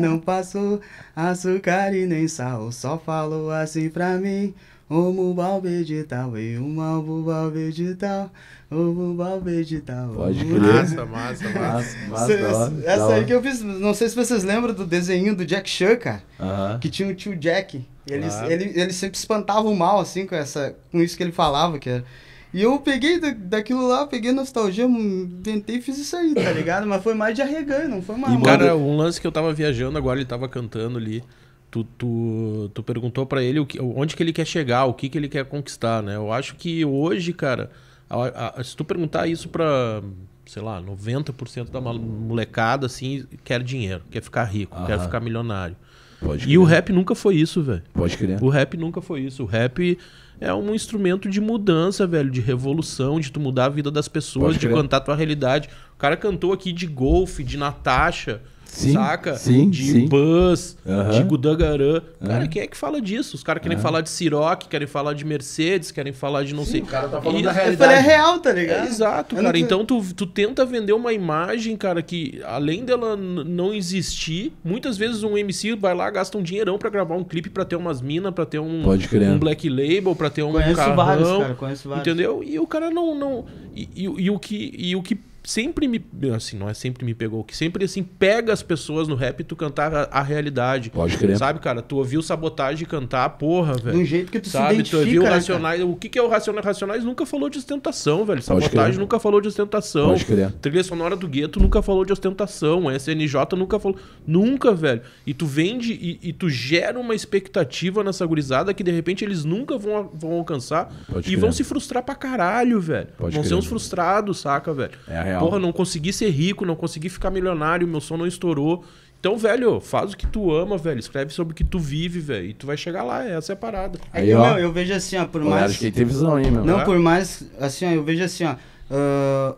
Não 0.00 0.18
passou 0.20 0.80
açúcar 1.14 1.94
e 1.94 2.04
nem 2.04 2.26
sal. 2.26 2.72
Só 2.72 2.98
falou 2.98 3.52
assim 3.52 3.88
pra 3.88 4.18
mim. 4.18 4.52
Omo 4.92 5.32
balbe 5.32 5.84
de 5.84 6.04
tal, 6.04 6.36
e 6.36 6.58
uma 6.58 7.00
buba 7.00 7.50
de 7.72 7.94
tal, 7.94 8.30
omo 8.70 9.14
balbe 9.14 9.64
de 9.64 9.80
tal. 9.80 10.10
Pode 10.10 10.44
crer. 10.44 10.60
Massa, 10.60 11.06
massa, 11.06 11.48
massa. 11.48 11.58
Mas, 11.58 11.96
mas 12.10 12.20
Cê- 12.26 12.36
da 12.36 12.48
hora, 12.56 12.70
da 12.70 12.92
essa 12.92 13.14
aí 13.14 13.24
que 13.24 13.32
eu 13.32 13.40
fiz, 13.42 13.62
não 13.62 13.94
sei 13.94 14.08
se 14.10 14.14
vocês 14.14 14.44
lembram 14.44 14.74
do 14.74 14.84
desenho 14.84 15.34
do 15.34 15.46
Jack 15.46 15.70
Chan, 15.70 15.96
cara, 15.96 16.22
Aham. 16.38 16.78
que 16.78 16.90
tinha 16.90 17.08
o 17.08 17.14
tio 17.14 17.34
Jack. 17.34 17.86
Ele, 18.06 18.26
ele, 18.48 18.72
ele 18.78 18.92
sempre 18.92 19.16
espantava 19.16 19.66
o 19.68 19.74
mal, 19.74 19.98
assim, 20.00 20.26
com, 20.26 20.34
essa, 20.34 20.74
com 20.90 21.00
isso 21.00 21.16
que 21.16 21.22
ele 21.22 21.32
falava, 21.32 21.78
que 21.78 21.88
era. 21.88 22.04
E 22.52 22.60
eu 22.60 22.78
peguei 22.80 23.18
da- 23.18 23.30
daquilo 23.34 23.86
lá, 23.88 24.06
peguei 24.06 24.30
nostalgia, 24.32 24.84
inventei 24.84 25.76
e 25.76 25.80
fiz 25.80 25.96
isso 25.96 26.14
aí, 26.16 26.34
tá 26.34 26.50
ligado? 26.52 26.86
Mas 26.86 27.02
foi 27.02 27.14
mais 27.14 27.34
de 27.34 27.40
arreganho, 27.40 27.88
não 27.88 28.02
foi 28.02 28.16
mal. 28.16 28.30
E, 28.34 28.42
Cara, 28.42 28.76
um 28.76 28.94
lance 28.96 29.18
que 29.18 29.26
eu 29.26 29.32
tava 29.32 29.54
viajando 29.54 29.96
agora, 29.96 30.18
ele 30.18 30.28
tava 30.28 30.46
cantando 30.50 30.98
ali. 30.98 31.24
Tu, 31.72 31.84
tu, 31.96 32.70
tu 32.74 32.82
perguntou 32.82 33.24
pra 33.24 33.42
ele 33.42 33.58
o 33.58 33.64
que, 33.64 33.80
onde 33.80 34.14
que 34.14 34.22
ele 34.22 34.32
quer 34.32 34.46
chegar, 34.46 34.84
o 34.84 34.92
que 34.92 35.08
que 35.08 35.16
ele 35.16 35.26
quer 35.26 35.46
conquistar, 35.46 36.02
né? 36.02 36.14
Eu 36.16 36.30
acho 36.30 36.54
que 36.54 36.84
hoje, 36.84 37.32
cara, 37.32 37.70
a- 38.10 38.60
a- 38.60 38.62
se 38.62 38.76
tu 38.76 38.84
perguntar 38.84 39.26
isso 39.26 39.48
pra, 39.48 40.02
sei 40.44 40.60
lá, 40.60 40.82
90% 40.82 41.70
da 41.72 41.80
molecada, 41.80 42.84
assim, 42.84 43.24
quer 43.42 43.62
dinheiro, 43.62 44.02
quer 44.10 44.22
ficar 44.22 44.44
rico, 44.44 44.76
quer 44.84 44.94
Aham. 44.96 45.04
ficar 45.04 45.20
milionário. 45.20 45.74
Pode 46.20 46.46
E 46.48 46.58
o 46.58 46.62
rap 46.62 46.92
nunca 46.92 47.14
foi 47.14 47.36
isso, 47.36 47.62
velho. 47.62 47.82
Pode 47.94 48.18
crer. 48.18 48.42
O 48.42 48.50
rap 48.50 48.76
nunca 48.76 49.00
foi 49.00 49.22
isso. 49.22 49.42
O 49.42 49.46
rap 49.46 49.98
é 50.42 50.52
um 50.52 50.74
instrumento 50.74 51.26
de 51.28 51.40
mudança, 51.40 52.06
velho, 52.06 52.30
de 52.30 52.42
revolução, 52.42 53.18
de 53.18 53.32
tu 53.32 53.40
mudar 53.40 53.64
a 53.64 53.68
vida 53.70 53.90
das 53.90 54.08
pessoas, 54.08 54.54
de 54.54 54.66
crer. 54.66 54.74
cantar 54.74 55.00
tua 55.00 55.16
realidade. 55.16 55.70
O 55.94 55.96
cara 55.98 56.18
cantou 56.18 56.52
aqui 56.52 56.70
de 56.70 56.86
golfe, 56.86 57.42
de 57.42 57.56
Natasha, 57.56 58.42
Sim, 58.74 58.94
saca? 58.94 59.36
sim, 59.36 59.68
de 59.68 59.92
sim. 59.92 60.08
Buzz, 60.08 60.78
Aham. 60.88 61.10
de 61.10 61.22
Gudangarã. 61.24 62.00
Cara, 62.24 62.48
quem 62.48 62.62
é 62.62 62.66
que 62.66 62.76
fala 62.76 63.02
disso? 63.02 63.36
Os 63.36 63.42
caras 63.42 63.62
querem 63.62 63.76
falar 63.76 64.00
de 64.00 64.08
Ciroc, 64.08 64.62
querem 64.66 64.88
falar 64.88 65.12
de 65.12 65.26
Mercedes, 65.26 65.90
querem 65.90 66.12
falar 66.12 66.42
de 66.44 66.54
não 66.54 66.64
sei. 66.64 66.80
o 66.80 66.86
cara 66.86 67.06
tá 67.08 67.18
E- 67.18 67.22
falando 67.22 67.42
da 67.42 67.50
Eu 67.50 67.54
falei, 67.54 67.62
realidade. 67.76 67.92
é 67.92 67.98
real, 68.00 68.38
tá 68.38 68.50
ligado? 68.52 68.86
é, 68.86 68.88
exato, 68.88 69.36
Eu 69.36 69.42
cara. 69.42 69.52
não- 69.58 69.64
Então 69.64 69.84
tu, 69.84 70.02
tu 70.16 70.26
tenta 70.26 70.64
vender 70.64 70.94
uma 70.94 71.12
imagem, 71.12 71.76
cara, 71.76 72.00
que 72.00 72.40
além 72.46 72.82
dela 72.84 73.14
não 73.16 73.74
existir, 73.74 74.52
muitas 74.64 74.96
vezes 74.96 75.22
um 75.22 75.36
MC 75.36 75.76
vai 75.76 75.94
lá, 75.94 76.08
gasta 76.10 76.38
um 76.38 76.42
dinheirão 76.42 76.78
pra 76.78 76.88
gravar 76.88 77.14
um 77.14 77.24
clipe, 77.24 77.50
pra 77.50 77.66
ter 77.66 77.76
umas 77.76 78.00
minas, 78.00 78.32
pra 78.32 78.46
ter 78.46 78.58
um, 78.58 78.82
Pode 78.82 79.06
crer. 79.06 79.28
um 79.30 79.38
black 79.38 79.68
label, 79.68 80.16
pra 80.16 80.30
ter 80.30 80.42
um 80.42 80.52
Conheço 80.52 80.76
carrão. 80.76 80.96
vários, 80.96 81.28
cara, 81.28 81.54
conheço 81.54 81.88
vários. 81.90 82.06
Entendeu? 82.06 82.42
E 82.42 82.58
o 82.58 82.66
cara 82.66 82.90
não. 82.90 83.14
não 83.14 83.44
e, 83.76 83.88
e, 83.94 84.04
e 84.04 84.30
o 84.30 84.38
que, 84.38 84.74
e 84.78 84.96
o 84.96 85.02
que 85.02 85.18
sempre 85.44 85.88
me. 85.88 86.04
Assim, 86.34 86.56
não 86.56 86.68
é 86.68 86.74
sempre 86.74 87.04
me 87.04 87.14
pegou, 87.14 87.42
que 87.44 87.56
sempre 87.56 87.84
assim 87.84 88.02
pega 88.02 88.52
as 88.52 88.62
pessoas 88.62 89.08
no 89.08 89.14
rap 89.14 89.40
e 89.40 89.44
tu 89.44 89.56
cantar 89.56 89.94
a, 89.94 90.02
a 90.10 90.22
realidade. 90.22 90.90
Pode 90.90 91.16
crer. 91.16 91.36
Sabe, 91.36 91.58
cara? 91.60 91.82
Tu 91.82 91.96
ouviu 91.96 92.22
sabotagem 92.22 92.86
cantar, 92.86 93.28
porra, 93.30 93.74
De 93.76 93.82
velho. 93.82 93.98
um 93.98 94.04
jeito 94.04 94.30
que 94.30 94.40
tu 94.40 94.48
Sabe, 94.48 94.84
se 94.84 94.90
tu 94.90 94.96
ouviu 94.98 95.22
identifica, 95.22 95.30
né, 95.30 95.34
Racionais. 95.36 95.82
O 95.82 95.96
que, 95.96 96.08
que 96.08 96.18
é 96.18 96.22
o 96.22 96.28
Racionais? 96.28 96.64
Racionais 96.64 97.04
nunca 97.04 97.26
falou 97.26 97.48
de 97.48 97.58
ostentação, 97.58 98.18
velho. 98.24 98.42
Pode 98.42 98.44
Sabotagem 98.44 98.92
crer. 98.92 98.98
nunca 99.00 99.18
falou 99.18 99.40
de 99.40 99.48
ostentação. 99.48 100.08
Pode 100.10 100.24
crer. 100.24 100.52
Trilha 100.60 100.84
sonora 100.84 101.16
do 101.16 101.26
gueto 101.28 101.58
nunca 101.60 101.82
falou 101.82 102.04
de 102.04 102.12
ostentação. 102.12 102.88
A 102.88 102.94
SNJ 102.96 103.34
nunca 103.56 103.78
falou. 103.78 103.98
Nunca, 104.26 104.72
velho. 104.74 105.02
E 105.26 105.34
tu 105.34 105.46
vende 105.46 105.92
e, 105.92 106.18
e 106.22 106.32
tu 106.32 106.48
gera 106.48 106.98
uma 106.98 107.14
expectativa 107.14 108.04
nessa 108.04 108.24
gurizada 108.26 108.72
que 108.72 108.82
de 108.82 108.90
repente 108.90 109.24
eles 109.24 109.44
nunca 109.44 109.76
vão, 109.76 110.10
vão 110.14 110.32
alcançar 110.34 110.92
Pode 111.10 111.20
e 111.26 111.30
crer. 111.32 111.38
vão 111.40 111.52
se 111.52 111.64
frustrar 111.64 112.02
pra 112.02 112.14
caralho, 112.14 112.80
velho. 112.80 113.08
Pode 113.18 113.32
vão 113.34 113.42
crer. 113.42 113.48
ser 113.48 113.54
uns 113.54 113.66
frustrados, 113.66 114.38
saca, 114.40 114.72
velho? 114.72 114.92
É 115.08 115.16
a 115.18 115.24
real. 115.32 115.44
Porra, 115.44 115.58
não 115.58 115.72
consegui 115.72 116.12
ser 116.12 116.30
rico, 116.30 116.64
não 116.64 116.76
consegui 116.76 117.08
ficar 117.08 117.30
milionário, 117.30 117.86
meu 117.86 118.00
som 118.00 118.16
não 118.16 118.26
estourou. 118.26 118.84
Então, 119.18 119.36
velho, 119.38 119.80
faz 119.80 120.12
o 120.12 120.16
que 120.16 120.26
tu 120.26 120.52
ama, 120.52 120.76
velho. 120.76 120.98
Escreve 120.98 121.32
sobre 121.32 121.52
o 121.52 121.54
que 121.54 121.62
tu 121.62 121.78
vive, 121.78 122.18
velho. 122.18 122.46
E 122.46 122.54
tu 122.54 122.66
vai 122.66 122.76
chegar 122.76 123.04
lá, 123.04 123.24
essa 123.24 123.52
é 123.52 123.54
a 123.54 123.56
parada. 123.56 123.98
É 124.12 124.20
Aí, 124.20 124.26
que, 124.26 124.34
ó. 124.34 124.54
meu, 124.54 124.58
eu 124.64 124.72
vejo 124.72 124.92
assim, 124.92 125.16
ó, 125.16 125.24
por 125.24 125.42
mais... 125.44 125.70
acho 125.70 125.78
que 125.78 125.90
tem 125.92 126.04
visão 126.04 126.34
aí, 126.34 126.50
meu. 126.50 126.64
Não, 126.64 126.80
É? 126.80 126.84
por 126.84 126.98
mais, 126.98 127.44
assim, 127.60 127.86
ó, 127.86 127.90
eu 127.90 128.02
vejo 128.02 128.24
assim, 128.24 128.44
ó, 128.44 128.56
ah, 128.90 129.54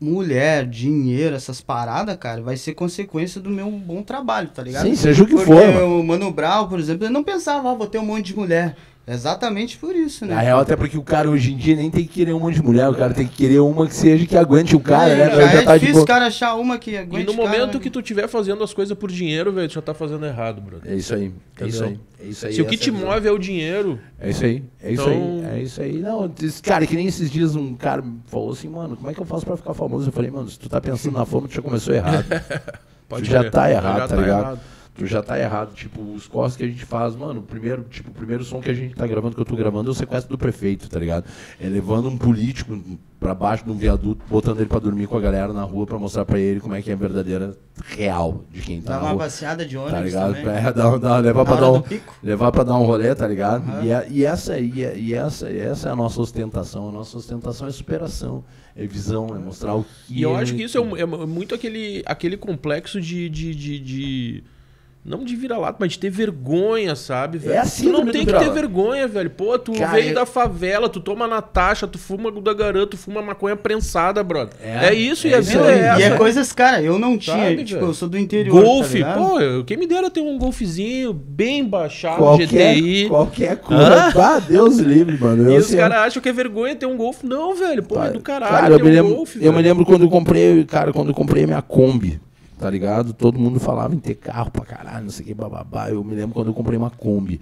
mulher, 0.00 0.66
dinheiro, 0.66 1.34
essas 1.36 1.60
paradas, 1.60 2.16
cara, 2.16 2.42
vai 2.42 2.56
ser 2.56 2.74
consequência 2.74 3.40
do 3.40 3.50
meu 3.50 3.70
bom 3.70 4.02
trabalho, 4.02 4.48
tá 4.48 4.62
ligado? 4.62 4.84
Sim, 4.86 4.94
seja 4.96 5.22
o 5.22 5.26
que 5.26 5.32
Porque 5.34 5.46
for, 5.46 5.66
mano. 5.74 6.00
o 6.00 6.04
Mano 6.04 6.30
Brown, 6.32 6.68
por 6.68 6.78
exemplo, 6.80 7.04
ele 7.04 7.12
não 7.12 7.22
pensava, 7.22 7.70
ah, 7.70 7.74
vou 7.74 7.86
ter 7.86 7.98
um 7.98 8.06
monte 8.06 8.26
de 8.26 8.36
mulher. 8.36 8.76
Exatamente 9.06 9.76
por 9.78 9.96
isso, 9.96 10.24
né? 10.24 10.34
Na 10.34 10.40
real, 10.40 10.60
até 10.60 10.76
porque 10.76 10.96
o 10.96 11.02
cara 11.02 11.28
hoje 11.28 11.52
em 11.52 11.56
dia 11.56 11.74
nem 11.74 11.90
tem 11.90 12.04
que 12.04 12.12
querer 12.12 12.32
um 12.32 12.38
monte 12.38 12.54
de 12.54 12.62
mulher, 12.62 12.88
o 12.88 12.94
cara 12.94 13.12
tem 13.12 13.26
que 13.26 13.34
querer 13.34 13.58
uma 13.58 13.86
que 13.86 13.94
seja 13.94 14.24
que 14.26 14.36
aguente 14.36 14.76
o 14.76 14.80
cara, 14.80 15.10
é, 15.10 15.16
né? 15.16 15.24
já, 15.30 15.36
Pra 15.36 15.42
é 15.60 15.62
tá 15.62 15.74
de 15.74 15.80
difícil 15.80 16.02
o 16.02 16.06
cara 16.06 16.26
achar 16.26 16.54
uma 16.54 16.78
que 16.78 16.92
E 16.92 16.96
aguente 16.98 17.26
no 17.26 17.32
o 17.32 17.36
cara, 17.36 17.48
momento 17.48 17.74
né? 17.74 17.80
que 17.82 17.90
tu 17.90 17.98
estiver 17.98 18.28
fazendo 18.28 18.62
as 18.62 18.72
coisas 18.72 18.96
por 18.96 19.10
dinheiro, 19.10 19.52
velho, 19.52 19.68
tu 19.68 19.74
já 19.74 19.82
tá 19.82 19.92
fazendo 19.92 20.24
errado, 20.24 20.60
brother. 20.60 20.90
É 20.92 20.94
isso 20.94 21.14
aí, 21.14 21.32
é 21.60 21.66
isso 21.66 21.82
aí. 21.84 21.98
É 22.20 22.24
isso 22.26 22.46
aí 22.46 22.52
Se 22.52 22.62
o 22.62 22.66
que 22.66 22.76
te 22.76 22.90
é 22.90 22.92
move 22.92 23.26
é 23.26 23.32
o 23.32 23.38
dinheiro, 23.38 23.98
É 24.20 24.30
isso 24.30 24.44
aí, 24.44 24.62
é 24.80 24.92
isso 24.92 25.02
Então- 25.02 25.12
aí, 25.48 25.58
é 25.58 25.62
isso 25.62 25.82
aí. 25.82 25.98
Não, 25.98 26.32
cara, 26.62 26.86
que 26.86 26.94
nem 26.94 27.06
esses 27.08 27.28
dias 27.28 27.56
um 27.56 27.74
cara 27.74 28.04
falou 28.26 28.52
assim, 28.52 28.68
mano, 28.68 28.96
como 28.96 29.10
é 29.10 29.14
que 29.14 29.20
eu 29.20 29.26
faço 29.26 29.44
pra 29.44 29.56
ficar 29.56 29.74
famoso? 29.74 30.08
Eu 30.08 30.12
falei, 30.12 30.30
mano, 30.30 30.48
se 30.48 30.56
tu 30.58 30.68
tá 30.68 30.80
pensando 30.80 31.18
na 31.18 31.26
fama, 31.26 31.48
tu 31.48 31.54
já 31.54 31.62
começou 31.62 31.92
errado. 31.92 32.24
pode 33.08 33.24
tu 33.24 33.32
já 33.32 33.50
tá 33.50 33.68
errado, 33.68 33.96
já 33.98 34.08
tá 34.08 34.14
tá 34.14 34.16
ligado? 34.22 34.40
errado. 34.42 34.60
Tu 34.60 34.81
já 35.04 35.22
tá 35.22 35.38
errado. 35.38 35.74
Tipo, 35.74 36.00
os 36.14 36.26
corres 36.28 36.56
que 36.56 36.64
a 36.64 36.66
gente 36.68 36.84
faz, 36.84 37.16
mano, 37.16 37.40
o 37.40 37.42
primeiro, 37.42 37.82
tipo, 37.90 38.10
o 38.10 38.14
primeiro 38.14 38.44
som 38.44 38.60
que 38.60 38.70
a 38.70 38.74
gente 38.74 38.94
tá 38.94 39.06
gravando, 39.06 39.34
que 39.34 39.40
eu 39.40 39.44
tô 39.44 39.56
gravando, 39.56 39.88
é 39.88 39.92
o 39.92 39.94
sequestro 39.94 40.30
do 40.30 40.38
prefeito, 40.38 40.88
tá 40.88 40.98
ligado? 40.98 41.24
É 41.60 41.66
levando 41.68 42.08
um 42.08 42.16
político 42.18 42.78
pra 43.18 43.34
baixo 43.34 43.64
de 43.64 43.70
um 43.70 43.76
viaduto, 43.76 44.20
botando 44.28 44.58
ele 44.58 44.68
pra 44.68 44.80
dormir 44.80 45.06
com 45.06 45.16
a 45.16 45.20
galera 45.20 45.52
na 45.52 45.62
rua 45.62 45.86
pra 45.86 45.96
mostrar 45.96 46.24
pra 46.24 46.40
ele 46.40 46.58
como 46.58 46.74
é 46.74 46.82
que 46.82 46.90
é 46.90 46.92
a 46.92 46.96
verdadeira 46.96 47.56
real 47.86 48.44
de 48.50 48.60
quem 48.60 48.82
tá 48.82 48.94
Dá 48.94 48.96
na 48.96 49.02
uma 49.04 49.10
rua. 49.12 49.18
passeada 49.20 49.64
de 49.64 49.76
ônibus 49.76 49.92
Tá 49.94 50.00
ligado? 50.04 50.28
também. 50.34 50.42
Pra, 50.42 50.70
dar, 50.72 50.98
dar, 50.98 51.18
levar, 51.18 51.40
hora 51.48 51.60
dar 51.60 51.70
um, 51.72 51.82
levar 52.22 52.52
pra 52.52 52.64
dar 52.64 52.74
um 52.78 52.82
rolê, 52.84 53.14
tá 53.14 53.26
ligado? 53.28 53.62
Aham. 53.62 53.84
E, 53.84 53.92
a- 53.92 54.06
e 54.08 54.24
essa, 54.24 54.58
e, 54.58 54.84
a- 54.84 54.94
e 54.94 55.14
essa, 55.14 55.48
essa 55.48 55.88
é 55.88 55.92
a 55.92 55.96
nossa 55.96 56.20
ostentação. 56.20 56.88
A 56.88 56.92
nossa 56.92 57.16
ostentação 57.16 57.68
é 57.68 57.70
superação, 57.70 58.44
é 58.76 58.84
visão, 58.86 59.28
é 59.36 59.38
mostrar 59.38 59.74
o 59.76 59.84
que. 59.84 60.18
E 60.18 60.22
eu 60.22 60.36
é- 60.36 60.42
acho 60.42 60.54
que 60.56 60.64
isso 60.64 60.76
é, 60.76 60.80
um- 60.80 60.96
é 60.96 61.06
muito 61.06 61.54
aquele, 61.54 62.02
aquele 62.04 62.36
complexo 62.36 63.00
de, 63.00 63.28
de, 63.30 63.54
de, 63.54 63.78
de- 63.78 64.44
Não 65.04 65.24
de 65.24 65.34
vira-lata, 65.34 65.78
mas 65.80 65.92
de 65.94 65.98
ter 65.98 66.10
vergonha, 66.10 66.94
sabe, 66.94 67.36
velho? 67.36 67.54
É 67.54 67.58
a 67.58 67.64
tu 67.64 67.90
não 67.90 68.06
tem 68.06 68.24
que 68.24 68.32
ter 68.32 68.50
vergonha, 68.52 69.08
velho. 69.08 69.28
Pô, 69.30 69.58
tu 69.58 69.72
Cara, 69.72 69.90
veio 69.94 70.10
eu- 70.10 70.14
da 70.14 70.24
favela, 70.24 70.88
tu 70.88 71.00
toma 71.00 71.26
Natasha, 71.26 71.88
tu 71.88 71.98
fuma 71.98 72.30
da 72.40 72.54
garanta, 72.54 72.86
tu 72.92 72.96
fuma 72.96 73.20
maconha 73.20 73.56
prensada, 73.56 74.22
brother. 74.22 74.54
É, 74.62 74.90
É, 74.90 74.94
isso, 74.94 75.26
e 75.26 75.32
é 75.32 75.38
a 75.38 75.40
isso 75.40 75.50
vida 75.50 75.64
aí. 75.66 75.74
é 75.80 75.82
essa. 75.88 76.00
E 76.00 76.02
é 76.04 76.10
coisas, 76.16 76.52
cara, 76.52 76.80
eu 76.80 77.00
não 77.00 77.18
tinha, 77.18 77.36
Sabe, 77.36 77.64
tipo, 77.64 77.80
velho? 77.80 77.90
eu 77.90 77.94
sou 77.94 78.08
do 78.08 78.16
interior, 78.16 78.62
Golfe, 78.62 79.00
tá 79.00 79.14
pô, 79.14 79.40
eu- 79.40 79.64
quem 79.64 79.76
me 79.76 79.88
dera 79.88 80.08
ter 80.08 80.20
um 80.20 80.38
golfezinho 80.38 81.12
bem 81.12 81.64
baixado, 81.64 82.18
Qualquer, 82.18 82.46
GTI. 82.76 83.08
qualquer 83.08 83.56
coisa. 83.56 84.12
Ah, 84.16 84.38
Deus 84.38 84.78
livre, 84.78 85.18
mano. 85.18 85.50
E 85.50 85.54
Eu 85.54 85.60
os 85.62 85.66
sei- 85.66 85.78
caras 85.80 85.98
acham 85.98 86.22
que 86.22 86.28
é 86.28 86.32
vergonha 86.32 86.76
ter 86.76 86.86
um 86.86 86.96
golfe. 86.96 87.26
Não, 87.26 87.56
velho, 87.56 87.82
pô, 87.82 88.00
é 88.00 88.10
do 88.12 88.20
caralho 88.20 88.52
Cara, 88.54 88.74
eu 88.74 88.78
ter 88.78 88.84
me, 88.84 88.90
um 88.90 88.94
lembro, 88.94 89.14
golfe, 89.16 89.44
eu 89.44 89.52
me 89.52 89.62
lembro 89.62 89.84
quando 89.84 90.02
eu 90.04 90.08
comprei, 90.08 90.62
cara, 90.64 90.92
quando 90.92 91.08
eu 91.08 91.14
comprei 91.14 91.42
a 91.42 91.46
minha 91.48 91.60
Kombi, 91.62 92.20
tá 92.62 92.70
ligado? 92.70 93.12
Todo 93.12 93.40
mundo 93.40 93.58
falava 93.58 93.92
em 93.92 93.98
ter 93.98 94.14
carro 94.14 94.52
pra 94.52 94.64
caralho, 94.64 95.04
não 95.04 95.10
sei 95.10 95.24
o 95.24 95.26
que, 95.26 95.34
bababá. 95.34 95.90
Eu 95.90 96.04
me 96.04 96.14
lembro 96.14 96.32
quando 96.32 96.46
eu 96.46 96.54
comprei 96.54 96.78
uma 96.78 96.90
Kombi. 96.90 97.40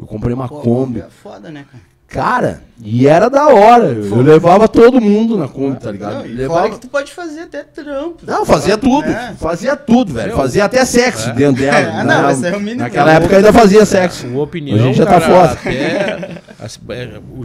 Eu 0.00 0.06
comprei 0.06 0.34
uma 0.34 0.48
Pô, 0.48 0.60
Kombi. 0.60 1.00
É 1.00 1.08
foda, 1.22 1.50
né, 1.50 1.66
cara? 1.70 1.92
Cara, 2.08 2.62
e 2.82 3.06
era 3.06 3.28
da 3.30 3.48
hora. 3.48 3.86
Eu, 3.86 4.04
eu 4.04 4.20
levava 4.22 4.68
todo 4.68 5.00
mundo 5.00 5.36
na 5.36 5.48
Kombi, 5.48 5.78
tá 5.78 5.90
ligado? 5.90 6.14
Não, 6.16 6.26
e 6.26 6.32
levava... 6.32 6.60
fora 6.60 6.72
que 6.72 6.80
tu 6.80 6.88
pode 6.88 7.12
fazer 7.12 7.42
até 7.42 7.62
trampo. 7.62 8.18
Não, 8.26 8.44
fazia 8.44 8.76
tudo. 8.76 9.08
É. 9.08 9.34
Fazia 9.38 9.76
tudo, 9.76 10.12
velho. 10.14 10.36
Fazia 10.36 10.64
até 10.64 10.84
sexo 10.84 11.32
dentro 11.32 11.62
dela. 11.62 12.00
É, 12.00 12.04
não, 12.04 12.30
esse 12.30 12.46
é 12.46 12.56
o 12.56 12.60
mínimo. 12.60 12.80
Naquela 12.80 13.12
época 13.12 13.36
ainda 13.36 13.52
fazia 13.52 13.84
sexo. 13.86 14.26
Com 14.28 14.38
opinião, 14.38 14.76
Hoje 14.76 14.84
a 14.84 14.86
gente 14.88 14.98
já 14.98 15.06
tá 15.06 15.20
cara, 15.20 15.24
foda. 15.24 15.52
até- 15.52 15.70
é, 15.70 16.41
o, 17.18 17.40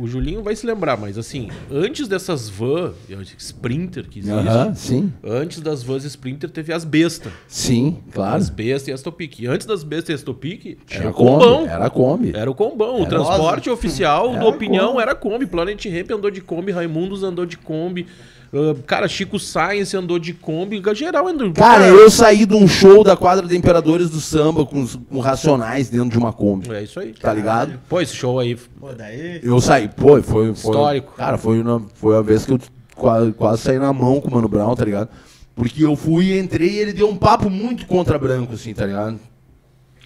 o- 0.00 0.02
o 0.04 0.06
Julinho 0.06 0.42
vai 0.42 0.54
se 0.56 0.66
lembrar, 0.66 0.96
mas 0.96 1.16
assim, 1.18 1.48
antes 1.70 2.06
dessas 2.08 2.48
van, 2.48 2.92
Sprinter 3.38 4.08
que 4.08 4.18
existe, 4.20 4.38
Aham, 4.38 4.74
sim. 4.74 5.12
antes 5.24 5.60
das 5.60 5.82
vans 5.82 6.04
Sprinter 6.04 6.50
teve 6.50 6.72
as 6.72 6.84
bestas. 6.84 7.32
Sim, 7.48 7.98
claro. 8.12 8.36
As 8.36 8.48
bestas 8.50 8.88
e 8.88 8.92
as 8.92 9.02
Topic. 9.02 9.44
Antes 9.48 9.66
das 9.66 9.82
bestas 9.84 10.08
e 10.10 10.12
as 10.14 10.22
Topic, 10.22 10.78
Era 10.90 11.00
era 11.04 11.10
o 11.10 11.14
Kombi. 11.14 11.30
combão. 11.44 11.66
Era 11.68 11.90
Kombi. 11.90 12.32
Era 12.34 12.50
o 12.50 12.54
combão. 12.54 12.94
O 12.96 13.00
Era 13.00 13.08
transporte 13.08 13.70
oficial 13.70 14.30
Era 14.32 14.40
do 14.40 14.46
Opinião 14.46 14.88
Kombi. 14.92 15.02
era 15.02 15.14
Kombi. 15.14 15.46
Planet 15.46 15.84
Ramp 15.86 16.10
andou 16.10 16.30
de 16.30 16.40
Kombi, 16.40 16.72
Raimundos 16.72 17.22
andou 17.22 17.46
de 17.46 17.56
Kombi. 17.56 18.06
Ah, 18.52 18.74
cara, 18.86 19.06
Chico 19.08 19.38
Science 19.38 19.96
andou 19.96 20.18
de 20.18 20.32
Kombi. 20.34 20.82
Geral 20.94 21.28
andou. 21.28 21.52
Cara, 21.52 21.86
eu 21.86 22.10
saí 22.10 22.44
de 22.46 22.54
um 22.54 22.66
show 22.66 23.04
da 23.04 23.16
quadra 23.16 23.46
de 23.46 23.56
Imperadores 23.56 24.10
do 24.10 24.20
Samba 24.20 24.66
com, 24.66 24.82
os- 24.82 24.96
com 24.96 25.20
racionais 25.20 25.88
dentro 25.88 26.10
de 26.10 26.18
uma 26.18 26.32
Kombi. 26.32 26.70
É 26.72 26.82
isso 26.82 26.98
aí. 26.98 27.12
Tá 27.12 27.32
ligado? 27.32 27.78
Pô, 27.88 28.00
esse 28.00 28.14
show 28.16 28.38
aí. 28.38 28.56
Pô, 28.56 28.92
daí. 28.92 29.40
Eu 29.42 29.60
saí, 29.60 29.88
pô, 29.88 30.20
foi, 30.22 30.22
foi. 30.22 30.50
Histórico. 30.52 31.12
Cara, 31.16 31.38
foi, 31.38 31.62
na- 31.62 31.80
foi 31.94 32.16
a 32.16 32.22
vez 32.22 32.44
que 32.44 32.52
eu 32.52 32.58
quase, 32.96 33.32
quase 33.32 33.62
saí 33.62 33.78
na 33.78 33.92
mão 33.92 34.20
com 34.20 34.28
o 34.28 34.32
Mano 34.32 34.48
Brown, 34.48 34.74
tá 34.74 34.84
ligado? 34.84 35.08
Porque 35.54 35.84
eu 35.84 35.94
fui, 35.94 36.38
entrei 36.38 36.70
e 36.70 36.78
ele 36.78 36.92
deu 36.92 37.08
um 37.08 37.16
papo 37.16 37.50
muito 37.50 37.86
contra 37.86 38.18
branco, 38.18 38.54
assim, 38.54 38.72
tá 38.74 38.86
ligado? 38.86 39.18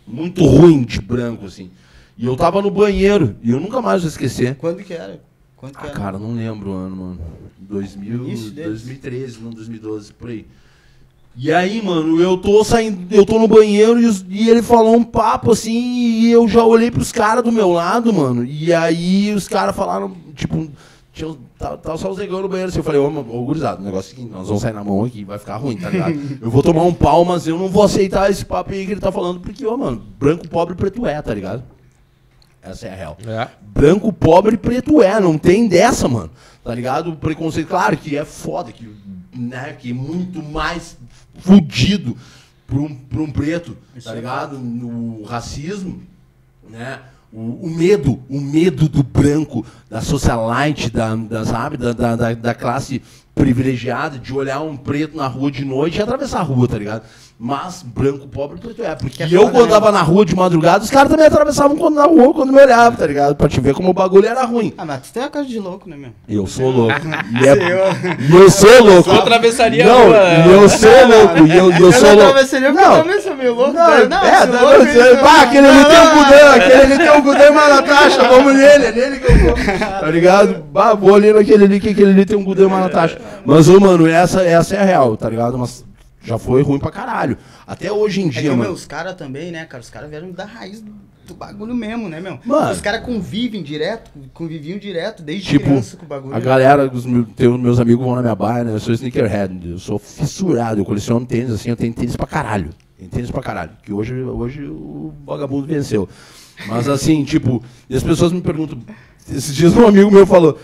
Muito 0.06 0.44
ruim 0.44 0.82
de 0.82 1.00
branco, 1.00 1.46
assim. 1.46 1.70
E 2.18 2.26
eu 2.26 2.36
tava 2.36 2.60
no 2.60 2.70
banheiro, 2.70 3.36
e 3.42 3.50
eu 3.50 3.58
nunca 3.60 3.80
mais 3.80 4.02
vou 4.02 4.08
esquecer. 4.08 4.54
Quando 4.56 4.82
que 4.82 4.92
era? 4.92 5.20
Quando 5.64 5.78
que 5.78 5.86
Ah, 5.86 5.90
cara, 5.90 6.18
não 6.18 6.34
lembro 6.34 6.72
o 6.72 6.74
ano, 6.74 6.96
mano. 6.96 7.18
2000, 7.58 8.24
Início 8.24 8.50
deles. 8.50 8.82
2013, 8.82 9.38
não 9.40 9.50
2012, 9.50 10.12
por 10.12 10.28
aí. 10.28 10.46
E 11.34 11.50
aí, 11.50 11.82
mano, 11.82 12.20
eu 12.20 12.36
tô 12.36 12.62
saindo, 12.62 13.12
eu 13.12 13.24
tô 13.24 13.38
no 13.38 13.48
banheiro 13.48 13.98
e, 13.98 14.24
e 14.28 14.50
ele 14.50 14.60
falou 14.60 14.94
um 14.94 15.02
papo 15.02 15.52
assim, 15.52 15.72
e 15.72 16.30
eu 16.30 16.46
já 16.46 16.62
olhei 16.62 16.90
pros 16.90 17.10
caras 17.10 17.42
do 17.42 17.50
meu 17.50 17.72
lado, 17.72 18.12
mano. 18.12 18.44
E 18.44 18.74
aí 18.74 19.32
os 19.32 19.48
caras 19.48 19.74
falaram, 19.74 20.12
tipo, 20.34 20.68
tinha, 21.14 21.34
tava, 21.58 21.78
tava 21.78 21.96
só 21.96 22.10
os 22.10 22.18
negão 22.18 22.42
no 22.42 22.48
banheiro 22.48 22.68
assim. 22.68 22.80
Eu 22.80 22.84
falei, 22.84 23.00
ô, 23.00 23.10
mano, 23.10 23.34
ô 23.34 23.42
gurizada, 23.44 23.80
o 23.80 23.84
negócio 23.84 24.12
é 24.12 24.16
que 24.16 24.24
nós 24.26 24.46
vamos 24.46 24.60
sair 24.60 24.74
na 24.74 24.84
mão 24.84 25.02
aqui, 25.02 25.24
vai 25.24 25.38
ficar 25.38 25.56
ruim, 25.56 25.78
tá 25.78 25.88
ligado? 25.88 26.14
eu 26.42 26.50
vou 26.50 26.62
tomar 26.62 26.82
um 26.82 26.92
pau, 26.92 27.24
mas 27.24 27.48
eu 27.48 27.58
não 27.58 27.68
vou 27.68 27.82
aceitar 27.82 28.30
esse 28.30 28.44
papo 28.44 28.70
aí 28.70 28.84
que 28.84 28.92
ele 28.92 29.00
tá 29.00 29.10
falando, 29.10 29.40
porque, 29.40 29.64
ô, 29.66 29.78
mano, 29.78 30.02
branco, 30.20 30.46
pobre, 30.46 30.74
preto 30.74 31.06
é, 31.06 31.22
tá 31.22 31.32
ligado? 31.32 31.64
Essa 32.64 32.86
é 32.86 32.92
a 32.92 32.96
real 32.96 33.18
É. 33.26 33.48
branco, 33.60 34.12
pobre, 34.12 34.56
preto 34.56 35.02
é, 35.02 35.20
não 35.20 35.36
tem 35.36 35.68
dessa, 35.68 36.08
mano. 36.08 36.30
Tá 36.62 36.74
ligado? 36.74 37.10
O 37.10 37.16
preconceito, 37.16 37.68
claro 37.68 37.96
que 37.96 38.16
é 38.16 38.24
foda, 38.24 38.72
que, 38.72 38.88
né, 39.36 39.76
que 39.78 39.90
é 39.90 39.94
muito 39.94 40.42
mais 40.42 40.96
fudido 41.38 42.16
pra 42.66 42.78
um, 42.78 42.94
pra 42.94 43.20
um 43.20 43.30
preto, 43.30 43.76
tá 44.02 44.14
ligado? 44.14 44.58
No 44.58 45.22
racismo, 45.24 46.02
né? 46.70 47.00
O, 47.32 47.66
o 47.66 47.70
medo, 47.70 48.22
o 48.30 48.40
medo 48.40 48.88
do 48.88 49.02
branco, 49.02 49.66
da 49.90 50.00
socialite, 50.00 50.88
da, 50.88 51.14
da, 51.16 51.44
sabe, 51.44 51.76
da, 51.76 51.92
da, 51.92 52.14
da- 52.16 52.32
da 52.34 52.54
classe 52.54 53.02
privilegiada, 53.34 54.18
de 54.18 54.32
olhar 54.32 54.60
um 54.62 54.76
preto 54.76 55.16
na 55.16 55.26
rua 55.26 55.50
de 55.50 55.64
noite 55.64 55.98
e 55.98 56.02
atravessar 56.02 56.38
a 56.38 56.42
rua, 56.44 56.68
tá 56.68 56.78
ligado? 56.78 57.02
Mas 57.46 57.82
branco, 57.82 58.26
pobre, 58.26 58.58
preto 58.58 58.82
é. 58.82 58.94
Porque 58.94 59.26
Que 59.26 59.34
é 59.34 59.38
eu, 59.38 59.50
quando 59.50 59.66
né? 59.66 59.72
tava 59.72 59.92
na 59.92 60.00
rua 60.00 60.24
de 60.24 60.34
madrugada, 60.34 60.82
os 60.82 60.90
caras 60.90 61.10
também 61.10 61.26
atravessavam 61.26 61.76
quando 61.76 61.96
na 61.96 62.04
rua, 62.06 62.32
quando 62.32 62.50
me 62.50 62.58
olhavam, 62.58 62.96
tá 62.98 63.06
ligado? 63.06 63.36
Pra 63.36 63.50
te 63.50 63.60
ver 63.60 63.74
como 63.74 63.90
o 63.90 63.92
bagulho 63.92 64.26
era 64.26 64.44
ruim. 64.46 64.72
Ah, 64.78 64.86
mas 64.86 65.00
tu 65.02 65.12
tem 65.12 65.22
a 65.24 65.28
cara 65.28 65.44
de 65.44 65.58
louco, 65.58 65.86
né, 65.86 65.94
meu? 65.94 66.08
Eu 66.26 66.46
sou 66.46 66.70
louco. 66.70 66.94
E, 67.42 67.46
é- 67.46 67.52
Eu- 67.52 68.28
e 68.30 68.34
eu 68.44 68.50
sou 68.50 68.82
louco. 68.82 69.10
Eu 69.10 69.16
atravessaria 69.16 69.84
a 69.84 69.86
Não, 69.88 70.06
rua. 70.06 70.16
e 70.16 70.52
eu 70.52 70.68
sou 70.70 70.90
louco. 71.06 71.46
E 71.46 71.56
eu, 71.56 71.70
e 71.70 71.80
eu 71.80 71.86
Eu 71.86 71.92
sou 71.92 72.02
não 72.08 72.14
louco. 72.14 72.30
atravessaria 72.30 72.72
porque 72.72 72.84
eu 72.84 72.92
também 73.02 73.20
sou 73.20 73.36
meio 73.36 73.54
louco. 73.54 73.72
Não, 73.74 73.84
cara. 73.86 74.02
é, 74.02 74.06
Não, 74.08 74.22
é, 74.24 74.28
esse 74.32 74.46
tá, 74.46 74.60
louco, 74.62 74.78
você- 74.86 75.10
isso- 75.12 75.18
pá, 75.18 75.42
aquele 75.42 75.66
ali 75.68 75.78
Não, 75.82 75.84
tem 75.90 76.00
um 76.00 76.04
não, 76.04 76.14
gudão, 76.24 76.50
aquele 76.54 76.72
ali 76.82 76.96
tem 76.98 77.10
um 77.10 77.22
gudão 77.22 77.42
e 77.46 77.50
uma 77.50 77.68
Natasha, 77.68 78.22
vamos 78.28 78.54
nele, 78.54 78.84
é 78.86 78.92
nele 78.92 79.20
que 79.20 79.30
eu 79.32 79.38
vou. 79.38 79.54
Tá 80.00 80.10
ligado? 80.10 80.64
Bah, 80.72 80.94
vou 80.94 81.14
ali 81.14 81.30
naquele 81.30 81.64
ali, 81.64 81.78
que 81.80 81.90
aquele 81.90 82.10
ali 82.12 82.24
tem 82.24 82.38
um 82.38 82.44
gudão 82.44 82.64
e 82.64 82.68
uma 82.68 82.80
Natasha. 82.80 83.18
Mas, 83.44 83.68
ô, 83.68 83.78
mano, 83.78 84.06
essa, 84.06 84.42
essa 84.42 84.76
é 84.76 84.80
a 84.80 84.84
real, 84.84 85.14
tá 85.16 85.28
ligado? 85.28 85.58
Mas 85.58 85.84
já 86.24 86.38
foi 86.38 86.62
ruim 86.62 86.78
pra 86.78 86.90
caralho. 86.90 87.36
Até 87.66 87.92
hoje 87.92 88.20
em 88.22 88.28
É 88.28 88.32
que, 88.32 88.40
dia, 88.40 88.50
meu, 88.50 88.58
mano. 88.58 88.72
os 88.72 88.86
caras 88.86 89.14
também, 89.14 89.52
né, 89.52 89.64
cara? 89.64 89.82
Os 89.82 89.90
caras 89.90 90.08
vieram 90.08 90.30
da 90.32 90.44
raiz 90.44 90.82
do 91.26 91.34
bagulho 91.34 91.74
mesmo, 91.74 92.08
né, 92.08 92.20
meu? 92.20 92.38
Mano. 92.44 92.70
Os 92.72 92.80
caras 92.80 93.04
convivem 93.04 93.62
direto, 93.62 94.10
conviviam 94.32 94.78
direto 94.78 95.22
desde 95.22 95.48
Tipo, 95.48 95.66
criança 95.66 95.96
com 95.96 96.04
o 96.04 96.08
bagulho. 96.08 96.34
A 96.34 96.40
galera, 96.40 96.90
os 96.92 97.06
meus, 97.06 97.26
meus 97.38 97.80
amigos 97.80 98.04
vão 98.04 98.14
na 98.14 98.22
minha 98.22 98.34
baia, 98.34 98.64
né? 98.64 98.72
Eu 98.72 98.80
sou 98.80 98.92
sneakerhead, 98.94 99.70
eu 99.70 99.78
sou 99.78 99.98
fissurado, 99.98 100.80
eu 100.80 100.84
coleciono 100.84 101.24
tênis 101.24 101.50
assim, 101.50 101.70
eu 101.70 101.76
tenho 101.76 101.92
tênis 101.92 102.16
pra 102.16 102.26
caralho. 102.26 102.70
Tenho 102.98 103.10
tênis 103.10 103.30
pra 103.30 103.42
caralho. 103.42 103.70
Que 103.82 103.92
hoje, 103.92 104.14
hoje 104.14 104.64
o 104.64 105.12
vagabundo 105.24 105.66
venceu. 105.66 106.08
Mas 106.66 106.88
assim, 106.88 107.24
tipo, 107.24 107.62
e 107.88 107.96
as 107.96 108.02
pessoas 108.02 108.32
me 108.32 108.40
perguntam. 108.40 108.78
Esses 109.28 109.54
dias 109.54 109.74
um 109.74 109.86
amigo 109.86 110.10
meu 110.10 110.26
falou: 110.26 110.58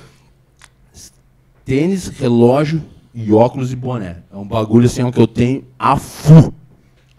tênis, 1.65 2.09
relógio 2.09 2.83
e 3.15 3.33
óculos 3.33 3.73
e 3.73 3.77
boné. 3.77 4.19
É 4.33 4.37
um 4.37 4.47
bagulho 4.47 4.87
assim 4.87 5.03
ó, 5.03 5.11
que 5.11 5.21
eu 5.21 5.27
tenho 5.27 5.65
a 5.79 5.97
fu. 5.97 6.53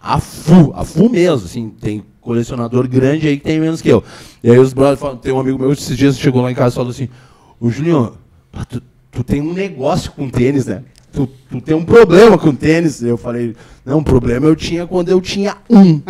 A 0.00 0.18
fu, 0.18 0.72
a 0.74 0.84
fu 0.84 1.08
mesmo, 1.08 1.46
assim, 1.46 1.70
tem 1.70 2.02
colecionador 2.20 2.88
grande 2.88 3.28
aí 3.28 3.36
que 3.36 3.44
tem 3.44 3.60
menos 3.60 3.80
que 3.80 3.88
eu. 3.88 4.02
E 4.42 4.50
aí 4.50 4.58
os 4.58 4.72
brothers 4.72 4.98
falam, 4.98 5.16
tem 5.16 5.32
um 5.32 5.38
amigo 5.38 5.58
meu 5.58 5.72
esses 5.72 5.96
dias 5.96 6.18
chegou 6.18 6.42
lá 6.42 6.50
em 6.50 6.54
casa 6.54 6.74
e 6.74 6.76
falou 6.76 6.90
assim, 6.90 7.08
ô 7.60 7.70
Julinho, 7.70 8.14
tu, 8.68 8.82
tu 9.10 9.22
tem 9.22 9.40
um 9.40 9.52
negócio 9.52 10.10
com 10.12 10.28
tênis, 10.28 10.66
né? 10.66 10.82
Tu, 11.12 11.28
tu 11.50 11.60
tem 11.60 11.76
um 11.76 11.84
problema 11.84 12.38
com 12.38 12.54
tênis. 12.54 13.02
Eu 13.02 13.16
falei, 13.16 13.54
não, 13.84 14.02
problema 14.02 14.46
eu 14.46 14.56
tinha 14.56 14.86
quando 14.86 15.10
eu 15.10 15.20
tinha 15.20 15.56
um. 15.68 16.00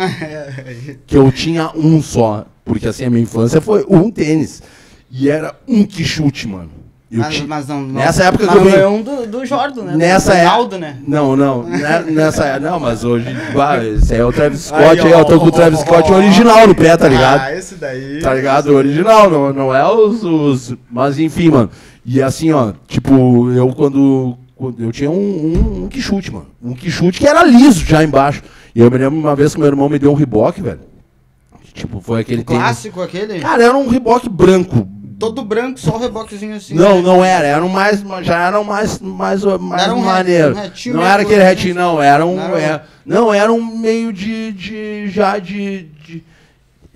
que 1.05 1.17
eu 1.17 1.31
tinha 1.31 1.71
um 1.75 2.01
só. 2.01 2.45
Porque 2.63 2.87
assim, 2.87 3.03
a 3.03 3.09
minha 3.09 3.23
infância 3.23 3.59
foi 3.59 3.85
um 3.89 4.09
tênis. 4.09 4.63
E 5.11 5.29
era 5.29 5.55
um 5.67 5.83
que 5.83 6.03
chute, 6.03 6.47
mano. 6.47 6.82
Eu 7.13 7.19
mas, 7.19 7.35
ti- 7.35 7.45
mas 7.47 7.67
não, 7.67 7.81
não. 7.81 7.93
Nessa 7.93 8.23
época 8.23 8.45
mas 8.47 8.53
que 8.55 8.59
eu 8.59 8.63
não 8.63 8.71
venho- 8.71 8.83
é 8.83 8.87
um 8.87 9.01
do, 9.03 9.27
do 9.27 9.45
Jordan, 9.45 9.83
né? 9.83 9.95
Nessa 9.95 10.31
do 10.31 10.37
é- 10.37 10.43
Ronaldo, 10.45 10.79
né? 10.79 10.97
Não, 11.07 11.35
não. 11.35 11.61
ne- 11.61 12.11
Nessa 12.11 12.45
é- 12.45 12.59
Não, 12.59 12.79
mas 12.79 13.03
hoje. 13.03 13.27
bah, 13.53 13.83
esse 13.85 14.15
aí 14.15 14.19
é 14.19 14.25
o 14.25 14.33
Travis 14.33 14.61
Scott, 14.61 14.81
Aí, 14.83 14.99
aí, 14.99 15.13
ó, 15.13 15.19
eu 15.19 15.25
tô 15.25 15.39
com 15.39 15.45
o 15.45 15.51
Travis 15.51 15.79
ó, 15.81 15.83
Scott 15.85 16.11
original 16.11 16.67
no 16.67 16.73
pé, 16.73 16.97
tá 16.97 17.07
ligado? 17.07 17.41
Ah, 17.41 17.53
esse 17.55 17.75
daí. 17.75 18.19
Tá 18.19 18.33
ligado? 18.33 18.71
O 18.71 18.75
original, 18.75 19.29
não, 19.29 19.53
não 19.53 19.75
é 19.75 19.85
os, 19.87 20.23
os- 20.23 20.73
Mas 20.91 21.19
enfim, 21.19 21.49
mano. 21.51 21.69
E 22.03 22.19
assim, 22.19 22.51
ó, 22.51 22.73
tipo, 22.87 23.51
eu 23.51 23.67
quando. 23.75 24.35
quando 24.55 24.83
eu 24.83 24.91
tinha 24.91 25.11
um, 25.11 25.13
um, 25.13 25.83
um 25.83 25.87
que 25.87 26.01
chute, 26.01 26.31
mano. 26.33 26.47
Um 26.63 26.73
que 26.73 26.89
chute 26.89 27.19
que 27.19 27.27
era 27.27 27.43
liso 27.43 27.85
já 27.85 28.03
embaixo. 28.03 28.41
E 28.73 28.79
eu 28.81 28.89
me 28.89 28.97
lembro 28.97 29.19
uma 29.19 29.35
vez 29.35 29.53
que 29.53 29.59
meu 29.59 29.67
irmão 29.69 29.87
me 29.87 29.99
deu 29.99 30.11
um 30.11 30.15
riboque, 30.15 30.63
velho. 30.63 30.79
Tipo, 31.75 32.01
foi 32.01 32.21
aquele 32.21 32.43
tênis. 32.43 32.61
Clássico 32.61 33.01
aquele. 33.01 33.39
Cara, 33.39 33.63
era 33.63 33.77
um 33.77 33.87
riboque 33.87 34.27
branco. 34.29 34.87
Todo 35.23 35.43
branco, 35.43 35.79
só 35.79 35.95
o 35.95 35.99
reboquezinho 35.99 36.55
assim. 36.55 36.73
Não, 36.73 37.01
não 37.01 37.23
era. 37.23 37.47
Era 37.47 37.63
um 37.63 37.69
mais, 37.69 38.03
já 38.21 38.47
era 38.47 38.59
um 38.59 38.63
mais, 38.63 38.99
mais, 38.99 39.43
mais 39.43 39.81
era 39.83 39.93
um 39.93 40.01
maneiro. 40.01 40.53
retinho 40.53 40.95
não 40.95 41.05
era 41.05 41.21
aquele 41.21 41.43
retinho, 41.43 41.75
não. 41.75 42.01
Era 42.01 42.25
um, 42.25 42.35
Não 42.35 42.57
era 42.57 42.85
não, 43.05 43.33
era 43.33 43.51
um 43.51 43.63
meio 43.77 44.11
de, 44.13 44.51
de 44.53 45.07
já 45.09 45.37
de, 45.37 45.83
de- 46.05 46.23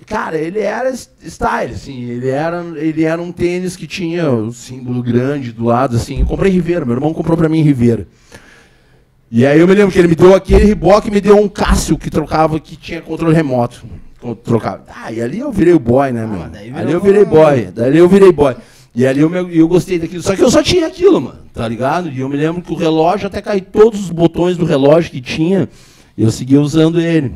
cara, 0.06 0.38
ele 0.38 0.60
era 0.60 0.90
style, 0.94 1.72
assim. 1.74 2.02
Ele 2.04 2.28
era, 2.28 2.64
ele 2.76 3.04
era 3.04 3.20
um 3.20 3.30
tênis 3.32 3.76
que 3.76 3.86
tinha 3.86 4.30
o 4.30 4.52
símbolo 4.52 5.02
grande 5.02 5.52
do 5.52 5.64
lado, 5.64 5.96
assim. 5.96 6.20
Eu 6.20 6.26
comprei 6.26 6.50
em 6.50 6.54
Ribeira. 6.54 6.84
Meu 6.84 6.94
irmão 6.94 7.12
comprou 7.14 7.36
pra 7.36 7.48
mim 7.48 7.58
em 7.60 7.62
Ribeira. 7.62 8.06
E 9.30 9.44
aí 9.46 9.58
eu 9.60 9.68
me 9.68 9.74
lembro 9.74 9.92
que 9.92 9.98
ele 9.98 10.08
me 10.08 10.14
deu 10.14 10.34
aquele 10.34 10.64
Reebok 10.64 11.06
e 11.08 11.10
me 11.10 11.20
deu 11.20 11.36
um 11.36 11.48
Cássio 11.48 11.98
que 11.98 12.08
trocava, 12.10 12.58
que 12.58 12.76
tinha 12.76 13.02
controle 13.02 13.34
remoto. 13.34 13.84
Trocava. 14.44 14.82
Ah, 14.94 15.12
e 15.12 15.20
ali 15.22 15.38
eu 15.38 15.52
virei 15.52 15.72
o 15.74 15.78
boy, 15.78 16.10
né, 16.12 16.26
meu? 16.26 16.40
mas 16.40 16.52
daí 16.52 16.72
ali 16.74 16.92
eu 16.92 17.00
virei 17.00 17.24
boy. 17.24 17.62
Dali 17.66 17.98
eu 17.98 18.08
virei 18.08 18.32
boy. 18.32 18.56
E 18.94 19.06
ali 19.06 19.20
eu, 19.20 19.30
me- 19.30 19.56
eu 19.56 19.68
gostei 19.68 19.98
daquilo. 19.98 20.22
Só 20.22 20.34
que 20.34 20.42
eu 20.42 20.50
só 20.50 20.62
tinha 20.62 20.86
aquilo, 20.88 21.20
mano. 21.20 21.38
Tá 21.54 21.68
ligado? 21.68 22.08
E 22.08 22.18
eu 22.20 22.28
me 22.28 22.36
lembro 22.36 22.60
que 22.62 22.72
o 22.72 22.76
relógio, 22.76 23.28
até 23.28 23.40
cair 23.40 23.60
todos 23.60 24.00
os 24.00 24.10
botões 24.10 24.56
do 24.56 24.64
relógio 24.64 25.10
que 25.12 25.20
tinha, 25.20 25.68
eu 26.16 26.30
seguia 26.32 26.60
usando 26.60 27.00
ele. 27.00 27.32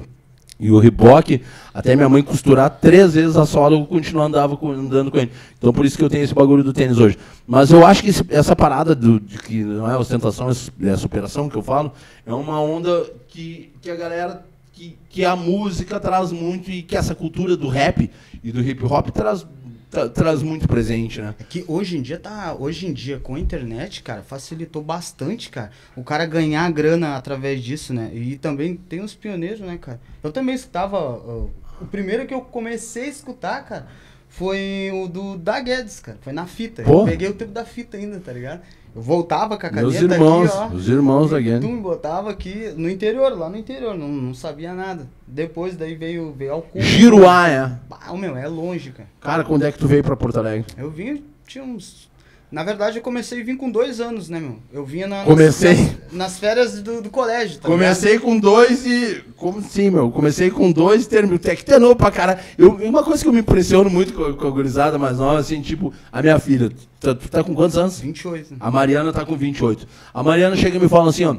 E 0.58 0.70
o 0.70 0.78
Reebok, 0.78 1.40
até 1.74 1.94
minha 1.96 2.08
mãe 2.08 2.22
costurar 2.22 2.70
três 2.70 3.14
vezes 3.14 3.36
a 3.36 3.44
sola, 3.46 3.76
eu 3.76 3.84
continuo 3.84 4.22
andava 4.22 4.56
com- 4.56 4.70
andando 4.72 5.10
com 5.10 5.18
ele. 5.18 5.30
Então 5.58 5.72
por 5.72 5.84
isso 5.84 5.96
que 5.96 6.02
eu 6.04 6.10
tenho 6.10 6.22
esse 6.24 6.34
bagulho 6.34 6.62
do 6.64 6.72
tênis 6.72 6.98
hoje. 6.98 7.16
Mas 7.46 7.70
eu 7.70 7.84
acho 7.86 8.02
que 8.02 8.10
esse- 8.10 8.24
essa 8.28 8.54
parada 8.56 8.94
do, 8.94 9.18
de 9.20 9.38
que 9.38 9.62
não 9.62 9.88
é 9.90 9.96
ostentação, 9.96 10.48
é 10.50 10.96
superação 10.96 11.48
que 11.48 11.56
eu 11.56 11.62
falo, 11.62 11.92
é 12.26 12.32
uma 12.32 12.60
onda 12.60 13.04
que, 13.28 13.70
que 13.80 13.90
a 13.90 13.96
galera, 13.96 14.44
que, 14.82 14.98
que 15.08 15.24
a 15.24 15.36
música 15.36 16.00
traz 16.00 16.32
muito 16.32 16.70
e 16.70 16.82
que 16.82 16.96
essa 16.96 17.14
cultura 17.14 17.56
do 17.56 17.68
rap 17.68 18.10
e 18.42 18.50
do 18.50 18.60
hip 18.60 18.84
hop 18.84 19.10
traz, 19.10 19.46
tra- 19.88 20.08
traz 20.08 20.42
muito 20.42 20.66
presente, 20.66 21.20
né? 21.20 21.34
É 21.38 21.44
que 21.44 21.64
hoje 21.68 21.96
em 21.96 22.02
dia 22.02 22.18
tá. 22.18 22.54
Hoje 22.58 22.86
em 22.86 22.92
dia, 22.92 23.20
com 23.20 23.36
a 23.36 23.40
internet, 23.40 24.02
cara, 24.02 24.22
facilitou 24.22 24.82
bastante, 24.82 25.50
cara. 25.50 25.70
O 25.96 26.02
cara 26.02 26.26
ganhar 26.26 26.68
grana 26.72 27.16
através 27.16 27.62
disso, 27.62 27.94
né? 27.94 28.10
E 28.12 28.36
também 28.36 28.74
tem 28.74 29.00
os 29.00 29.14
pioneiros, 29.14 29.60
né, 29.60 29.78
cara? 29.80 30.00
Eu 30.22 30.32
também 30.32 30.54
escutava. 30.54 30.96
ó, 30.98 31.46
o 31.80 31.86
primeiro 31.86 32.26
que 32.26 32.34
eu 32.34 32.40
comecei 32.40 33.04
a 33.04 33.08
escutar, 33.08 33.64
cara, 33.64 33.86
foi 34.28 34.90
o 34.92 35.06
do 35.08 35.36
da 35.38 35.60
Guedes, 35.60 36.00
cara. 36.00 36.18
Foi 36.22 36.32
na 36.32 36.46
fita. 36.46 36.82
Pô. 36.82 37.00
Eu 37.02 37.04
peguei 37.04 37.28
o 37.28 37.34
tempo 37.34 37.52
da 37.52 37.64
fita 37.64 37.96
ainda, 37.96 38.18
tá 38.18 38.32
ligado? 38.32 38.62
Eu 38.94 39.00
voltava 39.00 39.56
com 39.56 39.66
a 39.66 39.70
caneta 39.70 39.80
Meus 39.82 39.94
irmãos, 39.94 40.50
aqui, 40.50 40.74
ó. 40.74 40.76
os 40.76 40.88
irmãos 40.88 41.30
da 41.30 41.40
Guedes. 41.40 41.66
tum, 41.66 41.80
botava 41.80 42.30
aqui 42.30 42.72
no 42.76 42.90
interior, 42.90 43.36
lá 43.38 43.48
no 43.48 43.56
interior, 43.56 43.96
não, 43.96 44.08
não 44.08 44.34
sabia 44.34 44.74
nada. 44.74 45.06
Depois 45.26 45.76
daí 45.76 45.94
veio, 45.94 46.32
veio 46.36 46.52
ao 46.52 46.62
cubo. 46.62 46.84
Giruá, 46.84 47.48
é. 47.48 47.72
Bah, 47.88 48.12
meu, 48.14 48.36
é 48.36 48.46
longe, 48.46 48.90
cara. 48.90 49.08
Cara, 49.20 49.44
quando 49.44 49.64
é 49.64 49.72
que 49.72 49.78
tu 49.78 49.88
veio 49.88 50.04
pra 50.04 50.14
Porto 50.14 50.38
Alegre? 50.38 50.66
Eu 50.76 50.90
vim, 50.90 51.24
tinha 51.46 51.64
uns. 51.64 52.10
Na 52.52 52.62
verdade, 52.62 52.98
eu 52.98 53.02
comecei 53.02 53.40
a 53.40 53.44
vir 53.44 53.56
com 53.56 53.70
dois 53.70 53.98
anos, 53.98 54.28
né, 54.28 54.38
meu? 54.38 54.58
Eu 54.70 54.84
vinha 54.84 55.06
na, 55.06 55.16
nas- 55.20 55.26
Comecei. 55.26 55.74
nas, 55.74 56.12
nas 56.12 56.38
férias 56.38 56.82
do, 56.82 57.00
do 57.00 57.08
colégio, 57.08 57.58
tá 57.58 57.66
Comecei 57.66 58.18
com 58.18 58.38
dois 58.38 58.84
e. 58.84 59.24
Como 59.38 59.62
sim, 59.62 59.88
meu? 59.88 60.10
Comecei 60.10 60.50
com 60.50 60.70
dois 60.70 61.04
e 61.04 61.08
terminei. 61.08 61.36
Até 61.36 61.56
que 61.56 61.64
terminou 61.64 61.96
pra 61.96 62.10
cara. 62.10 62.38
Eu, 62.58 62.74
uma 62.74 63.02
coisa 63.02 63.22
que 63.22 63.28
eu 63.28 63.32
me 63.32 63.40
impressiono 63.40 63.88
muito 63.88 64.12
com, 64.12 64.34
com 64.34 64.46
a 64.46 64.50
gurizada 64.50 64.98
mais 64.98 65.16
nova, 65.16 65.38
assim, 65.40 65.62
tipo, 65.62 65.94
a 66.12 66.20
minha 66.20 66.38
filha. 66.38 66.68
Tu 66.68 66.86
tá, 67.00 67.14
tu 67.14 67.28
tá 67.30 67.42
com 67.42 67.54
quantos 67.54 67.78
anos? 67.78 67.98
28. 67.98 68.50
né? 68.50 68.56
A 68.60 68.70
Mariana 68.70 69.14
tá 69.14 69.24
com 69.24 69.34
28. 69.34 69.88
A 70.12 70.22
Mariana 70.22 70.54
chega 70.54 70.76
e 70.76 70.80
me 70.80 70.88
fala 70.90 71.08
assim, 71.08 71.24
ó. 71.24 71.36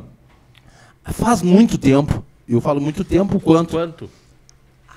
Faz 1.12 1.44
muito 1.44 1.78
tempo. 1.78 2.26
Eu 2.50 2.60
falo 2.60 2.82
muito 2.82 3.04
tempo 3.04 3.40
quanto? 3.40 3.72
Quanto? 3.72 4.10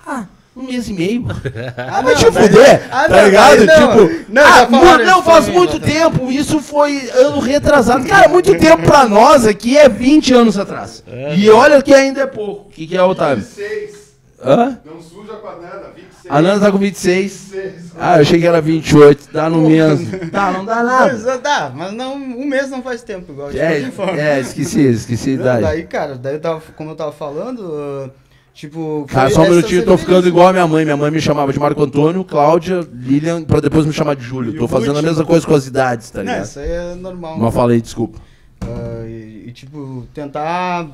Ah, 0.06 0.24
um 0.56 0.62
mês 0.62 0.88
e 0.88 0.92
meio. 0.92 1.24
Ah, 1.76 2.00
Vai 2.02 2.14
te 2.14 2.30
daí- 2.30 2.48
fuder, 2.48 2.88
ah, 2.90 3.08
tá 3.08 3.16
não, 3.16 3.24
ligado? 3.24 3.66
daí 3.66 3.66
não. 3.66 4.08
Tipo, 4.08 4.32
Não, 4.32 4.42
ah, 4.42 4.66
mu- 4.68 5.04
não, 5.04 5.22
faz 5.22 5.48
mim, 5.48 5.54
muito 5.54 5.78
tempo. 5.80 6.30
Isso 6.30 6.60
foi 6.60 7.10
ano 7.10 7.38
retrasado. 7.40 8.06
Cara, 8.06 8.28
muito 8.28 8.56
tempo 8.58 8.82
pra 8.84 9.06
nós 9.06 9.46
aqui 9.46 9.76
é 9.76 9.88
20 9.88 10.32
anos 10.34 10.58
atrás. 10.58 11.02
e 11.36 11.48
olha 11.50 11.80
que 11.82 11.92
ainda 11.94 12.22
é 12.22 12.26
pouco. 12.26 12.68
O 12.68 12.72
que, 12.72 12.86
que 12.86 12.96
é, 12.96 13.02
Otávio? 13.02 13.44
26. 13.44 14.06
Hã? 14.44 14.78
Não 14.84 15.00
suja 15.00 15.32
com 15.34 15.48
a 15.48 15.56
Nana, 15.56 15.90
26. 15.94 16.26
A 16.28 16.42
Nana 16.42 16.60
tá 16.60 16.70
com 16.70 16.78
26. 16.78 17.32
26. 17.52 17.74
Ah, 17.98 18.16
eu 18.16 18.22
achei 18.22 18.38
que 18.40 18.46
era 18.46 18.60
28. 18.60 19.28
Dá 19.32 19.48
no 19.48 19.68
mesmo. 19.68 20.06
Tá, 20.30 20.52
não 20.52 20.64
dá 20.64 20.76
Mas, 20.76 21.24
nada. 21.24 21.32
ah, 21.32 21.36
dá, 21.38 21.72
mas 21.74 21.92
não, 21.92 22.14
um 22.14 22.44
mês 22.46 22.68
não 22.70 22.82
faz 22.82 23.02
tempo, 23.02 23.32
igual 23.32 23.50
É, 23.50 23.80
forma. 23.90 24.20
é 24.20 24.40
esqueci, 24.40 24.80
esqueci 24.82 25.30
a 25.30 25.32
idade. 25.34 25.62
daí, 25.62 25.82
cara, 25.84 26.14
daí 26.16 26.34
eu 26.34 26.40
tava, 26.40 26.60
como 26.76 26.90
eu 26.90 26.94
tava 26.94 27.12
falando, 27.12 27.62
ah, 28.06 28.10
tipo. 28.56 29.06
Foi 29.08 29.30
só 29.30 29.42
um 29.42 29.50
minutinho, 29.50 29.84
tô 29.84 29.96
ficando 29.96 30.26
igual 30.26 30.48
a 30.48 30.52
minha 30.52 30.66
mãe. 30.66 30.84
Minha 30.84 30.96
mãe 30.96 31.10
me 31.10 31.20
chamava 31.20 31.52
de 31.52 31.60
Marco 31.60 31.82
Antônio, 31.82 32.24
Cláudia, 32.24 32.80
Lilian, 32.92 33.44
pra 33.44 33.60
depois 33.60 33.84
me 33.86 33.92
chamar 33.92 34.16
de 34.16 34.24
Júlio. 34.24 34.56
Tô 34.58 34.66
fazendo 34.66 34.98
a 34.98 35.02
mesma 35.02 35.24
coisa 35.24 35.46
com 35.46 35.54
as 35.54 35.66
idades, 35.66 36.10
tá 36.10 36.24
Não, 36.24 36.32
ligado? 36.32 36.44
isso 36.46 36.58
aí 36.58 36.70
é 36.70 36.94
normal. 36.94 37.38
Não 37.38 37.52
falei, 37.52 37.80
desculpa. 37.80 38.18
Ah, 38.62 39.04
e, 39.06 39.44
e, 39.46 39.52
tipo, 39.52 40.06
tentar. 40.14 40.88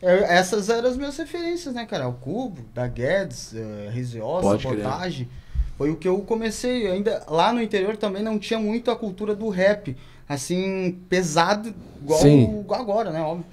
é, 0.00 0.38
essas 0.38 0.68
eram 0.68 0.88
as 0.88 0.96
minhas 0.96 1.16
referências, 1.16 1.74
né, 1.74 1.84
cara? 1.84 2.08
O 2.08 2.14
Cubo, 2.14 2.62
da 2.72 2.86
Guedes, 2.86 3.52
uh, 3.52 4.40
Pode 4.40 4.66
crer. 4.66 4.82
Sabotagem. 4.82 5.28
Foi 5.76 5.90
o 5.90 5.96
que 5.96 6.06
eu 6.06 6.18
comecei. 6.20 6.86
Ainda 6.86 7.24
lá 7.28 7.52
no 7.52 7.60
interior 7.60 7.96
também 7.96 8.22
não 8.22 8.38
tinha 8.38 8.60
muito 8.60 8.90
a 8.90 8.96
cultura 8.96 9.34
do 9.34 9.48
rap, 9.48 9.96
assim, 10.28 10.98
pesado, 11.08 11.74
igual, 12.00 12.20
Sim. 12.20 12.60
igual 12.60 12.80
agora, 12.80 13.10
né? 13.10 13.20
Óbvio. 13.20 13.44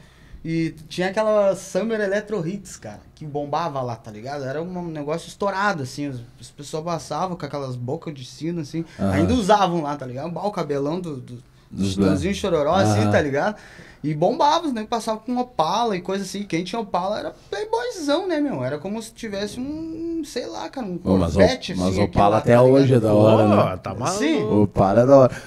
E 0.44 0.72
tinha 0.90 1.10
aquela 1.10 1.56
Summer 1.56 2.00
Electro 2.00 2.46
Hits, 2.48 2.76
cara, 2.78 3.00
que 3.14 3.24
bombava 3.26 3.80
lá, 3.82 3.96
tá 3.96 4.10
ligado? 4.10 4.44
Era 4.44 4.62
um 4.62 4.88
negócio 4.88 5.28
estourado, 5.28 5.84
assim. 5.84 6.08
As, 6.08 6.16
as 6.40 6.50
pessoas 6.50 6.84
passavam 6.84 7.38
com 7.38 7.46
aquelas 7.46 7.76
bocas 7.76 8.14
de 8.14 8.26
sino, 8.26 8.62
assim. 8.62 8.84
Aham. 9.00 9.12
Ainda 9.12 9.34
usavam 9.34 9.84
lá, 9.84 9.96
tá 9.96 10.06
ligado? 10.06 10.36
O 10.36 10.52
cabelão 10.52 11.00
do, 11.00 11.18
do, 11.18 11.44
Dos 11.72 11.96
Tãozinho 11.96 12.36
chororó, 12.36 12.74
assim, 12.76 13.02
Aham. 13.02 13.12
tá 13.12 13.22
ligado? 13.22 13.56
E 14.04 14.14
bombava, 14.16 14.68
né? 14.74 14.86
Passava 14.90 15.20
com 15.20 15.38
Opala 15.38 15.96
e 15.96 16.02
coisa 16.02 16.24
assim. 16.24 16.44
Quem 16.44 16.64
tinha 16.64 16.82
Opala 16.82 17.20
era 17.20 17.36
playboyzão, 17.50 18.28
né, 18.28 18.42
meu? 18.42 18.64
Era 18.64 18.78
como 18.78 19.02
se 19.02 19.14
tivesse 19.14 19.60
um, 19.60 20.24
sei 20.26 20.48
lá, 20.48 20.68
cara, 20.70 20.88
um 20.88 20.98
Pô, 20.98 21.18
mas 21.18 21.34
Corvette, 21.34 21.76
mas 21.76 21.90
assim. 21.90 22.02
o 22.02 22.04
Opala 22.06 22.40
aquele 22.40 22.56
até 22.56 22.64
tá 22.64 22.70
hoje 22.70 22.94
é 22.96 23.00
da 23.00 23.14
hora, 23.14 23.48
né? 23.48 23.78
tá 23.78 23.94
maluco. 23.94 24.18
Sim. 24.20 24.42
O 24.44 24.64
Opala 24.64 25.02
é 25.02 25.06
da 25.06 25.18
hora. 25.18 25.42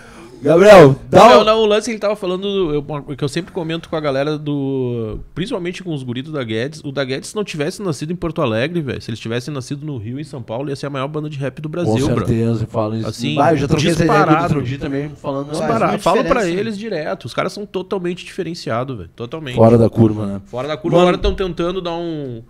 Gabriel, 0.44 0.94
dá 1.08 1.28
Não, 1.30 1.40
um... 1.40 1.44
não, 1.44 1.58
o 1.62 1.66
lance 1.66 1.90
ele 1.90 1.98
tava 1.98 2.14
falando, 2.14 2.72
eu, 2.74 2.82
que 3.16 3.24
eu 3.24 3.28
sempre 3.28 3.50
comento 3.52 3.88
com 3.88 3.96
a 3.96 4.00
galera 4.00 4.36
do. 4.36 5.18
Principalmente 5.34 5.82
com 5.82 5.92
os 5.94 6.02
guritos 6.02 6.32
da 6.32 6.44
Guedes. 6.44 6.80
O 6.84 6.92
da 6.92 7.02
Guedes, 7.04 7.30
se 7.30 7.36
não 7.36 7.42
tivesse 7.42 7.82
nascido 7.82 8.12
em 8.12 8.16
Porto 8.16 8.42
Alegre, 8.42 8.80
velho, 8.82 9.00
se 9.00 9.10
eles 9.10 9.18
tivessem 9.18 9.52
nascido 9.52 9.84
no 9.86 9.96
Rio, 9.96 10.20
em 10.20 10.24
São 10.24 10.42
Paulo, 10.42 10.68
ia 10.68 10.76
ser 10.76 10.86
a 10.86 10.90
maior 10.90 11.08
banda 11.08 11.30
de 11.30 11.38
rap 11.38 11.60
do 11.62 11.68
Com 11.68 11.72
Brasil, 11.72 12.06
bro. 12.08 12.26
certeza, 12.26 12.64
eu 12.64 12.68
falo 12.68 12.96
isso. 12.96 13.08
Assim, 13.08 13.36
eu 13.38 13.56
já 13.56 13.66
troquei 13.68 13.90
essa 13.90 14.04
ideia 14.04 14.18
com 14.18 14.22
o 14.24 14.26
disparado. 14.26 14.48
Vitor 14.54 14.62
Di 14.62 14.78
também, 14.78 15.08
falando 15.10 15.50
Disparar. 15.50 15.88
muita 15.88 16.02
Fala 16.02 16.22
pra 16.24 16.40
diferença. 16.40 16.60
eles 16.60 16.78
direto. 16.78 17.24
Os 17.24 17.32
caras 17.34 17.52
são 17.52 17.64
totalmente 17.64 18.24
diferenciados, 18.24 18.96
velho. 18.98 19.10
Totalmente. 19.16 19.56
fora 19.56 19.78
da 19.78 19.88
curva, 19.88 20.26
né? 20.26 20.40
Fora 20.46 20.68
da 20.68 20.76
curva, 20.76 20.98
Mano- 20.98 21.08
agora 21.08 21.16
estão 21.16 21.34
tentando 21.34 21.80
dar 21.80 21.94
um, 21.94 22.42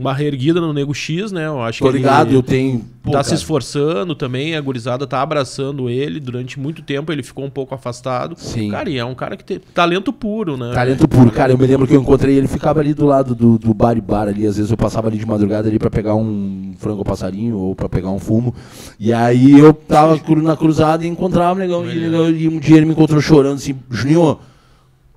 uma 0.00 0.14
reerguida 0.14 0.60
no 0.60 0.72
Nego 0.72 0.94
X, 0.94 1.30
né? 1.30 1.46
Eu 1.46 1.60
acho 1.62 1.80
Tô 1.80 1.90
que 1.90 1.98
ligado, 1.98 2.28
ele 2.28 2.36
eu 2.36 2.42
tenho... 2.42 2.84
Pô, 3.02 3.12
tá 3.12 3.22
se 3.22 3.30
cara, 3.30 3.40
esforçando 3.40 4.14
também, 4.14 4.54
a 4.54 4.60
gurizada 4.60 5.06
tá 5.06 5.22
abraçando 5.22 5.88
ele. 5.88 6.20
Durante 6.20 6.60
muito 6.60 6.82
tempo 6.82 7.10
ele 7.10 7.22
ficou 7.22 7.44
um 7.46 7.50
pouco 7.50 7.74
afastado. 7.74 8.34
Sim. 8.36 8.70
Cara, 8.70 8.90
e 8.90 8.98
é 8.98 9.04
um 9.04 9.14
cara 9.14 9.38
que 9.38 9.44
tem 9.44 9.58
talento 9.58 10.12
puro, 10.12 10.58
né? 10.58 10.72
Talento 10.74 11.08
puro, 11.08 11.30
cara. 11.30 11.52
Eu 11.52 11.58
me 11.58 11.66
lembro 11.66 11.86
que 11.86 11.94
eu 11.94 12.00
encontrei 12.00 12.36
ele, 12.36 12.46
ficava 12.46 12.80
ali 12.80 12.92
do 12.92 13.06
lado 13.06 13.34
do, 13.34 13.58
do 13.58 13.72
bar 13.72 13.96
e 13.96 14.02
bar 14.02 14.28
ali. 14.28 14.46
Às 14.46 14.56
vezes 14.56 14.70
eu 14.70 14.76
passava 14.76 15.08
ali 15.08 15.16
de 15.16 15.24
madrugada 15.24 15.66
ali 15.66 15.78
pra 15.78 15.88
pegar 15.88 16.14
um 16.14 16.74
frango 16.78 17.02
passarinho 17.02 17.56
ou 17.56 17.74
pra 17.74 17.88
pegar 17.88 18.10
um 18.10 18.18
fumo. 18.18 18.54
E 18.98 19.14
aí 19.14 19.58
eu 19.58 19.72
tava 19.72 20.20
na 20.42 20.56
cruzada 20.56 21.02
e 21.02 21.08
encontrava 21.08 21.54
o 21.54 21.58
negão. 21.58 21.86
E, 21.86 22.42
e 22.42 22.48
um 22.48 22.58
dia 22.58 22.76
ele 22.76 22.84
me 22.84 22.92
encontrou 22.92 23.20
chorando 23.22 23.56
assim: 23.56 23.78
Juninho, 23.90 24.38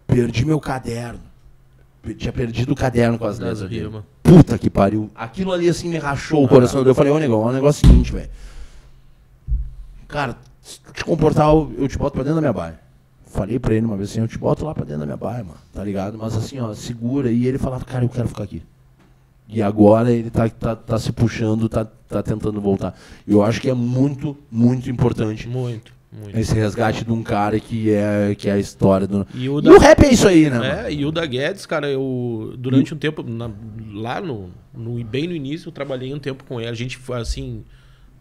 perdi 0.07 0.45
meu 0.45 0.59
caderno. 0.59 1.19
Tinha 2.17 2.31
perdido 2.31 2.71
o 2.71 2.75
caderno 2.75 3.17
com 3.17 3.25
as 3.25 3.39
letras 3.39 3.61
dele. 3.61 3.89
Puta 4.23 4.57
que 4.57 4.69
pariu. 4.69 5.11
Aquilo 5.13 5.51
ali 5.51 5.67
assim 5.67 5.89
me 5.89 5.97
rachou 5.97 6.45
o 6.45 6.47
coração. 6.47 6.81
Eu 6.81 6.95
falei: 6.95 7.11
Ô 7.11 7.19
negão, 7.19 7.43
é 7.43 7.51
um 7.51 7.53
negócio 7.53 7.85
seguinte, 7.85 8.11
velho. 8.11 8.29
Cara, 10.07 10.37
se 10.61 10.79
tu 10.79 10.93
te 10.93 11.03
comportar, 11.03 11.47
eu 11.47 11.87
te 11.87 11.97
boto 11.97 12.13
pra 12.13 12.23
dentro 12.23 12.35
da 12.35 12.41
minha 12.41 12.53
baia. 12.53 12.79
Falei 13.27 13.59
pra 13.59 13.73
ele 13.73 13.85
uma 13.85 13.97
vez 13.97 14.11
assim, 14.11 14.21
eu 14.21 14.27
te 14.27 14.37
boto 14.37 14.63
lá 14.63 14.73
pra 14.73 14.85
dentro 14.85 14.99
da 14.99 15.05
minha 15.05 15.17
baia, 15.17 15.43
mano, 15.43 15.57
tá 15.73 15.83
ligado? 15.83 16.17
Mas 16.17 16.37
assim, 16.37 16.59
ó, 16.59 16.73
segura. 16.73 17.31
E 17.31 17.47
ele 17.47 17.57
falava, 17.57 17.83
cara, 17.83 18.05
eu 18.05 18.09
quero 18.09 18.27
ficar 18.27 18.43
aqui. 18.43 18.63
E 19.47 19.61
agora 19.61 20.11
ele 20.11 20.29
tá, 20.29 20.47
tá, 20.49 20.75
tá 20.75 20.99
se 20.99 21.11
puxando, 21.11 21.67
tá, 21.67 21.85
tá 22.07 22.23
tentando 22.23 22.61
voltar. 22.61 22.95
Eu 23.27 23.43
acho 23.43 23.59
que 23.59 23.69
é 23.69 23.73
muito, 23.73 24.37
muito 24.49 24.89
importante 24.89 25.47
Muito, 25.47 25.91
muito. 26.21 26.37
esse 26.37 26.53
resgate 26.53 27.03
de 27.03 27.11
um 27.11 27.23
cara 27.23 27.59
que 27.59 27.89
é, 27.91 28.35
que 28.37 28.49
é 28.49 28.53
a 28.53 28.59
história 28.59 29.07
do. 29.07 29.25
E 29.33 29.47
o 29.49 29.59
E 29.59 29.61
da, 29.61 29.71
o 29.71 29.79
rap 29.79 30.03
é 30.03 30.11
isso 30.13 30.27
aí, 30.27 30.49
né? 30.49 30.85
é, 30.87 30.93
e 30.93 31.05
o 31.05 31.11
da 31.11 31.25
Guedes, 31.25 31.65
cara, 31.65 31.89
eu 31.89 32.53
durante 32.57 32.93
um 32.93 32.97
tempo, 32.97 33.23
na- 33.23 33.49
lá 33.93 34.21
no, 34.21 34.49
no- 34.73 35.03
bem 35.03 35.27
no 35.27 35.35
início, 35.35 35.69
eu 35.69 35.71
trabalhei 35.71 36.13
um 36.13 36.19
tempo 36.19 36.43
com 36.43 36.59
ele. 36.59 36.69
A 36.69 36.73
gente, 36.73 36.97
foi, 36.97 37.19
assim, 37.19 37.63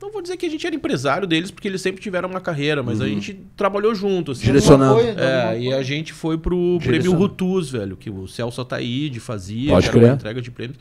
não 0.00 0.10
vou 0.10 0.20
dizer 0.22 0.36
que 0.36 0.46
a 0.46 0.48
gente 0.50 0.66
era 0.66 0.74
empresário 0.74 1.26
deles, 1.28 1.50
porque 1.50 1.68
eles 1.68 1.80
sempre 1.80 2.02
tiveram 2.02 2.28
uma 2.28 2.40
carreira, 2.40 2.82
mas 2.82 3.00
a 3.00 3.06
gente 3.06 3.38
trabalhou 3.56 3.94
junto, 3.94 4.32
assim. 4.32 4.44
Direcionando. 4.44 4.96
Um 4.96 5.00
É, 5.00 5.60
e 5.60 5.72
a 5.72 5.82
gente 5.82 6.12
foi 6.12 6.36
pro 6.36 6.78
prêmio. 6.82 7.12
Rutuz, 7.14 7.70
velho, 7.70 7.96
que 7.96 8.10
o 8.10 8.26
Celso 8.26 8.60
Ataíde 8.60 9.20
fazia, 9.20 9.70
Pode 9.70 9.88
que 9.90 9.96
era 9.96 10.06
uma 10.06 10.14
entrega 10.14 10.42
de 10.42 10.50
prêmios. 10.50 10.78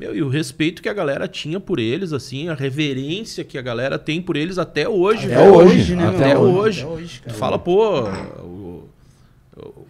Meu, 0.00 0.16
e 0.16 0.22
o 0.22 0.28
respeito 0.30 0.80
que 0.80 0.88
a 0.88 0.94
galera 0.94 1.28
tinha 1.28 1.60
por 1.60 1.78
eles, 1.78 2.12
assim, 2.14 2.48
a 2.48 2.54
reverência 2.54 3.44
que 3.44 3.58
a 3.58 3.62
galera 3.62 3.98
tem 3.98 4.22
por 4.22 4.34
eles 4.34 4.56
até 4.56 4.88
hoje, 4.88 5.26
Até 5.26 5.36
velho. 5.36 5.54
hoje, 5.54 5.94
né, 5.94 6.08
até 6.08 6.28
meu? 6.28 6.40
hoje. 6.40 6.80
Até 6.82 6.90
hoje, 6.90 7.20
Tu 7.20 7.24
cara. 7.26 7.36
fala, 7.36 7.58
pô, 7.58 8.04
o, 8.42 8.88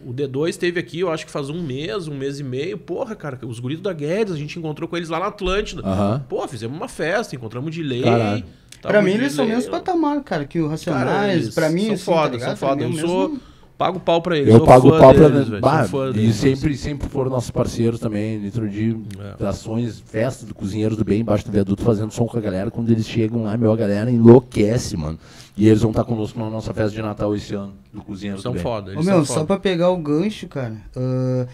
o 0.04 0.12
D2 0.12 0.48
esteve 0.48 0.80
aqui, 0.80 0.98
eu 0.98 1.12
acho 1.12 1.24
que 1.24 1.30
faz 1.30 1.48
um 1.48 1.62
mês, 1.62 2.08
um 2.08 2.16
mês 2.16 2.40
e 2.40 2.42
meio. 2.42 2.76
Porra, 2.76 3.14
cara, 3.14 3.38
os 3.46 3.60
guritos 3.60 3.84
da 3.84 3.92
Guedes, 3.92 4.34
a 4.34 4.36
gente 4.36 4.58
encontrou 4.58 4.88
com 4.88 4.96
eles 4.96 5.08
lá 5.08 5.20
na 5.20 5.26
Atlântida. 5.28 5.82
Pô, 6.28 6.46
fizemos 6.48 6.76
uma 6.76 6.88
festa, 6.88 7.36
encontramos 7.36 7.72
o 7.72 7.78
Delay. 7.80 8.02
Caralho. 8.02 8.44
Pra 8.82 9.02
mim, 9.02 9.10
eles 9.12 9.32
são 9.34 9.46
mesmo 9.46 9.70
patamar, 9.70 10.20
cara, 10.24 10.44
que 10.44 10.58
o 10.58 10.62
Cara, 10.62 10.70
Racionais. 10.72 11.42
eles 11.42 11.54
pra 11.54 11.68
mim, 11.70 11.84
são 11.84 11.92
assim, 11.94 12.04
foda, 12.04 12.38
tá 12.38 12.44
são 12.46 12.56
foda. 12.56 12.76
Pra 12.78 12.84
Eu 12.86 12.90
mim 12.90 12.98
é 12.98 13.04
o 13.04 13.06
sou. 13.06 13.38
Pago 13.80 13.98
pau 13.98 14.20
pra 14.20 14.36
eles. 14.36 14.52
Eu 14.52 14.58
sou 14.58 14.66
pago 14.66 14.90
fã 14.90 14.98
pau 15.00 15.14
pra 15.14 15.28
deles, 15.30 15.48
velho, 15.48 15.62
bah, 15.62 15.86
E 16.10 16.12
deles. 16.12 16.36
sempre, 16.36 16.76
sempre 16.76 17.08
foram 17.08 17.30
nossos 17.30 17.50
parceiros 17.50 17.98
também, 17.98 18.38
dentro 18.38 18.68
de 18.68 18.94
É. 19.40 19.46
ações, 19.46 19.98
festas 20.00 20.46
do 20.46 20.54
Cozinheiros 20.54 20.98
do 20.98 21.04
Bem, 21.04 21.20
embaixo 21.22 21.46
do 21.46 21.50
viaduto, 21.50 21.82
fazendo 21.82 22.12
som 22.12 22.26
com 22.26 22.36
a 22.36 22.40
galera. 22.42 22.70
Quando 22.70 22.90
eles 22.90 23.08
chegam 23.08 23.44
lá, 23.44 23.56
meu, 23.56 23.72
a 23.72 23.76
galera 23.76 24.10
enlouquece, 24.10 24.98
mano. 24.98 25.18
E 25.56 25.66
eles 25.66 25.80
vão 25.80 25.92
estar 25.92 26.04
conosco 26.04 26.38
na 26.38 26.50
nossa 26.50 26.74
festa 26.74 26.90
de 26.94 27.00
Natal 27.00 27.34
esse 27.34 27.54
ano, 27.54 27.72
do 27.90 28.02
Cozinheiros 28.02 28.42
São 28.42 28.52
do 28.52 28.56
Bem. 28.56 28.62
foda. 28.62 28.90
Ô, 28.90 28.94
Eles 28.96 29.06
meu, 29.06 29.14
são 29.16 29.24
só 29.24 29.34
foda. 29.36 29.46
pra 29.46 29.58
pegar 29.58 29.88
o 29.88 29.96
gancho, 29.96 30.46
cara. 30.46 30.76
ah, 30.94 31.46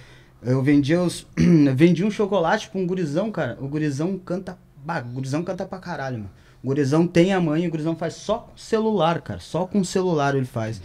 eu 0.43 0.61
vendia 0.65 1.01
os. 1.01 1.24
vendi 1.77 2.03
um 2.05 2.11
chocolate 2.11 2.69
pra 2.70 2.81
um 2.81 2.86
gurizão, 2.89 3.31
cara. 3.31 3.57
O 3.61 3.69
gurizão 3.69 4.19
canta. 4.19 4.59
Bah, 4.85 4.98
o 5.01 5.15
gurizão 5.15 5.44
canta 5.44 5.65
pra 5.65 5.78
caralho, 5.78 6.19
mano. 6.19 6.31
O 6.62 6.66
gurizão 6.66 7.07
tem 7.07 7.32
a 7.32 7.40
mãe, 7.40 7.69
o 7.69 7.70
gurizão 7.70 7.94
faz 7.94 8.15
só 8.15 8.39
com 8.39 8.57
celular, 8.57 9.20
cara. 9.20 9.39
Só 9.39 9.65
com 9.65 9.85
celular 9.85 10.35
ele 10.35 10.44
faz. 10.47 10.82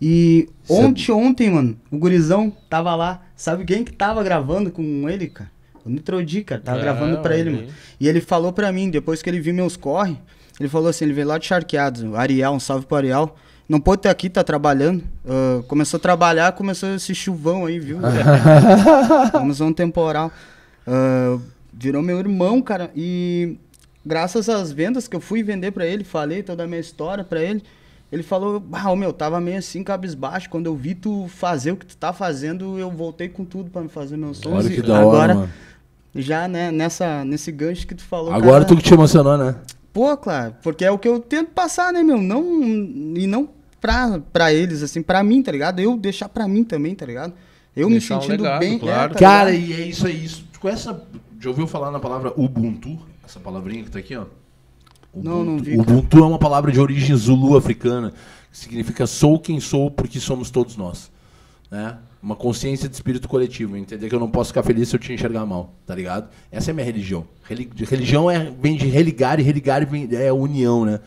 E 0.00 0.48
Cê- 0.64 0.72
ontem, 0.72 1.12
ontem, 1.12 1.50
mano, 1.50 1.76
o 1.90 1.98
gurizão 1.98 2.52
tava 2.68 2.94
lá. 2.94 3.22
Sabe 3.36 3.64
quem 3.64 3.84
que 3.84 3.92
tava 3.92 4.22
gravando 4.22 4.70
com 4.70 5.08
ele, 5.08 5.28
cara? 5.28 5.50
O 5.84 5.88
Nitrodi, 5.90 6.42
cara. 6.42 6.60
Tava 6.60 6.78
É, 6.78 6.82
gravando 6.82 7.18
pra 7.18 7.36
ele, 7.36 7.50
mano. 7.50 7.68
E 7.98 8.08
ele 8.08 8.20
falou 8.20 8.52
pra 8.52 8.70
mim, 8.72 8.90
depois 8.90 9.22
que 9.22 9.28
ele 9.30 9.40
viu 9.40 9.52
meus 9.54 9.76
corre, 9.76 10.16
ele 10.58 10.68
falou 10.68 10.88
assim, 10.88 11.04
ele 11.06 11.14
veio 11.14 11.26
lá 11.26 11.38
de 11.38 11.46
Charqueados, 11.46 12.04
Ariel, 12.14 12.52
um 12.52 12.60
salve 12.60 12.86
pro 12.86 12.96
Ariel. 12.96 13.34
Não 13.68 13.78
pôde 13.80 14.00
estar 14.00 14.10
aqui, 14.10 14.28
tá 14.28 14.42
trabalhando. 14.42 15.04
Ah, 15.26 15.62
começou 15.68 15.96
a 15.98 16.00
trabalhar, 16.00 16.52
começou 16.52 16.94
esse 16.94 17.14
chuvão 17.14 17.66
aí, 17.66 17.78
viu? 17.78 17.98
começou 19.32 19.66
um 19.68 19.72
temporal. 19.72 20.30
Ah, 20.86 21.38
virou 21.72 22.02
meu 22.02 22.18
irmão, 22.18 22.60
cara. 22.60 22.90
E 22.96 23.56
graças 24.04 24.48
às 24.48 24.72
vendas 24.72 25.06
que 25.08 25.14
eu 25.16 25.20
fui 25.20 25.42
vender 25.42 25.70
pra 25.70 25.86
ele, 25.86 26.04
falei 26.04 26.42
toda 26.42 26.64
a 26.64 26.66
minha 26.66 26.80
história 26.80 27.22
pra 27.24 27.42
ele. 27.42 27.62
Ele 28.12 28.22
falou, 28.24 28.62
ah, 28.72 28.96
meu, 28.96 29.12
tava 29.12 29.40
meio 29.40 29.58
assim, 29.58 29.84
cabisbaixo. 29.84 30.50
Quando 30.50 30.66
eu 30.66 30.74
vi 30.74 30.94
tu 30.94 31.28
fazer 31.28 31.72
o 31.72 31.76
que 31.76 31.86
tu 31.86 31.96
tá 31.96 32.12
fazendo, 32.12 32.78
eu 32.78 32.90
voltei 32.90 33.28
com 33.28 33.44
tudo 33.44 33.70
pra 33.70 33.82
me 33.82 33.88
fazer 33.88 34.16
meus 34.16 34.38
sonhos. 34.38 34.64
Olha 34.66 34.74
que 34.74 34.80
E 34.80 34.82
da 34.82 34.94
hora, 34.94 35.02
agora, 35.02 35.34
mano. 35.34 35.50
já, 36.14 36.48
né, 36.48 36.72
nessa, 36.72 37.24
nesse 37.24 37.52
gancho 37.52 37.86
que 37.86 37.94
tu 37.94 38.02
falou. 38.02 38.32
Agora 38.32 38.52
cara, 38.52 38.64
tu 38.64 38.76
que 38.76 38.82
te 38.82 38.92
emocionou, 38.94 39.38
né? 39.38 39.54
Pô, 39.92 40.16
claro, 40.16 40.54
porque 40.62 40.84
é 40.84 40.90
o 40.90 40.98
que 40.98 41.06
eu 41.08 41.20
tento 41.20 41.50
passar, 41.50 41.92
né, 41.92 42.02
meu? 42.02 42.18
Não, 42.20 42.42
e 43.16 43.26
não 43.28 43.48
pra, 43.80 44.20
pra 44.32 44.52
eles, 44.52 44.82
assim, 44.82 45.02
pra 45.02 45.22
mim, 45.22 45.40
tá 45.42 45.52
ligado? 45.52 45.78
Eu 45.80 45.96
deixar 45.96 46.28
pra 46.28 46.46
mim 46.48 46.64
também, 46.64 46.94
tá 46.96 47.06
ligado? 47.06 47.32
Eu 47.76 47.88
Deixar 47.88 48.14
um 48.14 48.18
me 48.18 48.22
sentindo 48.24 48.42
legado, 48.42 48.58
bem. 48.60 48.78
claro. 48.78 49.10
é, 49.12 49.14
tá 49.14 49.18
Cara, 49.20 49.50
ligado? 49.50 49.70
e 49.70 49.82
é 49.82 49.86
isso 49.86 50.06
aí. 50.06 50.24
Isso, 50.24 50.44
conhece 50.60 50.88
essa, 50.88 51.00
já 51.40 51.48
ouviu 51.48 51.66
falar 51.68 51.92
na 51.92 52.00
palavra 52.00 52.32
Ubuntu? 52.36 52.98
Essa 53.24 53.38
palavrinha 53.38 53.84
que 53.84 53.90
tá 53.90 54.00
aqui, 54.00 54.16
ó. 54.16 54.24
Não, 55.14 55.44
não 55.44 55.58
vi, 55.58 55.76
Ubuntu 55.78 56.18
é 56.18 56.26
uma 56.26 56.38
palavra 56.38 56.70
de 56.70 56.80
origem 56.80 57.16
zulu-africana. 57.16 58.12
Que 58.50 58.58
significa 58.58 59.06
sou 59.06 59.38
quem 59.38 59.60
sou 59.60 59.90
porque 59.90 60.18
somos 60.20 60.50
todos 60.50 60.76
nós. 60.76 61.10
Né? 61.70 61.96
Uma 62.22 62.36
consciência 62.36 62.88
de 62.88 62.94
espírito 62.94 63.28
coletivo. 63.28 63.76
Entender 63.76 64.08
que 64.08 64.14
eu 64.14 64.20
não 64.20 64.30
posso 64.30 64.50
ficar 64.50 64.62
feliz 64.62 64.88
se 64.88 64.96
eu 64.96 65.00
te 65.00 65.12
enxergar 65.12 65.46
mal. 65.46 65.72
Tá 65.86 65.94
ligado? 65.94 66.28
Essa 66.50 66.70
é 66.70 66.72
a 66.72 66.74
minha 66.74 66.84
religião. 66.84 67.24
Reli- 67.44 67.70
religião 67.88 68.30
é, 68.30 68.52
vem 68.60 68.76
de 68.76 68.86
religar 68.86 69.38
e 69.40 69.42
religar 69.42 69.82
é 70.12 70.32
união, 70.32 70.84
né? 70.84 71.00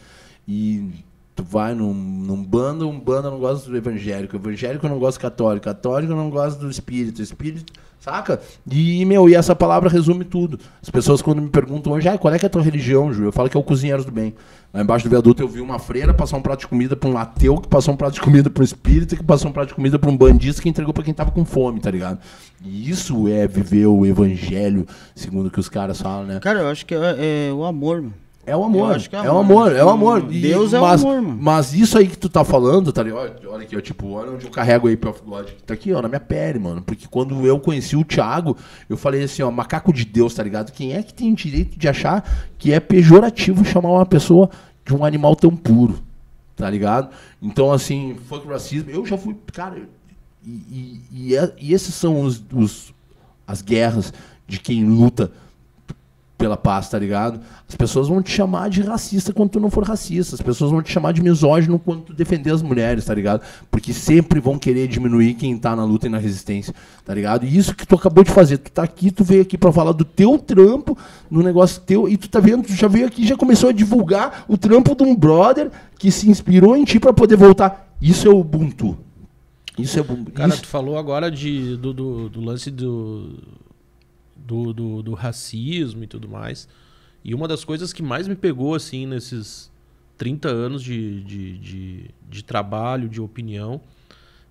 E 0.48 0.90
tu 1.36 1.44
vai 1.44 1.74
num, 1.74 1.94
num 1.94 2.44
bando, 2.44 2.88
um 2.88 3.00
bando 3.00 3.32
não 3.32 3.40
gosta 3.40 3.70
do 3.70 3.76
evangélico, 3.76 4.36
evangélico 4.36 4.88
não 4.88 5.00
gosta 5.00 5.20
do 5.20 5.22
católico, 5.22 5.66
católico 5.66 6.14
não 6.14 6.30
gosta 6.30 6.60
do 6.60 6.70
espírito, 6.70 7.22
espírito, 7.22 7.74
saca? 8.00 8.40
E, 8.70 9.04
meu, 9.06 9.28
e 9.28 9.34
essa 9.34 9.56
palavra 9.56 9.90
resume 9.90 10.26
tudo. 10.26 10.60
As 10.82 10.90
pessoas 10.90 11.22
quando 11.22 11.42
me 11.42 11.50
perguntam 11.50 11.94
hoje, 11.94 12.08
ah, 12.08 12.18
qual 12.18 12.34
é 12.34 12.38
que 12.38 12.46
é 12.46 12.48
a 12.48 12.50
tua 12.50 12.62
religião, 12.62 13.12
Ju? 13.12 13.26
Eu 13.26 13.32
falo 13.32 13.50
que 13.50 13.58
é 13.58 13.60
o 13.60 13.64
Cozinheiros 13.64 14.06
do 14.06 14.12
Bem. 14.12 14.36
Lá 14.72 14.82
embaixo 14.82 15.06
do 15.06 15.10
viaduto 15.10 15.42
eu 15.42 15.48
vi 15.48 15.62
uma 15.62 15.80
freira 15.80 16.14
passar 16.14 16.38
um 16.38 16.42
prato 16.42 16.62
de 16.62 16.68
comida 16.68 16.96
pra 16.96 17.10
um 17.10 17.18
ateu, 17.18 17.58
que 17.58 17.68
passou 17.68 17.94
um 17.94 17.98
prato 17.98 18.14
de 18.14 18.22
comida 18.22 18.50
pra 18.50 18.62
um 18.62 18.66
espírita, 18.66 19.16
que 19.16 19.24
passou 19.24 19.50
um 19.50 19.54
prato 19.54 19.70
de 19.70 19.76
comida 19.76 19.98
pra 19.98 20.10
um 20.10 20.18
bandista, 20.18 20.62
que 20.62 20.70
entregou 20.70 20.94
pra 20.94 21.04
quem 21.04 21.14
tava 21.14 21.32
com 21.32 21.46
fome, 21.46 21.80
tá 21.80 21.90
ligado? 21.90 22.20
E 22.64 22.90
isso 22.90 23.28
é 23.28 23.48
viver 23.48 23.88
o 23.88 24.06
evangelho, 24.06 24.86
segundo 25.16 25.50
que 25.50 25.60
os 25.60 25.70
caras 25.70 26.02
falam, 26.02 26.26
né? 26.26 26.40
Cara, 26.40 26.62
eu 26.62 26.68
acho 26.68 26.86
que 26.86 26.94
é, 26.96 27.50
é 27.50 27.54
o 27.54 27.64
amor, 27.64 28.02
mano. 28.02 28.23
É 28.46 28.56
o 28.58 28.64
amor. 28.64 28.90
Eu 28.90 28.96
acho 28.96 29.10
que 29.10 29.16
é 29.16 29.20
é 29.20 29.22
o 29.32 29.38
amor. 29.38 29.68
amor, 29.70 29.76
é 29.78 29.84
o 29.86 29.90
amor. 29.90 30.28
E- 30.34 30.42
Deus 30.42 30.74
é 30.74 30.80
o 30.80 30.82
mas, 30.82 31.02
amor, 31.04 31.22
mano. 31.22 31.38
Mas 31.42 31.74
isso 31.74 31.98
aí 31.98 32.08
que 32.08 32.18
tu 32.18 32.28
tá 32.28 32.44
falando, 32.44 32.92
tá 32.92 33.02
ligado? 33.02 33.20
Olha, 33.22 33.36
olha 33.50 33.64
aqui, 33.64 33.78
ó, 33.78 33.80
tipo, 33.80 34.10
olha 34.12 34.32
onde 34.32 34.46
eu 34.46 34.52
carrego 34.52 34.88
aí 34.90 35.00
of 35.08 35.22
God. 35.26 35.48
Tá 35.66 35.74
aqui, 35.74 35.94
ó, 35.94 36.02
na 36.02 36.10
minha 36.10 36.20
pele, 36.20 36.60
mano. 36.60 36.82
Porque 36.82 37.08
quando 37.10 37.46
eu 37.46 37.58
conheci 37.60 37.96
o 37.96 38.04
Thiago, 38.04 38.58
eu 38.90 38.98
falei 38.98 39.24
assim, 39.24 39.42
ó, 39.44 39.50
macaco 39.50 39.94
de 39.94 40.04
Deus, 40.04 40.34
tá 40.34 40.44
ligado? 40.44 40.72
Quem 40.74 40.94
é 40.94 41.02
que 41.02 41.14
tem 41.14 41.34
direito 41.34 41.80
de 41.80 41.88
achar 41.88 42.24
que 42.58 42.74
é 42.74 42.80
pejorativo 42.82 43.64
chamar 43.64 43.90
uma 43.92 44.06
pessoa 44.06 44.50
de 44.86 44.94
um 44.94 45.06
animal 45.06 45.36
tão 45.38 45.56
puro? 45.56 46.02
Tá 46.56 46.70
ligado? 46.70 47.10
Então, 47.42 47.72
assim, 47.72 48.18
fuck 48.28 48.46
racismo, 48.48 48.90
eu 48.90 49.06
já 49.06 49.18
fui, 49.18 49.36
cara, 49.54 49.78
e, 50.46 50.50
e, 50.52 51.02
e, 51.30 51.36
é- 51.36 51.52
e 51.60 51.74
esses 51.74 51.96
são 51.96 52.20
os, 52.22 52.44
os- 52.54 52.94
as 53.48 53.62
guerras 53.62 54.14
de 54.46 54.60
quem 54.60 54.84
luta 54.86 55.32
pela 56.44 56.58
paz, 56.58 56.90
tá 56.90 57.00
ligado? 57.00 57.40
As 57.70 57.74
pessoas 57.74 58.10
vão 58.10 58.22
te 58.22 58.30
chamar 58.30 58.70
de 58.70 58.82
racista 58.82 59.32
quando 59.32 59.52
tu 59.52 59.60
não 59.62 59.70
for 59.72 59.86
racista. 59.86 60.36
As 60.36 60.42
pessoas 60.42 60.72
vão 60.72 60.82
te 60.82 60.92
chamar 60.92 61.14
de 61.14 61.24
misógino 61.24 61.80
quando 61.80 62.02
tu 62.02 62.14
defender 62.14 62.52
as 62.52 62.62
mulheres, 62.62 63.06
tá 63.06 63.14
ligado? 63.14 63.42
Porque 63.72 63.94
sempre 63.94 64.42
vão 64.42 64.60
querer 64.60 64.90
diminuir 64.90 65.36
quem 65.36 65.58
tá 65.58 65.74
na 65.74 65.86
luta 65.86 66.08
e 66.08 66.10
na 66.10 66.18
resistência, 66.18 66.76
tá 67.06 67.14
ligado? 67.14 67.46
E 67.46 67.58
isso 67.58 67.74
que 67.74 67.88
tu 67.88 67.96
acabou 67.96 68.26
de 68.26 68.32
fazer. 68.32 68.58
Tu 68.58 68.70
tá 68.74 68.84
aqui, 68.84 69.10
tu 69.10 69.24
veio 69.24 69.42
aqui 69.42 69.58
pra 69.58 69.72
falar 69.72 69.94
do 69.94 70.04
teu 70.04 70.38
trampo, 70.38 70.98
no 71.32 71.42
negócio 71.42 71.82
teu, 71.82 72.10
e 72.10 72.18
tu 72.18 72.28
tá 72.28 72.42
vendo, 72.42 72.64
tu 72.64 72.74
já 72.74 72.90
veio 72.90 73.08
aqui, 73.08 73.26
já 73.26 73.38
começou 73.38 73.70
a 73.70 73.72
divulgar 73.72 74.44
o 74.50 74.58
trampo 74.58 74.94
de 74.94 75.04
um 75.04 75.16
brother 75.16 75.72
que 75.98 76.12
se 76.12 76.30
inspirou 76.30 76.76
em 76.76 76.84
ti 76.84 77.00
pra 77.00 77.14
poder 77.14 77.38
voltar. 77.38 77.96
Isso 78.02 78.28
é 78.28 78.32
o 78.32 78.40
Ubuntu. 78.42 78.98
Isso 79.80 79.98
é 79.98 80.02
Ubuntu. 80.02 80.30
Cara, 80.34 80.50
Isso- 80.50 80.64
tu 80.64 80.68
falou 80.68 80.98
agora 80.98 81.32
de, 81.32 81.78
do, 81.78 81.94
do, 81.94 82.28
do 82.28 82.42
lance 82.42 82.70
do, 82.70 83.40
do, 84.46 84.74
do, 84.74 85.04
do 85.04 85.14
racismo 85.14 86.04
e 86.04 86.08
tudo 86.08 86.28
mais. 86.28 86.68
E 87.24 87.34
uma 87.34 87.48
das 87.48 87.64
coisas 87.64 87.94
que 87.94 88.04
mais 88.04 88.28
me 88.28 88.36
pegou, 88.36 88.76
assim, 88.76 89.06
nesses 89.06 89.72
30 90.18 90.50
anos 90.50 90.84
de, 90.84 91.24
de, 91.24 91.58
de, 91.58 92.06
de 92.30 92.44
trabalho, 92.44 93.08
de 93.08 93.22
opinião, 93.22 93.82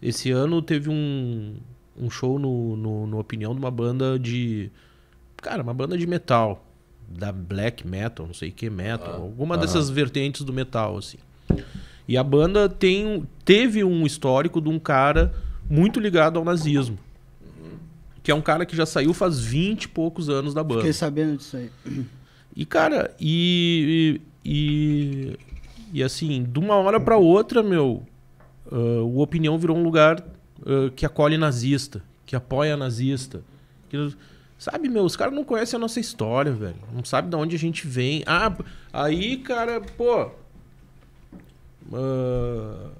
esse 0.00 0.30
ano 0.30 0.60
teve 0.62 0.88
um, 0.88 1.56
um 1.96 2.10
show 2.10 2.38
no, 2.38 2.76
no, 2.76 3.06
no 3.06 3.18
Opinião 3.18 3.52
de 3.52 3.58
uma 3.58 3.70
banda 3.70 4.18
de. 4.18 4.70
Cara, 5.36 5.62
uma 5.62 5.74
banda 5.74 5.96
de 5.96 6.06
metal. 6.06 6.66
Da 7.08 7.30
black 7.30 7.86
metal, 7.86 8.26
não 8.26 8.32
sei 8.32 8.48
o 8.48 8.52
que, 8.52 8.70
metal. 8.70 9.20
alguma 9.20 9.58
dessas 9.58 9.90
vertentes 9.90 10.44
do 10.44 10.52
metal, 10.52 10.96
assim. 10.96 11.18
E 12.08 12.16
a 12.16 12.24
banda 12.24 12.70
tem, 12.70 13.26
teve 13.44 13.84
um 13.84 14.06
histórico 14.06 14.62
de 14.62 14.70
um 14.70 14.78
cara 14.78 15.34
muito 15.68 16.00
ligado 16.00 16.38
ao 16.38 16.44
nazismo. 16.44 16.98
Que 18.22 18.30
é 18.30 18.34
um 18.34 18.40
cara 18.42 18.64
que 18.64 18.76
já 18.76 18.86
saiu 18.86 19.12
faz 19.12 19.40
20 19.40 19.84
e 19.84 19.88
poucos 19.88 20.28
anos 20.28 20.54
da 20.54 20.62
banda. 20.62 20.80
Fiquei 20.80 20.92
sabendo 20.92 21.36
disso 21.36 21.56
aí. 21.56 21.70
E, 22.54 22.64
cara, 22.64 23.14
e. 23.20 24.20
E, 24.44 25.38
e 25.92 26.02
assim, 26.02 26.42
de 26.42 26.58
uma 26.58 26.74
hora 26.76 26.98
pra 27.00 27.16
outra, 27.16 27.62
meu, 27.62 28.02
ah, 28.70 28.76
o 29.02 29.20
Opinião 29.20 29.56
virou 29.58 29.76
um 29.76 29.82
lugar 29.82 30.22
ah, 30.64 30.90
que 30.94 31.04
acolhe 31.06 31.36
nazista, 31.38 32.02
que 32.26 32.34
apoia 32.36 32.76
nazista. 32.76 33.42
que- 33.88 34.14
sabe, 34.58 34.88
meu, 34.88 35.04
os 35.04 35.16
caras 35.16 35.34
não 35.34 35.42
conhecem 35.44 35.76
a 35.76 35.80
nossa 35.80 35.98
história, 35.98 36.52
velho. 36.52 36.76
Não 36.94 37.04
sabe 37.04 37.28
de 37.28 37.34
onde 37.36 37.56
a 37.56 37.58
gente 37.58 37.86
vem. 37.86 38.22
Ah, 38.26 38.52
aí, 38.92 39.36
cara, 39.38 39.80
pô. 39.80 40.30
ah, 41.92 42.90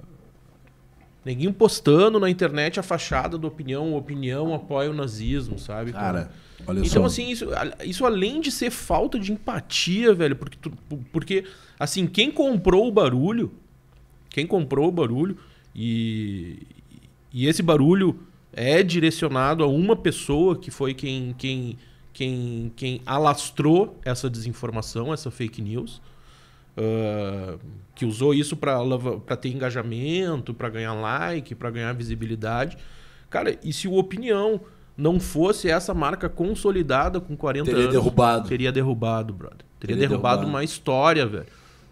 Neguinho 1.25 1.53
postando 1.53 2.19
na 2.19 2.29
internet 2.29 2.81
a 2.81 2.83
fachada 2.83 3.39
do 3.39 3.47
Opinião, 3.47 3.95
Opinião 3.95 4.53
apoia 4.55 4.91
o 4.91 4.95
nazismo, 4.95 5.59
sabe? 5.59 5.93
Cara, 5.93 6.33
olha 6.67 6.81
Então, 6.81 7.03
só. 7.03 7.05
assim, 7.05 7.31
isso, 7.31 7.47
isso 7.85 8.05
além 8.05 8.41
de 8.41 8.51
ser 8.51 8.71
falta 8.71 9.19
de 9.21 9.31
empatia, 9.33 10.13
velho, 10.13 10.35
porque, 10.35 10.59
tu- 10.61 10.73
porque, 11.13 11.45
assim, 11.79 12.07
quem 12.09 12.31
comprou 12.31 12.89
o 12.89 12.91
barulho, 12.93 13.53
quem 14.31 14.47
comprou 14.47 14.89
o 14.89 14.93
barulho, 14.93 15.37
e, 15.75 16.59
e 17.33 17.47
esse 17.47 17.63
barulho 17.63 18.19
é 18.53 18.83
direcionado 18.83 19.63
a 19.63 19.67
uma 19.69 19.95
pessoa 19.95 20.57
que 20.57 20.71
foi 20.71 20.93
quem, 20.93 21.35
quem, 21.39 21.79
quem, 22.13 22.73
quem 22.75 23.01
alastrou 23.07 23.99
essa 24.05 24.29
desinformação, 24.29 25.13
essa 25.15 25.31
fake 25.31 25.63
news, 25.63 26.03
ah, 26.77 27.57
que 27.95 28.05
usou 28.07 28.33
isso 28.35 28.57
para 28.57 29.37
ter 29.37 29.51
engajamento, 29.51 30.55
para 30.55 30.69
ganhar 30.69 30.95
like, 30.95 31.55
para 31.55 31.71
ganhar 31.71 31.93
visibilidade. 31.93 32.77
Cara, 33.31 33.57
e 33.63 33.73
se 33.73 33.87
o 33.89 33.95
Opinião 33.95 34.61
não 34.97 35.19
fosse 35.19 35.69
essa 35.69 35.95
marca 35.95 36.29
consolidada 36.29 37.21
com 37.21 37.37
40 37.37 37.65
Teria 37.65 37.81
anos, 37.83 37.93
derrubado. 37.95 38.49
teria 38.49 38.71
derrubado, 38.73 39.33
brother. 39.33 39.59
Teria, 39.81 39.97
Teria 39.97 40.09
derrubado, 40.09 40.41
derrubado. 40.41 40.49
uma 40.59 40.65
história, 40.65 41.27
velho. 41.27 41.47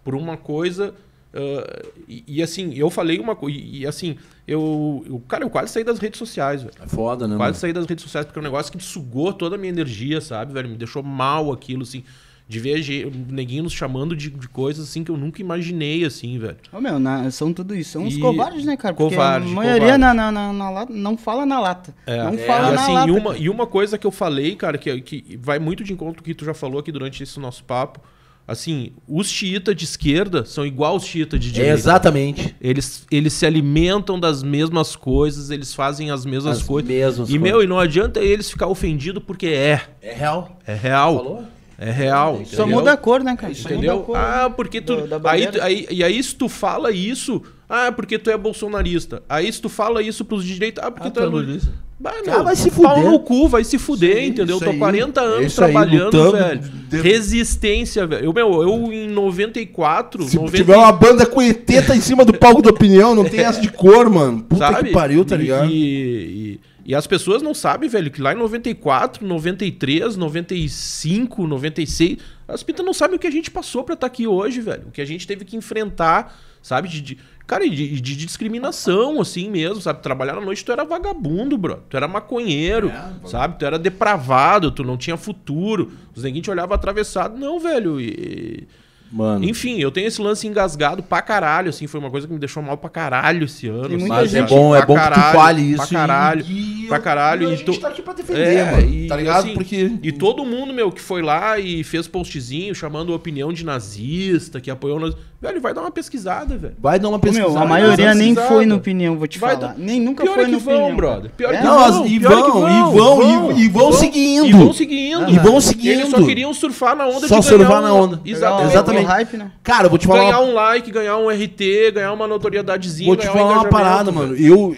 Por 0.05 0.15
uma 0.15 0.36
coisa. 0.36 0.94
ah, 1.35 1.82
e, 2.09 2.24
e, 2.27 2.43
assim, 2.43 2.74
eu 2.74 2.90
falei 2.90 3.19
uma 3.19 3.35
coisa. 3.35 3.59
E, 3.59 3.81
e, 3.81 3.86
assim, 3.86 4.16
eu, 4.47 5.02
eu. 5.07 5.19
Cara, 5.28 5.44
eu 5.44 5.51
quase 5.51 5.73
saí 5.73 5.82
das 5.85 5.98
redes 5.98 6.19
sociais, 6.19 6.62
velho. 6.62 6.74
É 6.82 6.86
foda, 6.86 7.27
né, 7.27 7.36
Quase 7.36 7.52
mano? 7.52 7.61
saí 7.61 7.73
das 7.73 7.86
redes 7.86 8.05
sociais 8.05 8.27
porque 8.27 8.39
é 8.39 8.43
um 8.43 8.44
negócio 8.44 8.70
que 8.70 8.82
sugou 8.82 9.32
toda 9.32 9.57
a 9.57 9.59
minha 9.59 9.70
energia, 9.73 10.20
sabe, 10.20 10.52
velho? 10.52 10.69
Me 10.69 10.77
deixou 10.77 11.02
mal 11.02 11.51
aquilo, 11.52 11.82
assim. 11.82 12.05
De 12.51 12.59
ver 12.59 12.82
neguinho 13.28 13.62
nos 13.62 13.72
chamando 13.72 14.16
de, 14.16 14.28
de 14.28 14.48
coisas 14.48 14.89
assim 14.89 15.05
que 15.05 15.10
eu 15.12 15.16
nunca 15.16 15.40
imaginei, 15.40 16.05
assim, 16.05 16.36
velho. 16.36 16.56
Ô, 16.72 16.81
meu, 16.81 16.98
na- 16.98 17.31
são 17.31 17.52
tudo 17.52 17.77
isso. 17.77 17.93
São 17.93 18.02
uns 18.02 18.16
E- 18.16 18.18
covardes, 18.18 18.64
né, 18.64 18.77
cara? 18.77 18.93
Porque 18.93 19.14
Covarde, 19.14 19.47
a 19.47 19.55
maioria 19.55 19.81
covarde. 19.93 19.98
na, 20.01 20.12
na, 20.14 20.32
na, 20.32 20.52
na 20.52 20.70
lata 20.70 20.93
não 20.93 21.16
fala 21.16 21.47
na 21.47 21.60
lata. 21.60 21.94
não 22.05 22.35
É, 22.35 22.39
fala 22.39 22.72
e, 22.72 22.74
na 22.74 22.82
assim, 22.82 22.93
lata. 22.93 23.09
e, 23.09 23.12
uma, 23.12 23.31
cara. 23.31 23.39
e 23.44 23.48
uma 23.48 23.66
coisa 23.68 23.97
que 23.97 24.05
eu 24.05 24.10
falei, 24.10 24.56
cara, 24.56 24.77
que, 24.77 25.01
que 25.01 25.39
vai 25.40 25.60
muito 25.60 25.85
de 25.85 25.93
encontro 25.93 26.16
com 26.16 26.20
o 26.22 26.24
que 26.24 26.35
tu 26.35 26.44
já 26.44 26.52
falou 26.52 26.81
aqui 26.81 26.90
durante 26.90 27.22
esse 27.22 27.39
nosso 27.39 27.62
papo. 27.62 28.01
Assim, 28.48 28.90
os 29.06 29.28
xiitas 29.28 29.77
de 29.77 29.85
esquerda 29.85 30.44
são 30.44 30.66
igual 30.66 30.97
os 30.97 31.05
xiitas 31.05 31.39
de 31.39 31.51
É 31.51 31.52
direita. 31.52 31.74
exatamente. 31.74 32.56
Eles, 32.60 33.06
eles 33.09 33.32
se 33.32 33.47
alimentam 33.47 34.18
das 34.18 34.43
mesmas 34.43 34.97
coisas, 34.97 35.51
eles 35.51 35.72
fazem 35.72 36.10
as 36.10 36.27
mesmas 36.27 36.56
As 36.59 36.62
coisas. 36.64 36.90
mesmas 36.90 37.28
e, 37.28 37.39
coisas. 37.39 37.40
meu, 37.40 37.62
e 37.62 37.68
não 37.68 37.78
adianta 37.78 38.18
eles 38.18 38.51
ficar 38.51 38.66
ofendidos 38.66 39.22
porque 39.24 39.47
é. 39.47 39.81
É 40.02 40.12
real. 40.12 40.59
É 40.66 40.74
real. 40.74 41.16
Falou? 41.16 41.44
É 41.82 41.90
real. 41.90 42.36
Só 42.44 42.62
entendeu? 42.62 42.66
muda 42.69 42.93
a 42.93 42.97
cor, 42.97 43.24
né, 43.24 43.35
cara? 43.35 43.55
Só 43.55 43.62
muda 43.62 43.74
a 43.74 43.77
Entendeu? 43.78 43.98
cor, 44.01 44.16
Ah, 44.16 44.51
porque 44.55 44.81
tu. 44.82 45.07
da- 45.07 45.16
da 45.19 45.31
aí, 45.31 45.48
aí, 45.62 45.86
e 45.90 46.05
aí, 46.05 46.23
se 46.23 46.35
tu 46.35 46.47
fala 46.48 46.90
isso. 46.93 47.43
Ah, 47.69 47.90
porque 47.90 48.19
tu 48.19 48.28
é 48.31 48.36
bolsonarista. 48.36 49.23
Aí, 49.28 49.51
se 49.51 49.61
tu 49.62 49.69
fala 49.70 50.02
isso 50.02 50.24
pros 50.24 50.44
de 50.44 50.52
direita. 50.55 50.82
Ah, 50.85 50.90
porque 50.90 51.09
Ah, 51.09 51.11
tu 51.11 51.20
é. 51.20 51.23
é 51.23 51.27
lu- 51.27 51.39
lulista. 51.39 51.73
Bah, 51.98 52.12
Cara, 52.24 52.36
meu, 52.36 52.44
vai 52.44 52.57
se 52.57 52.70
pau 52.70 52.94
fuder. 52.97 53.11
no 53.11 53.20
cu, 53.20 53.47
vai 53.48 53.62
se 53.62 53.78
fuder, 53.78 54.16
aí, 54.16 54.28
entendeu? 54.28 54.59
Tô 54.59 54.70
aí. 54.70 54.78
40 54.78 55.20
É 55.20 55.24
anos 55.24 55.59
aí, 55.59 55.70
trabalhando, 55.73 56.05
lutando, 56.16 56.32
velho. 56.32 56.61
de- 56.89 57.01
Resistência, 57.02 58.07
velho. 58.07 58.24
Eu, 58.24 58.32
meu, 58.32 58.62
eu 58.62 58.93
em 58.93 59.07
94, 59.09 60.24
Se 60.24 60.36
90 60.36 60.57
tiver 60.57 60.77
uma 60.77 60.93
banda 60.93 61.27
com 61.27 61.40
eteta 61.43 61.94
em 61.94 62.01
cima 62.01 62.24
do 62.24 62.32
palco 62.32 62.62
da 62.62 62.70
opinião, 62.70 63.15
não 63.15 63.24
tem 63.24 63.40
essa 63.40 63.61
de 63.61 63.70
cor, 63.70 64.09
mano. 64.11 64.43
Puta 64.48 64.59
sabe? 64.73 64.89
que 64.89 64.94
pariu, 64.94 65.24
tá 65.24 65.35
E- 65.35 65.39
ligado? 65.39 65.70
E, 65.70 65.74
e, 65.74 66.61
e 66.91 66.95
as 66.95 67.07
pessoas 67.07 67.41
não 67.41 67.55
sabem, 67.55 67.89
velho, 67.89 68.11
que 68.11 68.21
lá 68.21 68.33
em 68.33 68.37
94, 68.37 69.25
93, 69.27 70.17
95, 70.17 71.47
96, 71.47 72.19
as 72.49 72.62
pintas 72.62 72.85
não 72.85 72.93
sabem 72.93 73.17
o 73.17 73.19
que 73.19 73.27
a 73.27 73.31
gente 73.31 73.51
passou 73.51 73.85
pra 73.85 73.95
estar 73.95 74.07
aqui 74.09 74.27
hoje, 74.27 74.61
velho. 74.61 74.89
O 74.89 74.91
que 74.91 75.01
a 75.01 75.05
gente 75.05 75.27
teve 75.27 75.45
que 75.45 75.57
enfrentar, 75.57 76.37
sabe? 76.61 76.89
De, 76.89 77.01
de- 77.01 77.19
cara, 77.47 77.69
de, 77.69 78.01
de 78.01 78.17
discriminação, 78.17 79.21
assim 79.21 79.49
mesmo, 79.49 79.81
sabe? 79.81 80.03
Trabalhar 80.03 80.35
na 80.35 80.41
noite, 80.41 80.65
tu 80.65 80.73
era 80.73 80.85
vagabundo, 80.85 81.57
bro. 81.57 81.83
Tu 81.89 81.97
era 81.97 82.09
maconheiro, 82.09 82.89
É, 82.91 83.29
sabe? 83.29 83.59
Tu 83.59 83.65
era 83.65 83.79
depravado, 83.79 84.71
tu 84.73 84.83
não 84.83 84.97
tinha 84.97 85.17
futuro. 85.17 85.93
Os 86.15 86.25
neguinhos 86.25 86.45
te 86.45 86.51
olhavam 86.51 86.75
atravessado. 86.75 87.39
Não, 87.39 87.61
velho. 87.61 88.01
E, 88.01 88.67
Mano. 89.12 89.45
enfim, 89.45 89.78
eu 89.81 89.91
tenho 89.91 90.07
esse 90.07 90.20
lance 90.23 90.47
engasgado 90.47 91.03
pra 91.03 91.20
caralho, 91.20 91.69
assim. 91.70 91.87
Foi 91.87 91.99
uma 91.99 92.11
coisa 92.11 92.27
que 92.27 92.32
me 92.32 92.39
deixou 92.39 92.62
mal 92.62 92.77
pra 92.77 92.89
caralho 92.89 93.45
esse 93.45 93.66
ano. 93.69 93.97
Assim, 93.97 94.07
Mas 94.09 94.35
é 94.35 94.41
gente- 94.41 94.49
bom, 94.51 94.74
é 94.77 94.85
bom 94.87 94.95
que 94.95 95.11
tu 95.11 95.20
fale 95.32 95.62
isso. 95.62 95.77
Pra 95.77 95.87
caralho. 95.87 96.45
E, 96.49 96.87
pra 96.89 96.99
caralho, 96.99 97.49
E 97.51 97.53
a 97.53 97.57
e 97.57 97.78
tá 97.78 97.89
aqui 97.89 98.03
pra 98.03 98.12
defender, 98.12 98.57
É, 98.59 98.70
mano. 98.70 98.89
e, 98.89 99.07
tá 99.09 99.16
ligado? 99.16 99.45
assim, 99.45 99.55
Porque. 99.55 99.93
E 100.03 100.12
todo 100.12 100.45
mundo, 100.45 100.73
meu, 100.73 100.93
que 100.93 101.01
foi 101.01 101.23
lá 101.23 101.59
e 101.59 101.82
fez 101.82 102.07
postzinho 102.07 102.74
chamando 102.74 103.12
opinião 103.15 103.53
de 103.53 103.65
nazista, 103.65 104.61
que 104.61 104.70
apoiou 104.70 105.01
nós. 105.01 105.15
Velho, 105.43 105.59
vai 105.59 105.73
dar 105.73 105.81
uma 105.81 105.91
pesquisada, 105.91 106.59
velho. 106.59 106.74
Vai 106.78 106.99
dar 106.99 107.09
uma 107.09 107.19
pesquisada. 107.19 107.51
Meu, 107.55 107.59
a 107.62 107.65
maioria 107.65 108.15
nem 108.15 108.35
foi 108.35 108.66
no 108.66 108.77
opinião, 108.77 109.16
vou 109.16 109.27
te 109.27 109.39
Vai 109.39 109.55
falar. 109.55 109.69
dar- 109.69 109.78
Nem 109.78 109.99
nunca 109.99 110.23
Pior 110.23 110.35
foi 110.35 110.43
é 110.43 110.47
que 110.47 110.53
no 110.53 110.59
vão, 110.61 110.74
opinião. 110.74 110.97
brother. 110.97 111.31
Pior 111.35 111.55
É? 111.55 111.57
que 111.57 111.65
Não, 111.65 111.78
vão, 111.78 112.07
e 112.07 112.19
vão, 112.19 112.31
vão, 112.53 112.69
e 112.69 112.93
vão, 112.99 113.53
e- 113.59 113.69
vão 113.70 113.93
seguindo. 113.93 114.47
E 114.47 114.53
vão 114.53 114.73
seguindo. 114.74 115.31
E 115.31 115.39
vão 115.39 115.59
seguindo. 115.61 115.93
Eles 115.93 116.11
só 116.11 116.23
queriam 116.23 116.53
surfar 116.53 116.95
na 116.95 117.07
onda 117.07 117.27
Só 117.27 117.39
de 117.39 117.47
surfar 117.47 117.81
na 117.81 117.93
onda. 117.95 118.20
Exatamente. 118.23 118.99
Exatamente. 119.01 119.05
O 119.05 119.09
hype, 119.09 119.36
né? 119.36 119.52
Cara, 119.62 119.86
eu 119.86 119.90
vou 119.90 119.98
te 119.98 120.06
falar. 120.06 120.20
Ganhar 120.20 120.40
uma- 120.40 120.51
um 120.51 120.55
like, 120.55 120.90
ganhar 120.90 121.16
um 121.18 121.28
RT, 121.31 121.93
ganhar 121.93 122.12
uma 122.12 122.27
notoriedadezinha, 122.27 123.06
Vou 123.06 123.16
te 123.16 123.27
ganhar 123.27 123.35
um 123.35 123.39
falar 123.48 123.55
uma 123.62 123.68
parada, 123.68 124.10
velho. 124.10 124.16
mano. 124.28 124.36
Eu 124.36 124.77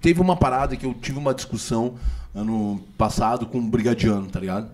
teve 0.00 0.20
uma 0.20 0.36
parada 0.36 0.76
que 0.76 0.84
eu 0.86 0.94
tive 0.94 1.18
uma 1.18 1.32
discussão 1.34 1.94
ano 2.34 2.80
passado 2.98 3.46
com 3.46 3.58
um 3.58 3.68
brigadiano, 3.70 4.26
tá 4.26 4.40
ligado? 4.40 4.68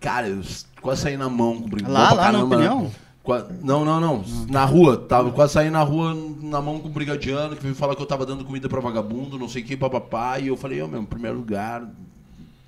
Cara, 0.00 0.28
eu 0.28 0.42
quase 0.80 1.02
saí 1.02 1.16
na 1.16 1.28
mão 1.28 1.58
com 1.58 1.66
o 1.66 1.68
brigadiano. 1.68 1.94
Lá, 2.04 2.10
lá 2.12 2.16
na 2.16 2.22
caramba, 2.38 2.56
né? 2.56 2.70
opinião? 2.70 2.90
Qua- 3.22 3.46
Não, 3.62 3.84
não, 3.84 4.00
não. 4.00 4.24
Na 4.48 4.64
rua. 4.64 4.96
Tava 4.96 5.30
quase 5.32 5.52
saí 5.52 5.70
na 5.70 5.82
rua 5.82 6.14
na 6.40 6.62
mão 6.62 6.78
com 6.80 6.88
o 6.88 6.90
brigadiano, 6.90 7.56
que 7.56 7.62
veio 7.62 7.74
falar 7.74 7.94
que 7.94 8.00
eu 8.02 8.06
tava 8.06 8.24
dando 8.24 8.44
comida 8.44 8.68
pra 8.68 8.80
vagabundo, 8.80 9.38
não 9.38 9.48
sei 9.48 9.62
o 9.62 9.64
que, 9.66 9.76
papapá. 9.76 10.38
E 10.38 10.48
eu 10.48 10.56
falei, 10.56 10.82
meu, 10.86 11.02
em 11.02 11.04
primeiro 11.04 11.36
lugar, 11.36 11.82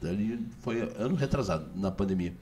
ali 0.02 0.38
foi 0.60 0.80
ano 0.98 1.14
retrasado, 1.14 1.64
na 1.74 1.90
pandemia. 1.90 2.34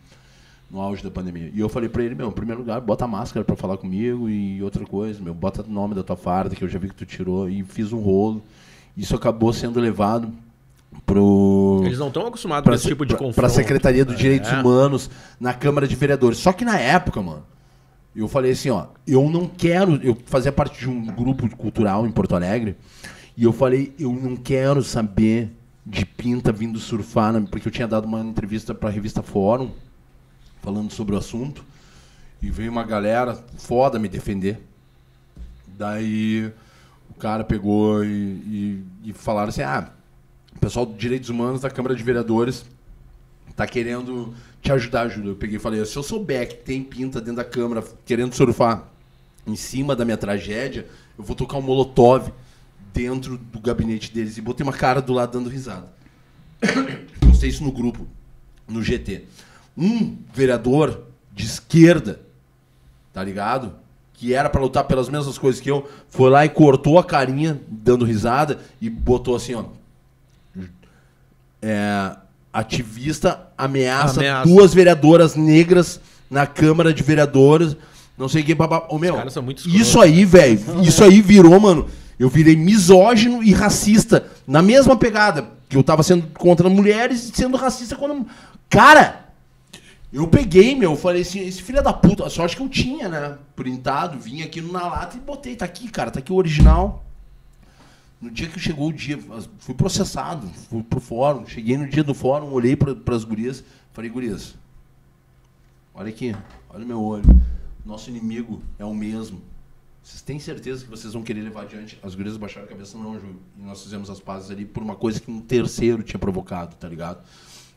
No 0.71 0.81
auge 0.83 1.03
da 1.03 1.11
pandemia. 1.11 1.51
E 1.55 1.61
eu 1.61 1.69
falei 1.69 1.89
pra 1.89 2.03
ele, 2.03 2.15
meu, 2.15 2.29
em 2.29 2.33
primeiro 2.33 2.61
lugar, 2.61 2.79
bota 2.81 3.07
a 3.07 3.09
máscara 3.09 3.43
pra 3.43 3.57
falar 3.57 3.79
comigo 3.79 4.29
e 4.29 4.63
outra 4.63 4.85
coisa, 4.85 5.19
meu, 5.23 5.33
bota 5.33 5.63
o 5.63 5.71
nome 5.73 5.95
da 5.95 6.03
tua 6.03 6.17
farda, 6.17 6.55
que 6.55 6.63
eu 6.63 6.69
já 6.69 6.79
vi 6.79 6.89
que 6.89 6.95
tu 6.95 7.07
tirou, 7.07 7.49
e 7.49 7.63
fiz 7.65 7.91
um 7.93 8.01
rolo. 8.01 8.43
Isso 8.95 9.15
acabou 9.17 9.51
sendo 9.53 9.81
levado 9.81 10.31
pro 11.07 11.83
Eles 11.87 11.99
não 11.99 12.09
estão 12.09 12.27
acostumados 12.27 12.63
com 12.65 12.71
para 12.71 12.75
esse 12.77 12.87
tipo 12.87 13.07
de 13.07 13.15
confronto. 13.17 13.47
a 13.47 13.49
Secretaria 13.49 14.05
dos 14.05 14.19
Direitos 14.19 14.51
É. 14.51 14.61
Humanos 14.61 15.11
na 15.41 15.55
Câmara 15.55 15.89
de 15.89 15.97
Vereadores. 15.97 16.39
Só 16.39 16.53
que 16.53 16.65
na 16.67 16.79
época, 16.79 17.23
mano, 17.23 17.43
eu 18.15 18.29
falei 18.29 18.53
assim, 18.53 18.69
ó, 18.69 18.87
eu 19.07 19.29
não 19.31 19.47
quero, 19.47 19.95
eu 20.03 20.17
fazia 20.27 20.53
parte 20.53 20.81
de 20.81 20.89
um 20.91 21.07
grupo 21.07 21.49
cultural 21.57 22.07
em 22.07 22.11
Porto 22.11 22.35
Alegre, 22.35 22.77
e 23.37 23.45
eu 23.45 23.53
falei, 23.53 23.95
eu 23.99 24.13
não 24.13 24.37
quero 24.37 24.83
saber 24.83 25.51
de 25.87 26.05
pinta 26.05 26.53
vindo 26.53 26.79
surfar, 26.79 27.33
porque 27.51 27.69
eu 27.69 27.73
tinha 27.73 27.89
dado 27.89 28.05
uma 28.05 28.21
entrevista 28.21 28.75
para 28.75 28.91
a 28.91 28.93
revista 28.93 29.23
Fórum 29.23 29.71
falando 30.63 30.93
sobre 30.93 31.15
o 31.15 31.19
assunto, 31.19 31.65
e 32.41 32.51
veio 32.51 32.71
uma 32.71 32.85
galera 32.85 33.43
foda 33.57 33.99
me 33.99 34.09
defender. 34.09 34.61
Daí 35.67 36.53
o 37.11 37.15
cara 37.15 37.45
pegou 37.45 38.05
e, 38.05 38.09
e, 38.09 38.85
e 39.05 39.13
falaram 39.13 39.49
assim, 39.49 39.63
ah, 39.63 39.91
o 40.55 40.59
pessoal 40.59 40.87
dos 40.87 40.99
direitos 40.99 41.29
humanos 41.29 41.61
da 41.61 41.71
Câmara 41.71 41.95
de 41.95 42.03
Vereadores 42.03 42.65
tá 43.57 43.67
querendo 43.67 44.35
te 44.63 44.73
ajudar, 44.73 45.09
Júlio. 45.09 45.33
Eu 45.33 45.37
peguei 45.37 45.57
e 45.57 45.61
falei, 45.61 45.85
se 45.85 45.97
eu 45.97 46.03
souber 46.03 46.49
que 46.49 46.55
tem 46.57 46.83
pinta 46.83 47.21
dentro 47.21 47.37
da 47.37 47.45
Câmara 47.45 47.83
querendo 48.05 48.35
surfar 48.35 48.85
em 49.47 49.57
cima 49.57 49.97
da 49.97 50.05
minha 50.05 50.17
tragédia, 50.17 50.87
eu 51.19 51.25
vou 51.25 51.35
tocar 51.35 51.59
um 51.59 51.63
molotov 51.63 52.33
dentro 52.93 53.37
do 53.37 53.61
gabinete 53.61 54.13
deles. 54.13 54.37
E 54.37 54.41
botei 54.41 54.65
uma 54.65 54.73
cara 54.73 55.01
do 55.01 55.13
lado 55.13 55.33
dando 55.33 55.49
risada. 55.49 55.93
Postei 57.21 57.49
isso 57.49 57.65
no 57.65 57.73
grupo, 57.73 58.07
no 58.69 58.83
GT. 58.83 59.25
Um 59.79 60.17
vereador 60.35 61.03
de 61.33 61.47
esquerda, 61.47 62.21
tá 63.13 63.23
ligado? 63.23 63.75
Que 64.15 64.35
era 64.35 64.51
pra 64.51 64.61
lutar 64.61 64.83
pelas 64.85 65.09
mesmas 65.09 65.39
coisas 65.39 65.61
que 65.61 65.71
eu, 65.71 65.89
foi 66.09 66.29
lá 66.29 66.45
e 66.45 66.49
cortou 66.49 66.99
a 66.99 67.05
carinha, 67.05 67.61
dando 67.69 68.05
risada, 68.05 68.59
e 68.81 68.91
botou 68.91 69.37
assim, 69.37 69.55
ó. 69.55 69.65
É, 71.61 72.17
ativista 72.53 73.49
ameaça, 73.57 74.21
Ameaça. 74.21 74.49
duas 74.49 74.73
vereadoras 74.75 75.35
negras 75.35 76.01
na 76.31 76.47
Câmara 76.47 76.93
de 76.93 77.03
Vereadores. 77.03 77.77
Não 78.17 78.29
sei 78.29 78.43
o 78.43 78.45
que, 78.45 78.55
babá. 78.55 78.87
Ô, 78.89 78.99
meu, 78.99 79.15
caras 79.15 79.33
são 79.33 79.43
muito 79.43 79.59
escrotos. 79.59 79.81
isso 79.81 80.01
aí, 80.01 80.25
velho, 80.25 80.61
isso 80.83 81.03
aí 81.05 81.21
virou, 81.21 81.59
mano. 81.61 81.89
Eu 82.19 82.29
virei 82.29 82.57
misógino 82.57 83.45
e 83.45 83.53
racista 83.53 84.27
na 84.47 84.61
mesma 84.61 84.97
pegada. 84.97 85.51
Que 85.69 85.77
eu 85.77 85.85
tava 85.85 86.03
sendo 86.03 86.27
contra 86.37 86.69
mulheres 86.69 87.29
e 87.29 87.37
sendo 87.37 87.57
racista 87.57 87.95
quando. 87.95 88.27
Cara! 88.69 89.28
Eu 90.11 90.27
peguei, 90.27 90.75
meu, 90.75 90.97
falei 90.97 91.21
assim, 91.21 91.41
esse 91.41 91.63
filho 91.63 91.83
da 91.83 91.93
puta, 91.93 92.25
a 92.25 92.31
sorte 92.31 92.57
que 92.57 92.63
eu 92.63 92.69
tinha, 92.69 93.09
né? 93.09 93.39
Printado, 93.55 94.19
vim 94.19 94.43
aqui 94.43 94.61
na 94.63 94.87
lata 94.87 95.17
e 95.19 95.21
botei, 95.21 95.55
tá 95.55 95.67
aqui, 95.67 95.91
cara, 95.91 96.11
tá 96.11 96.19
aqui 96.19 96.33
o 96.33 96.37
original. 96.37 97.05
No 98.21 98.31
dia 98.31 98.49
que 98.49 98.59
chegou 98.59 98.89
o 98.89 98.93
dia, 98.93 99.19
fui 99.59 99.75
processado, 99.75 100.49
fui 100.71 100.83
pro 100.83 100.99
fórum, 100.99 101.47
cheguei 101.47 101.77
no 101.77 101.87
dia 101.87 102.03
do 102.03 102.15
fórum, 102.15 102.51
olhei 102.51 102.75
pra, 102.75 102.95
pras 102.95 103.23
gurias, 103.23 103.63
falei, 103.93 104.11
gurias, 104.11 104.57
olha 105.95 106.09
aqui, 106.09 106.35
olha 106.71 106.85
meu 106.87 107.03
olho. 107.03 107.25
Nosso 107.85 108.09
inimigo 108.11 108.63
é 108.79 108.85
o 108.85 108.95
mesmo. 108.95 109.41
Vocês 110.03 110.23
têm 110.23 110.41
certeza 110.41 110.85
que 110.85 110.91
vocês 110.91 111.13
vão 111.13 111.23
querer 111.23 111.43
levar 111.43 111.63
adiante? 111.63 111.99
As 112.03 112.15
gurias 112.15 112.37
baixaram 112.39 112.67
a 112.67 112.69
cabeça, 112.69 112.97
não, 112.97 113.21
Ju. 113.21 113.37
E 113.59 113.63
nós 113.63 113.83
fizemos 113.83 114.09
as 114.09 114.19
pazes 114.19 114.51
ali 114.51 114.65
por 114.65 114.83
uma 114.83 114.97
coisa 114.97 115.21
que 115.21 115.31
um 115.31 115.41
terceiro 115.41 116.03
tinha 116.03 116.19
provocado, 116.19 116.77
tá 116.77 116.89
ligado? 116.89 117.23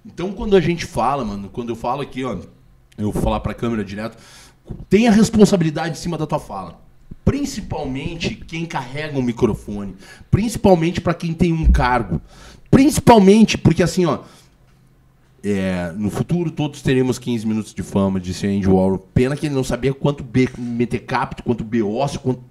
Então, 0.06 0.32
quando 0.32 0.56
a 0.56 0.62
gente 0.62 0.86
fala, 0.86 1.24
mano, 1.24 1.50
quando 1.50 1.70
eu 1.70 1.76
falo 1.76 2.02
aqui, 2.02 2.24
ó, 2.24 2.38
eu 2.98 3.12
vou 3.12 3.22
falar 3.22 3.40
pra 3.40 3.54
câmera 3.54 3.84
direto, 3.84 4.18
tenha 4.90 5.12
responsabilidade 5.12 5.98
em 5.98 6.02
cima 6.02 6.18
da 6.18 6.26
tua 6.26 6.40
fala. 6.40 6.82
Principalmente 7.24 8.36
quem 8.36 8.66
carrega 8.66 9.18
um 9.18 9.22
microfone. 9.22 9.96
Principalmente 10.30 11.00
pra 11.00 11.14
quem 11.14 11.34
tem 11.34 11.54
um 11.54 11.72
cargo. 11.72 12.20
Principalmente 12.70 13.58
porque, 13.58 13.84
assim, 13.84 14.06
ó, 14.06 14.20
é, 15.44 15.92
no 15.96 16.10
futuro 16.10 16.52
todos 16.52 16.82
teremos 16.82 17.18
15 17.18 17.48
minutos 17.48 17.74
de 17.74 17.84
fama, 17.84 18.20
disse 18.20 18.48
Andy 18.48 18.68
Warhol. 18.68 18.98
Pena 19.14 19.36
que 19.36 19.46
ele 19.46 19.56
não 19.56 19.64
sabia 19.64 19.94
quanto 19.94 20.24
B, 20.24 20.50
metecapto, 20.58 21.44
quanto 21.44 21.64
beócio, 21.64 22.20
quanto 22.20 22.42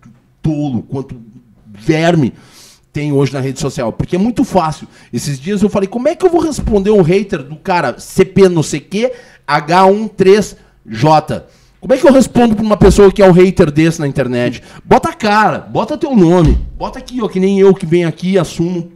tolo, 0.43 0.83
quanto 0.83 1.21
verme 1.67 2.33
tem 2.93 3.13
hoje 3.13 3.33
na 3.33 3.41
rede 3.41 3.61
social. 3.61 3.93
Porque 3.93 4.17
é 4.17 4.19
muito 4.19 4.45
fácil. 4.45 4.89
Esses 5.13 5.39
dias 5.39 5.63
eu 5.63 5.69
falei, 5.69 5.89
como 5.89 6.09
é 6.09 6.17
que 6.17 6.25
eu 6.25 6.31
vou 6.31 6.41
responder 6.41 6.91
um 6.91 7.03
hater 7.03 7.43
do 7.43 7.57
cara 7.57 7.99
CP 7.99 8.49
não 8.49 8.63
sei 8.63 8.81
que, 8.81 9.13
H13J? 9.49 11.45
Como 11.81 11.95
é 11.95 11.97
que 11.97 12.07
eu 12.07 12.13
respondo 12.13 12.55
pra 12.55 12.65
uma 12.65 12.77
pessoa 12.77 13.11
que 13.11 13.23
é 13.23 13.29
um 13.29 13.33
hater 13.33 13.71
desse 13.71 14.01
na 14.01 14.07
internet? 14.07 14.63
Bota 14.85 15.09
a 15.09 15.15
cara, 15.15 15.59
bota 15.61 15.97
teu 15.97 16.15
nome. 16.15 16.59
Bota 16.77 16.99
aqui, 16.99 17.23
ó, 17.23 17.29
que 17.29 17.41
nem 17.41 17.59
eu 17.59 17.75
que 17.75 17.87
venho 17.87 18.07
aqui, 18.07 18.39
assumo 18.39 18.93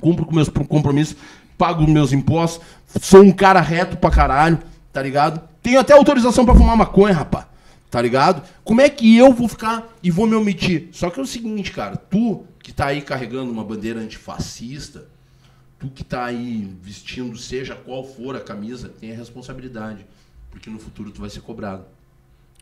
cumpro 0.00 0.24
com 0.24 0.34
meus 0.34 0.48
compromissos, 0.48 1.16
pago 1.58 1.86
meus 1.88 2.12
impostos, 2.12 2.64
sou 3.00 3.22
um 3.22 3.32
cara 3.32 3.60
reto 3.60 3.96
pra 3.96 4.10
caralho, 4.10 4.58
tá 4.92 5.02
ligado? 5.02 5.40
Tenho 5.62 5.80
até 5.80 5.92
autorização 5.92 6.44
pra 6.44 6.54
fumar 6.54 6.76
maconha, 6.76 7.14
rapá. 7.14 7.46
Tá 7.90 8.00
ligado? 8.00 8.42
Como 8.62 8.80
é 8.80 8.88
que 8.88 9.16
eu 9.16 9.32
vou 9.32 9.48
ficar 9.48 9.88
e 10.02 10.10
vou 10.10 10.26
me 10.26 10.36
omitir? 10.36 10.88
Só 10.92 11.10
que 11.10 11.18
é 11.18 11.22
o 11.22 11.26
seguinte, 11.26 11.72
cara, 11.72 11.96
tu 11.96 12.44
que 12.62 12.72
tá 12.72 12.86
aí 12.86 13.00
carregando 13.02 13.50
uma 13.50 13.64
bandeira 13.64 13.98
antifascista, 14.00 15.08
tu 15.78 15.88
que 15.88 16.04
tá 16.04 16.24
aí 16.26 16.70
vestindo 16.82 17.36
seja 17.36 17.74
qual 17.74 18.04
for 18.04 18.36
a 18.36 18.40
camisa, 18.40 18.88
tem 18.88 19.10
a 19.12 19.16
responsabilidade, 19.16 20.06
porque 20.50 20.70
no 20.70 20.78
futuro 20.78 21.10
tu 21.10 21.20
vai 21.20 21.30
ser 21.30 21.40
cobrado. 21.40 21.84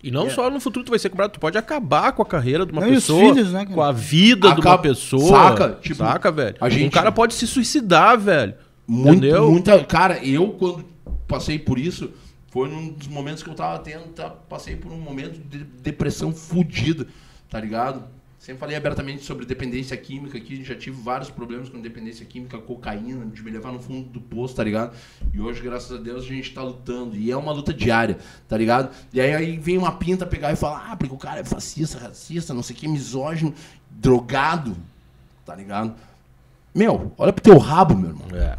E 0.03 0.11
não 0.11 0.29
É. 0.29 0.31
só 0.31 0.49
no 0.49 0.61
futuro 0.61 0.87
tu 0.87 0.91
vai 0.91 0.99
ser 0.99 1.11
cobrado, 1.11 1.33
tu 1.33 1.41
pode 1.41 1.59
acabar 1.59 2.13
com 2.13 2.23
a 2.23 2.27
carreira 2.27 2.65
de 2.65 2.73
uma 2.73 2.81
Não, 2.81 2.89
os 2.89 2.95
pessoa, 2.95 3.35
filhos, 3.35 3.53
né, 3.53 3.67
com 3.67 3.83
a 3.83 3.91
vida 3.93 4.55
de 4.55 4.61
uma 4.61 4.79
pessoa. 4.79 5.29
saca? 5.29 5.79
Tipo, 5.83 5.97
saca, 5.97 6.31
velho? 6.33 6.57
a 6.61 6.69
gente- 6.71 6.87
Um 6.87 6.91
cara 6.91 7.11
pode 7.13 7.35
se 7.35 7.47
suicidar, 7.47 8.17
velho. 8.19 8.55
Muito, 8.87 9.19
Entendeu? 9.19 9.51
muita. 9.51 9.85
Cara, 9.85 10.25
eu 10.25 10.51
quando 10.53 10.85
passei 11.27 11.59
por 11.59 11.79
isso, 11.79 12.11
foi 12.59 12.69
num 12.69 12.89
dos 12.89 13.07
momentos 13.07 13.41
que 13.41 13.49
eu 13.49 13.55
tava 13.55 13.79
tendo, 13.79 14.09
tá, 14.09 14.29
passei 14.29 14.75
por 14.75 14.91
um 14.91 14.99
momento 14.99 15.39
de 15.39 15.63
depressão 15.63 16.33
fodida, 16.33 17.07
tá 17.49 17.61
ligado? 17.61 18.03
Sempre 18.37 18.59
falei 18.59 18.77
abertamente 18.77 19.25
sobre 19.25 19.47
dependência 19.47 19.97
química 19.97 20.37
aqui. 20.37 20.65
Já 20.65 20.75
tive 20.75 21.01
vários 21.01 21.31
problemas 21.31 21.69
com 21.69 21.81
dependência 21.81 22.27
química, 22.27 22.59
cocaína, 22.59 23.27
de 23.27 23.43
me 23.45 23.53
levar 23.53 23.71
no 23.71 23.79
fundo 23.79 24.09
do 24.09 24.21
poço, 24.21 24.57
tá 24.57 24.65
ligado? 24.65 24.97
E 25.33 25.41
hoje, 25.41 25.63
graças 25.63 25.97
a 25.97 26.01
Deus, 26.01 26.25
a 26.25 26.27
gente 26.27 26.53
tá 26.53 26.61
lutando. 26.61 27.15
E 27.17 27.31
é 27.31 27.37
uma 27.37 27.53
luta 27.53 27.73
diária, 27.73 28.19
tá 28.49 28.57
ligado? 28.57 28.93
E 29.13 29.21
aí, 29.21 29.35
aí 29.35 29.57
vem 29.57 29.79
uma 29.79 29.93
pinta 29.93 30.27
pegar 30.27 30.53
e 30.53 30.57
falar, 30.57 30.91
ah, 30.91 30.97
porque 30.97 31.15
o 31.15 31.19
cara 31.19 31.41
é 31.41 31.45
fascista, 31.45 31.99
racista, 31.99 32.53
não 32.53 32.63
sei 32.65 32.75
o 32.75 32.79
que, 32.79 32.89
misógino, 32.89 33.55
drogado, 33.89 34.77
tá 35.47 35.55
ligado? 35.55 35.95
Meu, 36.75 37.13
olha 37.19 37.33
pro 37.33 37.43
teu 37.43 37.59
rabo, 37.59 37.97
meu 37.97 38.11
irmão. 38.11 38.27
É. 38.35 38.59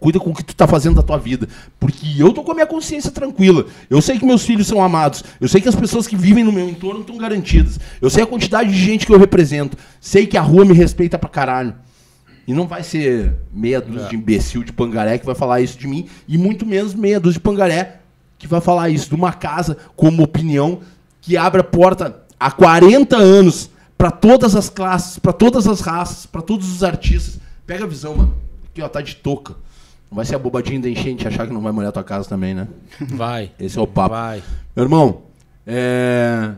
Cuida 0.00 0.18
com 0.18 0.30
o 0.30 0.34
que 0.34 0.42
tu 0.42 0.56
tá 0.56 0.66
fazendo 0.66 0.96
da 0.96 1.02
tua 1.02 1.18
vida. 1.18 1.46
Porque 1.78 2.06
eu 2.18 2.32
tô 2.32 2.42
com 2.42 2.52
a 2.52 2.54
minha 2.54 2.66
consciência 2.66 3.10
tranquila. 3.10 3.66
Eu 3.90 4.00
sei 4.00 4.18
que 4.18 4.24
meus 4.24 4.44
filhos 4.44 4.66
são 4.66 4.82
amados. 4.82 5.22
Eu 5.38 5.46
sei 5.46 5.60
que 5.60 5.68
as 5.68 5.74
pessoas 5.74 6.06
que 6.06 6.16
vivem 6.16 6.42
no 6.42 6.50
meu 6.50 6.66
entorno 6.66 7.02
estão 7.02 7.18
garantidas. 7.18 7.78
Eu 8.00 8.08
sei 8.08 8.24
a 8.24 8.26
quantidade 8.26 8.70
de 8.70 8.78
gente 8.78 9.04
que 9.04 9.12
eu 9.12 9.18
represento. 9.18 9.76
Sei 10.00 10.26
que 10.26 10.38
a 10.38 10.40
rua 10.40 10.64
me 10.64 10.72
respeita 10.72 11.18
pra 11.18 11.28
caralho. 11.28 11.74
E 12.48 12.54
não 12.54 12.66
vai 12.66 12.82
ser 12.82 13.36
meia 13.52 13.80
dúzia 13.80 14.08
de 14.08 14.16
imbecil 14.16 14.64
de 14.64 14.72
pangaré 14.72 15.18
que 15.18 15.26
vai 15.26 15.34
falar 15.34 15.60
isso 15.60 15.78
de 15.78 15.86
mim. 15.86 16.08
E 16.26 16.38
muito 16.38 16.64
menos 16.64 16.94
meia 16.94 17.20
dúzia 17.20 17.34
de 17.34 17.40
pangaré 17.40 18.00
que 18.38 18.48
vai 18.48 18.62
falar 18.62 18.88
isso 18.88 19.10
de 19.10 19.14
uma 19.14 19.34
casa 19.34 19.76
como 19.94 20.22
opinião 20.22 20.80
que 21.20 21.36
abre 21.36 21.60
a 21.60 21.64
porta 21.64 22.22
há 22.40 22.50
40 22.50 23.18
anos 23.18 23.70
pra 23.98 24.10
todas 24.10 24.56
as 24.56 24.70
classes, 24.70 25.18
pra 25.18 25.32
todas 25.32 25.66
as 25.66 25.82
raças, 25.82 26.24
pra 26.24 26.40
todos 26.40 26.72
os 26.72 26.82
artistas. 26.82 27.38
Pega 27.66 27.84
a 27.84 27.86
visão, 27.86 28.16
mano. 28.16 28.34
Aqui, 28.70 28.80
ó, 28.80 28.88
tá 28.88 29.02
de 29.02 29.16
touca. 29.16 29.54
Não 30.10 30.16
vai 30.16 30.24
ser 30.24 30.34
a 30.34 30.38
bobadinha 30.38 30.80
da 30.80 30.88
enchente 30.88 31.26
achar 31.28 31.46
que 31.46 31.52
não 31.52 31.60
vai 31.60 31.70
molhar 31.70 31.92
tua 31.92 32.02
casa 32.02 32.28
também, 32.28 32.52
né? 32.52 32.66
Vai. 33.00 33.52
Esse 33.60 33.78
é 33.78 33.80
o 33.80 33.86
papo. 33.86 34.14
Vai. 34.14 34.42
Meu 34.74 34.84
irmão, 34.84 35.22
é... 35.64 36.52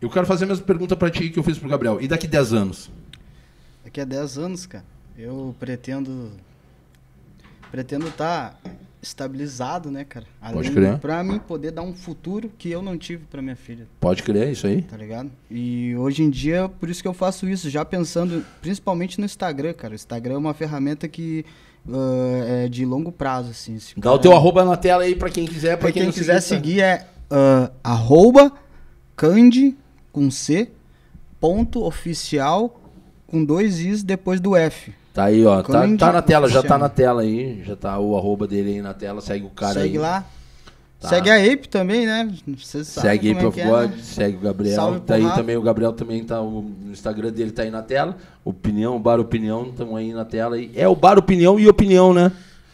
eu 0.00 0.08
quero 0.08 0.26
fazer 0.26 0.44
a 0.44 0.48
mesma 0.48 0.64
pergunta 0.64 0.96
pra 0.96 1.10
ti 1.10 1.28
que 1.28 1.38
eu 1.38 1.42
fiz 1.42 1.58
pro 1.58 1.68
Gabriel. 1.68 2.00
E 2.00 2.08
daqui 2.08 2.26
10 2.26 2.52
anos? 2.54 2.90
Daqui 3.84 4.00
a 4.00 4.04
10 4.06 4.38
anos, 4.38 4.66
cara, 4.66 4.84
eu 5.18 5.54
pretendo. 5.60 6.32
Pretendo 7.70 8.06
estar 8.06 8.58
estabilizado, 9.02 9.90
né, 9.90 10.04
cara? 10.04 10.24
Pode 10.52 10.70
crer. 10.70 10.98
Pra 10.98 11.22
mim 11.22 11.38
poder 11.38 11.70
dar 11.72 11.82
um 11.82 11.92
futuro 11.92 12.50
que 12.56 12.70
eu 12.70 12.80
não 12.80 12.96
tive 12.96 13.24
pra 13.26 13.42
minha 13.42 13.56
filha, 13.56 13.86
Pode 14.00 14.22
crer, 14.22 14.50
isso 14.50 14.66
aí? 14.66 14.82
tá 14.82 14.96
ligado? 14.96 15.30
E 15.50 15.94
hoje 15.96 16.22
em 16.22 16.30
dia, 16.30 16.68
por 16.68 16.88
isso 16.88 17.02
que 17.02 17.08
eu 17.08 17.12
faço 17.12 17.46
isso, 17.48 17.68
já 17.68 17.84
pensando 17.84 18.44
principalmente 18.62 19.18
no 19.18 19.26
Instagram, 19.26 19.74
cara. 19.74 19.92
O 19.92 19.94
Instagram 19.94 20.34
é 20.34 20.38
uma 20.38 20.54
ferramenta 20.54 21.06
que 21.06 21.44
ah, 21.92 22.64
é 22.64 22.68
de 22.68 22.84
longo 22.84 23.10
prazo, 23.12 23.50
assim. 23.50 23.76
Dá 23.96 24.10
o 24.10 24.12
cara- 24.12 24.18
teu 24.22 24.32
arroba 24.34 24.64
na 24.64 24.76
tela 24.76 25.02
aí 25.04 25.14
pra 25.14 25.28
quem 25.30 25.44
quiser. 25.46 25.76
Pra 25.76 25.86
Pra 25.88 25.92
quem 25.92 26.04
não 26.04 26.12
quiser 26.12 26.40
seguir, 26.40 26.78
tá? 26.78 26.82
é 26.84 27.06
ah, 27.30 27.70
arroba 27.82 28.52
candi 29.16 29.76
com 30.12 30.30
C 30.30 30.70
ponto 31.40 31.84
oficial 31.84 32.80
com 33.26 33.44
dois 33.44 33.80
Is 33.80 34.02
depois 34.02 34.40
do 34.40 34.56
F. 34.56 34.92
Tá 35.12 35.24
aí, 35.24 35.44
ó. 35.46 35.62
Tá, 35.62 35.86
tá 35.96 36.12
na 36.12 36.22
tela, 36.22 36.48
já 36.48 36.62
tá 36.62 36.76
na 36.76 36.88
tela 36.88 37.22
aí. 37.22 37.62
Já 37.64 37.76
tá 37.76 37.98
o 37.98 38.16
arroba 38.16 38.46
dele 38.48 38.70
aí 38.74 38.82
na 38.82 38.92
tela. 38.94 39.20
Segue 39.20 39.44
o 39.46 39.50
cara 39.50 39.74
Segue 39.74 39.96
aí. 39.96 39.98
lá. 39.98 40.24
Tá. 41.04 41.10
Segue 41.10 41.30
a 41.30 41.36
Ape 41.52 41.68
também, 41.68 42.06
né? 42.06 42.34
Vocês 42.56 42.88
sabem 42.88 43.10
Segue 43.10 43.28
como 43.34 43.38
Ape 43.38 43.44
é 43.44 43.48
of 43.48 43.54
que 43.54 43.60
é, 43.60 43.66
God, 43.68 43.90
né? 43.90 44.02
segue 44.02 44.36
o 44.36 44.40
Gabriel. 44.40 44.74
Salve 44.74 45.00
tá 45.00 45.14
aí 45.16 45.22
Rafa. 45.22 45.36
também, 45.36 45.56
o 45.56 45.62
Gabriel 45.62 45.92
também 45.92 46.24
tá. 46.24 46.40
O 46.40 46.62
no 46.62 46.92
Instagram 46.92 47.30
dele 47.30 47.50
tá 47.50 47.62
aí 47.62 47.70
na 47.70 47.82
tela. 47.82 48.16
Opinião, 48.44 48.98
Bar 48.98 49.20
Opinião, 49.20 49.66
estão 49.68 49.96
aí 49.96 50.12
na 50.14 50.24
tela. 50.24 50.56
É 50.74 50.88
o 50.88 50.96
Bar 50.96 51.18
Opinião 51.18 51.60
e 51.60 51.68
Opinião, 51.68 52.14
né? 52.14 52.32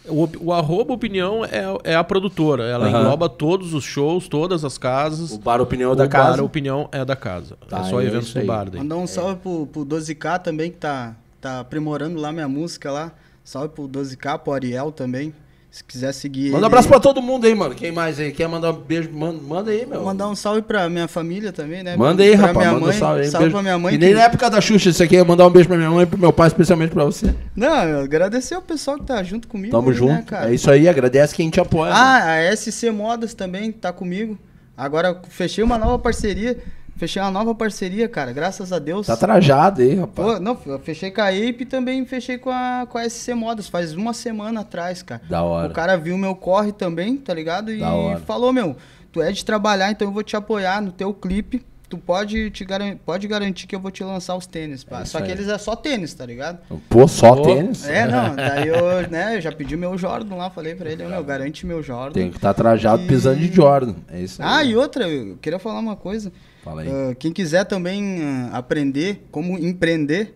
O, 0.09 0.28
o 0.40 0.52
arroba 0.52 0.94
opinião 0.94 1.44
é, 1.44 1.93
é 1.93 1.94
a 1.94 2.02
produtora. 2.02 2.65
Ela 2.65 2.86
Aham. 2.89 3.01
engloba 3.01 3.28
todos 3.28 3.74
os 3.74 3.85
shows, 3.85 4.28
todas 4.28 4.65
as 4.65 4.78
casas. 4.78 5.31
O 5.32 5.39
Bar 5.39 5.61
Opinião 5.61 5.93
O 5.93 5.94
da 5.94 6.05
bar, 6.05 6.11
casa. 6.11 6.40
a 6.40 6.44
opinião 6.44 6.89
é 6.90 7.05
da 7.05 7.15
casa. 7.15 7.57
Tá, 7.69 7.81
é 7.81 7.85
só 7.85 8.01
é 8.01 8.07
eventos 8.07 8.32
do 8.32 8.44
bar 8.47 8.70
daí. 8.70 8.81
Mandar 8.81 8.97
um 8.97 9.07
salve 9.07 9.36
pro, 9.36 9.66
pro 9.66 9.85
12K 9.85 10.39
também, 10.40 10.70
que 10.70 10.78
tá, 10.78 11.15
tá 11.40 11.61
aprimorando 11.61 12.19
lá 12.20 12.32
minha 12.32 12.48
música 12.48 12.90
lá. 12.90 13.12
Salve 13.44 13.69
pro 13.69 13.89
12K, 13.89 14.39
pro 14.39 14.52
Ariel 14.52 14.90
também. 14.90 15.35
Se 15.70 15.84
quiser 15.84 16.12
seguir 16.12 16.51
Manda 16.51 16.64
um 16.64 16.66
abraço 16.66 16.88
pra 16.88 16.98
todo 16.98 17.22
mundo 17.22 17.47
aí, 17.47 17.55
mano. 17.55 17.76
Quem 17.76 17.92
mais 17.92 18.18
aí? 18.18 18.32
Quer 18.32 18.48
mandar 18.48 18.70
um 18.72 18.76
beijo? 18.80 19.09
Manda, 19.12 19.40
manda 19.40 19.70
aí, 19.70 19.86
meu. 19.86 20.02
Mandar 20.02 20.28
um 20.28 20.34
salve 20.34 20.62
pra 20.62 20.88
minha 20.88 21.06
família 21.06 21.52
também, 21.52 21.84
né? 21.84 21.97
Manda 21.97 22.24
aí, 22.24 22.36
pra 22.36 22.48
rapaz. 22.48 22.59
Minha 22.66 22.72
manda 22.72 22.86
mãe, 22.86 22.97
um 22.97 22.98
salve 22.98 23.20
aí. 23.20 23.26
salve 23.28 23.44
beijo. 23.44 23.52
pra 23.55 23.62
minha 23.62 23.78
mãe. 23.78 23.94
E 23.94 23.98
nem 23.98 24.09
que- 24.09 24.14
na 24.16 24.22
época 24.24 24.51
da 24.51 24.60
Xuxa, 24.60 24.90
isso 24.90 25.01
aqui 25.01 25.16
é 25.16 25.22
mandar 25.22 25.47
um 25.47 25.51
beijo 25.51 25.68
pra 25.68 25.76
minha 25.78 25.90
mãe 25.90 26.02
e 26.02 26.06
pro 26.06 26.18
meu 26.18 26.32
pai, 26.32 26.48
especialmente 26.48 26.90
pra 26.90 27.05
você. 27.05 27.32
Não, 27.55 27.84
eu 27.84 28.01
agradecer 28.01 28.56
o 28.56 28.62
pessoal 28.62 28.98
que 28.98 29.05
tá 29.05 29.22
junto 29.22 29.47
comigo. 29.47 29.70
Tamo 29.70 29.90
aí, 29.90 29.94
junto. 29.97 30.12
Né, 30.12 30.24
cara? 30.26 30.51
é 30.51 30.55
isso 30.55 30.68
aí, 30.68 30.88
agradece 30.88 31.36
quem 31.36 31.48
te 31.48 31.60
apoia. 31.60 31.92
mano. 31.92 32.02
Ah, 32.05 32.32
a 32.34 32.56
SC 32.56 32.90
Modas 32.90 33.32
também 33.32 33.70
tá 33.70 33.92
comigo. 33.92 34.36
Agora 34.76 35.20
fechei 35.28 35.62
uma 35.62 35.78
nova 35.78 36.01
parceria. 36.01 36.56
Fechei 37.01 37.22
uma 37.22 37.31
nova 37.31 37.55
parceria, 37.55 38.06
cara. 38.10 38.31
Graças 38.31 38.74
a 38.74 38.78
Deus. 38.78 39.06
Tá 39.06 39.16
trajado 39.16 39.81
aí, 39.81 39.94
rapaz. 39.94 40.35
Pô, 40.35 40.39
não, 40.39 40.55
eu 40.66 40.78
fechei 40.81 41.10
com 41.10 41.22
a 41.22 41.28
Ape 41.28 41.56
e 41.60 41.64
também 41.64 42.05
fechei 42.05 42.36
com 42.36 42.51
a, 42.51 42.86
com 42.86 42.98
a 42.98 43.09
SC 43.09 43.32
Modas. 43.32 43.68
Faz 43.68 43.94
uma 43.94 44.12
semana 44.12 44.60
atrás, 44.60 45.02
cara. 45.02 45.22
Da 45.27 45.43
hora. 45.43 45.70
O 45.70 45.72
cara 45.74 45.97
viu 45.97 46.18
meu 46.18 46.35
corre 46.35 46.72
também, 46.72 47.16
tá 47.16 47.32
ligado? 47.32 47.72
E 47.72 47.78
Da 47.81 47.94
hora. 47.94 48.18
falou, 48.18 48.52
meu, 48.52 48.77
tu 49.10 49.22
é 49.22 49.32
de 49.32 49.43
trabalhar, 49.47 49.90
então 49.90 50.06
eu 50.09 50.12
vou 50.12 50.22
te 50.22 50.36
apoiar 50.36 50.82
no 50.82 50.93
teu 50.93 51.14
clipe. 51.14 51.64
Tu 51.89 51.97
pode, 51.97 52.51
te 52.51 52.64
garan 52.66 52.97
pode 53.05 53.27
garantir 53.27 53.66
que 53.66 53.74
eu 53.74 53.81
vou 53.81 53.90
te 53.90 54.05
lançar 54.05 54.36
os 54.36 54.47
tênis. 54.47 54.85
pá. 54.85 55.01
É 55.01 55.05
Só 55.06 55.18
que 55.20 55.24
aí. 55.24 55.31
eles 55.32 55.48
é 55.48 55.56
só 55.56 55.74
tênis, 55.74 56.12
tá 56.12 56.27
ligado? 56.27 56.59
Pô, 56.89 57.09
só 57.09 57.35
Pô, 57.35 57.43
tênis? 57.43 57.89
É, 57.89 58.06
não, 58.06 58.36
daí 58.36 58.68
eu, 58.68 59.09
né, 59.10 59.36
eu 59.36 59.40
já 59.40 59.51
pedi 59.51 59.74
meu 59.74 59.97
Jordan 59.97 60.36
lá, 60.36 60.51
falei 60.51 60.74
pra 60.74 60.89
ele, 60.89 61.02
meu, 61.05 61.24
garante 61.24 61.64
meu 61.66 61.82
Jordan. 61.82 62.12
Tem 62.12 62.31
que 62.31 62.36
estar 62.36 62.52
trajado 62.55 63.02
E- 63.02 63.06
pisando 63.09 63.39
de 63.40 63.51
Jordan. 63.52 63.94
É 64.12 64.20
isso 64.20 64.40
aí. 64.43 64.48
Ah, 64.48 64.62
e 64.64 64.77
outra, 64.77 65.09
eu 65.09 65.36
queria 65.40 65.59
falar 65.59 65.81
uma 65.81 65.97
coisa. 65.97 66.31
Fala 66.65 66.82
aí. 66.82 66.89
Ah, 66.89 67.15
quem 67.19 67.32
quiser 67.32 67.65
também 67.65 68.23
ah, 68.23 68.51
aprender 68.59 69.27
como 69.31 69.59
empreender, 69.59 70.35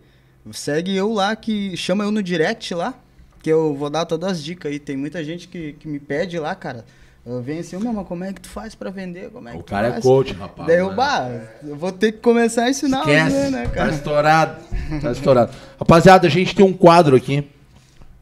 segue 0.53 0.95
eu 0.97 1.13
lá, 1.13 1.35
que 1.37 1.77
chama 1.77 2.05
eu 2.05 2.11
no 2.11 2.23
direct 2.23 2.75
lá, 2.75 2.95
que 3.43 3.51
eu 3.51 3.75
vou 3.75 3.91
dar 3.91 4.05
todas 4.07 4.33
as 4.33 4.43
dicas 4.43 4.73
aí. 4.73 4.79
Tem 4.79 4.97
muita 4.97 5.23
gente 5.23 5.49
que, 5.49 5.75
que 5.75 5.87
me 5.89 5.99
pede 5.99 6.39
lá, 6.39 6.55
cara. 6.55 6.85
Ah, 7.27 7.41
vem 7.43 7.59
assim, 7.61 7.77
meu, 7.79 7.93
mas 7.93 8.07
como 8.07 8.23
é 8.25 8.33
que 8.33 8.41
tu 8.41 8.49
faz 8.49 8.75
pra 8.75 8.91
vender? 8.91 9.31
Como 9.31 9.49
é 9.49 9.53
que 9.53 9.59
O 9.59 9.63
cara 9.63 9.89
é 9.89 9.93
faz?" 9.93 10.03
coach, 10.05 10.33
rapaz. 10.35 10.67
Daí 10.69 10.79
eu, 10.79 10.87
mano. 10.87 10.97
bah, 10.97 11.31
eu 11.63 11.77
vou 11.77 11.91
ter 11.93 12.13
que 12.13 12.19
começar 12.19 12.65
a 12.65 12.71
ensinar 12.71 13.01
Esquece. 13.01 13.31
você, 13.31 13.51
né, 13.51 13.65
Tá 13.65 13.71
cara? 13.71 13.91
estourado. 13.93 14.63
Tá 15.01 15.13
estourado. 15.13 15.53
Rapaziada, 15.79 16.27
a 16.27 16.31
gente 16.31 16.55
tem 16.55 16.65
um 16.65 16.73
quadro 16.73 17.17
aqui 17.17 17.49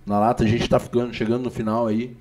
na 0.06 0.18
lata. 0.20 0.44
A 0.44 0.46
gente 0.46 0.68
tá 0.68 0.78
ficando, 0.78 1.12
chegando 1.14 1.42
no 1.42 1.50
final 1.50 1.86
aí. 1.88 2.16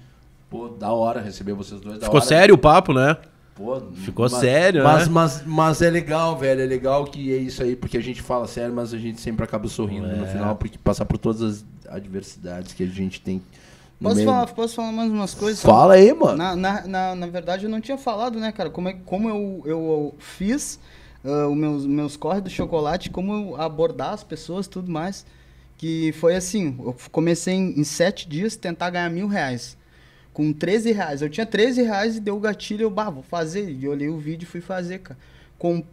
Pô, 0.49 0.67
da 0.69 0.91
hora 0.91 1.21
receber 1.21 1.53
vocês 1.53 1.79
dois. 1.79 1.99
Da 1.99 2.05
Ficou 2.05 2.19
hora. 2.19 2.27
sério 2.27 2.55
o 2.55 2.57
papo, 2.57 2.93
né? 2.93 3.15
Pô, 3.61 3.81
Ficou 3.93 4.27
sério, 4.29 4.83
mas, 4.83 5.07
né? 5.07 5.13
Mas, 5.13 5.43
mas 5.45 5.81
é 5.81 5.89
legal, 5.89 6.37
velho. 6.37 6.61
É 6.61 6.65
legal 6.65 7.05
que 7.05 7.31
é 7.33 7.37
isso 7.37 7.61
aí, 7.61 7.75
porque 7.75 7.97
a 7.97 8.01
gente 8.01 8.21
fala 8.21 8.47
sério, 8.47 8.73
mas 8.73 8.93
a 8.93 8.97
gente 8.97 9.21
sempre 9.21 9.43
acaba 9.43 9.67
sorrindo 9.67 10.07
no 10.07 10.25
É. 10.25 10.27
final, 10.27 10.55
porque 10.55 10.77
passar 10.77 11.05
por 11.05 11.17
todas 11.17 11.41
as 11.41 11.65
adversidades 11.89 12.73
que 12.73 12.83
a 12.83 12.87
gente 12.87 13.21
tem. 13.21 13.41
no 13.99 14.09
Posso 14.09 14.15
meio. 14.15 14.27
falar, 14.29 14.47
posso 14.47 14.75
falar 14.75 14.91
mais 14.91 15.11
umas 15.11 15.33
coisas? 15.35 15.61
Fala 15.61 15.93
aí, 15.93 16.11
mano. 16.13 16.37
Na, 16.37 16.55
na, 16.55 16.87
na, 16.87 17.15
na 17.15 17.27
verdade, 17.27 17.65
eu 17.65 17.69
não 17.69 17.79
tinha 17.79 17.97
falado, 17.97 18.39
né, 18.39 18.51
cara? 18.51 18.69
Como, 18.69 18.89
é, 18.89 18.93
como 19.05 19.29
eu, 19.29 19.61
eu 19.65 20.15
fiz 20.17 20.79
ah, 21.23 21.47
os 21.47 21.55
meus, 21.55 21.85
meus 21.85 22.17
corres 22.17 22.41
do 22.41 22.49
chocolate, 22.49 23.09
como 23.11 23.33
eu 23.33 23.61
abordar 23.61 24.13
as 24.13 24.23
pessoas 24.23 24.67
tudo 24.67 24.91
mais. 24.91 25.23
Que 25.77 26.11
foi 26.13 26.35
assim, 26.35 26.75
eu 26.79 26.95
comecei 27.11 27.53
em, 27.55 27.79
em 27.79 27.83
sete 27.83 28.27
dias 28.29 28.55
tentar 28.55 28.89
ganhar 28.91 29.09
mil 29.09 29.27
reais. 29.27 29.77
Com 30.33 30.53
13 30.53 30.91
reais. 30.91 31.21
Eu 31.21 31.29
tinha 31.29 31.45
13 31.45 31.81
reais 31.83 32.15
e 32.17 32.19
deu 32.19 32.37
o 32.37 32.39
gatilho, 32.39 32.83
eu, 32.83 32.89
bah, 32.89 33.09
vou 33.09 33.23
fazer. 33.23 33.69
E 33.69 33.83
eu 33.85 33.91
olhei 33.91 34.07
o 34.09 34.17
vídeo 34.17 34.45
e 34.45 34.47
fui 34.47 34.61
fazer, 34.61 34.99
cara. 34.99 35.19
Com, 35.59 35.83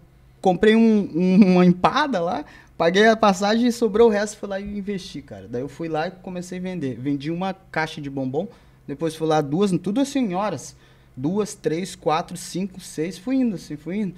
comprei 0.41 0.77
um- 0.77 1.11
um- 1.15 1.53
uma 1.55 1.67
empada 1.67 2.21
lá, 2.21 2.45
paguei 2.77 3.07
a 3.09 3.17
passagem 3.17 3.67
e 3.67 3.73
sobrou 3.73 4.09
o 4.09 4.11
resto, 4.13 4.37
fui 4.39 4.49
lá 4.49 4.61
e 4.61 4.79
investi, 4.79 5.21
cara. 5.23 5.49
Daí 5.49 5.63
eu 5.63 5.69
fui 5.69 5.89
lá 5.89 6.07
e 6.09 6.11
comecei 6.13 6.59
a 6.59 6.63
vender. 6.63 6.97
Vendi 7.01 7.31
uma 7.31 7.53
caixa 7.53 8.01
de 8.01 8.09
bombom, 8.09 8.47
depois 8.87 9.15
fui 9.17 9.27
lá 9.27 9.41
duas, 9.41 9.73
tudo 9.83 10.01
assim 10.01 10.35
horas. 10.35 10.77
Duas, 11.17 11.55
três, 11.55 11.97
quatro, 11.97 12.37
cinco, 12.37 12.81
seis, 12.81 13.19
fui 13.19 13.37
indo 13.37 13.57
assim, 13.57 13.77
fui 13.77 13.97
indo. 13.97 14.15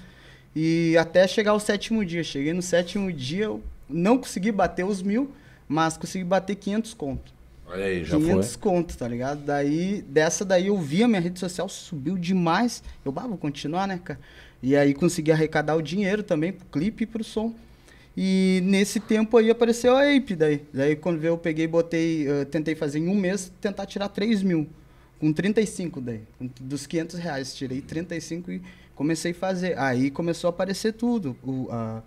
E 0.55 0.97
até 0.99 1.27
chegar 1.27 1.53
ao 1.53 1.61
sétimo 1.61 2.05
dia. 2.05 2.23
Cheguei 2.23 2.53
no 2.53 2.61
sétimo 2.61 3.11
dia, 3.11 3.45
eu 3.45 3.63
não 3.89 4.19
consegui 4.19 4.53
bater 4.53 4.85
os 4.85 5.01
mil, 5.01 5.31
mas 5.67 5.97
consegui 5.97 6.25
bater 6.25 6.57
500 6.57 6.93
conto. 6.93 7.33
Olha 7.73 7.85
aí, 7.85 8.05
já 8.05 8.17
500 8.17 8.57
conto, 8.57 8.99
tá 8.99 9.07
ligado? 9.07 9.45
Daí, 9.45 10.03
dessa 10.03 10.45
daí 10.45 10.67
eu 10.67 10.79
vi 10.79 11.05
a 11.05 11.09
minha 11.09 11.21
rede 11.21 11.39
social 11.39 11.69
subiu 11.69 12.19
demais. 12.19 12.83
Eu, 13.05 13.13
bah, 13.13 13.29
vou 13.29 13.39
continuar, 13.39 13.87
né, 13.87 14.01
cara? 14.03 14.19
E 14.61 14.77
aí 14.77 14.93
consegui 14.93 15.31
arrecadar 15.31 15.77
o 15.77 15.83
dinheiro 15.83 16.23
também 16.23 16.53
pro 16.53 16.67
clipe 16.67 17.05
e 17.05 17.07
pro 17.07 17.23
som. 17.23 17.55
E 18.17 18.61
nesse 18.65 18.99
tempo 18.99 19.37
aí 19.37 19.51
apareceu 19.51 19.97
a 19.97 20.03
Ape 20.03 20.35
daí. 20.35 20.63
Daí 20.75 20.97
quando 20.97 21.21
veio 21.21 21.33
eu 21.33 21.39
peguei 21.39 21.65
e 21.67 21.69
botei, 21.69 22.29
eh, 22.29 22.45
tentei 22.45 22.75
fazer 22.75 22.99
em 22.99 23.09
um 23.09 23.15
mês, 23.15 23.53
tentar 23.61 23.87
tirar 23.87 24.09
3 24.09 24.43
mil. 24.43 24.69
Com 25.21 25.33
35 25.33 26.01
daí. 26.01 26.23
Dos 26.61 26.87
500 26.87 27.19
reais, 27.21 27.55
tirei 27.55 27.81
35 27.81 28.51
e 28.51 28.63
comecei 28.97 29.31
a 29.31 29.35
fazer. 29.35 29.79
Aí 29.79 30.11
começou 30.11 30.49
a 30.49 30.51
aparecer 30.51 30.93
tudo. 30.93 31.37
O, 31.43 31.69
a, 31.71 32.03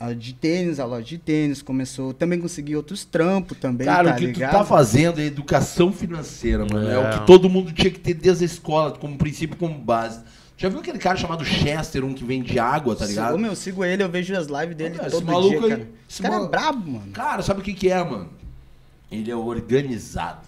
a 0.00 0.14
de 0.14 0.32
tênis, 0.32 0.80
a 0.80 0.86
loja 0.86 1.04
de 1.04 1.18
tênis 1.18 1.60
começou. 1.60 2.14
Também 2.14 2.40
consegui 2.40 2.74
outros 2.74 3.04
trampos 3.04 3.58
também, 3.58 3.86
Cara, 3.86 4.08
tá 4.10 4.14
o 4.14 4.18
que 4.18 4.26
ligado? 4.26 4.50
tu 4.50 4.52
tá 4.58 4.64
fazendo 4.64 5.20
é 5.20 5.24
educação 5.26 5.92
financeira, 5.92 6.64
mano. 6.64 6.88
É. 6.88 6.94
É. 6.94 6.98
o 6.98 7.18
que 7.20 7.26
todo 7.26 7.50
mundo 7.50 7.70
tinha 7.72 7.90
que 7.90 8.00
ter 8.00 8.14
desde 8.14 8.44
a 8.44 8.46
escola, 8.46 8.92
como 8.92 9.16
princípio, 9.18 9.56
como 9.58 9.74
base. 9.78 10.20
Já 10.56 10.68
viu 10.68 10.80
aquele 10.80 10.98
cara 10.98 11.16
chamado 11.16 11.44
Chester, 11.44 12.04
um 12.04 12.12
que 12.14 12.24
vende 12.24 12.58
água, 12.58 12.94
tá 12.96 13.06
ligado? 13.06 13.34
Ô, 13.34 13.38
meu, 13.38 13.50
eu 13.52 13.56
sigo 13.56 13.84
ele, 13.84 14.02
eu 14.02 14.08
vejo 14.10 14.34
as 14.36 14.46
lives 14.46 14.76
dele 14.76 14.96
Olha, 14.98 15.06
esse 15.06 15.16
todo 15.16 15.26
maluco 15.26 15.48
dia, 15.50 15.60
aí- 15.62 15.68
cara. 15.70 15.80
esse 15.82 15.90
Esse 16.10 16.22
cara 16.22 16.34
malu- 16.34 16.46
é 16.46 16.48
brabo, 16.50 16.90
mano. 16.90 17.12
Cara, 17.12 17.42
sabe 17.42 17.60
o 17.60 17.62
que 17.62 17.72
que 17.74 17.88
é, 17.90 18.02
mano? 18.02 18.28
Ele 19.10 19.30
é 19.30 19.36
organizado. 19.36 20.40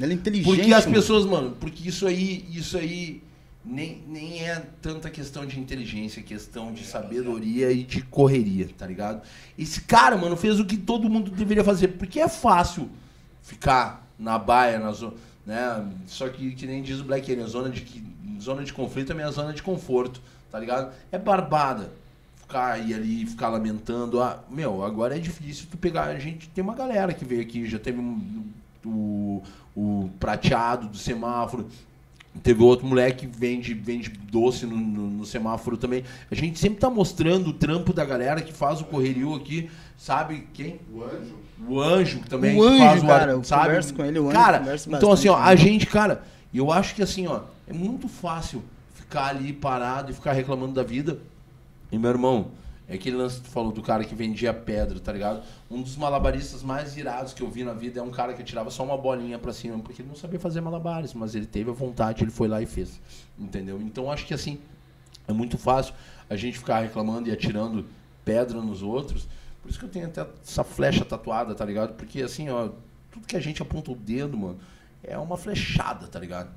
Ele 0.00 0.12
é 0.12 0.14
inteligente. 0.16 0.46
Porque 0.56 0.72
as 0.74 0.84
mano. 0.86 0.96
pessoas, 0.96 1.24
mano, 1.24 1.56
porque 1.60 1.88
isso 1.88 2.06
aí, 2.06 2.44
isso 2.52 2.76
aí 2.76 3.22
nem, 3.64 4.02
nem 4.06 4.42
é 4.48 4.64
tanta 4.82 5.08
questão 5.10 5.46
de 5.46 5.58
inteligência, 5.58 6.20
é 6.20 6.22
questão 6.22 6.72
de 6.72 6.84
sabedoria 6.84 7.72
e 7.72 7.82
de 7.82 8.02
correria, 8.02 8.68
tá 8.76 8.86
ligado? 8.86 9.22
Esse 9.58 9.80
cara, 9.82 10.16
mano, 10.16 10.36
fez 10.36 10.60
o 10.60 10.64
que 10.66 10.76
todo 10.76 11.08
mundo 11.08 11.30
deveria 11.30 11.64
fazer, 11.64 11.88
porque 11.88 12.20
é 12.20 12.28
fácil 12.28 12.90
ficar 13.42 14.06
na 14.18 14.38
baia, 14.38 14.78
na 14.78 14.92
zona, 14.92 15.14
né? 15.46 15.84
Só 16.06 16.28
que, 16.28 16.52
que 16.52 16.66
nem 16.66 16.82
diz 16.82 17.00
o 17.00 17.04
Black 17.04 17.30
Alien, 17.30 17.46
zona 17.46 17.70
de, 17.70 17.80
que- 17.82 18.04
zona 18.40 18.62
de 18.64 18.72
conflito 18.72 19.12
é 19.12 19.14
minha 19.14 19.30
zona 19.30 19.52
de 19.52 19.62
conforto, 19.62 20.20
tá 20.50 20.58
ligado? 20.58 20.92
É 21.10 21.18
barbada. 21.18 21.90
Ficar 22.36 22.72
aí 22.72 22.92
ali, 22.92 23.24
ficar 23.26 23.48
lamentando. 23.48 24.20
Ah, 24.22 24.44
meu, 24.50 24.84
agora 24.84 25.16
é 25.16 25.18
difícil 25.18 25.66
tu 25.70 25.78
pegar. 25.78 26.04
A 26.04 26.18
gente 26.18 26.48
tem 26.50 26.62
uma 26.62 26.74
galera 26.74 27.14
que 27.14 27.24
veio 27.24 27.40
aqui, 27.40 27.66
já 27.66 27.78
teve 27.78 27.98
um, 27.98 28.44
o, 28.84 29.42
o 29.74 30.10
prateado 30.20 30.88
do 30.88 30.96
semáforo. 30.98 31.68
Teve 32.42 32.62
outro 32.62 32.86
moleque 32.86 33.26
que 33.26 33.38
vende, 33.38 33.72
vende 33.74 34.10
doce 34.10 34.66
no, 34.66 34.76
no- 34.76 35.08
no 35.10 35.24
semáforo 35.24 35.76
também. 35.76 36.02
A 36.30 36.34
gente 36.34 36.58
sempre 36.58 36.78
tá 36.78 36.90
mostrando 36.90 37.48
o 37.48 37.52
trampo 37.52 37.92
da 37.92 38.04
galera 38.04 38.42
que 38.42 38.52
faz 38.52 38.80
o 38.80 38.84
correrio 38.84 39.34
aqui, 39.34 39.70
sabe 39.96 40.46
quem? 40.52 40.80
O 40.92 41.02
anjo. 41.04 41.34
O 41.68 41.80
Anjo 41.80 42.18
que 42.18 42.28
também 42.28 42.58
O 42.58 42.64
Anjo, 42.64 42.78
faz 42.78 43.02
o 43.02 43.06
cara, 43.06 43.22
ar- 43.22 43.28
eu 43.30 43.44
sabe? 43.44 43.64
converso 43.66 43.94
com 43.94 44.04
ele, 44.04 44.18
o 44.18 44.24
Anjo 44.26 44.34
cara, 44.36 44.62
então 44.88 45.12
assim, 45.12 45.28
ó, 45.28 45.36
a 45.36 45.50
né? 45.50 45.56
gente, 45.56 45.86
cara, 45.86 46.22
eu 46.52 46.70
acho 46.72 46.94
que 46.96 47.02
assim, 47.02 47.26
ó, 47.28 47.42
é 47.66 47.72
muito 47.72 48.08
fácil 48.08 48.62
ficar 48.92 49.26
ali 49.28 49.52
parado 49.52 50.10
e 50.10 50.14
ficar 50.14 50.32
reclamando 50.32 50.72
da 50.74 50.82
vida. 50.82 51.18
E 51.92 51.96
meu 51.98 52.10
irmão, 52.10 52.48
é 52.96 52.98
aquele 52.98 53.16
lance 53.16 53.36
que 53.36 53.42
tu 53.44 53.50
falou 53.50 53.72
do 53.72 53.82
cara 53.82 54.04
que 54.04 54.14
vendia 54.14 54.52
pedra, 54.54 54.98
tá 55.00 55.12
ligado? 55.12 55.42
Um 55.70 55.82
dos 55.82 55.96
malabaristas 55.96 56.62
mais 56.62 56.96
irados 56.96 57.32
que 57.32 57.42
eu 57.42 57.50
vi 57.50 57.64
na 57.64 57.72
vida 57.74 58.00
é 58.00 58.02
um 58.02 58.10
cara 58.10 58.34
que 58.34 58.42
tirava 58.42 58.70
só 58.70 58.84
uma 58.84 58.96
bolinha 58.96 59.38
pra 59.38 59.52
cima, 59.52 59.78
porque 59.78 60.02
ele 60.02 60.08
não 60.08 60.16
sabia 60.16 60.38
fazer 60.40 60.60
malabares, 60.60 61.12
mas 61.14 61.34
ele 61.34 61.46
teve 61.46 61.70
a 61.70 61.72
vontade, 61.72 62.22
ele 62.24 62.30
foi 62.30 62.48
lá 62.48 62.60
e 62.62 62.66
fez. 62.66 63.00
Entendeu? 63.38 63.80
Então 63.82 64.10
acho 64.10 64.26
que 64.26 64.34
assim, 64.34 64.58
é 65.28 65.32
muito 65.32 65.56
fácil 65.58 65.94
a 66.28 66.36
gente 66.36 66.58
ficar 66.58 66.80
reclamando 66.80 67.28
e 67.28 67.32
atirando 67.32 67.84
pedra 68.24 68.60
nos 68.60 68.82
outros. 68.82 69.26
Por 69.62 69.70
isso 69.70 69.78
que 69.78 69.84
eu 69.84 69.88
tenho 69.90 70.06
até 70.06 70.26
essa 70.46 70.62
flecha 70.64 71.04
tatuada, 71.04 71.54
tá 71.54 71.64
ligado? 71.64 71.94
Porque 71.94 72.22
assim, 72.22 72.48
ó, 72.50 72.68
tudo 73.10 73.26
que 73.26 73.36
a 73.36 73.40
gente 73.40 73.62
aponta 73.62 73.90
o 73.90 73.94
dedo, 73.96 74.36
mano, 74.36 74.58
é 75.02 75.16
uma 75.18 75.36
flechada, 75.36 76.06
tá 76.06 76.18
ligado? 76.18 76.50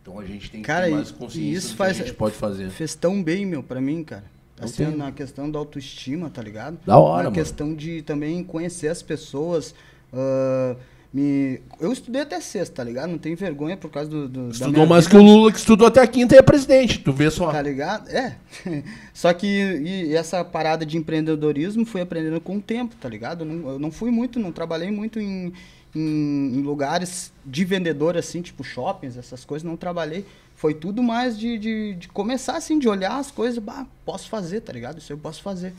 Então 0.00 0.18
a 0.18 0.24
gente 0.24 0.50
tem 0.50 0.60
que 0.62 0.66
Cara, 0.66 0.86
ter 0.86 0.90
e- 0.90 0.94
mais 0.94 1.10
e 1.10 1.14
consciência 1.14 1.58
isso 1.58 1.68
do 1.70 1.76
faz- 1.76 1.96
que 1.96 2.02
a 2.02 2.06
gente 2.06 2.16
pode 2.16 2.34
fazer. 2.34 2.70
Fez 2.70 2.94
tão 2.96 3.22
bem, 3.22 3.46
meu, 3.46 3.62
pra 3.62 3.80
mim, 3.80 4.02
cara. 4.02 4.24
Assim, 4.64 4.96
na 4.96 5.12
questão 5.12 5.50
da 5.50 5.58
autoestima, 5.58 6.30
tá 6.30 6.42
ligado? 6.42 6.78
Da 6.86 6.98
hora, 6.98 7.24
Na 7.24 7.30
mano. 7.30 7.34
questão 7.34 7.74
de 7.74 8.02
também 8.02 8.42
conhecer 8.44 8.88
as 8.88 9.02
pessoas. 9.02 9.74
ah, 10.12 10.76
me... 11.12 11.60
Eu 11.78 11.92
estudei 11.92 12.22
até 12.22 12.40
sexta, 12.40 12.76
tá 12.76 12.84
ligado? 12.84 13.10
Não 13.10 13.18
tenho 13.18 13.36
vergonha 13.36 13.76
por 13.76 13.90
causa 13.90 14.08
do. 14.08 14.26
do 14.26 14.48
Estudou 14.50 14.86
mais 14.86 15.04
vida, 15.06 15.18
que 15.18 15.22
o 15.22 15.26
Lula, 15.26 15.52
que 15.52 15.58
estudou 15.58 15.86
até 15.86 16.00
a 16.00 16.06
quinta 16.06 16.34
e 16.34 16.38
é 16.38 16.42
presidente. 16.42 17.00
Tu 17.00 17.12
vê 17.12 17.30
só. 17.30 17.50
Tá 17.52 17.60
ligado? 17.60 18.08
É. 18.08 18.36
Só 19.12 19.30
que 19.34 20.10
essa 20.14 20.42
parada 20.42 20.86
de 20.86 20.96
empreendedorismo 20.96 21.84
fui 21.84 22.00
aprendendo 22.00 22.40
com 22.40 22.56
o 22.56 22.60
tempo, 22.62 22.96
tá 22.96 23.10
ligado? 23.10 23.42
Eu 23.42 23.46
não, 23.46 23.70
eu 23.72 23.78
não 23.78 23.90
fui 23.90 24.10
muito, 24.10 24.40
não 24.40 24.50
trabalhei 24.52 24.90
muito 24.90 25.20
em, 25.20 25.52
em, 25.94 26.54
em 26.56 26.62
lugares 26.62 27.30
de 27.44 27.62
vendedor, 27.62 28.16
assim, 28.16 28.40
tipo 28.40 28.64
shoppings, 28.64 29.18
essas 29.18 29.44
coisas, 29.44 29.68
não 29.68 29.76
trabalhei. 29.76 30.24
Foi 30.62 30.74
tudo 30.74 31.02
mais 31.02 31.36
de, 31.36 31.58
de, 31.58 31.94
de 31.94 32.06
começar, 32.06 32.56
assim, 32.56 32.78
de 32.78 32.88
olhar 32.88 33.18
as 33.18 33.32
coisas, 33.32 33.58
bah, 33.58 33.84
posso 34.04 34.28
fazer, 34.28 34.60
tá 34.60 34.72
ligado? 34.72 34.98
Isso 34.98 35.12
eu 35.12 35.18
posso 35.18 35.42
fazer. 35.42 35.74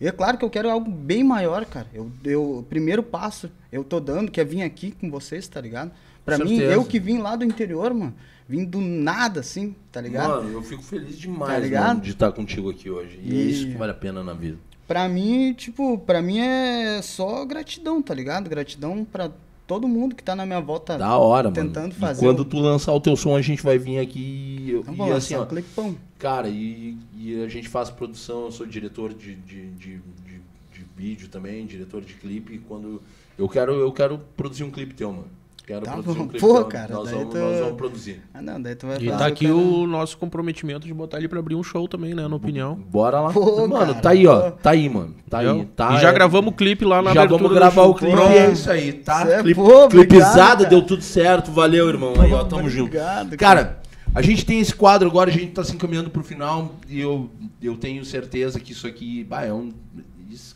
E 0.00 0.08
é 0.08 0.10
claro 0.10 0.36
que 0.36 0.44
eu 0.44 0.50
quero 0.50 0.68
algo 0.68 0.90
bem 0.90 1.22
maior, 1.22 1.64
cara. 1.64 1.86
Eu, 1.94 2.10
eu, 2.24 2.58
o 2.58 2.62
primeiro 2.64 3.00
passo 3.00 3.48
eu 3.70 3.84
tô 3.84 4.00
dando, 4.00 4.32
que 4.32 4.40
é 4.40 4.44
vir 4.44 4.62
aqui 4.62 4.90
com 4.90 5.08
vocês, 5.08 5.46
tá 5.46 5.60
ligado? 5.60 5.92
Pra 6.24 6.36
mim, 6.36 6.48
certeza. 6.56 6.72
eu 6.72 6.84
que 6.84 6.98
vim 6.98 7.18
lá 7.18 7.36
do 7.36 7.44
interior, 7.44 7.94
mano, 7.94 8.12
vim 8.48 8.64
do 8.64 8.80
nada, 8.80 9.38
assim, 9.38 9.72
tá 9.92 10.00
ligado? 10.00 10.30
Mano, 10.30 10.50
eu 10.52 10.62
fico 10.62 10.82
feliz 10.82 11.16
demais 11.16 11.52
Tá 11.52 11.58
ligado? 11.60 11.86
mano, 11.86 12.00
de 12.00 12.10
estar 12.10 12.32
contigo 12.32 12.70
aqui 12.70 12.90
hoje. 12.90 13.20
E, 13.22 13.30
é 13.32 13.36
E- 13.36 13.50
isso 13.52 13.66
que 13.68 13.76
vale 13.76 13.92
a 13.92 13.94
pena 13.94 14.24
na 14.24 14.34
vida. 14.34 14.58
Pra 14.88 15.08
mim, 15.08 15.52
tipo, 15.54 15.96
pra 15.98 16.20
mim 16.20 16.40
é 16.40 17.00
só 17.02 17.44
gratidão, 17.44 18.02
tá 18.02 18.12
ligado? 18.12 18.50
Gratidão 18.50 19.04
pra 19.04 19.30
todo 19.66 19.86
mundo 19.88 20.14
que 20.14 20.22
tá 20.22 20.34
na 20.36 20.44
minha 20.46 20.60
volta. 20.60 20.96
Da 20.98 21.16
hora, 21.16 21.50
mano. 21.50 21.54
Tentando 21.54 21.92
E 21.92 21.94
fazer 21.98 22.24
quando 22.26 22.40
o- 22.40 22.44
tu 22.44 22.58
lançar 22.58 22.92
o 22.92 23.00
teu 23.00 23.16
som, 23.16 23.36
a 23.36 23.42
gente 23.42 23.62
vai 23.62 23.78
vir 23.78 23.98
aqui 23.98 24.20
e, 24.20 24.72
Então, 24.72 24.94
e 24.94 24.96
vou 24.96 25.12
assim, 25.12 25.34
ó. 25.34 25.44
clipão. 25.46 25.96
Cara, 26.18 26.48
e, 26.48 26.96
e 27.16 27.42
a 27.44 27.48
gente 27.48 27.68
faz 27.68 27.90
produção, 27.90 28.44
eu 28.46 28.52
sou 28.52 28.66
diretor 28.66 29.12
de, 29.14 29.34
de, 29.36 29.70
de, 29.72 29.96
de, 29.98 30.40
de 30.72 30.84
vídeo 30.96 31.28
também, 31.28 31.66
diretor 31.66 32.00
de 32.02 32.14
clipe. 32.14 32.58
Quando 32.68 33.00
eu 33.38 33.48
quero, 33.48 33.72
eu 33.72 33.92
quero 33.92 34.18
produzir 34.36 34.64
um 34.64 34.70
clipe 34.70 34.94
teu, 34.94 35.10
mano. 35.12 35.28
Quero 35.66 35.80
Tá 35.86 35.92
produzir 35.92 36.18
bom. 36.18 36.24
um 36.24 36.28
Pô, 36.28 36.64
cara, 36.66 36.92
nós, 36.92 37.04
daí 37.06 37.14
vamos, 37.14 37.32
tu- 37.32 37.38
nós 37.40 37.58
vamos 37.60 37.76
produzir. 37.76 38.20
Ah, 38.34 38.42
não, 38.42 38.60
daí 38.60 38.74
tu 38.74 38.86
vai 38.86 38.98
E 39.00 39.08
tá 39.08 39.24
aqui 39.26 39.46
cara- 39.46 39.56
o 39.56 39.86
nosso 39.86 40.18
comprometimento 40.18 40.86
de 40.86 40.92
botar 40.92 41.16
ele 41.16 41.26
pra 41.26 41.38
abrir 41.38 41.54
um 41.54 41.62
show 41.62 41.88
também, 41.88 42.12
né? 42.12 42.28
Na 42.28 42.36
opinião. 42.36 42.74
Bora 42.90 43.18
lá. 43.18 43.32
Pô, 43.32 43.66
mano, 43.66 43.72
cara, 43.78 43.94
tá 43.94 44.10
aí, 44.10 44.26
ó. 44.26 44.50
pô. 44.50 44.56
Tá 44.58 44.70
aí, 44.72 44.88
mano. 44.90 45.14
Tá 45.30 45.38
aí. 45.38 45.64
Tá, 45.74 45.94
e 45.94 46.00
já 46.02 46.10
é- 46.10 46.12
gravamos 46.12 46.52
o 46.52 46.54
clipe 46.54 46.84
lá 46.84 47.00
na 47.00 47.14
Já 47.14 47.22
abertura 47.22 47.38
vamos 47.38 47.48
do 47.48 47.54
gravar 47.54 47.82
o 47.84 47.94
clipe 47.94 48.14
Pô. 48.14 48.22
e 48.24 48.36
é 48.36 48.50
isso 48.52 48.70
aí, 48.70 48.92
tá? 48.92 49.22
É 49.26 49.40
Clipe, 49.42 49.54
pô, 49.54 49.84
obrigado, 49.84 49.90
clipizada, 50.08 50.56
cara. 50.64 50.68
deu 50.68 50.82
tudo 50.82 51.02
certo. 51.02 51.50
Valeu, 51.50 51.88
irmão. 51.88 52.12
Aí, 52.20 52.30
ó, 52.32 52.44
tamo 52.44 52.68
junto. 52.68 52.88
Obrigado, 52.88 53.34
Cara, 53.38 53.80
a 54.14 54.20
gente 54.20 54.44
tem 54.44 54.60
esse 54.60 54.74
quadro 54.74 55.08
agora, 55.08 55.30
a 55.30 55.32
gente 55.32 55.46
tá 55.52 55.64
se 55.64 55.74
encaminhando 55.74 56.10
pro 56.10 56.22
final 56.22 56.74
e 56.90 57.00
eu, 57.00 57.30
eu 57.62 57.74
tenho 57.74 58.04
certeza 58.04 58.60
que 58.60 58.72
isso 58.72 58.86
aqui, 58.86 59.24
bah, 59.24 59.44
é 59.46 59.52
um. 59.52 59.72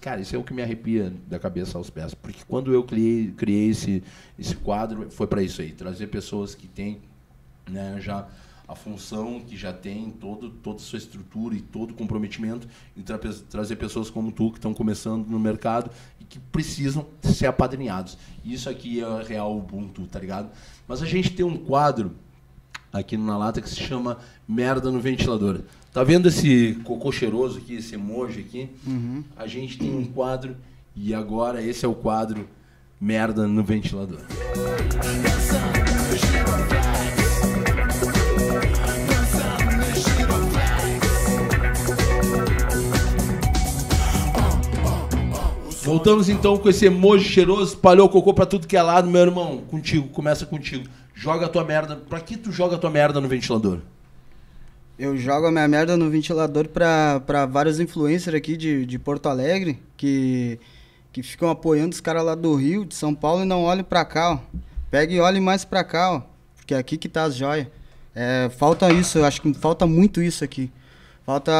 Cara, 0.00 0.20
isso 0.20 0.34
é 0.34 0.38
o 0.38 0.44
que 0.44 0.52
me 0.52 0.62
arrepia 0.62 1.12
da 1.26 1.38
cabeça 1.38 1.78
aos 1.78 1.90
pés. 1.90 2.14
Porque 2.14 2.40
quando 2.46 2.72
eu 2.72 2.82
criei, 2.84 3.32
criei 3.32 3.70
esse, 3.70 4.02
esse 4.38 4.54
quadro, 4.56 5.10
foi 5.10 5.26
para 5.26 5.42
isso 5.42 5.60
aí, 5.60 5.72
trazer 5.72 6.06
pessoas 6.08 6.54
que 6.54 6.66
têm 6.66 7.00
né, 7.68 7.98
já 8.00 8.28
a 8.68 8.74
função, 8.74 9.40
que 9.40 9.56
já 9.56 9.72
tem 9.72 10.10
todo, 10.10 10.50
toda 10.50 10.76
a 10.76 10.80
sua 10.80 10.98
estrutura 10.98 11.54
e 11.54 11.60
todo 11.60 11.92
o 11.92 11.94
comprometimento, 11.94 12.68
e 12.94 13.02
tra 13.02 13.18
trazer 13.48 13.76
pessoas 13.76 14.10
como 14.10 14.30
tu, 14.30 14.50
que 14.50 14.58
estão 14.58 14.74
começando 14.74 15.26
no 15.26 15.40
mercado 15.40 15.90
e 16.20 16.24
que 16.24 16.38
precisam 16.38 17.06
ser 17.22 17.46
apadrinhados. 17.46 18.18
Isso 18.44 18.68
aqui 18.68 19.00
é 19.00 19.22
real 19.22 19.56
Ubuntu, 19.56 20.06
tá 20.06 20.18
ligado? 20.18 20.50
Mas 20.86 21.02
a 21.02 21.06
gente 21.06 21.30
tem 21.30 21.46
um 21.46 21.56
quadro 21.56 22.14
aqui 22.92 23.16
na 23.16 23.36
lata 23.36 23.60
que 23.60 23.68
se 23.68 23.76
chama 23.76 24.18
Merda 24.46 24.90
no 24.90 25.00
Ventilador. 25.00 25.60
Tá 25.92 26.04
vendo 26.04 26.28
esse 26.28 26.78
cocô 26.84 27.10
cheiroso 27.10 27.58
aqui, 27.58 27.76
esse 27.76 27.94
emoji 27.94 28.40
aqui? 28.40 28.68
A 29.36 29.46
gente 29.46 29.78
tem 29.78 29.94
um 29.94 30.04
quadro 30.04 30.56
e 30.94 31.14
agora 31.14 31.62
esse 31.62 31.84
é 31.84 31.88
o 31.88 31.94
quadro 31.94 32.48
Merda 33.00 33.46
no 33.46 33.62
Ventilador. 33.62 34.20
Voltamos 45.82 46.28
então 46.28 46.58
com 46.58 46.68
esse 46.68 46.84
emoji 46.84 47.24
cheiroso, 47.24 47.72
espalhou 47.72 48.10
cocô 48.10 48.34
pra 48.34 48.44
tudo 48.44 48.66
que 48.66 48.76
é 48.76 48.82
lado, 48.82 49.08
meu 49.08 49.22
irmão. 49.22 49.62
Contigo, 49.70 50.06
começa 50.08 50.44
contigo. 50.44 50.86
Joga 51.18 51.46
a 51.46 51.48
tua 51.48 51.64
merda. 51.64 51.96
Pra 51.96 52.20
que 52.20 52.36
tu 52.36 52.52
joga 52.52 52.76
a 52.76 52.78
tua 52.78 52.90
merda 52.90 53.20
no 53.20 53.26
ventilador? 53.26 53.80
Eu 54.96 55.16
jogo 55.16 55.48
a 55.48 55.50
minha 55.50 55.66
merda 55.66 55.96
no 55.96 56.08
ventilador 56.08 56.68
pra, 56.68 57.20
pra 57.26 57.44
vários 57.44 57.80
influencers 57.80 58.36
aqui 58.36 58.56
de, 58.56 58.86
de 58.86 58.98
Porto 59.00 59.28
Alegre 59.28 59.82
que, 59.96 60.60
que 61.12 61.20
ficam 61.20 61.50
apoiando 61.50 61.92
os 61.92 62.00
caras 62.00 62.24
lá 62.24 62.36
do 62.36 62.54
Rio, 62.54 62.84
de 62.84 62.94
São 62.94 63.12
Paulo 63.12 63.42
e 63.42 63.46
não 63.46 63.64
olhem 63.64 63.82
pra 63.82 64.04
cá, 64.04 64.34
ó. 64.34 64.38
Pega 64.92 65.12
e 65.12 65.18
olhe 65.18 65.40
mais 65.40 65.64
pra 65.64 65.82
cá, 65.82 66.12
ó. 66.12 66.22
Porque 66.54 66.72
é 66.72 66.78
aqui 66.78 66.96
que 66.96 67.08
tá 67.08 67.24
as 67.24 67.34
joias. 67.34 67.66
É, 68.14 68.48
falta 68.56 68.92
isso, 68.92 69.18
eu 69.18 69.24
acho 69.24 69.42
que 69.42 69.52
falta 69.54 69.86
muito 69.86 70.22
isso 70.22 70.44
aqui. 70.44 70.70
Falta, 71.26 71.52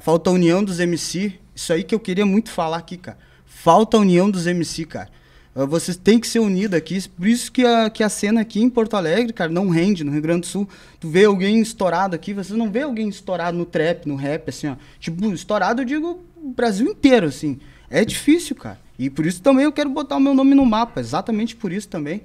falta 0.00 0.30
a 0.30 0.32
união 0.32 0.62
dos 0.62 0.78
MC. 0.78 1.40
Isso 1.52 1.72
aí 1.72 1.82
que 1.82 1.94
eu 1.94 2.00
queria 2.00 2.24
muito 2.24 2.50
falar 2.50 2.76
aqui, 2.76 2.96
cara. 2.96 3.18
Falta 3.44 3.96
a 3.96 4.00
união 4.00 4.30
dos 4.30 4.46
MC, 4.46 4.84
cara. 4.86 5.08
Ah, 5.54 5.64
Vocês 5.66 5.96
têm 5.96 6.18
que 6.18 6.26
ser 6.26 6.38
unidos 6.38 6.76
aqui. 6.76 7.08
Por 7.08 7.26
isso 7.26 7.50
que 7.52 7.64
a, 7.64 7.90
que 7.90 8.02
a 8.02 8.08
cena 8.08 8.40
aqui 8.40 8.60
em 8.60 8.70
Porto 8.70 8.94
Alegre, 8.96 9.32
cara, 9.32 9.50
não 9.50 9.68
rende. 9.68 10.04
No 10.04 10.12
Rio 10.12 10.22
Grande 10.22 10.40
do 10.40 10.46
Sul, 10.46 10.68
tu 10.98 11.08
vê 11.08 11.24
alguém 11.24 11.60
estourado 11.60 12.14
aqui, 12.14 12.32
você 12.32 12.54
não 12.54 12.70
vê 12.70 12.82
alguém 12.82 13.08
estourado 13.08 13.56
no 13.56 13.64
trap, 13.64 14.06
no 14.06 14.16
rap, 14.16 14.48
assim, 14.48 14.68
ó. 14.68 14.76
Tipo, 14.98 15.32
estourado 15.32 15.82
eu 15.82 15.84
digo 15.84 16.20
o 16.36 16.50
Brasil 16.50 16.86
inteiro, 16.86 17.26
assim. 17.26 17.58
É 17.90 18.04
difícil, 18.04 18.56
cara. 18.56 18.80
E 18.98 19.10
por 19.10 19.26
isso 19.26 19.42
também 19.42 19.64
eu 19.64 19.72
quero 19.72 19.90
botar 19.90 20.16
o 20.16 20.20
meu 20.20 20.34
nome 20.34 20.54
no 20.54 20.64
mapa. 20.64 21.00
Exatamente 21.00 21.54
por 21.56 21.72
isso 21.72 21.88
também. 21.88 22.22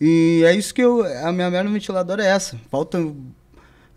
E 0.00 0.42
é 0.44 0.54
isso 0.54 0.72
que 0.72 0.82
eu. 0.82 1.04
A 1.26 1.32
minha 1.32 1.50
merda 1.50 1.68
no 1.68 1.74
ventilador 1.74 2.20
é 2.20 2.26
essa. 2.26 2.56
Falta. 2.70 2.98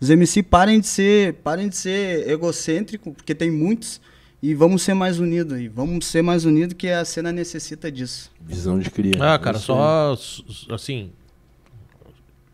Os 0.00 0.10
MC 0.10 0.42
parem 0.42 0.80
de 0.80 0.86
ser. 0.86 1.34
Parem 1.44 1.68
de 1.68 1.76
ser 1.76 2.28
egocêntrico, 2.28 3.12
porque 3.12 3.34
tem 3.34 3.50
muitos. 3.50 4.00
E 4.42 4.54
vamos 4.54 4.82
ser 4.82 4.94
mais 4.94 5.20
unidos. 5.20 5.58
E 5.60 5.68
vamos 5.68 6.04
ser 6.04 6.20
mais 6.20 6.44
unidos 6.44 6.74
que 6.76 6.88
a 6.88 7.04
cena 7.04 7.30
necessita 7.30 7.92
disso. 7.92 8.30
Visão 8.40 8.78
de 8.78 8.90
criança. 8.90 9.34
Ah, 9.34 9.38
cara, 9.38 9.58
só 9.58 10.18
assim. 10.68 11.12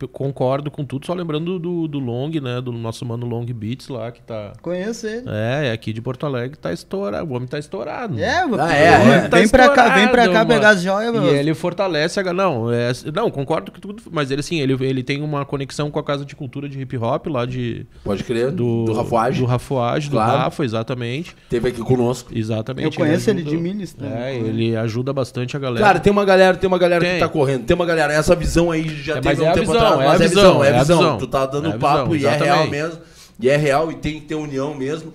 Concordo 0.06 0.70
com 0.70 0.84
tudo, 0.84 1.06
só 1.06 1.14
lembrando 1.14 1.58
do, 1.58 1.88
do 1.88 1.98
Long, 1.98 2.30
né? 2.40 2.60
Do 2.60 2.70
nosso 2.72 3.04
mano 3.04 3.26
Long 3.26 3.44
Beats 3.44 3.88
lá, 3.88 4.12
que 4.12 4.20
tá. 4.22 4.52
Conheço 4.62 5.06
ele. 5.06 5.24
É, 5.26 5.68
é 5.68 5.72
aqui 5.72 5.92
de 5.92 6.00
Porto 6.00 6.24
Alegre 6.26 6.56
tá 6.56 6.72
estourado. 6.72 7.30
O 7.30 7.34
homem 7.34 7.48
tá 7.48 7.58
estourado. 7.58 8.18
É, 8.18 8.42
Ah, 8.58 8.72
é, 8.76 8.84
é. 9.24 9.28
vem 9.28 9.48
pra 9.48 9.70
cá, 9.70 9.94
vem 9.94 10.08
pra 10.08 10.22
cá 10.28 10.42
estourado, 10.42 10.48
pegar 10.48 10.60
mano. 10.60 10.66
as 10.76 10.82
joias, 10.82 11.08
E 11.14 11.18
meu. 11.18 11.34
ele 11.34 11.54
fortalece 11.54 12.20
a. 12.20 12.32
Não, 12.32 12.70
é, 12.72 12.92
não, 13.14 13.30
concordo 13.30 13.72
com 13.72 13.80
tudo. 13.80 14.02
Mas 14.10 14.30
ele, 14.30 14.40
assim, 14.40 14.60
ele, 14.60 14.74
ele 14.84 15.02
tem 15.02 15.22
uma 15.22 15.44
conexão 15.44 15.90
com 15.90 15.98
a 15.98 16.04
Casa 16.04 16.24
de 16.24 16.36
Cultura 16.36 16.68
de 16.68 16.80
Hip 16.80 16.96
Hop 16.98 17.26
lá 17.26 17.44
de. 17.46 17.86
Pode 18.04 18.22
crer. 18.24 18.50
Do, 18.50 18.84
Do 18.84 18.92
Rafuage. 18.92 19.40
Do 19.40 19.46
Rafuage, 19.46 20.10
Claro. 20.10 20.32
do 20.32 20.38
Rafa, 20.38 20.64
exatamente. 20.64 21.34
Teve 21.48 21.68
aqui 21.68 21.80
conosco. 21.80 22.30
Exatamente. 22.36 22.84
Eu 22.84 22.92
conheço 22.92 23.30
ele 23.30 23.40
ajuda- 23.40 23.56
de 23.56 23.62
Minas 23.62 23.92
também. 23.94 24.12
É, 24.18 24.36
ele 24.36 24.76
ajuda 24.76 25.12
bastante 25.12 25.56
a 25.56 25.60
galera. 25.60 25.84
Cara, 25.84 26.00
tem 26.00 26.12
uma 26.12 26.24
galera, 26.24 26.56
tem 26.56 26.68
uma 26.68 26.78
galera 26.78 27.04
que 27.04 27.10
Tem. 27.10 27.20
tá 27.20 27.28
correndo. 27.28 27.64
Tem 27.64 27.74
uma 27.74 27.86
galera, 27.86 28.12
essa 28.12 28.34
visão 28.36 28.70
aí 28.70 28.88
já 28.88 29.14
É, 29.16 29.20
teve 29.20 29.28
mas 29.28 29.38
um 29.40 29.44
é 29.44 29.48
a 29.48 29.52
tempo 29.52 29.66
visão, 29.66 29.76
atrás, 29.76 29.87
é 29.94 30.06
mas 30.06 30.20
a 30.20 30.24
é 30.24 30.28
visão, 30.28 30.42
visão, 30.42 30.64
é 30.64 30.68
é 30.68 30.74
a 30.76 30.78
visão. 30.80 30.98
visão. 30.98 31.18
Tu 31.18 31.26
tá 31.26 31.46
dando 31.46 31.68
É 31.68 31.72
a 31.74 31.78
papo 31.78 32.10
visão, 32.12 32.30
e 32.30 32.34
é 32.34 32.36
real 32.38 32.66
mesmo. 32.68 33.00
E 33.40 33.48
é 33.48 33.56
real 33.56 33.92
e 33.92 33.94
tem 33.96 34.20
que 34.20 34.26
ter 34.26 34.34
união 34.34 34.74
mesmo. 34.74 35.12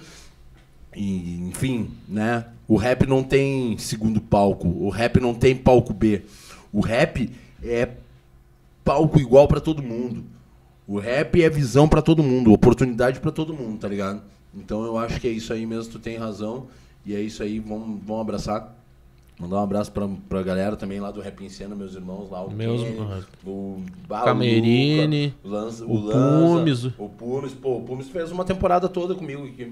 E, 0.95 1.41
enfim, 1.49 1.91
né? 2.07 2.45
O 2.67 2.77
rap 2.77 3.05
não 3.05 3.23
tem 3.23 3.77
segundo 3.77 4.21
palco. 4.21 4.67
O 4.67 4.89
rap 4.89 5.19
não 5.19 5.33
tem 5.33 5.55
palco 5.55 5.93
B. 5.93 6.21
O 6.71 6.79
rap 6.79 7.29
é 7.63 7.89
palco 8.83 9.19
igual 9.19 9.47
pra 9.47 9.59
todo 9.59 9.83
mundo. 9.83 10.23
O 10.87 10.99
rap 10.99 11.41
é 11.41 11.49
visão 11.49 11.87
pra 11.87 12.01
todo 12.01 12.21
mundo, 12.21 12.51
oportunidade 12.51 13.19
pra 13.19 13.31
todo 13.31 13.53
mundo, 13.53 13.79
tá 13.79 13.87
ligado? 13.87 14.21
Então 14.53 14.83
eu 14.83 14.97
acho 14.97 15.19
que 15.19 15.27
é 15.27 15.31
isso 15.31 15.53
aí 15.53 15.65
mesmo, 15.65 15.91
tu 15.93 15.99
tem 15.99 16.17
razão. 16.17 16.67
E 17.05 17.15
é 17.15 17.21
isso 17.21 17.41
aí, 17.43 17.59
vamos, 17.59 17.99
vamos 18.05 18.21
abraçar. 18.21 18.75
Mandar 19.39 19.55
um 19.57 19.63
abraço 19.63 19.91
pra, 19.91 20.07
pra 20.29 20.43
galera 20.43 20.75
também 20.75 20.99
lá 20.99 21.09
do 21.11 21.19
Rap 21.19 21.43
em 21.43 21.49
Cena, 21.49 21.75
meus 21.75 21.95
irmãos 21.95 22.29
lá, 22.29 22.43
o 22.43 22.51
Meus- 22.51 22.81
Kenny, 22.83 22.99
o 23.45 23.81
bah, 24.07 24.21
o 24.21 24.25
Camerini, 24.25 25.33
o, 25.43 25.47
Lanza, 25.49 25.85
o 25.85 25.95
o, 25.95 26.11
Pumes. 26.11 26.85
o 26.85 27.09
Pumes, 27.09 27.53
pô, 27.53 27.77
o 27.77 27.81
Pumes 27.81 28.07
fez 28.09 28.31
uma 28.31 28.45
temporada 28.45 28.87
toda 28.87 29.15
comigo 29.15 29.43
aqui. 29.45 29.71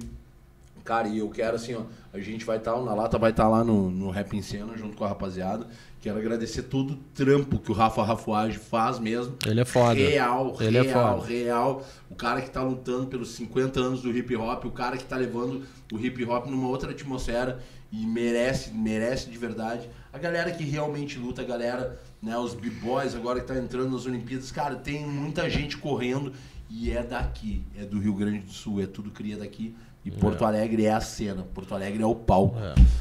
Cara, 0.83 1.07
e 1.07 1.19
eu 1.19 1.29
quero 1.29 1.55
assim, 1.57 1.75
ó, 1.75 1.81
a 2.11 2.19
gente 2.19 2.43
vai 2.43 2.57
estar, 2.57 2.73
o 2.75 2.83
Na 2.83 2.95
Lata 2.95 3.19
vai 3.19 3.29
estar 3.29 3.47
lá 3.47 3.63
no, 3.63 3.91
no 3.91 4.09
Rap 4.09 4.35
em 4.35 4.41
Cena 4.41 4.75
junto 4.75 4.97
com 4.97 5.05
a 5.05 5.09
rapaziada. 5.09 5.67
Quero 6.01 6.17
agradecer 6.17 6.63
todo 6.63 6.93
o 6.93 6.97
trampo 7.13 7.59
que 7.59 7.69
o 7.71 7.75
Rafa 7.75 8.03
Rafuage 8.03 8.57
faz 8.57 8.97
mesmo. 8.97 9.35
Ele 9.45 9.61
é 9.61 9.65
foda. 9.65 9.93
Real, 9.93 10.57
Ele 10.59 10.79
é 10.79 10.81
real, 10.81 11.19
foda. 11.21 11.31
real. 11.31 11.83
O 12.09 12.15
cara 12.15 12.41
que 12.41 12.49
tá 12.49 12.63
lutando 12.63 13.05
pelos 13.05 13.29
50 13.35 13.79
anos 13.79 14.01
do 14.01 14.09
hip 14.09 14.35
hop, 14.35 14.65
o 14.65 14.71
cara 14.71 14.97
que 14.97 15.03
tá 15.03 15.15
levando 15.15 15.61
o 15.93 15.99
hip 15.99 16.25
hop 16.25 16.47
numa 16.47 16.67
outra 16.67 16.89
atmosfera 16.89 17.59
e 17.91 18.05
merece, 18.05 18.71
merece 18.71 19.29
de 19.29 19.37
verdade. 19.37 19.87
A 20.13 20.17
galera 20.17 20.51
que 20.51 20.63
realmente 20.63 21.19
luta, 21.19 21.41
a 21.41 21.45
galera, 21.45 21.99
né, 22.21 22.37
os 22.37 22.53
b-boys 22.53 23.13
agora 23.15 23.39
que 23.41 23.47
tá 23.47 23.57
entrando 23.57 23.89
nas 23.91 24.05
Olimpíadas, 24.05 24.51
cara, 24.51 24.75
tem 24.75 25.05
muita 25.05 25.49
gente 25.49 25.77
correndo 25.77 26.31
e 26.69 26.91
é 26.91 27.03
daqui, 27.03 27.63
é 27.77 27.83
do 27.83 27.99
Rio 27.99 28.13
Grande 28.13 28.39
do 28.39 28.51
Sul, 28.51 28.81
é 28.81 28.85
tudo 28.85 29.11
cria 29.11 29.37
daqui. 29.37 29.75
E 30.03 30.09
Porto 30.09 30.43
Alegre 30.45 30.85
é 30.85 30.93
a 30.93 31.01
cena, 31.01 31.43
Porto 31.53 31.75
Alegre 31.75 32.01
é 32.01 32.05
o 32.05 32.15
palco. 32.15 32.57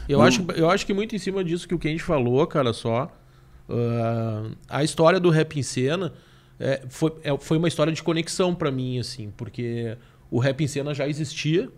Eu, 0.08 0.18
Não- 0.18 0.26
acho, 0.26 0.44
eu 0.54 0.68
acho 0.68 0.84
que 0.84 0.92
muito 0.92 1.16
em 1.16 1.18
cima 1.18 1.42
disso 1.42 1.66
que 1.66 1.74
o 1.74 1.78
Kenji 1.78 2.02
falou, 2.02 2.46
cara, 2.46 2.72
só. 2.72 3.10
ah, 3.68 4.50
a 4.68 4.84
história 4.84 5.18
do 5.20 5.30
rap 5.30 5.58
em 5.58 5.62
cena 5.62 6.12
é, 6.58 6.82
foi, 6.88 7.14
é, 7.22 7.36
foi 7.38 7.56
uma 7.56 7.68
história 7.68 7.92
de 7.92 8.02
conexão 8.02 8.54
pra 8.54 8.70
mim, 8.70 8.98
assim, 8.98 9.32
porque 9.36 9.96
o 10.30 10.38
rap 10.38 10.62
em 10.62 10.66
cena 10.66 10.92
já 10.92 11.08
existia. 11.08 11.70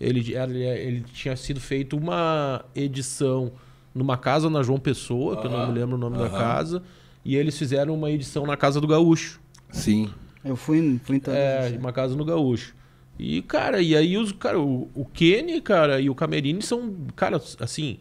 Ele, 0.00 0.34
ele, 0.34 0.62
ele 0.62 1.04
tinha 1.12 1.36
sido 1.36 1.60
feito 1.60 1.96
uma 1.96 2.64
edição 2.74 3.52
numa 3.94 4.16
casa 4.16 4.48
na 4.48 4.62
João 4.62 4.78
Pessoa, 4.78 5.40
que 5.40 5.46
eu 5.46 5.50
não 5.50 5.66
me 5.66 5.72
lembro 5.72 5.96
o 5.96 5.98
nome 5.98 6.16
da 6.18 6.30
casa, 6.30 6.82
e 7.24 7.36
eles 7.36 7.58
fizeram 7.58 7.94
uma 7.94 8.10
edição 8.10 8.46
na 8.46 8.56
casa 8.56 8.80
do 8.80 8.86
Gaúcho. 8.86 9.40
Sim. 9.70 10.08
Eu 10.44 10.56
fui, 10.56 11.00
fui 11.04 11.16
em 11.16 11.20
todas. 11.20 11.38
É, 11.38 11.76
uma 11.78 11.92
casa 11.92 12.14
no 12.14 12.24
Gaúcho. 12.24 12.74
E, 13.18 13.42
cara, 13.42 13.82
e 13.82 13.96
aí 13.96 14.16
os, 14.16 14.30
cara, 14.30 14.60
o, 14.60 14.88
o 14.94 15.04
Kenny, 15.04 15.60
cara, 15.60 16.00
e 16.00 16.08
o 16.08 16.14
Camerini 16.14 16.62
são, 16.62 16.94
cara, 17.16 17.42
assim, 17.58 17.98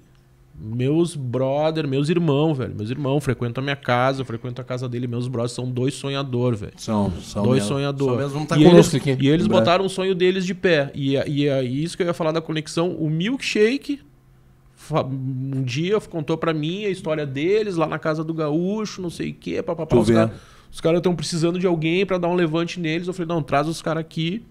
meus 0.59 1.15
brother, 1.15 1.88
meus 1.88 2.09
irmãos, 2.09 2.57
velho. 2.57 2.75
Meus 2.75 2.89
irmãos 2.89 3.23
frequentam 3.23 3.61
a 3.61 3.65
minha 3.65 3.75
casa, 3.75 4.21
eu 4.21 4.25
frequento 4.25 4.59
a 4.59 4.63
casa 4.63 4.89
dele, 4.89 5.07
meus 5.07 5.27
brothers 5.27 5.51
são 5.51 5.69
dois 5.69 5.93
sonhadores, 5.93 6.59
velho. 6.59 6.73
São, 6.77 7.11
são 7.21 7.43
Dois 7.43 7.61
mesmo. 7.63 7.75
sonhadores. 7.75 8.11
São 8.13 8.17
mesmo, 8.17 8.34
vão 8.34 8.43
estar 8.43 8.57
e 8.57 8.65
eles, 8.65 8.95
aqui. 8.95 9.17
E 9.19 9.27
eles 9.29 9.45
botaram 9.47 9.85
o 9.85 9.89
sonho 9.89 10.15
deles 10.15 10.45
de 10.45 10.55
pé. 10.55 10.91
E, 10.95 11.15
e, 11.15 11.47
e 11.47 11.84
isso 11.84 11.95
que 11.95 12.03
eu 12.03 12.07
ia 12.07 12.13
falar 12.13 12.31
da 12.31 12.41
conexão, 12.41 12.91
o 12.91 13.09
Milkshake, 13.09 14.01
um 14.91 15.63
dia 15.63 15.99
contou 15.99 16.38
pra 16.38 16.53
mim 16.53 16.85
a 16.85 16.89
história 16.89 17.25
deles 17.25 17.75
lá 17.75 17.85
na 17.85 17.99
casa 17.99 18.23
do 18.23 18.34
Gaúcho, 18.34 19.01
não 19.01 19.09
sei 19.09 19.31
o 19.31 19.34
quê, 19.34 19.61
papapá. 19.61 19.95
Os 19.97 20.09
caras 20.09 20.31
os 20.71 20.81
caras 20.81 20.99
estão 20.99 21.15
precisando 21.15 21.59
de 21.59 21.65
alguém 21.65 22.05
pra 22.05 22.17
dar 22.17 22.27
um 22.27 22.35
levante 22.35 22.79
neles. 22.79 23.07
Eu 23.07 23.13
falei, 23.13 23.27
não, 23.27 23.41
traz 23.41 23.67
os 23.67 23.81
caras 23.81 24.01
aqui. 24.01 24.43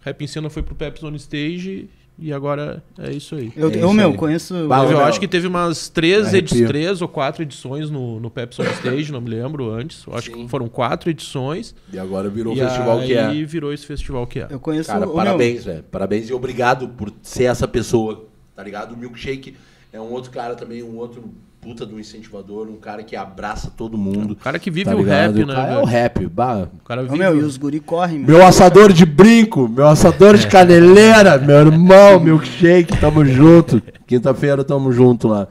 Rap 0.00 0.22
em 0.22 0.26
Cena 0.26 0.48
foi 0.50 0.62
pro 0.62 0.74
Pepsi 0.74 1.04
on 1.04 1.14
Stage 1.16 1.88
e 2.18 2.32
agora 2.32 2.82
é 2.98 3.12
isso 3.12 3.34
aí. 3.34 3.52
Eu, 3.54 3.70
É 3.70 3.76
eu 3.82 3.92
meu, 3.92 4.10
aí. 4.10 4.16
conheço. 4.16 4.54
Mas 4.66 4.90
eu 4.90 5.00
acho 5.00 5.20
que 5.20 5.28
teve 5.28 5.46
umas 5.46 5.88
três, 5.88 6.32
edi 6.32 6.54
arrepio. 6.54 6.66
três 6.66 7.02
ou 7.02 7.08
quatro 7.08 7.42
edições 7.42 7.90
no, 7.90 8.18
no 8.18 8.30
Pepsi 8.30 8.62
on 8.62 8.64
Stage, 8.64 9.12
não 9.12 9.20
me 9.20 9.30
lembro 9.30 9.70
antes. 9.70 10.04
Eu 10.06 10.14
acho 10.14 10.30
Sim. 10.32 10.44
que 10.44 10.48
foram 10.48 10.68
quatro 10.68 11.10
edições. 11.10 11.74
E 11.92 11.98
agora 11.98 12.28
virou 12.28 12.54
o 12.54 12.56
e 12.56 12.60
festival 12.60 13.00
que 13.02 13.14
é. 13.14 13.44
virou 13.44 13.72
esse 13.72 13.86
festival 13.86 14.26
que 14.26 14.40
é. 14.40 14.46
Eu 14.50 14.58
conheço 14.60 14.90
Cara, 14.90 15.06
o 15.06 15.14
parabéns, 15.14 15.64
velho. 15.64 15.82
Parabéns 15.84 16.28
e 16.30 16.32
obrigado 16.32 16.88
por 16.88 17.12
ser 17.22 17.44
essa 17.44 17.68
pessoa, 17.68 18.26
tá 18.54 18.62
ligado? 18.62 18.92
O 18.94 18.96
Milkshake 18.96 19.54
é 19.92 20.00
um 20.00 20.10
outro 20.10 20.30
cara 20.30 20.54
também, 20.54 20.82
um 20.82 20.96
outro 20.96 21.22
puta 21.66 21.84
do 21.84 21.98
incentivador, 21.98 22.68
um 22.68 22.76
cara 22.76 23.02
que 23.02 23.16
abraça 23.16 23.72
todo 23.76 23.98
mundo. 23.98 24.34
O 24.34 24.36
cara 24.36 24.56
que 24.56 24.70
vive 24.70 24.84
tá 24.88 24.94
o 24.94 24.98
ligado? 25.00 25.34
rap, 25.34 25.42
O 25.42 25.46
né? 25.48 25.54
cara 25.54 25.72
É 25.72 25.78
o 25.78 25.84
rap, 25.84 26.26
bah. 26.28 26.68
O 26.80 26.84
cara 26.84 27.00
Ô, 27.02 27.04
vive. 27.06 27.18
meu, 27.18 27.36
e 27.40 27.42
os 27.42 27.56
guri 27.56 27.80
correm, 27.80 28.20
meu. 28.20 28.28
Meu 28.38 28.46
assador 28.46 28.92
de 28.92 29.04
brinco, 29.04 29.68
meu 29.68 29.88
assador 29.88 30.36
de 30.36 30.46
caneleira, 30.46 31.36
meu 31.38 31.56
irmão, 31.56 32.20
Milkshake, 32.20 32.96
tamo 33.00 33.24
junto. 33.24 33.82
Quinta-feira 34.06 34.62
tamo 34.62 34.92
junto 34.92 35.26
lá. 35.26 35.48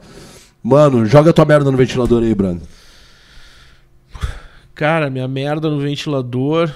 Mano, 0.62 1.04
joga 1.04 1.34
tua 1.34 1.44
merda 1.44 1.70
no 1.70 1.76
ventilador 1.76 2.22
aí, 2.22 2.34
Brando. 2.34 2.62
Cara, 4.74 5.10
minha 5.10 5.28
merda 5.28 5.68
no 5.68 5.78
ventilador. 5.78 6.70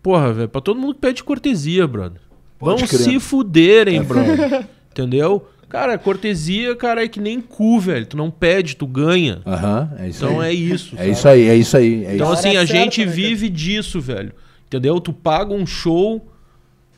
Porra, 0.00 0.32
velho, 0.32 0.48
pra 0.48 0.60
todo 0.60 0.78
mundo 0.78 0.94
que 0.94 1.00
pede 1.00 1.24
cortesia, 1.24 1.84
brother. 1.88 2.20
Pode 2.60 2.78
Vão 2.78 2.88
crer. 2.88 3.00
se 3.00 3.18
fuderem, 3.18 4.02
brother. 4.04 4.66
Entendeu? 4.92 5.44
Cara, 5.76 5.98
cortesia, 5.98 6.74
cara, 6.74 7.04
é 7.04 7.08
que 7.08 7.20
nem 7.20 7.38
cu, 7.38 7.78
velho. 7.78 8.06
Tu 8.06 8.16
não 8.16 8.30
pede, 8.30 8.74
tu 8.76 8.86
ganha. 8.86 9.42
Aham, 9.44 9.90
é 9.98 10.08
isso 10.08 10.24
Então 10.24 10.40
aí. 10.40 10.48
é 10.48 10.54
isso. 10.74 10.94
É 10.94 10.98
sabe? 10.98 11.10
isso 11.10 11.28
aí, 11.28 11.48
é 11.48 11.54
isso 11.54 11.76
aí. 11.76 12.04
É 12.06 12.14
Então, 12.14 12.32
isso. 12.32 12.46
assim, 12.46 12.56
a 12.56 12.64
gente 12.64 13.00
né, 13.00 13.04
cara? 13.04 13.14
vive 13.14 13.50
disso, 13.50 14.00
velho. 14.00 14.32
Entendeu? 14.66 14.98
Tu 14.98 15.12
paga 15.12 15.52
um 15.52 15.66
show 15.66 16.26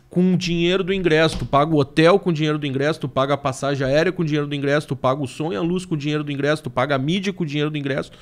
com 0.09 0.32
o 0.32 0.36
dinheiro 0.36 0.84
do 0.84 0.94
ingresso, 0.94 1.38
tu 1.38 1.44
paga 1.44 1.74
o 1.74 1.78
hotel 1.78 2.20
com 2.20 2.30
o 2.30 2.32
dinheiro 2.32 2.56
do 2.56 2.64
ingresso, 2.68 3.00
tu 3.00 3.09
paga 3.09 3.34
a 3.34 3.36
passagem 3.36 3.84
aérea 3.84 4.12
com 4.12 4.22
o 4.22 4.24
dinheiro 4.24 4.46
do 4.46 4.55
ingresso, 4.55 4.86
tu 4.86 4.94
paga 4.94 5.20
o 5.20 5.26
som 5.26 5.52
e 5.52 5.56
a 5.56 5.60
luz 5.60 5.84
com 5.84 5.96
o 5.96 5.98
dinheiro 5.98 6.22
do 6.22 6.30
ingresso, 6.30 6.62
tu 6.62 6.70
paga 6.70 6.94
a 6.94 6.98
mídia 6.98 7.32
com 7.32 7.42
o 7.42 7.46
dinheiro 7.46 7.72
do 7.72 7.76
ingresso. 7.78 8.12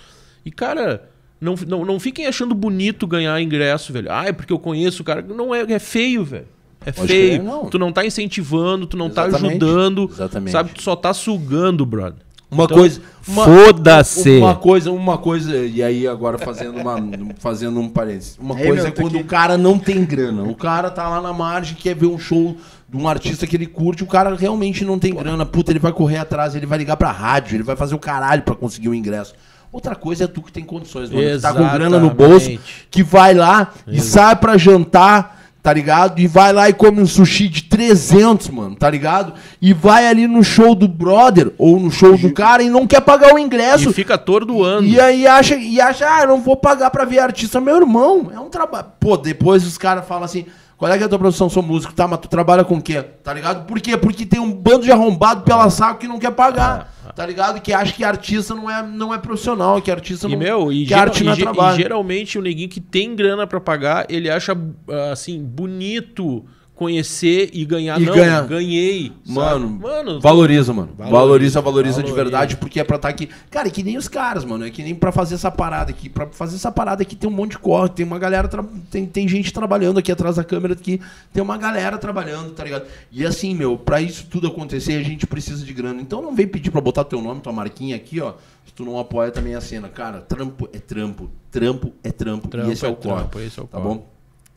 E, 0.42 0.50
cara, 0.50 1.10
não, 1.38 1.54
não, 1.68 1.84
não 1.84 2.00
fiquem 2.00 2.26
achando 2.26 2.54
bonito 2.54 3.06
ganhar 3.06 3.38
ingresso, 3.42 3.92
velho. 3.92 4.10
Ah, 4.10 4.24
é 4.24 4.32
porque 4.32 4.54
eu 4.54 4.58
conheço 4.58 5.02
o 5.02 5.04
cara. 5.04 5.20
Não 5.20 5.54
é, 5.54 5.70
é 5.70 5.78
feio, 5.78 6.24
velho. 6.24 6.46
É 6.86 6.92
Pode 6.92 7.08
feio. 7.08 7.40
crer, 7.40 7.42
não. 7.42 7.66
Tu 7.66 7.78
não 7.78 7.90
tá 7.92 8.06
incentivando, 8.06 8.86
tu 8.86 8.96
não 8.96 9.10
tá 9.10 9.26
Exatamente, 9.26 9.64
ajudando. 9.64 10.08
exatamente. 10.12 10.52
Sabe? 10.52 10.70
Tu 10.72 10.80
só 10.82 10.94
tá 10.96 11.12
sugando, 11.12 11.84
brother. 11.84 12.20
Uma 12.48 12.62
Então, 12.64 12.76
coisa. 12.78 13.00
Uma, 13.26 13.44
foda-se. 13.44 14.38
Uma 14.38 14.54
coisa, 14.54 14.92
uma 14.92 15.18
coisa, 15.18 15.56
e 15.56 15.82
aí 15.82 16.06
agora 16.06 16.38
fazendo, 16.38 16.78
uma, 16.78 16.96
fazendo 17.40 17.80
um 17.80 17.88
parênteses. 17.88 18.38
Uma 18.40 18.58
Ei, 18.58 18.66
coisa 18.68 18.82
meu, 18.84 18.92
é 18.92 18.94
tô 18.94 19.02
quando 19.02 19.14
aqui. 19.16 19.24
o 19.24 19.26
cara 19.26 19.58
não 19.58 19.78
tem 19.80 20.04
grana. 20.04 20.44
O 20.44 20.54
cara 20.54 20.88
tá 20.90 21.08
lá 21.08 21.20
na 21.20 21.32
margem, 21.32 21.76
quer 21.76 21.96
ver 21.96 22.06
um 22.06 22.18
show 22.18 22.56
de 22.88 22.96
um 22.96 23.08
artista 23.08 23.48
que 23.48 23.56
ele 23.56 23.66
curte, 23.66 24.04
o 24.04 24.06
cara 24.06 24.32
realmente 24.36 24.84
não 24.84 24.96
tem 24.96 25.12
grana. 25.12 25.44
Puta, 25.44 25.72
ele 25.72 25.80
vai 25.80 25.92
correr 25.92 26.18
atrás, 26.18 26.54
ele 26.54 26.66
vai 26.66 26.78
ligar 26.78 26.96
pra 26.96 27.10
rádio, 27.10 27.56
ele 27.56 27.64
vai 27.64 27.74
fazer 27.74 27.96
o 27.96 27.98
caralho 27.98 28.42
pra 28.42 28.54
conseguir 28.54 28.88
o 28.90 28.94
ingresso. 28.94 29.34
Outra 29.72 29.96
coisa 29.96 30.24
é 30.24 30.26
tu 30.28 30.40
que 30.40 30.52
tem 30.52 30.62
condições, 30.62 31.10
mano. 31.10 31.22
Que 31.28 31.38
tá 31.40 31.52
com 31.52 31.68
grana 31.68 31.98
no 31.98 32.10
bolso, 32.10 32.48
Exatamente. 32.48 32.86
que 32.92 33.02
vai 33.02 33.34
lá 33.34 33.72
e 33.88 34.00
sai 34.00 34.36
pra 34.36 34.56
jantar, 34.56 35.45
tá 35.66 35.72
ligado? 35.72 36.20
E 36.20 36.28
vai 36.28 36.52
lá 36.52 36.68
e 36.68 36.72
come 36.72 37.02
um 37.02 37.06
sushi 37.08 37.48
de 37.48 37.64
300, 37.64 38.50
mano, 38.50 38.76
tá 38.76 38.88
ligado? 38.88 39.32
E 39.60 39.72
vai 39.72 40.06
ali 40.06 40.28
no 40.28 40.44
show 40.44 40.76
do 40.76 40.86
brother 40.86 41.50
ou 41.58 41.80
no 41.80 41.90
show 41.90 42.16
do 42.16 42.32
cara 42.32 42.62
e 42.62 42.70
não 42.70 42.86
quer 42.86 43.00
pagar 43.00 43.34
o 43.34 43.38
ingresso. 43.38 43.90
E 43.90 43.92
fica 43.92 44.14
atordoando. 44.14 44.86
E 44.86 45.00
aí 45.00 45.26
acha, 45.26 45.56
e 45.56 45.80
acha, 45.80 46.06
ah, 46.08 46.22
eu 46.22 46.28
não 46.28 46.40
vou 46.40 46.56
pagar 46.56 46.88
pra 46.90 47.04
ver 47.04 47.18
artista. 47.18 47.60
Meu 47.60 47.78
irmão, 47.78 48.30
é 48.32 48.38
um 48.38 48.48
trabalho. 48.48 48.86
Pô, 49.00 49.16
depois 49.16 49.66
os 49.66 49.76
caras 49.76 50.06
falam 50.06 50.22
assim, 50.22 50.46
qual 50.76 50.88
é 50.92 50.96
que 50.96 51.02
é 51.02 51.06
a 51.06 51.08
tua 51.08 51.18
profissão? 51.18 51.50
Sou 51.50 51.64
músico, 51.64 51.92
tá, 51.92 52.06
mas 52.06 52.20
tu 52.20 52.28
trabalha 52.28 52.62
com 52.62 52.76
o 52.76 52.80
quê? 52.80 53.02
Tá 53.24 53.34
ligado? 53.34 53.66
Por 53.66 53.80
quê? 53.80 53.96
Porque 53.96 54.24
tem 54.24 54.38
um 54.38 54.52
bando 54.52 54.84
de 54.84 54.92
arrombado 54.92 55.42
pela 55.42 55.68
saco 55.68 55.98
que 55.98 56.06
não 56.06 56.20
quer 56.20 56.30
pagar. 56.30 56.94
Tá 57.16 57.24
ligado? 57.26 57.60
Que 57.62 57.72
acha 57.72 57.92
que 57.94 58.04
artista 58.04 58.54
não 58.54 58.70
é, 58.70 58.82
não 58.86 59.12
é 59.14 59.16
profissional, 59.18 59.80
que 59.80 59.90
artista 59.90 60.28
E, 60.28 60.32
não 60.32 60.38
meu, 60.38 60.70
e, 60.70 60.82
que 60.82 60.90
geral- 60.90 61.02
arte 61.04 61.24
não 61.24 61.32
é 61.32 61.34
ge- 61.34 61.40
e 61.40 61.44
trabalho. 61.44 61.76
geralmente 61.78 62.38
o 62.38 62.42
neguinho 62.42 62.68
que 62.68 62.78
tem 62.80 63.16
grana 63.16 63.46
pra 63.46 63.58
pagar, 63.58 64.04
ele 64.10 64.28
acha, 64.30 64.52
ah, 64.88 65.12
assim, 65.12 65.42
bonito 65.42 66.44
conhecer 66.76 67.50
e 67.52 67.64
ganhar. 67.64 68.00
E 68.00 68.04
não, 68.04 68.14
ganhar. 68.14 68.46
ganhei. 68.46 69.10
Mano, 69.26 69.66
sabe? 69.68 69.82
mano 69.82 70.20
valoriza, 70.20 70.72
mano. 70.72 70.90
Valoriza, 70.96 71.16
Valoriza, 71.16 71.60
valoriza, 71.62 72.02
de 72.02 72.12
verdade, 72.12 72.56
porque 72.58 72.78
é 72.78 72.84
pra 72.84 72.96
estar 72.96 73.08
aqui. 73.08 73.28
Cara, 73.50 73.66
é 73.66 73.70
que 73.70 73.82
nem 73.82 73.96
os 73.96 74.06
caras, 74.06 74.44
mano. 74.44 74.64
É 74.64 74.70
que 74.70 74.82
nem 74.82 74.94
pra 74.94 75.10
fazer 75.10 75.34
essa 75.34 75.50
parada 75.50 75.90
aqui. 75.90 76.08
Pra 76.08 76.26
fazer 76.26 76.56
essa 76.56 76.70
parada 76.70 77.02
aqui 77.02 77.16
tem 77.16 77.28
um 77.28 77.32
monte 77.32 77.52
de 77.52 77.58
corre, 77.58 77.88
tem 77.88 78.04
uma 78.06 78.18
galera. 78.18 78.46
tra- 78.46 78.64
Tem, 78.90 79.06
tem 79.06 79.26
gente 79.26 79.52
trabalhando 79.52 79.98
aqui 79.98 80.12
atrás 80.12 80.36
da 80.36 80.44
câmera 80.44 80.74
aqui. 80.74 81.00
Tem 81.32 81.42
uma 81.42 81.56
galera 81.56 81.96
trabalhando, 81.98 82.50
tá 82.52 82.62
ligado? 82.62 82.84
E 83.10 83.24
assim, 83.24 83.54
meu, 83.54 83.78
pra 83.78 84.00
isso 84.00 84.26
tudo 84.30 84.46
acontecer, 84.46 84.92
a 84.94 85.02
gente 85.02 85.26
precisa 85.26 85.64
de 85.64 85.72
grana. 85.72 86.00
Então 86.00 86.20
não 86.20 86.34
vem 86.34 86.46
pedir 86.46 86.70
pra 86.70 86.80
botar 86.80 87.04
teu 87.04 87.22
nome, 87.22 87.40
tua 87.40 87.52
marquinha 87.52 87.96
aqui, 87.96 88.20
ó. 88.20 88.34
Se 88.66 88.72
tu 88.74 88.84
não 88.84 88.98
apoia 88.98 89.30
também 89.30 89.54
a 89.54 89.60
cena. 89.62 89.88
Cara, 89.88 90.20
trampo 90.20 90.68
é 90.72 90.78
trampo. 90.78 91.30
Trampo 91.50 91.92
é 92.04 92.10
trampo. 92.12 92.48
Trampo 92.48 92.68
e 92.68 92.72
esse 92.72 92.84
é, 92.84 92.88
é 92.88 92.92
o 92.92 92.96
corre. 92.96 93.14
trampo, 93.14 93.40
esse 93.40 93.58
é 93.58 93.62
o 93.62 93.66
tá 93.66 93.78
corre. 93.80 93.88
bom? 93.94 94.06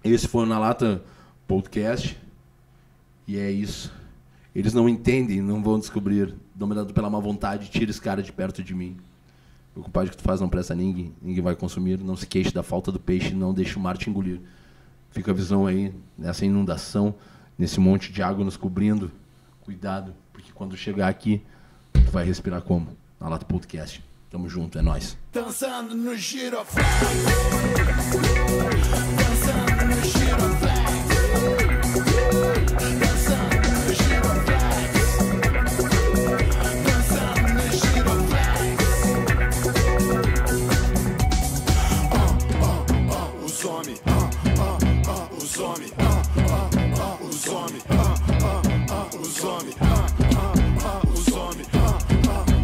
Esse 0.04 0.28
foi 0.28 0.44
o 0.44 0.46
Na 0.46 0.60
Lata 0.60 1.02
Podcast. 1.50 2.16
E 3.28 3.36
é 3.36 3.50
isso. 3.50 3.92
Eles 4.54 4.72
não 4.72 4.88
entendem, 4.88 5.42
não 5.42 5.64
vão 5.64 5.80
descobrir. 5.80 6.36
Dominado 6.54 6.94
pela 6.94 7.10
má 7.10 7.20
vontade, 7.20 7.72
tira 7.72 7.90
esse 7.90 8.00
cara 8.00 8.22
de 8.22 8.32
perto 8.32 8.64
de 8.64 8.76
mim. 8.76 8.98
O 9.76 9.82
compadre 9.82 10.12
que 10.12 10.18
tu 10.18 10.22
faz 10.22 10.40
não 10.40 10.48
presta 10.48 10.76
ninguém, 10.76 11.12
ninguém 11.20 11.44
vai 11.44 11.56
consumir. 11.56 11.98
Não 12.00 12.16
se 12.16 12.28
queixe 12.28 12.54
da 12.54 12.62
falta 12.62 12.92
do 12.92 13.00
peixe, 13.00 13.34
não 13.34 13.52
deixe 13.52 13.78
o 13.78 13.80
mar 13.80 13.98
te 13.98 14.12
engolir. 14.12 14.40
Fica 15.10 15.32
a 15.32 15.34
visão 15.34 15.66
aí, 15.66 15.92
nessa 16.16 16.46
inundação, 16.46 17.16
nesse 17.58 17.80
monte 17.80 18.12
de 18.12 18.22
água 18.22 18.46
nos 18.46 18.56
cobrindo. 18.56 19.12
Cuidado, 19.62 20.14
porque 20.32 20.52
quando 20.54 20.78
chegar 20.78 21.08
aqui, 21.08 21.42
tu 21.94 22.12
vai 22.12 22.26
respirar 22.26 22.62
como? 22.62 22.96
Na 23.20 23.28
Lata 23.28 23.46
Podcast. 23.46 24.04
Tamo 24.30 24.48
junto, 24.48 24.78
é 24.78 24.84
nóis. 24.84 25.18
Dançando 25.34 25.96
no 25.96 26.16
giroflex 26.16 26.88
Dançando 29.18 29.96
no 29.96 30.04
giroflex 30.04 30.69
Os 45.60 45.66
homens 45.66 45.92
ah, 45.98 46.22
ah, 47.02 47.18
Os 47.22 47.48
homens 47.48 47.84
ah, 47.90 48.14
ah, 48.90 49.10
Os 49.20 49.44
homens 49.44 49.76
ah, 49.82 50.06
ah, 50.86 51.02
Os 51.12 51.28
homens 51.36 51.68
ah, 51.74 51.98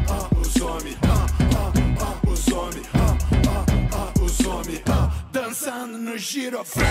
ah, 0.08 0.30
Os 0.40 0.56
homens 0.62 0.98
ah, 1.04 1.26
ah, 1.58 2.32
Os 2.32 2.48
homens 2.48 2.88
ah, 2.94 3.18
ah, 3.92 4.14
ah, 4.88 5.12
Dançando 5.34 5.98
no 5.98 6.18
giroflex 6.18 6.86